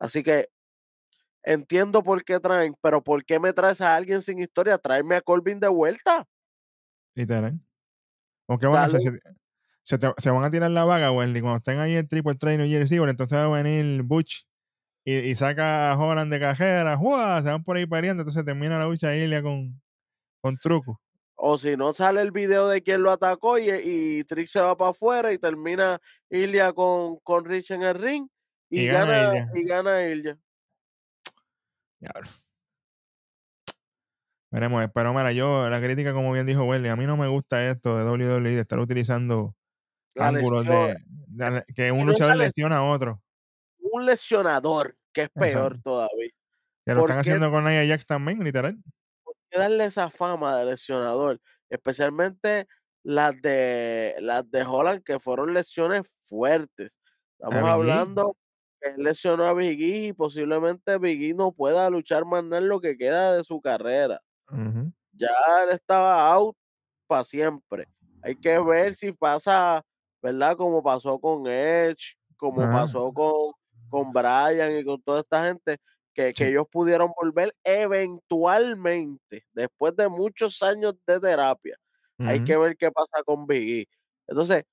Así 0.00 0.22
que 0.22 0.48
entiendo 1.46 2.02
por 2.02 2.22
qué 2.24 2.38
traen, 2.40 2.76
pero 2.82 3.02
¿por 3.02 3.24
qué 3.24 3.40
me 3.40 3.54
traes 3.54 3.80
a 3.80 3.96
alguien 3.96 4.20
sin 4.20 4.38
historia? 4.40 4.76
Traerme 4.78 5.16
a 5.16 5.22
Corbin 5.22 5.58
de 5.60 5.68
vuelta. 5.68 6.26
Literal. 7.14 7.58
¿O 8.48 8.58
qué 8.58 8.66
van 8.66 8.82
a 8.82 8.84
hacer? 8.86 9.00
Se, 9.02 9.18
se 9.82 9.98
te- 9.98 10.12
se 10.18 10.30
van 10.30 10.44
a 10.44 10.50
tirar 10.50 10.70
la 10.70 10.84
vaga, 10.84 11.12
Wendy, 11.12 11.40
cuando 11.40 11.58
estén 11.58 11.78
ahí 11.78 11.94
el 11.94 12.08
triple 12.08 12.34
train 12.34 12.58
New 12.60 12.68
Jersey, 12.68 12.98
bueno, 12.98 13.12
entonces 13.12 13.38
va 13.38 13.44
a 13.46 13.62
venir 13.62 14.02
Butch 14.02 14.46
y, 15.04 15.14
y 15.16 15.34
saca 15.36 15.92
a 15.92 15.98
Holland 15.98 16.32
de 16.32 16.40
cajera, 16.40 16.96
¡juá! 16.96 17.42
se 17.42 17.48
van 17.50 17.64
por 17.64 17.76
ahí 17.76 17.86
peleando, 17.86 18.22
entonces 18.22 18.44
termina 18.44 18.78
la 18.78 18.86
lucha 18.86 19.14
Ilya 19.16 19.42
con, 19.42 19.80
con 20.42 20.56
truco. 20.58 21.00
O 21.36 21.58
si 21.58 21.76
no 21.76 21.94
sale 21.94 22.22
el 22.22 22.32
video 22.32 22.66
de 22.68 22.82
quién 22.82 23.02
lo 23.02 23.10
atacó 23.12 23.58
y, 23.58 23.68
y 23.70 24.24
Trick 24.24 24.46
se 24.48 24.60
va 24.60 24.76
para 24.76 24.90
afuera 24.92 25.32
y 25.32 25.38
termina 25.38 26.00
Ilya 26.30 26.72
con, 26.72 27.18
con 27.18 27.44
Rich 27.44 27.70
en 27.72 27.82
el 27.82 27.94
ring 27.94 28.26
y, 28.70 28.82
Y 28.82 28.86
gana 28.86 29.06
gana, 29.06 29.30
Ilya. 29.34 29.50
y 29.54 29.64
gana 29.64 30.02
Veremos, 34.50 34.86
pero 34.94 35.12
mira, 35.12 35.32
yo, 35.32 35.68
la 35.68 35.80
crítica, 35.80 36.12
como 36.12 36.32
bien 36.32 36.46
dijo 36.46 36.64
Welly, 36.64 36.88
a 36.88 36.96
mí 36.96 37.04
no 37.04 37.16
me 37.16 37.26
gusta 37.28 37.68
esto 37.68 37.96
de 37.98 38.04
WWE, 38.04 38.50
de 38.54 38.60
estar 38.60 38.78
utilizando 38.78 39.54
La 40.14 40.28
ángulos 40.28 40.64
lesión, 40.64 41.04
de, 41.28 41.50
de- 41.50 41.64
que 41.74 41.92
un 41.92 42.06
luchador 42.06 42.36
les- 42.36 42.48
lesiona 42.48 42.78
a 42.78 42.82
otro. 42.84 43.20
un 43.80 44.06
lesionador, 44.06 44.96
que 45.12 45.22
es 45.22 45.30
peor 45.30 45.72
Exacto. 45.72 45.80
todavía. 45.82 46.30
Que 46.84 46.92
lo 46.94 47.00
¿Por 47.00 47.10
están 47.10 47.24
qué? 47.24 47.30
haciendo 47.30 47.50
con 47.50 47.64
Nia 47.64 47.86
Jax 47.86 48.06
también, 48.06 48.42
literal. 48.44 48.76
¿Por 49.24 49.34
qué 49.50 49.58
darle 49.58 49.84
esa 49.86 50.08
fama 50.10 50.56
de 50.56 50.66
lesionador? 50.66 51.40
Especialmente 51.68 52.66
las 53.02 53.40
de 53.42 54.14
las 54.20 54.48
de 54.50 54.62
Holland, 54.62 55.02
que 55.02 55.18
fueron 55.18 55.52
lesiones 55.54 56.02
fuertes. 56.24 56.96
Estamos 57.38 57.68
hablando 57.68 58.36
él 58.80 58.94
lesionó 58.98 59.44
a 59.44 59.54
Biggie 59.54 60.08
y 60.08 60.12
posiblemente 60.12 60.98
Biggie 60.98 61.34
no 61.34 61.52
pueda 61.52 61.90
luchar 61.90 62.24
más 62.26 62.44
nada 62.44 62.58
en 62.62 62.68
lo 62.68 62.80
que 62.80 62.96
queda 62.96 63.36
de 63.36 63.44
su 63.44 63.60
carrera. 63.60 64.20
Ya 65.12 65.28
él 65.64 65.70
estaba 65.70 66.32
out 66.34 66.56
para 67.06 67.24
siempre. 67.24 67.86
Hay 68.22 68.36
que 68.36 68.58
ver 68.60 68.94
si 68.96 69.12
pasa, 69.12 69.82
¿verdad? 70.22 70.56
Como 70.56 70.82
pasó 70.82 71.18
con 71.20 71.46
Edge, 71.46 72.16
como 72.36 72.68
pasó 72.70 73.12
con, 73.12 73.52
con 73.88 74.12
Brian 74.12 74.78
y 74.78 74.84
con 74.84 75.02
toda 75.02 75.20
esta 75.20 75.44
gente, 75.46 75.78
que, 76.14 76.34
que 76.34 76.48
Sí. 76.48 76.48
ellos 76.48 76.66
pudieron 76.70 77.12
volver 77.20 77.54
eventualmente, 77.64 79.44
después 79.52 79.94
de 79.96 80.08
muchos 80.08 80.62
años 80.62 80.94
de 81.06 81.20
terapia. 81.20 81.76
Hay 82.22 82.40
que 82.42 82.56
ver 82.56 82.76
qué 82.76 82.90
pasa 82.90 83.22
con 83.24 83.46
Biggie. 83.46 83.88
Entonces, 84.26 84.64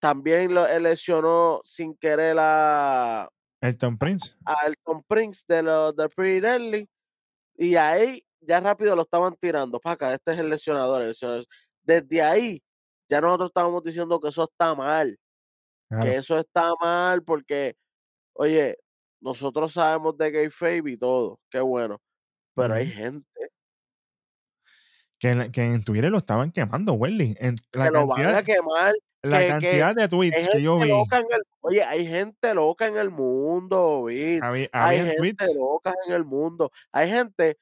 también 0.00 0.54
lo, 0.54 0.66
lesionó 0.78 1.60
sin 1.64 1.96
querer 1.96 2.36
a, 2.38 3.28
Elton 3.60 3.98
Prince. 3.98 4.34
a 4.44 4.66
Elton 4.66 5.02
Prince 5.08 5.44
de 5.48 5.62
los 5.62 5.94
de 5.96 6.08
Pretty 6.08 6.40
Deadly, 6.40 6.88
y 7.56 7.74
ahí 7.76 8.24
ya 8.40 8.60
rápido 8.60 8.94
lo 8.94 9.02
estaban 9.02 9.34
tirando 9.36 9.80
para 9.80 9.94
acá. 9.94 10.14
Este 10.14 10.32
es 10.32 10.38
el 10.38 10.48
lesionador, 10.48 11.02
el 11.02 11.08
lesionador. 11.08 11.44
Desde 11.82 12.22
ahí, 12.22 12.62
ya 13.08 13.20
nosotros 13.20 13.50
estábamos 13.50 13.82
diciendo 13.82 14.20
que 14.20 14.28
eso 14.28 14.44
está 14.44 14.74
mal, 14.74 15.18
Claro. 15.88 16.04
que 16.04 16.16
eso 16.16 16.38
está 16.38 16.70
mal 16.80 17.22
porque, 17.24 17.74
oye, 18.34 18.76
nosotros 19.20 19.72
sabemos 19.72 20.16
de 20.18 20.30
Kayfabe 20.32 20.90
y 20.92 20.96
todo, 20.96 21.40
qué 21.50 21.60
bueno, 21.60 22.00
pero 22.54 22.74
hay 22.74 22.88
gente 22.90 23.26
Que, 25.18 25.30
en- 25.30 25.50
que 25.50 25.62
en 25.62 25.82
Twitter 25.82 26.10
lo 26.10 26.18
estaban 26.18 26.52
quemando, 26.52 26.92
Welly. 26.92 27.36
En 27.40 27.56
la 27.72 27.86
que 27.86 27.90
lo 27.90 28.06
van 28.06 28.34
a 28.34 28.42
quemar, 28.44 28.94
la 29.22 29.38
que, 29.38 29.44
que 29.44 29.50
cantidad 29.50 29.94
de 29.94 30.02
hay 30.02 30.08
tweets 30.08 30.48
que 30.48 30.62
yo 30.62 30.78
vi. 30.78 30.90
el, 30.90 31.42
oye, 31.60 31.82
hay 31.82 32.06
gente 32.06 32.54
loca 32.54 32.86
en 32.86 32.96
el 32.96 33.10
mundo. 33.10 34.04
Había, 34.06 34.40
Hay 34.42 34.68
habían 34.72 35.06
gente 35.06 35.16
tweets. 35.46 35.54
loca 35.56 35.92
en 36.06 36.12
el 36.14 36.24
mundo. 36.24 36.70
Hay 36.92 37.10
gente 37.10 37.58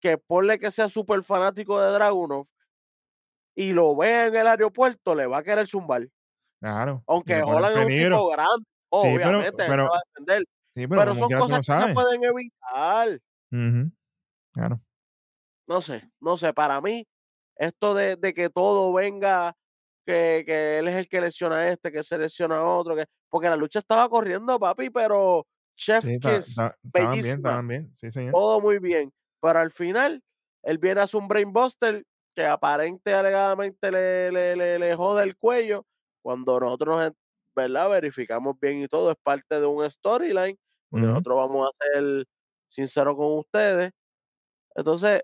que 0.00 0.18
ponle 0.18 0.58
que 0.58 0.70
sea 0.70 0.88
súper 0.88 1.22
fanático 1.22 1.80
de 1.80 1.90
Dragunov 1.92 2.46
y 3.54 3.72
lo 3.72 3.96
ve 3.96 4.26
en 4.26 4.36
el 4.36 4.46
aeropuerto, 4.46 5.14
le 5.14 5.26
va 5.26 5.38
a 5.38 5.42
querer 5.42 5.66
zumbar. 5.66 6.08
Claro. 6.60 7.02
Aunque 7.06 7.42
Holland 7.42 7.76
es 7.78 7.86
un 7.86 8.10
tipo 8.10 8.28
grande, 8.28 8.64
Sí, 8.92 9.14
pero, 9.16 9.38
obviamente, 9.38 9.62
él 9.62 9.66
se 9.66 9.70
pero, 9.70 9.84
va 9.88 9.96
a 9.96 10.02
defender. 10.14 10.44
sí, 10.74 10.86
pero 10.86 11.00
Pero 11.00 11.14
son 11.16 11.30
cosas 11.30 11.48
no 11.50 11.56
que 11.56 11.62
se 11.62 11.72
sabes. 11.72 11.94
pueden 11.94 12.24
evitar. 12.24 13.20
Ujú. 13.52 13.92
Claro. 14.52 14.80
No 15.68 15.80
sé, 15.82 16.08
no 16.20 16.36
sé, 16.36 16.52
para 16.54 16.80
mí, 16.80 17.06
esto 17.56 17.94
de, 17.94 18.16
de 18.16 18.32
que 18.34 18.48
todo 18.50 18.92
venga, 18.92 19.56
que, 20.06 20.44
que 20.46 20.78
él 20.78 20.88
es 20.88 20.94
el 20.96 21.08
que 21.08 21.20
lesiona 21.20 21.56
a 21.58 21.68
este, 21.70 21.92
que 21.92 22.02
se 22.02 22.16
lesiona 22.18 22.58
a 22.58 22.64
otro, 22.64 22.96
que, 22.96 23.04
porque 23.28 23.48
la 23.48 23.56
lucha 23.56 23.80
estaba 23.80 24.08
corriendo, 24.08 24.58
papi, 24.58 24.90
pero 24.90 25.46
Chef 25.76 26.04
Sí, 26.04 26.18
ta- 26.18 26.36
Kiss, 26.38 26.54
ta- 26.54 26.76
estaban 26.84 26.92
bien, 26.92 27.10
bellísima, 27.10 27.36
estaban 27.50 27.68
bien. 27.68 27.94
Sí, 27.96 28.10
señor. 28.12 28.32
todo 28.32 28.60
muy 28.60 28.78
bien. 28.78 29.12
Pero 29.40 29.58
al 29.58 29.70
final, 29.70 30.22
él 30.62 30.78
viene 30.78 31.00
a 31.00 31.04
hacer 31.04 31.20
un 31.20 31.28
brainbuster 31.28 32.04
que 32.34 32.44
aparente 32.46 33.12
alegadamente 33.12 33.90
le, 33.90 34.30
le, 34.32 34.56
le, 34.56 34.78
le 34.78 34.94
jode 34.94 35.22
el 35.24 35.36
cuello. 35.36 35.84
Cuando 36.22 36.58
nosotros, 36.60 36.96
nos 36.96 37.12
¿verdad? 37.54 37.88
Verificamos 37.90 38.58
bien 38.60 38.82
y 38.82 38.88
todo, 38.88 39.10
es 39.10 39.16
parte 39.22 39.58
de 39.60 39.66
un 39.66 39.88
storyline, 39.90 40.58
nosotros 40.90 41.36
vamos 41.36 41.68
a 41.68 41.84
ser 41.94 42.24
sinceros 42.68 43.16
con 43.16 43.38
ustedes. 43.38 43.92
Entonces, 44.74 45.22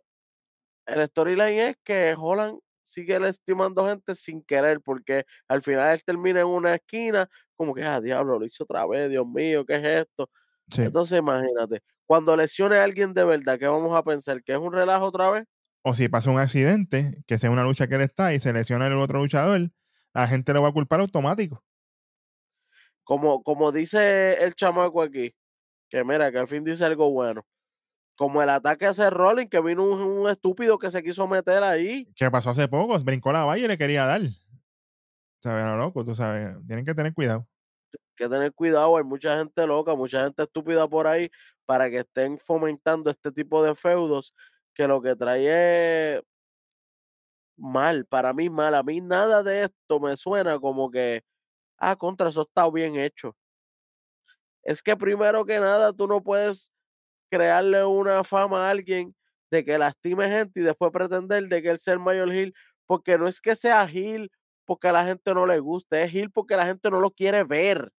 el 0.87 1.07
storyline 1.09 1.59
es 1.61 1.77
que 1.85 2.15
Holland 2.19 2.59
sigue 2.83 3.19
lastimando 3.21 3.87
gente 3.87 4.15
sin 4.15 4.43
querer, 4.43 4.81
porque 4.81 5.25
al 5.49 5.63
final 5.63 5.95
él 5.95 6.03
termina 6.05 6.41
en 6.41 6.47
una 6.47 6.75
esquina, 6.75 7.29
como 7.57 7.75
que, 7.75 7.83
ah, 7.85 8.01
diablo, 8.01 8.39
lo 8.39 8.47
hizo 8.47 8.65
otra 8.65 8.87
vez, 8.87 9.09
Dios 9.11 9.27
mío, 9.27 9.65
¿qué 9.65 9.77
es 9.77 9.85
esto? 10.07 10.31
Sí. 10.71 10.83
Entonces, 10.83 11.19
imagínate, 11.19 11.81
cuando 12.07 12.37
lesione 12.37 12.77
a 12.77 12.85
alguien 12.85 13.15
de 13.15 13.25
verdad, 13.25 13.59
¿qué 13.59 13.67
vamos 13.67 13.95
a 13.95 14.03
pensar? 14.03 14.43
¿Que 14.43 14.53
es 14.53 14.59
un 14.59 14.73
relajo 14.73 15.07
otra 15.07 15.31
vez? 15.31 15.45
O 15.83 15.95
si 15.95 16.09
pasa 16.09 16.31
un 16.31 16.39
accidente, 16.39 17.23
que 17.27 17.39
sea 17.39 17.51
una 17.51 17.65
lucha 17.65 17.89
que 17.89 17.97
él 17.97 18.03
está 18.03 18.33
y 18.35 18.41
se 18.41 18.53
lesiona 18.53 18.87
el 18.87 18.93
otro 18.95 19.19
luchador, 19.19 19.71
la 20.15 20.29
gente 20.29 20.53
lo 20.53 20.63
va 20.63 20.69
a 20.69 20.73
culpar 20.73 21.01
automático. 21.01 21.65
Como, 23.05 23.43
como 23.43 23.73
dice 23.73 24.45
el 24.45 24.55
chamaco 24.55 25.03
aquí, 25.03 25.35
que 25.91 26.05
mira, 26.05 26.31
que 26.33 26.39
al 26.39 26.49
fin 26.49 26.65
dice 26.65 26.85
algo 26.85 27.11
bueno. 27.11 27.45
Como 28.23 28.41
el 28.41 28.51
ataque 28.51 28.87
a 28.87 28.91
ese 28.91 29.11
Rolling, 29.11 29.49
que 29.49 29.61
vino 29.61 29.83
un, 29.83 30.01
un 30.01 30.31
estúpido 30.31 30.79
que 30.79 30.93
se 30.93 31.03
quiso 31.03 31.27
meter 31.27 31.61
ahí. 31.65 32.07
Que 32.15 32.31
pasó 32.31 32.51
hace 32.51 32.69
poco, 32.69 32.97
brincó 33.01 33.33
la 33.33 33.43
valla 33.43 33.65
y 33.65 33.67
le 33.67 33.77
quería 33.77 34.05
dar. 34.05 34.21
¿Sabes? 35.43 35.65
Lo 35.65 35.77
loco, 35.77 36.05
tú 36.05 36.15
sabes. 36.15 36.57
Tienen 36.69 36.85
que 36.85 36.95
tener 36.95 37.13
cuidado. 37.15 37.49
que 38.15 38.29
tener 38.29 38.53
cuidado, 38.53 38.97
hay 38.97 39.03
mucha 39.03 39.37
gente 39.39 39.67
loca, 39.67 39.97
mucha 39.97 40.23
gente 40.23 40.45
estúpida 40.45 40.87
por 40.87 41.09
ahí 41.09 41.33
para 41.67 41.91
que 41.91 41.99
estén 41.99 42.39
fomentando 42.39 43.11
este 43.11 43.33
tipo 43.33 43.61
de 43.61 43.75
feudos 43.75 44.33
que 44.73 44.87
lo 44.87 45.03
que 45.03 45.17
trae 45.17 46.19
es 46.19 46.23
mal, 47.57 48.07
para 48.07 48.33
mí 48.33 48.49
mal, 48.49 48.77
a 48.77 48.85
mí 48.85 49.01
nada 49.01 49.43
de 49.43 49.63
esto 49.63 49.99
me 49.99 50.17
suena 50.17 50.61
como 50.61 50.93
que, 50.93 51.25
ah, 51.77 51.97
contra 51.97 52.29
eso 52.29 52.43
está 52.43 52.71
bien 52.71 52.95
hecho. 52.95 53.35
Es 54.63 54.81
que 54.81 54.97
primero 54.97 55.45
que 55.45 55.59
nada, 55.59 55.93
tú 55.93 56.07
no 56.07 56.23
puedes 56.23 56.72
crearle 57.33 57.83
una 57.87 58.23
fama 58.25 58.67
a 58.67 58.71
alguien 58.71 59.15
de 59.51 59.65
que 59.65 59.79
lastime 59.79 60.29
gente 60.29 60.61
y 60.61 60.63
después 60.63 60.93
pretender 60.93 61.49
de 61.49 61.63
que 61.63 61.71
él 61.71 61.79
sea 61.79 61.95
el 61.95 62.01
mayor 62.01 62.31
heel, 62.31 62.55
porque 62.87 63.17
no 63.17 63.27
es 63.27 63.41
que 63.41 63.57
sea 63.57 63.87
heel 63.87 64.31
porque 64.67 64.89
a 64.89 64.93
la 64.93 65.05
gente 65.05 65.33
no 65.33 65.47
le 65.47 65.59
guste, 65.61 66.03
es 66.03 66.13
heel 66.15 66.31
porque 66.31 66.57
la 66.57 66.67
gente 66.67 66.91
no 66.91 67.01
lo 67.01 67.11
quiere 67.11 67.43
ver. 67.45 67.91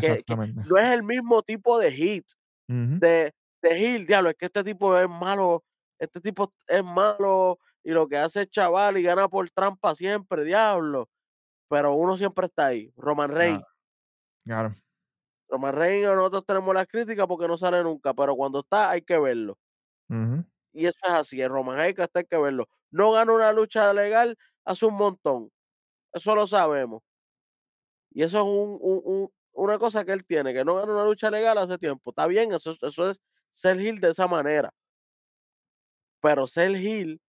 Que, 0.00 0.22
no 0.68 0.78
es 0.78 0.92
el 0.92 1.02
mismo 1.04 1.42
tipo 1.42 1.78
de 1.78 1.92
hit 1.92 2.26
de, 2.68 3.32
de 3.62 3.70
heel, 3.70 4.06
diablo, 4.06 4.30
es 4.30 4.36
que 4.36 4.46
este 4.46 4.64
tipo 4.64 4.98
es 4.98 5.08
malo, 5.08 5.64
este 5.98 6.20
tipo 6.20 6.52
es 6.66 6.84
malo 6.84 7.58
y 7.82 7.92
lo 7.92 8.08
que 8.08 8.18
hace 8.18 8.42
es 8.42 8.50
chaval 8.50 8.98
y 8.98 9.02
gana 9.02 9.28
por 9.28 9.48
trampa 9.50 9.94
siempre, 9.94 10.44
diablo. 10.44 11.08
Pero 11.70 11.94
uno 11.94 12.18
siempre 12.18 12.46
está 12.46 12.66
ahí. 12.66 12.92
Roman 12.96 13.30
Reigns. 13.30 13.64
Claro. 14.44 14.74
Roman 15.48 15.74
Reigns 15.74 16.06
nosotros 16.14 16.44
tenemos 16.46 16.74
las 16.74 16.86
críticas 16.88 17.26
porque 17.26 17.48
no 17.48 17.58
sale 17.58 17.82
nunca, 17.82 18.14
pero 18.14 18.36
cuando 18.36 18.60
está 18.60 18.90
hay 18.90 19.02
que 19.02 19.18
verlo. 19.18 19.58
Y 20.72 20.86
eso 20.86 20.98
es 21.04 21.10
así, 21.10 21.40
el 21.40 21.50
Roman 21.50 21.76
Reigns 21.76 22.00
hasta 22.00 22.20
hay 22.20 22.26
que 22.26 22.36
verlo. 22.36 22.68
No 22.90 23.12
gana 23.12 23.32
una 23.32 23.52
lucha 23.52 23.92
legal 23.92 24.36
hace 24.64 24.86
un 24.86 24.94
montón. 24.94 25.50
Eso 26.12 26.34
lo 26.36 26.46
sabemos. 26.46 27.02
Y 28.10 28.22
eso 28.22 28.38
es 28.38 28.44
un, 28.44 28.78
un- 28.80 29.02
un- 29.04 29.30
una 29.52 29.78
cosa 29.78 30.04
que 30.04 30.12
él 30.12 30.24
tiene, 30.26 30.52
que 30.52 30.64
no 30.64 30.74
gana 30.74 30.92
una 30.92 31.04
lucha 31.04 31.30
legal 31.30 31.58
hace 31.58 31.78
tiempo. 31.78 32.10
Está 32.10 32.26
bien, 32.26 32.52
eso, 32.52 32.70
es- 32.70 32.82
eso 32.82 33.10
es 33.10 33.20
ser 33.48 33.78
heel 33.80 34.00
de 34.00 34.10
esa 34.10 34.28
manera. 34.28 34.72
Pero 36.20 36.46
ser 36.46 36.74
heel 36.76 37.20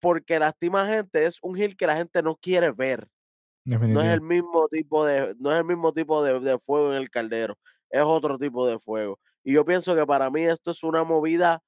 porque 0.00 0.38
lastima 0.38 0.86
gente 0.86 1.26
es 1.26 1.38
un 1.42 1.56
heel 1.56 1.76
que 1.76 1.86
la 1.86 1.96
gente 1.96 2.22
no 2.22 2.36
quiere 2.36 2.72
ver. 2.72 3.08
No 3.68 4.00
es 4.00 4.08
el 4.08 4.20
mismo 4.22 4.66
tipo 4.68 5.04
de, 5.04 5.34
no 5.38 5.52
es 5.52 5.58
el 5.58 5.64
mismo 5.64 5.92
tipo 5.92 6.22
de, 6.22 6.40
de 6.40 6.58
fuego 6.58 6.92
en 6.92 6.98
el 6.98 7.10
caldero. 7.10 7.58
Es 7.90 8.02
otro 8.02 8.38
tipo 8.38 8.66
de 8.66 8.78
fuego. 8.78 9.20
Y 9.44 9.54
yo 9.54 9.64
pienso 9.64 9.94
que 9.94 10.06
para 10.06 10.30
mí 10.30 10.42
esto 10.42 10.70
es 10.70 10.82
una 10.82 11.04
movida 11.04 11.62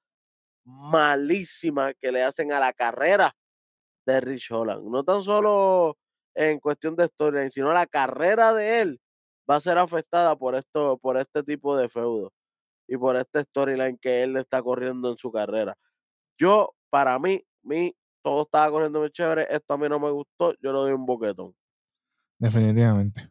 malísima 0.65 1.95
que 1.95 2.13
le 2.13 2.23
hacen 2.23 2.53
a 2.53 2.61
la 2.61 2.73
carrera 2.73 3.35
de 4.07 4.21
Rich 4.21 4.51
Holland. 4.53 4.85
No 4.89 5.05
tan 5.05 5.23
solo 5.23 5.97
en 6.35 6.61
cuestión 6.61 6.97
de 6.97 7.07
storyline, 7.07 7.51
sino 7.51 7.73
la 7.73 7.87
carrera 7.87 8.55
de 8.55 8.81
él 8.83 9.01
va 9.51 9.57
a 9.57 9.61
ser 9.61 9.79
afectada 9.79 10.37
por 10.37 10.55
esto, 10.55 10.99
por 10.99 11.17
este 11.17 11.43
tipo 11.43 11.77
de 11.77 11.89
feudo 11.89 12.33
y 12.89 12.97
por 12.97 13.17
este 13.17 13.43
storyline 13.43 13.99
que 13.99 14.23
él 14.23 14.37
está 14.37 14.63
corriendo 14.63 15.11
en 15.11 15.19
su 15.19 15.33
carrera. 15.33 15.77
Yo, 16.39 16.75
para 16.91 17.19
mí, 17.19 17.45
mi, 17.63 17.95
todo 18.23 18.43
estaba 18.43 18.71
corriendo 18.71 19.01
muy 19.01 19.11
chévere. 19.11 19.47
Esto 19.51 19.75
a 19.75 19.79
mí 19.79 19.89
no 19.89 20.01
me 20.01 20.11
gustó. 20.11 20.55
Yo 20.61 20.73
le 20.73 20.79
doy 20.79 20.93
un 20.93 21.07
boquetón. 21.07 21.55
Definitivamente. 22.41 23.31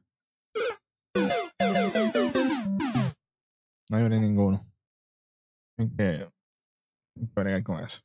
No 3.90 3.98
hay 3.98 4.04
ninguno. 4.08 4.64
Hay 5.80 5.90
que, 5.90 6.04
hay 6.04 7.28
que 7.28 7.42
bregar 7.42 7.64
con 7.64 7.84
eso. 7.84 8.02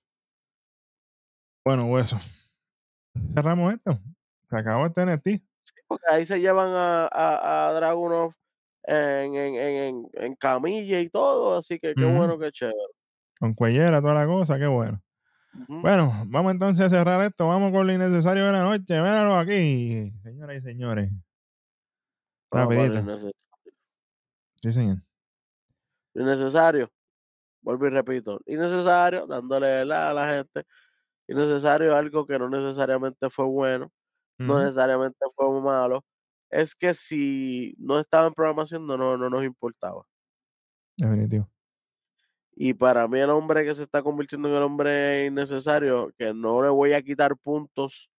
Bueno, 1.62 1.84
hueso. 1.86 2.18
Cerramos 3.34 3.74
esto. 3.74 3.98
Se 4.48 4.56
acabó 4.56 4.86
este 4.86 5.04
NFT. 5.04 5.44
Porque 5.86 6.04
ahí 6.08 6.24
se 6.24 6.40
llevan 6.40 6.70
a, 6.70 7.06
a, 7.06 7.68
a 7.68 7.72
Dragunov 7.74 8.32
en, 8.84 9.34
en, 9.34 9.54
en, 9.54 9.76
en, 9.76 10.08
en 10.14 10.34
camilla 10.36 11.00
y 11.00 11.10
todo. 11.10 11.58
Así 11.58 11.78
que 11.78 11.94
qué 11.94 12.04
bueno, 12.06 12.38
qué 12.38 12.50
chévere. 12.50 12.78
Con 13.38 13.52
cuellera, 13.52 14.00
toda 14.00 14.14
la 14.14 14.26
cosa. 14.26 14.58
Qué 14.58 14.66
bueno. 14.66 15.02
Bueno, 15.68 16.24
vamos 16.26 16.52
entonces 16.52 16.86
a 16.86 16.88
cerrar 16.88 17.22
esto. 17.22 17.46
Vamos 17.46 17.72
con 17.72 17.86
lo 17.86 17.92
innecesario 17.92 18.46
de 18.46 18.52
la 18.52 18.62
noche. 18.62 19.00
Véanlo 19.00 19.36
aquí, 19.36 20.12
señoras 20.22 20.58
y 20.58 20.60
señores. 20.60 21.10
Rapidito. 22.50 23.32
Sí, 24.62 24.72
señor. 24.72 24.98
Lo 26.14 26.22
innecesario. 26.22 26.90
Vuelvo 27.62 27.86
y 27.86 27.90
repito. 27.90 28.40
Innecesario, 28.46 29.26
dándole 29.26 29.66
¿verdad? 29.66 30.10
a 30.10 30.14
la 30.14 30.28
gente. 30.28 30.64
Innecesario 31.26 31.96
algo 31.96 32.26
que 32.26 32.38
no 32.38 32.48
necesariamente 32.48 33.30
fue 33.30 33.46
bueno. 33.46 33.90
no 34.38 34.58
necesariamente 34.58 35.18
fue 35.34 35.60
malo, 35.60 36.04
es 36.50 36.74
que 36.74 36.94
si 36.94 37.74
no 37.78 37.98
estaba 37.98 38.26
en 38.26 38.34
programación 38.34 38.86
no, 38.86 38.96
no, 38.96 39.16
no 39.16 39.30
nos 39.30 39.44
importaba. 39.44 40.04
Definitivo. 40.96 41.48
Y 42.56 42.74
para 42.74 43.08
mí 43.08 43.18
el 43.20 43.30
hombre 43.30 43.64
que 43.64 43.74
se 43.74 43.82
está 43.82 44.02
convirtiendo 44.02 44.48
en 44.48 44.54
el 44.54 44.62
hombre 44.62 45.26
innecesario, 45.26 46.12
que 46.16 46.32
no 46.32 46.62
le 46.62 46.68
voy 46.68 46.92
a 46.92 47.02
quitar 47.02 47.36
puntos, 47.36 48.10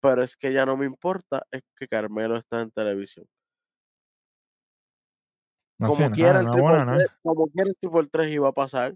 pero 0.00 0.22
es 0.22 0.36
que 0.36 0.52
ya 0.52 0.64
no 0.64 0.76
me 0.76 0.86
importa, 0.86 1.44
es 1.50 1.62
que 1.76 1.88
Carmelo 1.88 2.36
está 2.36 2.62
en 2.62 2.70
televisión. 2.70 3.26
No 5.78 5.88
Como 5.88 6.10
quiera, 6.10 6.34
nada, 6.34 6.44
el 6.44 6.50
triple 6.50 6.62
buena 6.62 6.84
nada. 6.84 6.98
3, 6.98 7.08
como 7.22 7.48
quiera 7.48 7.70
el 7.70 7.76
triple 7.76 8.08
3 8.10 8.32
iba 8.32 8.48
a 8.48 8.52
pasar. 8.52 8.94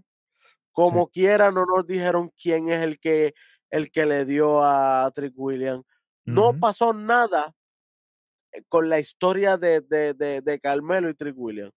Como 0.71 1.07
quiera, 1.07 1.51
no 1.51 1.65
nos 1.65 1.87
dijeron 1.87 2.31
quién 2.41 2.69
es 2.69 2.81
el 2.81 2.99
que, 2.99 3.33
el 3.71 3.91
que 3.91 4.05
le 4.05 4.25
dio 4.25 4.63
a 4.63 5.09
Trick 5.15 5.33
Williams. 5.35 5.83
No 6.25 6.53
pasó 6.59 6.93
nada 6.93 7.53
eh, 8.51 8.63
con 8.67 8.89
la 8.89 8.99
historia 8.99 9.57
de, 9.57 9.81
de, 9.81 10.13
de, 10.13 10.41
de 10.41 10.59
Carmelo 10.59 11.09
y 11.09 11.15
Trick 11.15 11.35
Williams. 11.37 11.73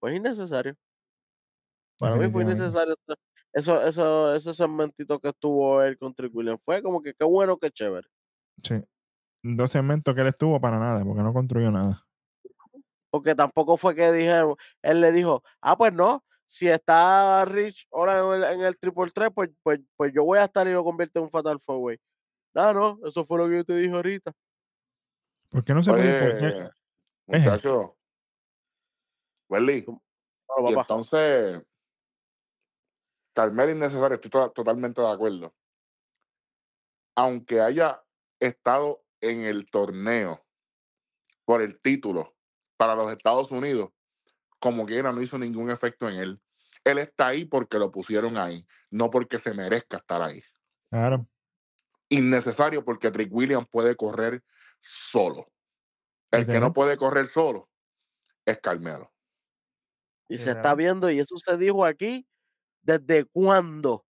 Pues 0.00 0.14
innecesario. 0.14 0.76
Para 1.98 2.16
mí 2.16 2.30
fue 2.30 2.42
innecesario. 2.42 2.94
Eso, 3.52 3.82
eso, 3.82 4.34
ese 4.34 4.52
segmentito 4.52 5.18
que 5.18 5.28
estuvo 5.28 5.82
él 5.82 5.96
con 5.96 6.14
Trick 6.14 6.34
Williams. 6.34 6.62
Fue 6.62 6.82
como 6.82 7.00
que 7.00 7.14
qué 7.14 7.24
bueno, 7.24 7.56
qué 7.56 7.70
chévere. 7.70 8.06
Sí. 8.62 8.82
Dos 9.42 9.70
segmentos 9.70 10.14
que 10.14 10.20
él 10.20 10.26
estuvo 10.26 10.60
para 10.60 10.78
nada, 10.78 11.04
porque 11.04 11.22
no 11.22 11.32
construyó 11.32 11.70
nada. 11.70 12.04
Porque 13.10 13.34
tampoco 13.34 13.76
fue 13.76 13.94
que 13.94 14.12
dijeron, 14.12 14.56
él 14.82 15.00
le 15.00 15.12
dijo, 15.12 15.42
ah, 15.60 15.76
pues 15.76 15.92
no, 15.92 16.24
si 16.44 16.68
está 16.68 17.44
Rich 17.44 17.86
ahora 17.92 18.18
en 18.18 18.42
el, 18.42 18.44
en 18.54 18.60
el 18.62 18.78
triple 18.78 19.10
3, 19.12 19.30
pues, 19.34 19.50
pues, 19.62 19.80
pues 19.96 20.12
yo 20.12 20.24
voy 20.24 20.38
a 20.38 20.44
estar 20.44 20.66
y 20.66 20.72
lo 20.72 20.84
convierte 20.84 21.18
en 21.18 21.24
un 21.24 21.30
Fatal 21.30 21.60
Four 21.60 21.78
Way. 21.78 21.98
No, 22.54 22.72
no, 22.72 22.98
eso 23.06 23.24
fue 23.24 23.38
lo 23.38 23.48
que 23.48 23.56
yo 23.56 23.64
te 23.64 23.76
dije 23.76 23.94
ahorita. 23.94 24.32
¿Por 25.50 25.64
qué 25.64 25.74
no 25.74 25.82
se 25.82 25.92
puede? 25.92 26.30
Oye, 26.32 26.70
muchacho. 27.26 27.96
Welly, 29.48 29.84
Claro, 29.84 30.70
y 30.70 30.74
entonces, 30.74 31.62
Carmelo 33.36 33.70
innecesario, 33.70 34.14
estoy 34.14 34.30
to- 34.30 34.50
totalmente 34.50 35.02
de 35.02 35.10
acuerdo. 35.10 35.54
Aunque 37.14 37.60
haya 37.60 38.02
estado 38.40 39.04
en 39.20 39.44
el 39.44 39.70
torneo 39.70 40.42
por 41.44 41.60
el 41.60 41.78
título 41.82 42.34
para 42.78 42.94
los 42.94 43.12
Estados 43.12 43.50
Unidos, 43.50 43.90
como 44.58 44.86
quiera, 44.86 45.12
no 45.12 45.20
hizo 45.20 45.36
ningún 45.38 45.70
efecto 45.70 46.08
en 46.08 46.16
él. 46.16 46.42
Él 46.82 46.96
está 46.96 47.26
ahí 47.26 47.44
porque 47.44 47.78
lo 47.78 47.90
pusieron 47.90 48.38
ahí, 48.38 48.66
no 48.90 49.10
porque 49.10 49.36
se 49.36 49.52
merezca 49.52 49.98
estar 49.98 50.22
ahí. 50.22 50.42
Claro. 50.88 51.28
Innecesario 52.08 52.86
porque 52.86 53.10
Trick 53.10 53.30
Williams 53.30 53.68
puede 53.70 53.96
correr 53.96 54.42
solo. 54.80 55.46
El 56.30 56.46
que 56.46 56.58
no 56.58 56.72
puede 56.72 56.96
correr 56.96 57.26
solo 57.26 57.68
es 58.46 58.58
Carmelo. 58.60 59.12
Y 60.26 60.38
se 60.38 60.52
está 60.52 60.74
viendo, 60.74 61.10
y 61.10 61.18
eso 61.18 61.36
se 61.36 61.56
dijo 61.58 61.84
aquí, 61.84 62.26
¿desde 62.86 63.24
cuándo? 63.26 64.04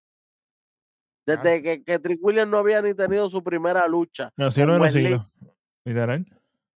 Claro. 1.25 1.43
Desde 1.43 1.63
que, 1.63 1.85
que 1.85 1.99
Trick 1.99 2.21
Williams 2.23 2.51
no 2.51 2.59
había 2.59 2.81
ni 2.83 2.95
tenido 2.95 3.29
su 3.29 3.43
primera 3.43 3.89
lucha. 3.89 4.31
Con 4.37 4.45
los 4.47 4.57
Wesley. 4.59 5.05
siglos. 5.07 5.27
Literal. 5.85 6.27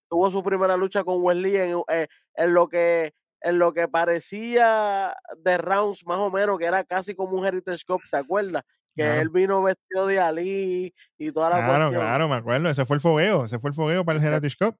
tuvo 0.10 0.30
su 0.32 0.42
primera 0.44 0.76
lucha 0.78 1.04
con 1.04 1.22
Wesley 1.22 1.56
en, 1.58 1.82
eh, 1.90 2.08
en 2.36 2.54
lo 2.54 2.68
que 2.68 3.14
en 3.42 3.58
lo 3.58 3.74
que 3.74 3.88
parecía 3.88 5.16
de 5.38 5.58
rounds 5.58 6.06
más 6.06 6.18
o 6.20 6.30
menos 6.30 6.58
que 6.60 6.66
era 6.66 6.84
casi 6.84 7.16
como 7.16 7.38
un 7.40 7.46
Heritage 7.46 7.86
Cup, 7.88 8.02
¿te 8.12 8.18
acuerdas? 8.18 8.64
Que 8.96 9.04
Claro. 9.04 9.22
él 9.22 9.30
vino 9.30 9.64
vestido 9.64 10.08
de 10.08 10.20
Ali 10.20 10.94
y 11.18 11.32
toda 11.32 11.50
la 11.52 11.56
Claro, 11.58 11.86
cuestión. 11.86 12.02
claro, 12.02 12.28
me 12.28 12.36
acuerdo. 12.36 12.70
Ese 12.70 12.86
fue 12.86 12.96
el 12.98 13.02
fogueo. 13.02 13.46
Ese 13.46 13.58
fue 13.60 13.70
el 13.70 13.76
fogueo 13.76 14.04
para 14.04 14.20
el 14.20 14.26
Ese- 14.26 14.34
Heritage 14.36 14.58
Cup. 14.60 14.76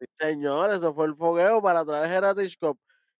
Sí, 0.00 0.06
Señor, 0.14 0.70
eso 0.70 0.92
fue 0.94 1.06
el 1.06 1.14
fogueo 1.14 1.62
para 1.62 1.84
traer 1.84 2.10
Heritage 2.24 2.56
Cup. 2.60 2.78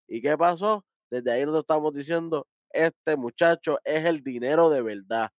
¿Y 0.09 0.20
qué 0.20 0.36
pasó? 0.36 0.85
Desde 1.09 1.31
ahí 1.31 1.40
nosotros 1.43 1.62
estamos 1.62 1.94
diciendo, 1.94 2.47
este 2.72 3.16
muchacho 3.16 3.78
es 3.84 4.05
el 4.05 4.22
dinero 4.22 4.70
de 4.70 4.82
verdad. 4.82 5.30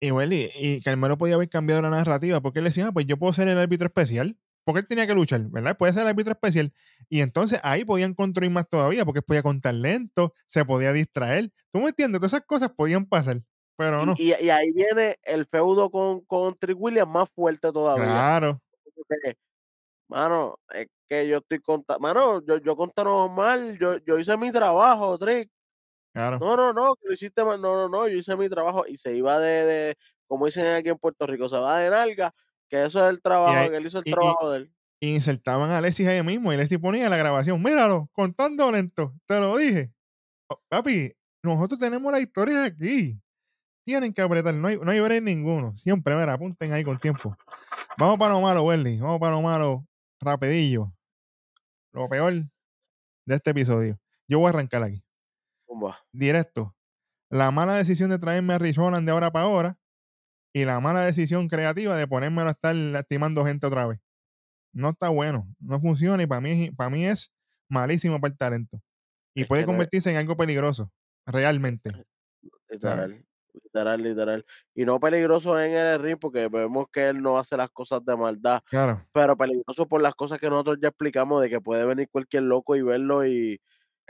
Y 0.00 0.08
y 0.08 0.80
Carmelo 0.80 1.18
podía 1.18 1.34
haber 1.34 1.48
cambiado 1.50 1.82
la 1.82 1.90
narrativa 1.90 2.40
porque 2.40 2.60
él 2.60 2.64
decía, 2.64 2.88
ah, 2.88 2.92
pues 2.92 3.06
yo 3.06 3.18
puedo 3.18 3.32
ser 3.32 3.48
el 3.48 3.58
árbitro 3.58 3.86
especial. 3.86 4.36
Porque 4.64 4.80
él 4.80 4.86
tenía 4.86 5.06
que 5.06 5.14
luchar, 5.14 5.40
¿verdad? 5.50 5.76
Puede 5.76 5.92
ser 5.92 6.02
el 6.02 6.08
árbitro 6.08 6.32
especial. 6.32 6.72
Y 7.08 7.22
entonces 7.22 7.60
ahí 7.62 7.84
podían 7.84 8.14
construir 8.14 8.50
más 8.50 8.68
todavía 8.68 9.04
porque 9.04 9.22
podía 9.22 9.42
contar 9.42 9.74
lento, 9.74 10.34
se 10.46 10.64
podía 10.64 10.92
distraer. 10.92 11.50
¿Tú 11.72 11.80
me 11.80 11.88
entiendes? 11.88 12.20
Todas 12.20 12.34
esas 12.34 12.46
cosas 12.46 12.70
podían 12.76 13.06
pasar, 13.06 13.42
pero 13.76 14.04
no. 14.04 14.14
Y 14.18 14.32
ahí 14.32 14.70
viene 14.72 15.18
el 15.22 15.46
feudo 15.46 15.90
con, 15.90 16.20
con 16.26 16.56
Trick 16.58 16.76
Williams 16.78 17.10
más 17.10 17.30
fuerte 17.30 17.72
todavía. 17.72 18.04
Claro, 18.04 18.60
porque, 18.94 19.34
mano, 20.08 20.58
es 20.74 20.86
que 21.08 21.26
yo 21.26 21.38
estoy 21.38 21.58
contando, 21.60 22.00
mano, 22.00 22.44
yo, 22.46 22.58
yo 22.58 22.76
conté 22.76 23.02
normal, 23.02 23.78
yo, 23.78 23.96
yo 24.04 24.18
hice 24.18 24.36
mi 24.36 24.52
trabajo, 24.52 25.18
Trick. 25.18 25.50
Claro. 26.12 26.38
No, 26.38 26.56
no, 26.56 26.72
no, 26.72 26.94
que 26.96 27.08
lo 27.08 27.14
hiciste 27.14 27.44
mal, 27.44 27.60
no, 27.60 27.74
no, 27.74 27.88
no, 27.88 28.08
yo 28.08 28.16
hice 28.18 28.36
mi 28.36 28.48
trabajo 28.48 28.84
y 28.86 28.96
se 28.96 29.16
iba 29.16 29.38
de, 29.38 29.64
de 29.64 29.96
como 30.26 30.46
dicen 30.46 30.66
aquí 30.66 30.88
en 30.88 30.98
Puerto 30.98 31.26
Rico, 31.26 31.48
se 31.48 31.56
va 31.58 31.78
de 31.78 31.90
nalga, 31.90 32.32
que 32.68 32.84
eso 32.84 33.02
es 33.04 33.10
el 33.10 33.20
trabajo, 33.20 33.56
ahí- 33.56 33.70
que 33.70 33.76
él 33.76 33.86
hizo 33.86 33.98
el 33.98 34.04
y- 34.06 34.10
y- 34.10 34.12
trabajo 34.12 34.50
de 34.50 34.56
él. 34.58 34.72
Y 35.02 35.14
insertaban 35.14 35.70
a 35.70 35.78
Alexis 35.78 36.06
ahí 36.06 36.22
mismo 36.22 36.52
y 36.52 36.56
Alexis 36.56 36.78
ponía 36.78 37.08
la 37.08 37.16
grabación. 37.16 37.62
Míralo, 37.62 38.10
contando 38.12 38.70
lento. 38.70 39.14
Te 39.26 39.40
lo 39.40 39.56
dije. 39.56 39.90
Oh, 40.48 40.60
papi, 40.68 41.14
nosotros 41.42 41.80
tenemos 41.80 42.12
la 42.12 42.20
historia 42.20 42.64
aquí. 42.64 43.18
Tienen 43.86 44.12
que 44.12 44.20
apretar. 44.20 44.52
No 44.52 44.68
hay, 44.68 44.76
no 44.76 44.90
hay 44.90 45.00
break 45.00 45.22
ninguno. 45.22 45.74
Siempre, 45.78 46.14
mira, 46.14 46.34
apunten 46.34 46.72
ahí 46.74 46.84
con 46.84 46.98
tiempo. 46.98 47.34
Vamos 47.96 48.18
para 48.18 48.34
lo 48.34 48.42
malo, 48.42 48.62
Welly. 48.64 48.98
Vamos 49.00 49.18
para 49.20 49.32
lo 49.32 49.40
malo 49.42 49.86
rapidillo. 50.20 50.92
Lo 51.92 52.06
peor 52.08 52.34
de 53.24 53.34
este 53.34 53.50
episodio. 53.52 53.98
Yo 54.28 54.38
voy 54.38 54.48
a 54.48 54.50
arrancar 54.50 54.82
aquí. 54.82 55.02
Directo. 56.12 56.74
La 57.30 57.50
mala 57.50 57.74
decisión 57.74 58.10
de 58.10 58.18
traerme 58.18 58.54
a 58.54 58.58
Rich 58.58 58.78
Holland 58.78 59.06
de 59.06 59.12
ahora 59.12 59.30
para 59.30 59.44
ahora 59.44 59.78
y 60.52 60.64
la 60.64 60.80
mala 60.80 61.02
decisión 61.02 61.48
creativa 61.48 61.96
de 61.96 62.08
ponérmelo 62.08 62.48
a 62.48 62.52
estar 62.52 62.74
lastimando 62.74 63.44
gente 63.44 63.66
otra 63.66 63.86
vez. 63.86 64.00
No 64.72 64.90
está 64.90 65.08
bueno, 65.08 65.46
no 65.60 65.80
funciona 65.80 66.22
y 66.22 66.26
para 66.26 66.40
mí, 66.40 66.70
para 66.72 66.90
mí 66.90 67.06
es 67.06 67.32
malísimo 67.68 68.20
para 68.20 68.32
el 68.32 68.38
talento. 68.38 68.80
Y 69.34 69.42
Es 69.42 69.48
puede 69.48 69.62
no 69.62 69.68
convertirse 69.68 70.10
en 70.10 70.16
algo 70.16 70.36
peligroso, 70.36 70.90
realmente. 71.24 71.92
Literal, 72.68 73.24
literal, 73.52 74.02
literal. 74.02 74.46
Y 74.74 74.84
no 74.84 74.98
peligroso 74.98 75.60
en 75.60 75.72
el 75.72 76.00
ring 76.00 76.18
porque 76.18 76.48
vemos 76.48 76.86
que 76.92 77.08
él 77.08 77.22
no 77.22 77.38
hace 77.38 77.56
las 77.56 77.70
cosas 77.70 78.04
de 78.04 78.16
maldad, 78.16 78.60
Claro, 78.66 79.06
pero 79.12 79.36
peligroso 79.36 79.86
por 79.86 80.02
las 80.02 80.14
cosas 80.14 80.38
que 80.38 80.48
nosotros 80.48 80.78
ya 80.80 80.88
explicamos 80.88 81.42
de 81.42 81.48
que 81.48 81.60
puede 81.60 81.84
venir 81.84 82.08
cualquier 82.10 82.44
loco 82.44 82.74
y 82.74 82.82
verlo 82.82 83.24
y, 83.24 83.60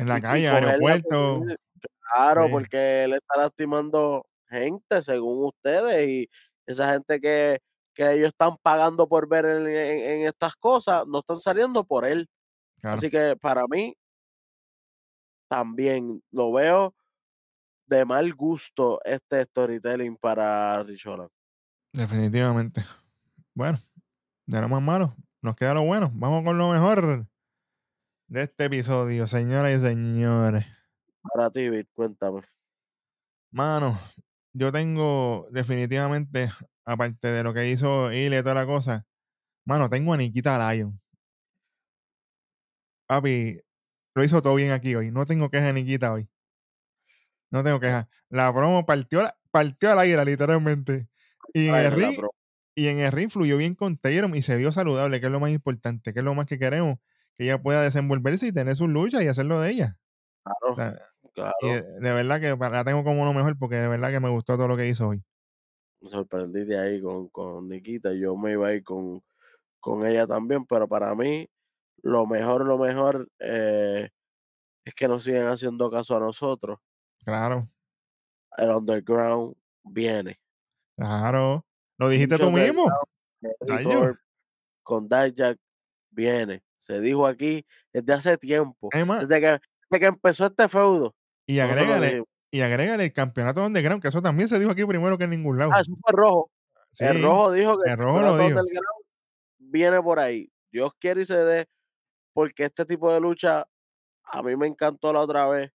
en 0.01 0.09
la 0.09 0.20
calle, 0.20 0.48
aeropuerto. 0.48 1.43
Claro, 2.12 2.47
Sí. 2.47 2.51
porque 2.52 3.05
él 3.05 3.12
está 3.14 3.40
lastimando 3.40 4.24
gente, 4.48 5.02
según 5.02 5.47
ustedes, 5.47 6.09
y 6.09 6.28
esa 6.66 6.93
gente 6.93 7.20
que, 7.20 7.59
que 7.94 8.10
ellos 8.12 8.28
están 8.28 8.56
pagando 8.62 9.09
por 9.09 9.28
ver 9.28 9.44
en, 9.44 9.66
en- 9.68 10.20
en 10.20 10.27
estas 10.27 10.56
cosas, 10.56 11.06
no 11.06 11.20
están 11.20 11.36
saliendo 11.36 11.85
por 11.85 12.05
él. 12.05 12.28
Claro, 12.81 12.97
Así 12.97 13.10
que 13.10 13.36
para 13.40 13.64
mí, 13.68 13.94
también 15.48 16.22
lo 16.31 16.52
veo 16.52 16.94
de 17.86 18.05
mal 18.05 18.32
gusto 18.35 19.01
este 19.05 19.43
storytelling 19.44 20.16
para 20.16 20.82
Rich 20.85 21.06
Holland. 21.06 21.31
definitivamente. 21.93 22.85
Bueno, 23.55 23.78
de 24.47 24.60
lo 24.60 24.68
más 24.68 24.81
malo, 24.82 25.16
nos 25.43 25.56
queda 25.56 25.74
lo 25.74 25.82
bueno. 25.82 26.10
Vamos 26.14 26.44
con 26.44 26.56
lo 26.56 26.70
mejor 26.70 27.27
de 28.31 28.43
este 28.44 28.66
episodio, 28.66 29.27
señoras 29.27 29.77
y 29.77 29.82
señores. 29.82 30.65
Para 31.35 31.51
ti, 31.51 31.69
Vic, 31.69 31.89
cuéntame. 31.93 32.43
Mano, 33.51 33.98
yo 34.52 34.70
tengo 34.70 35.48
definitivamente, 35.51 36.48
aparte 36.85 37.27
de 37.27 37.43
lo 37.43 37.52
que 37.52 37.69
hizo 37.69 38.12
Ile 38.12 38.39
y 38.39 38.43
toda 38.43 38.55
la 38.55 38.66
cosa, 38.66 39.05
mano, 39.65 39.90
tengo 39.90 40.15
a 40.15 40.16
Nikita 40.16 40.73
Lyon. 40.73 41.01
Papi, 43.09 43.61
lo 44.15 44.23
hizo 44.24 44.40
todo 44.40 44.55
bien 44.55 44.70
aquí 44.70 44.94
hoy. 44.94 45.11
No 45.11 45.27
tengo 45.27 45.51
queja 45.51 45.66
de 45.66 45.73
Nikita 45.73 46.12
hoy. 46.12 46.28
No 47.51 47.65
tengo 47.65 47.81
queja. 47.81 48.09
La 48.28 48.52
promo 48.55 48.86
partió, 48.86 49.23
la- 49.23 49.36
partió 49.51 49.90
al 49.90 49.98
aire, 49.98 50.24
literalmente. 50.24 51.09
Y 51.52 51.66
en, 51.66 51.74
Ay, 51.74 51.86
el 51.86 51.93
ring, 51.93 52.20
y 52.77 52.86
en 52.86 53.01
el 53.01 53.11
ring 53.11 53.28
fluyó 53.28 53.57
bien 53.57 53.74
con 53.74 53.97
Tatum 53.98 54.36
y 54.36 54.43
se 54.43 54.55
vio 54.57 54.70
saludable, 54.70 55.19
que 55.19 55.27
es 55.27 55.32
lo 55.32 55.40
más 55.40 55.51
importante, 55.51 56.12
que 56.12 56.20
es 56.20 56.24
lo 56.24 56.36
más 56.36 56.47
que 56.47 56.61
queremos, 56.61 57.01
que 57.36 57.44
ella 57.44 57.61
pueda 57.62 57.82
desenvolverse 57.82 58.47
y 58.47 58.52
tener 58.52 58.77
sus 58.77 58.89
luchas 58.89 59.23
y 59.23 59.28
hacerlo 59.28 59.61
de 59.61 59.70
ella. 59.70 59.97
O 60.44 60.74
Claro, 60.74 60.74
sea, 60.74 61.09
claro. 61.35 61.55
y 61.62 61.69
de, 61.69 62.12
verdad 62.12 62.40
que 62.40 62.57
la 62.57 62.85
tengo 62.85 63.05
como 63.05 63.24
lo 63.24 63.32
mejor 63.32 63.59
porque 63.59 63.77
de 63.77 63.89
verdad 63.89 64.11
que 64.11 64.20
me 64.20 64.28
gustó 64.31 64.57
todo 64.57 64.69
lo 64.69 64.77
que 64.77 64.89
hizo 64.89 65.09
hoy. 65.09 65.23
Me 66.01 66.09
sorprendí 66.09 66.65
de 66.65 66.78
ahí 66.78 67.01
con, 67.01 67.28
con 67.28 67.69
Nikita. 67.69 68.12
Yo 68.15 68.36
me 68.36 68.52
iba 68.52 68.69
a 68.69 68.74
ir 68.74 68.82
con, 68.82 69.23
con 69.81 70.07
ella 70.07 70.27
también, 70.27 70.65
pero 70.66 70.89
para 70.89 71.15
mí, 71.15 71.48
lo 72.02 72.27
mejor, 72.27 72.66
lo 72.66 72.78
mejor 72.78 73.28
eh, 73.39 74.09
es 74.85 74.94
que 74.94 75.09
nos 75.09 75.24
siguen 75.24 75.47
haciendo 75.47 75.90
caso 75.90 76.16
a 76.16 76.20
nosotros. 76.20 76.78
Claro, 77.24 77.69
El 78.57 78.70
underground 78.70 79.55
viene. 79.85 80.40
claro. 80.97 81.65
Lo 81.98 82.09
dijiste 82.09 82.39
Lucha 82.39 82.47
tú 82.47 82.52
mismo. 82.52 82.86
con 84.82 85.09
Dijak 85.09 85.59
viene. 86.11 86.62
Se 86.81 87.01
dijo 87.01 87.27
aquí 87.27 87.65
desde 87.93 88.12
hace 88.15 88.36
tiempo. 88.39 88.89
Es 88.93 89.07
más, 89.07 89.28
Desde 89.28 89.40
que, 89.40 89.47
desde 89.90 90.01
que 90.01 90.07
empezó 90.07 90.47
este 90.47 90.69
feudo. 90.69 91.15
y 91.47 91.59
agrégale, 91.61 92.24
y 92.51 92.61
agrégale 92.62 93.05
el 93.05 93.12
campeonato 93.12 93.65
underground, 93.65 94.02
que 94.02 94.09
eso 94.09 94.23
también 94.23 94.48
se 94.48 94.59
dijo 94.59 94.70
aquí 94.73 94.85
primero 94.85 95.16
que 95.19 95.24
en 95.24 95.31
ningún 95.31 95.59
lado. 95.59 95.70
Ah, 95.74 95.81
eso 95.81 95.93
fue 96.02 96.12
rojo. 96.12 96.51
Sí, 96.93 97.05
El 97.05 97.23
rojo 97.23 97.52
dijo 97.52 97.78
que 97.78 97.90
el 97.90 97.97
rojo 97.98 98.20
lo 98.20 98.36
campeonato 98.36 98.65
dijo. 98.65 98.82
viene 99.59 100.02
por 100.02 100.19
ahí. 100.19 100.51
Dios 100.73 100.93
quiere 100.98 101.23
y 101.23 101.27
se 101.27 101.36
dé, 101.36 101.66
porque 102.32 102.65
este 102.65 102.85
tipo 102.86 103.12
de 103.12 103.20
lucha 103.20 103.66
a 104.24 104.43
mí 104.43 104.57
me 104.57 104.66
encantó 104.66 105.12
la 105.12 105.20
otra 105.20 105.47
vez. 105.48 105.70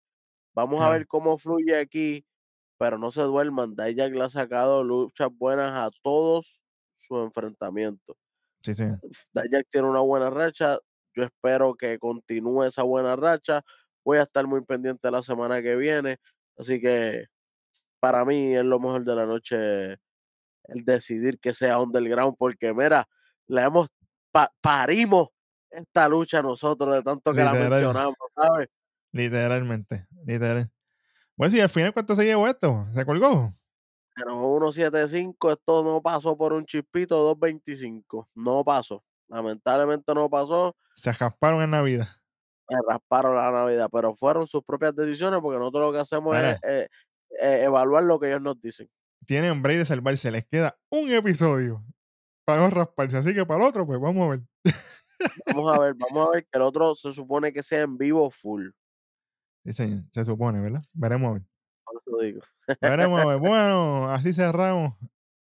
Vamos 0.55 0.81
a 0.81 0.89
ver 0.89 1.05
cómo 1.07 1.37
fluye 1.37 1.77
aquí, 1.77 2.25
pero 2.77 2.97
no 2.97 3.11
se 3.11 3.21
duerman. 3.21 3.75
Dijak 3.75 4.13
le 4.13 4.23
ha 4.23 4.29
sacado 4.29 4.83
luchas 4.83 5.29
buenas 5.37 5.71
a 5.73 5.89
todos 6.01 6.61
sus 6.95 7.19
enfrentamientos. 7.23 8.15
Sí, 8.61 8.73
sí. 8.73 8.85
Dijak 9.33 9.67
tiene 9.69 9.87
una 9.89 9.99
buena 10.01 10.29
racha. 10.29 10.79
Yo 11.15 11.23
espero 11.23 11.75
que 11.75 11.99
continúe 11.99 12.63
esa 12.65 12.83
buena 12.83 13.15
racha. 13.15 13.61
Voy 14.03 14.17
a 14.19 14.23
estar 14.23 14.47
muy 14.47 14.61
pendiente 14.65 15.09
la 15.11 15.23
semana 15.23 15.61
que 15.61 15.75
viene. 15.75 16.17
Así 16.57 16.79
que 16.81 17.25
para 17.99 18.25
mí 18.25 18.55
es 18.55 18.63
lo 18.65 18.79
mejor 18.79 19.03
de 19.05 19.15
la 19.15 19.25
noche 19.25 19.93
el 20.67 20.83
decidir 20.85 21.39
que 21.39 21.53
sea 21.53 21.79
underground, 21.79 22.35
porque 22.37 22.73
mira, 22.73 23.07
le 23.47 23.61
hemos 23.63 23.87
pa- 24.31 24.51
parimos 24.61 25.29
esta 25.69 26.07
lucha 26.09 26.41
nosotros 26.41 26.95
de 26.95 27.03
tanto 27.03 27.33
que 27.33 27.43
la 27.43 27.53
mencionamos, 27.69 28.15
¿sabes? 28.37 28.67
Literalmente. 29.11 30.07
Literal. 30.25 30.71
Bueno, 31.37 31.51
si 31.51 31.61
al 31.61 31.69
final 31.69 31.93
cuánto 31.93 32.15
se 32.15 32.25
llevó 32.25 32.47
esto, 32.47 32.85
se 32.93 33.05
colgó. 33.05 33.53
Pero 34.15 34.35
1.75, 34.55 35.51
esto 35.51 35.83
no 35.83 36.01
pasó 36.01 36.37
por 36.37 36.53
un 36.53 36.65
chispito 36.65 37.17
2.25. 37.23 38.29
No 38.35 38.63
pasó. 38.63 39.03
Lamentablemente 39.27 40.13
no 40.13 40.29
pasó. 40.29 40.75
Se 40.95 41.11
rasparon 41.11 41.61
en 41.61 41.71
Navidad. 41.71 42.07
Me 42.69 42.77
rasparon 42.87 43.35
la 43.35 43.51
Navidad, 43.51 43.89
pero 43.91 44.15
fueron 44.15 44.47
sus 44.47 44.63
propias 44.63 44.95
decisiones 44.95 45.39
porque 45.41 45.59
nosotros 45.59 45.83
lo 45.83 45.93
que 45.93 45.99
hacemos 45.99 46.35
es 46.37 46.59
eh, 46.63 46.87
eh, 47.41 47.63
evaluar 47.63 48.03
lo 48.03 48.19
que 48.19 48.29
ellos 48.29 48.41
nos 48.41 48.59
dicen. 48.59 48.89
Tienen 49.25 49.61
break 49.61 49.79
de 49.79 49.85
salvarse. 49.85 50.31
Les 50.31 50.45
queda 50.45 50.77
un 50.89 51.11
episodio 51.11 51.83
para 52.45 52.61
no 52.61 52.69
rasparse. 52.69 53.17
Así 53.17 53.33
que 53.33 53.45
para 53.45 53.63
el 53.63 53.69
otro, 53.69 53.85
pues 53.85 53.99
vamos 53.99 54.25
a 54.25 54.29
ver. 54.29 54.41
Vamos 55.47 55.77
a 55.77 55.79
ver, 55.79 55.95
vamos 55.95 56.27
a 56.27 56.31
ver 56.31 56.43
que 56.43 56.57
el 56.57 56.61
otro 56.61 56.93
se 56.95 57.11
supone 57.11 57.53
que 57.53 57.63
sea 57.63 57.81
en 57.81 57.97
vivo 57.97 58.29
full. 58.29 58.69
Dicen, 59.63 60.09
se 60.11 60.25
supone, 60.25 60.59
¿verdad? 60.59 60.83
Veremos 60.93 61.29
a 61.29 61.33
ver. 61.33 61.41
Digo. 62.21 62.41
Veremos 62.81 63.21
a 63.21 63.25
ver. 63.25 63.39
Bueno, 63.39 64.11
así 64.11 64.33
cerramos 64.33 64.93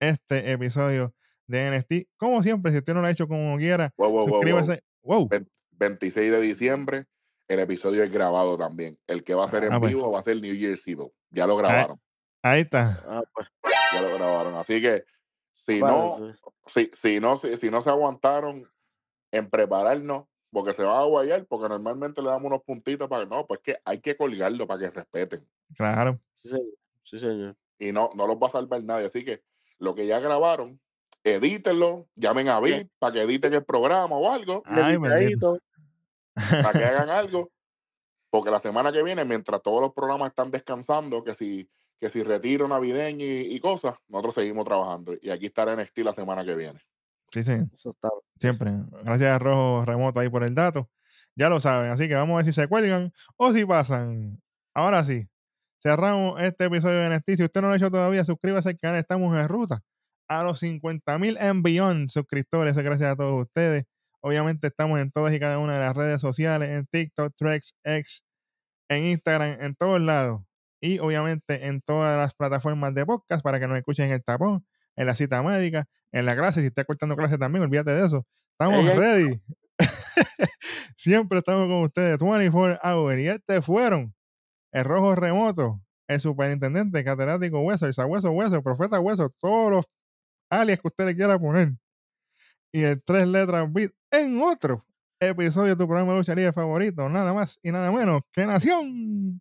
este 0.00 0.52
episodio 0.52 1.14
de 1.46 1.70
NXT. 1.70 2.08
Como 2.16 2.42
siempre, 2.42 2.72
si 2.72 2.78
usted 2.78 2.94
no 2.94 3.00
lo 3.00 3.06
ha 3.06 3.10
hecho 3.10 3.28
como 3.28 3.56
quiera, 3.56 3.92
Wow, 3.96 4.10
wow, 4.10 4.18
wow, 4.20 4.26
wow. 4.28 4.34
suscríbase. 4.36 4.82
Wow. 5.02 5.28
Ven- 5.28 5.48
26 5.72 6.32
de 6.32 6.40
diciembre, 6.40 7.04
el 7.48 7.60
episodio 7.60 8.02
es 8.02 8.10
grabado 8.10 8.56
también. 8.56 8.96
El 9.06 9.22
que 9.22 9.34
va 9.34 9.44
a 9.44 9.48
ser 9.50 9.64
en 9.64 9.72
Ah, 9.74 9.80
pues. 9.80 9.92
vivo 9.92 10.10
va 10.10 10.18
a 10.20 10.22
ser 10.22 10.40
New 10.40 10.54
Year's 10.54 10.86
Eve. 10.86 11.10
Ya 11.30 11.46
lo 11.46 11.56
grabaron, 11.56 12.00
Ahí 12.42 12.62
está. 12.62 13.02
Ah, 13.06 13.22
pues, 13.34 13.46
ya 13.92 14.00
lo 14.02 14.14
grabaron. 14.16 14.54
Así 14.56 14.80
que 14.80 15.04
si 15.52 15.80
no, 15.80 16.34
si, 16.66 16.90
si 16.94 17.20
no, 17.20 17.38
si, 17.38 17.56
si 17.56 17.70
no 17.70 17.80
se 17.80 17.90
aguantaron 17.90 18.66
en 19.32 19.50
prepararnos, 19.50 20.24
porque 20.50 20.72
se 20.72 20.84
va 20.84 21.00
a 21.00 21.04
guayar, 21.04 21.44
porque 21.46 21.68
normalmente 21.68 22.22
le 22.22 22.28
damos 22.28 22.44
unos 22.44 22.62
puntitos 22.62 23.08
para 23.08 23.24
que 23.24 23.30
no, 23.30 23.46
pues 23.46 23.60
que 23.60 23.76
hay 23.84 23.98
que 24.00 24.16
colgarlo 24.16 24.66
para 24.66 24.80
que 24.80 24.90
respeten. 24.90 25.46
Claro. 25.76 26.20
Sí, 26.34 26.48
señor. 26.48 26.66
Sí, 27.02 27.18
señor. 27.18 27.56
Y 27.78 27.92
no, 27.92 28.10
no 28.14 28.26
los 28.26 28.36
va 28.36 28.46
a 28.46 28.50
salvar 28.50 28.82
nadie. 28.84 29.06
Así 29.06 29.24
que 29.24 29.42
lo 29.78 29.94
que 29.94 30.06
ya 30.06 30.20
grabaron, 30.20 30.80
edítenlo, 31.34 32.06
llamen 32.14 32.48
a. 32.48 32.60
Vic 32.60 32.88
para 32.98 33.12
que 33.14 33.22
editen 33.22 33.52
el 33.54 33.64
programa 33.64 34.16
o 34.16 34.30
algo, 34.30 34.62
Ay. 34.64 34.94
Editadito. 34.94 35.58
para 36.34 36.72
que 36.72 36.84
hagan 36.84 37.10
algo. 37.10 37.50
Porque 38.30 38.50
la 38.50 38.60
semana 38.60 38.92
que 38.92 39.02
viene, 39.02 39.24
mientras 39.24 39.62
todos 39.62 39.80
los 39.80 39.92
programas 39.92 40.28
están 40.28 40.50
descansando, 40.50 41.24
que 41.24 41.34
si, 41.34 41.68
que 41.98 42.08
si 42.08 42.22
retiro 42.22 42.68
navideño 42.68 43.24
y, 43.24 43.54
y 43.54 43.60
cosas, 43.60 43.94
nosotros 44.08 44.34
seguimos 44.34 44.64
trabajando. 44.64 45.14
Y 45.20 45.30
aquí 45.30 45.46
estará 45.46 45.74
NXT 45.74 45.98
la 45.98 46.12
semana 46.12 46.44
que 46.44 46.54
viene. 46.54 46.80
Sí, 47.32 47.42
sí. 47.42 47.52
Eso 47.74 47.90
está. 47.90 48.08
Siempre. 48.38 48.72
Gracias 49.02 49.30
a 49.30 49.38
Rojo 49.38 49.84
Remoto 49.84 50.20
ahí 50.20 50.28
por 50.28 50.44
el 50.44 50.54
dato. 50.54 50.88
Ya 51.34 51.48
lo 51.48 51.60
saben. 51.60 51.90
Así 51.90 52.08
que 52.08 52.14
vamos 52.14 52.34
a 52.34 52.36
ver 52.38 52.46
si 52.46 52.52
se 52.52 52.68
cuelgan 52.68 53.12
o 53.36 53.52
si 53.52 53.64
pasan. 53.64 54.40
Ahora 54.74 55.04
sí. 55.04 55.26
Cerramos 55.82 56.40
este 56.40 56.66
episodio 56.66 57.00
de 57.00 57.16
NXT. 57.16 57.36
Si 57.36 57.44
usted 57.44 57.60
no 57.60 57.68
lo 57.68 57.74
ha 57.74 57.76
hecho 57.76 57.90
todavía, 57.90 58.24
suscríbase 58.24 58.70
al 58.70 58.78
canal. 58.78 59.00
Estamos 59.00 59.36
en 59.36 59.48
ruta 59.48 59.82
a 60.28 60.42
los 60.42 60.60
50 60.60 61.18
mil 61.18 61.38
and 61.38 61.62
beyond 61.62 62.10
suscriptores. 62.10 62.76
Gracias 62.76 63.12
a 63.12 63.16
todos 63.16 63.46
ustedes. 63.46 63.84
Obviamente 64.20 64.66
estamos 64.66 64.98
en 64.98 65.10
todas 65.10 65.32
y 65.34 65.38
cada 65.38 65.58
una 65.58 65.74
de 65.74 65.80
las 65.80 65.94
redes 65.94 66.20
sociales, 66.20 66.70
en 66.70 66.86
TikTok, 66.86 67.32
Trex, 67.36 67.74
X, 67.84 68.24
en 68.88 69.04
Instagram, 69.04 69.58
en 69.60 69.74
todos 69.76 70.00
lados. 70.00 70.42
Y 70.80 70.98
obviamente 70.98 71.66
en 71.66 71.80
todas 71.80 72.16
las 72.18 72.34
plataformas 72.34 72.94
de 72.94 73.06
podcast 73.06 73.42
para 73.42 73.60
que 73.60 73.68
nos 73.68 73.78
escuchen 73.78 74.06
en 74.06 74.12
el 74.12 74.24
tapón. 74.24 74.66
en 74.96 75.06
la 75.06 75.14
cita 75.14 75.42
médica, 75.42 75.86
en 76.10 76.24
la 76.24 76.34
clase, 76.36 76.62
si 76.62 76.68
está 76.68 76.84
cortando 76.84 77.16
clase 77.16 77.36
también, 77.36 77.62
olvídate 77.62 77.90
de 77.90 78.06
eso. 78.06 78.26
Estamos 78.52 78.86
ready. 78.96 79.40
Siempre 80.96 81.38
estamos 81.40 81.66
con 81.66 81.82
ustedes, 81.82 82.18
24 82.18 82.80
hours. 82.82 83.20
Y 83.20 83.28
este 83.28 83.60
fueron 83.60 84.14
el 84.72 84.84
rojo 84.84 85.14
remoto, 85.14 85.80
el 86.08 86.20
superintendente, 86.20 87.04
catedrático 87.04 87.60
Hueso, 87.60 87.86
el 87.86 87.94
sabueso 87.94 88.30
Hueso, 88.30 88.56
el 88.56 88.62
profeta 88.62 89.00
Hueso, 89.00 89.30
todos 89.38 89.70
los 89.70 89.84
alias 90.50 90.80
que 90.80 90.88
usted 90.88 91.06
le 91.06 91.16
quiera 91.16 91.38
poner. 91.38 91.72
Y 92.72 92.82
el 92.82 93.02
tres 93.02 93.26
letras 93.26 93.72
beat 93.72 93.92
en 94.10 94.40
otro 94.42 94.84
episodio 95.20 95.70
de 95.74 95.76
tu 95.76 95.86
programa 95.86 96.12
de 96.12 96.18
lucha 96.18 96.34
libre 96.34 96.52
favorito, 96.52 97.08
nada 97.08 97.32
más 97.32 97.58
y 97.62 97.72
nada 97.72 97.90
menos 97.90 98.22
que 98.32 98.44
Nación. 98.46 99.40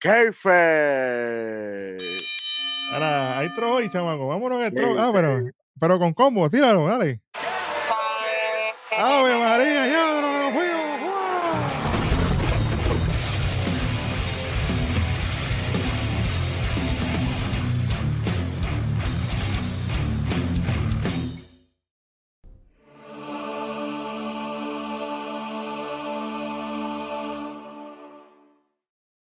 Kayfabe. 0.00 1.96
Ahora, 2.92 3.38
hay 3.38 3.52
tro 3.54 3.74
hoy, 3.74 3.88
chamaco. 3.90 4.28
Vámonos 4.28 4.62
el 4.62 4.74
tro. 4.74 4.84
Sí, 4.92 4.96
Ah, 4.98 5.10
pero, 5.12 5.40
pero 5.80 5.98
con 5.98 6.12
combo, 6.14 6.48
tíralo, 6.48 6.86
dale. 6.86 7.20
¡Ave 8.96 9.38
María, 9.38 9.86
ya! 9.86 10.07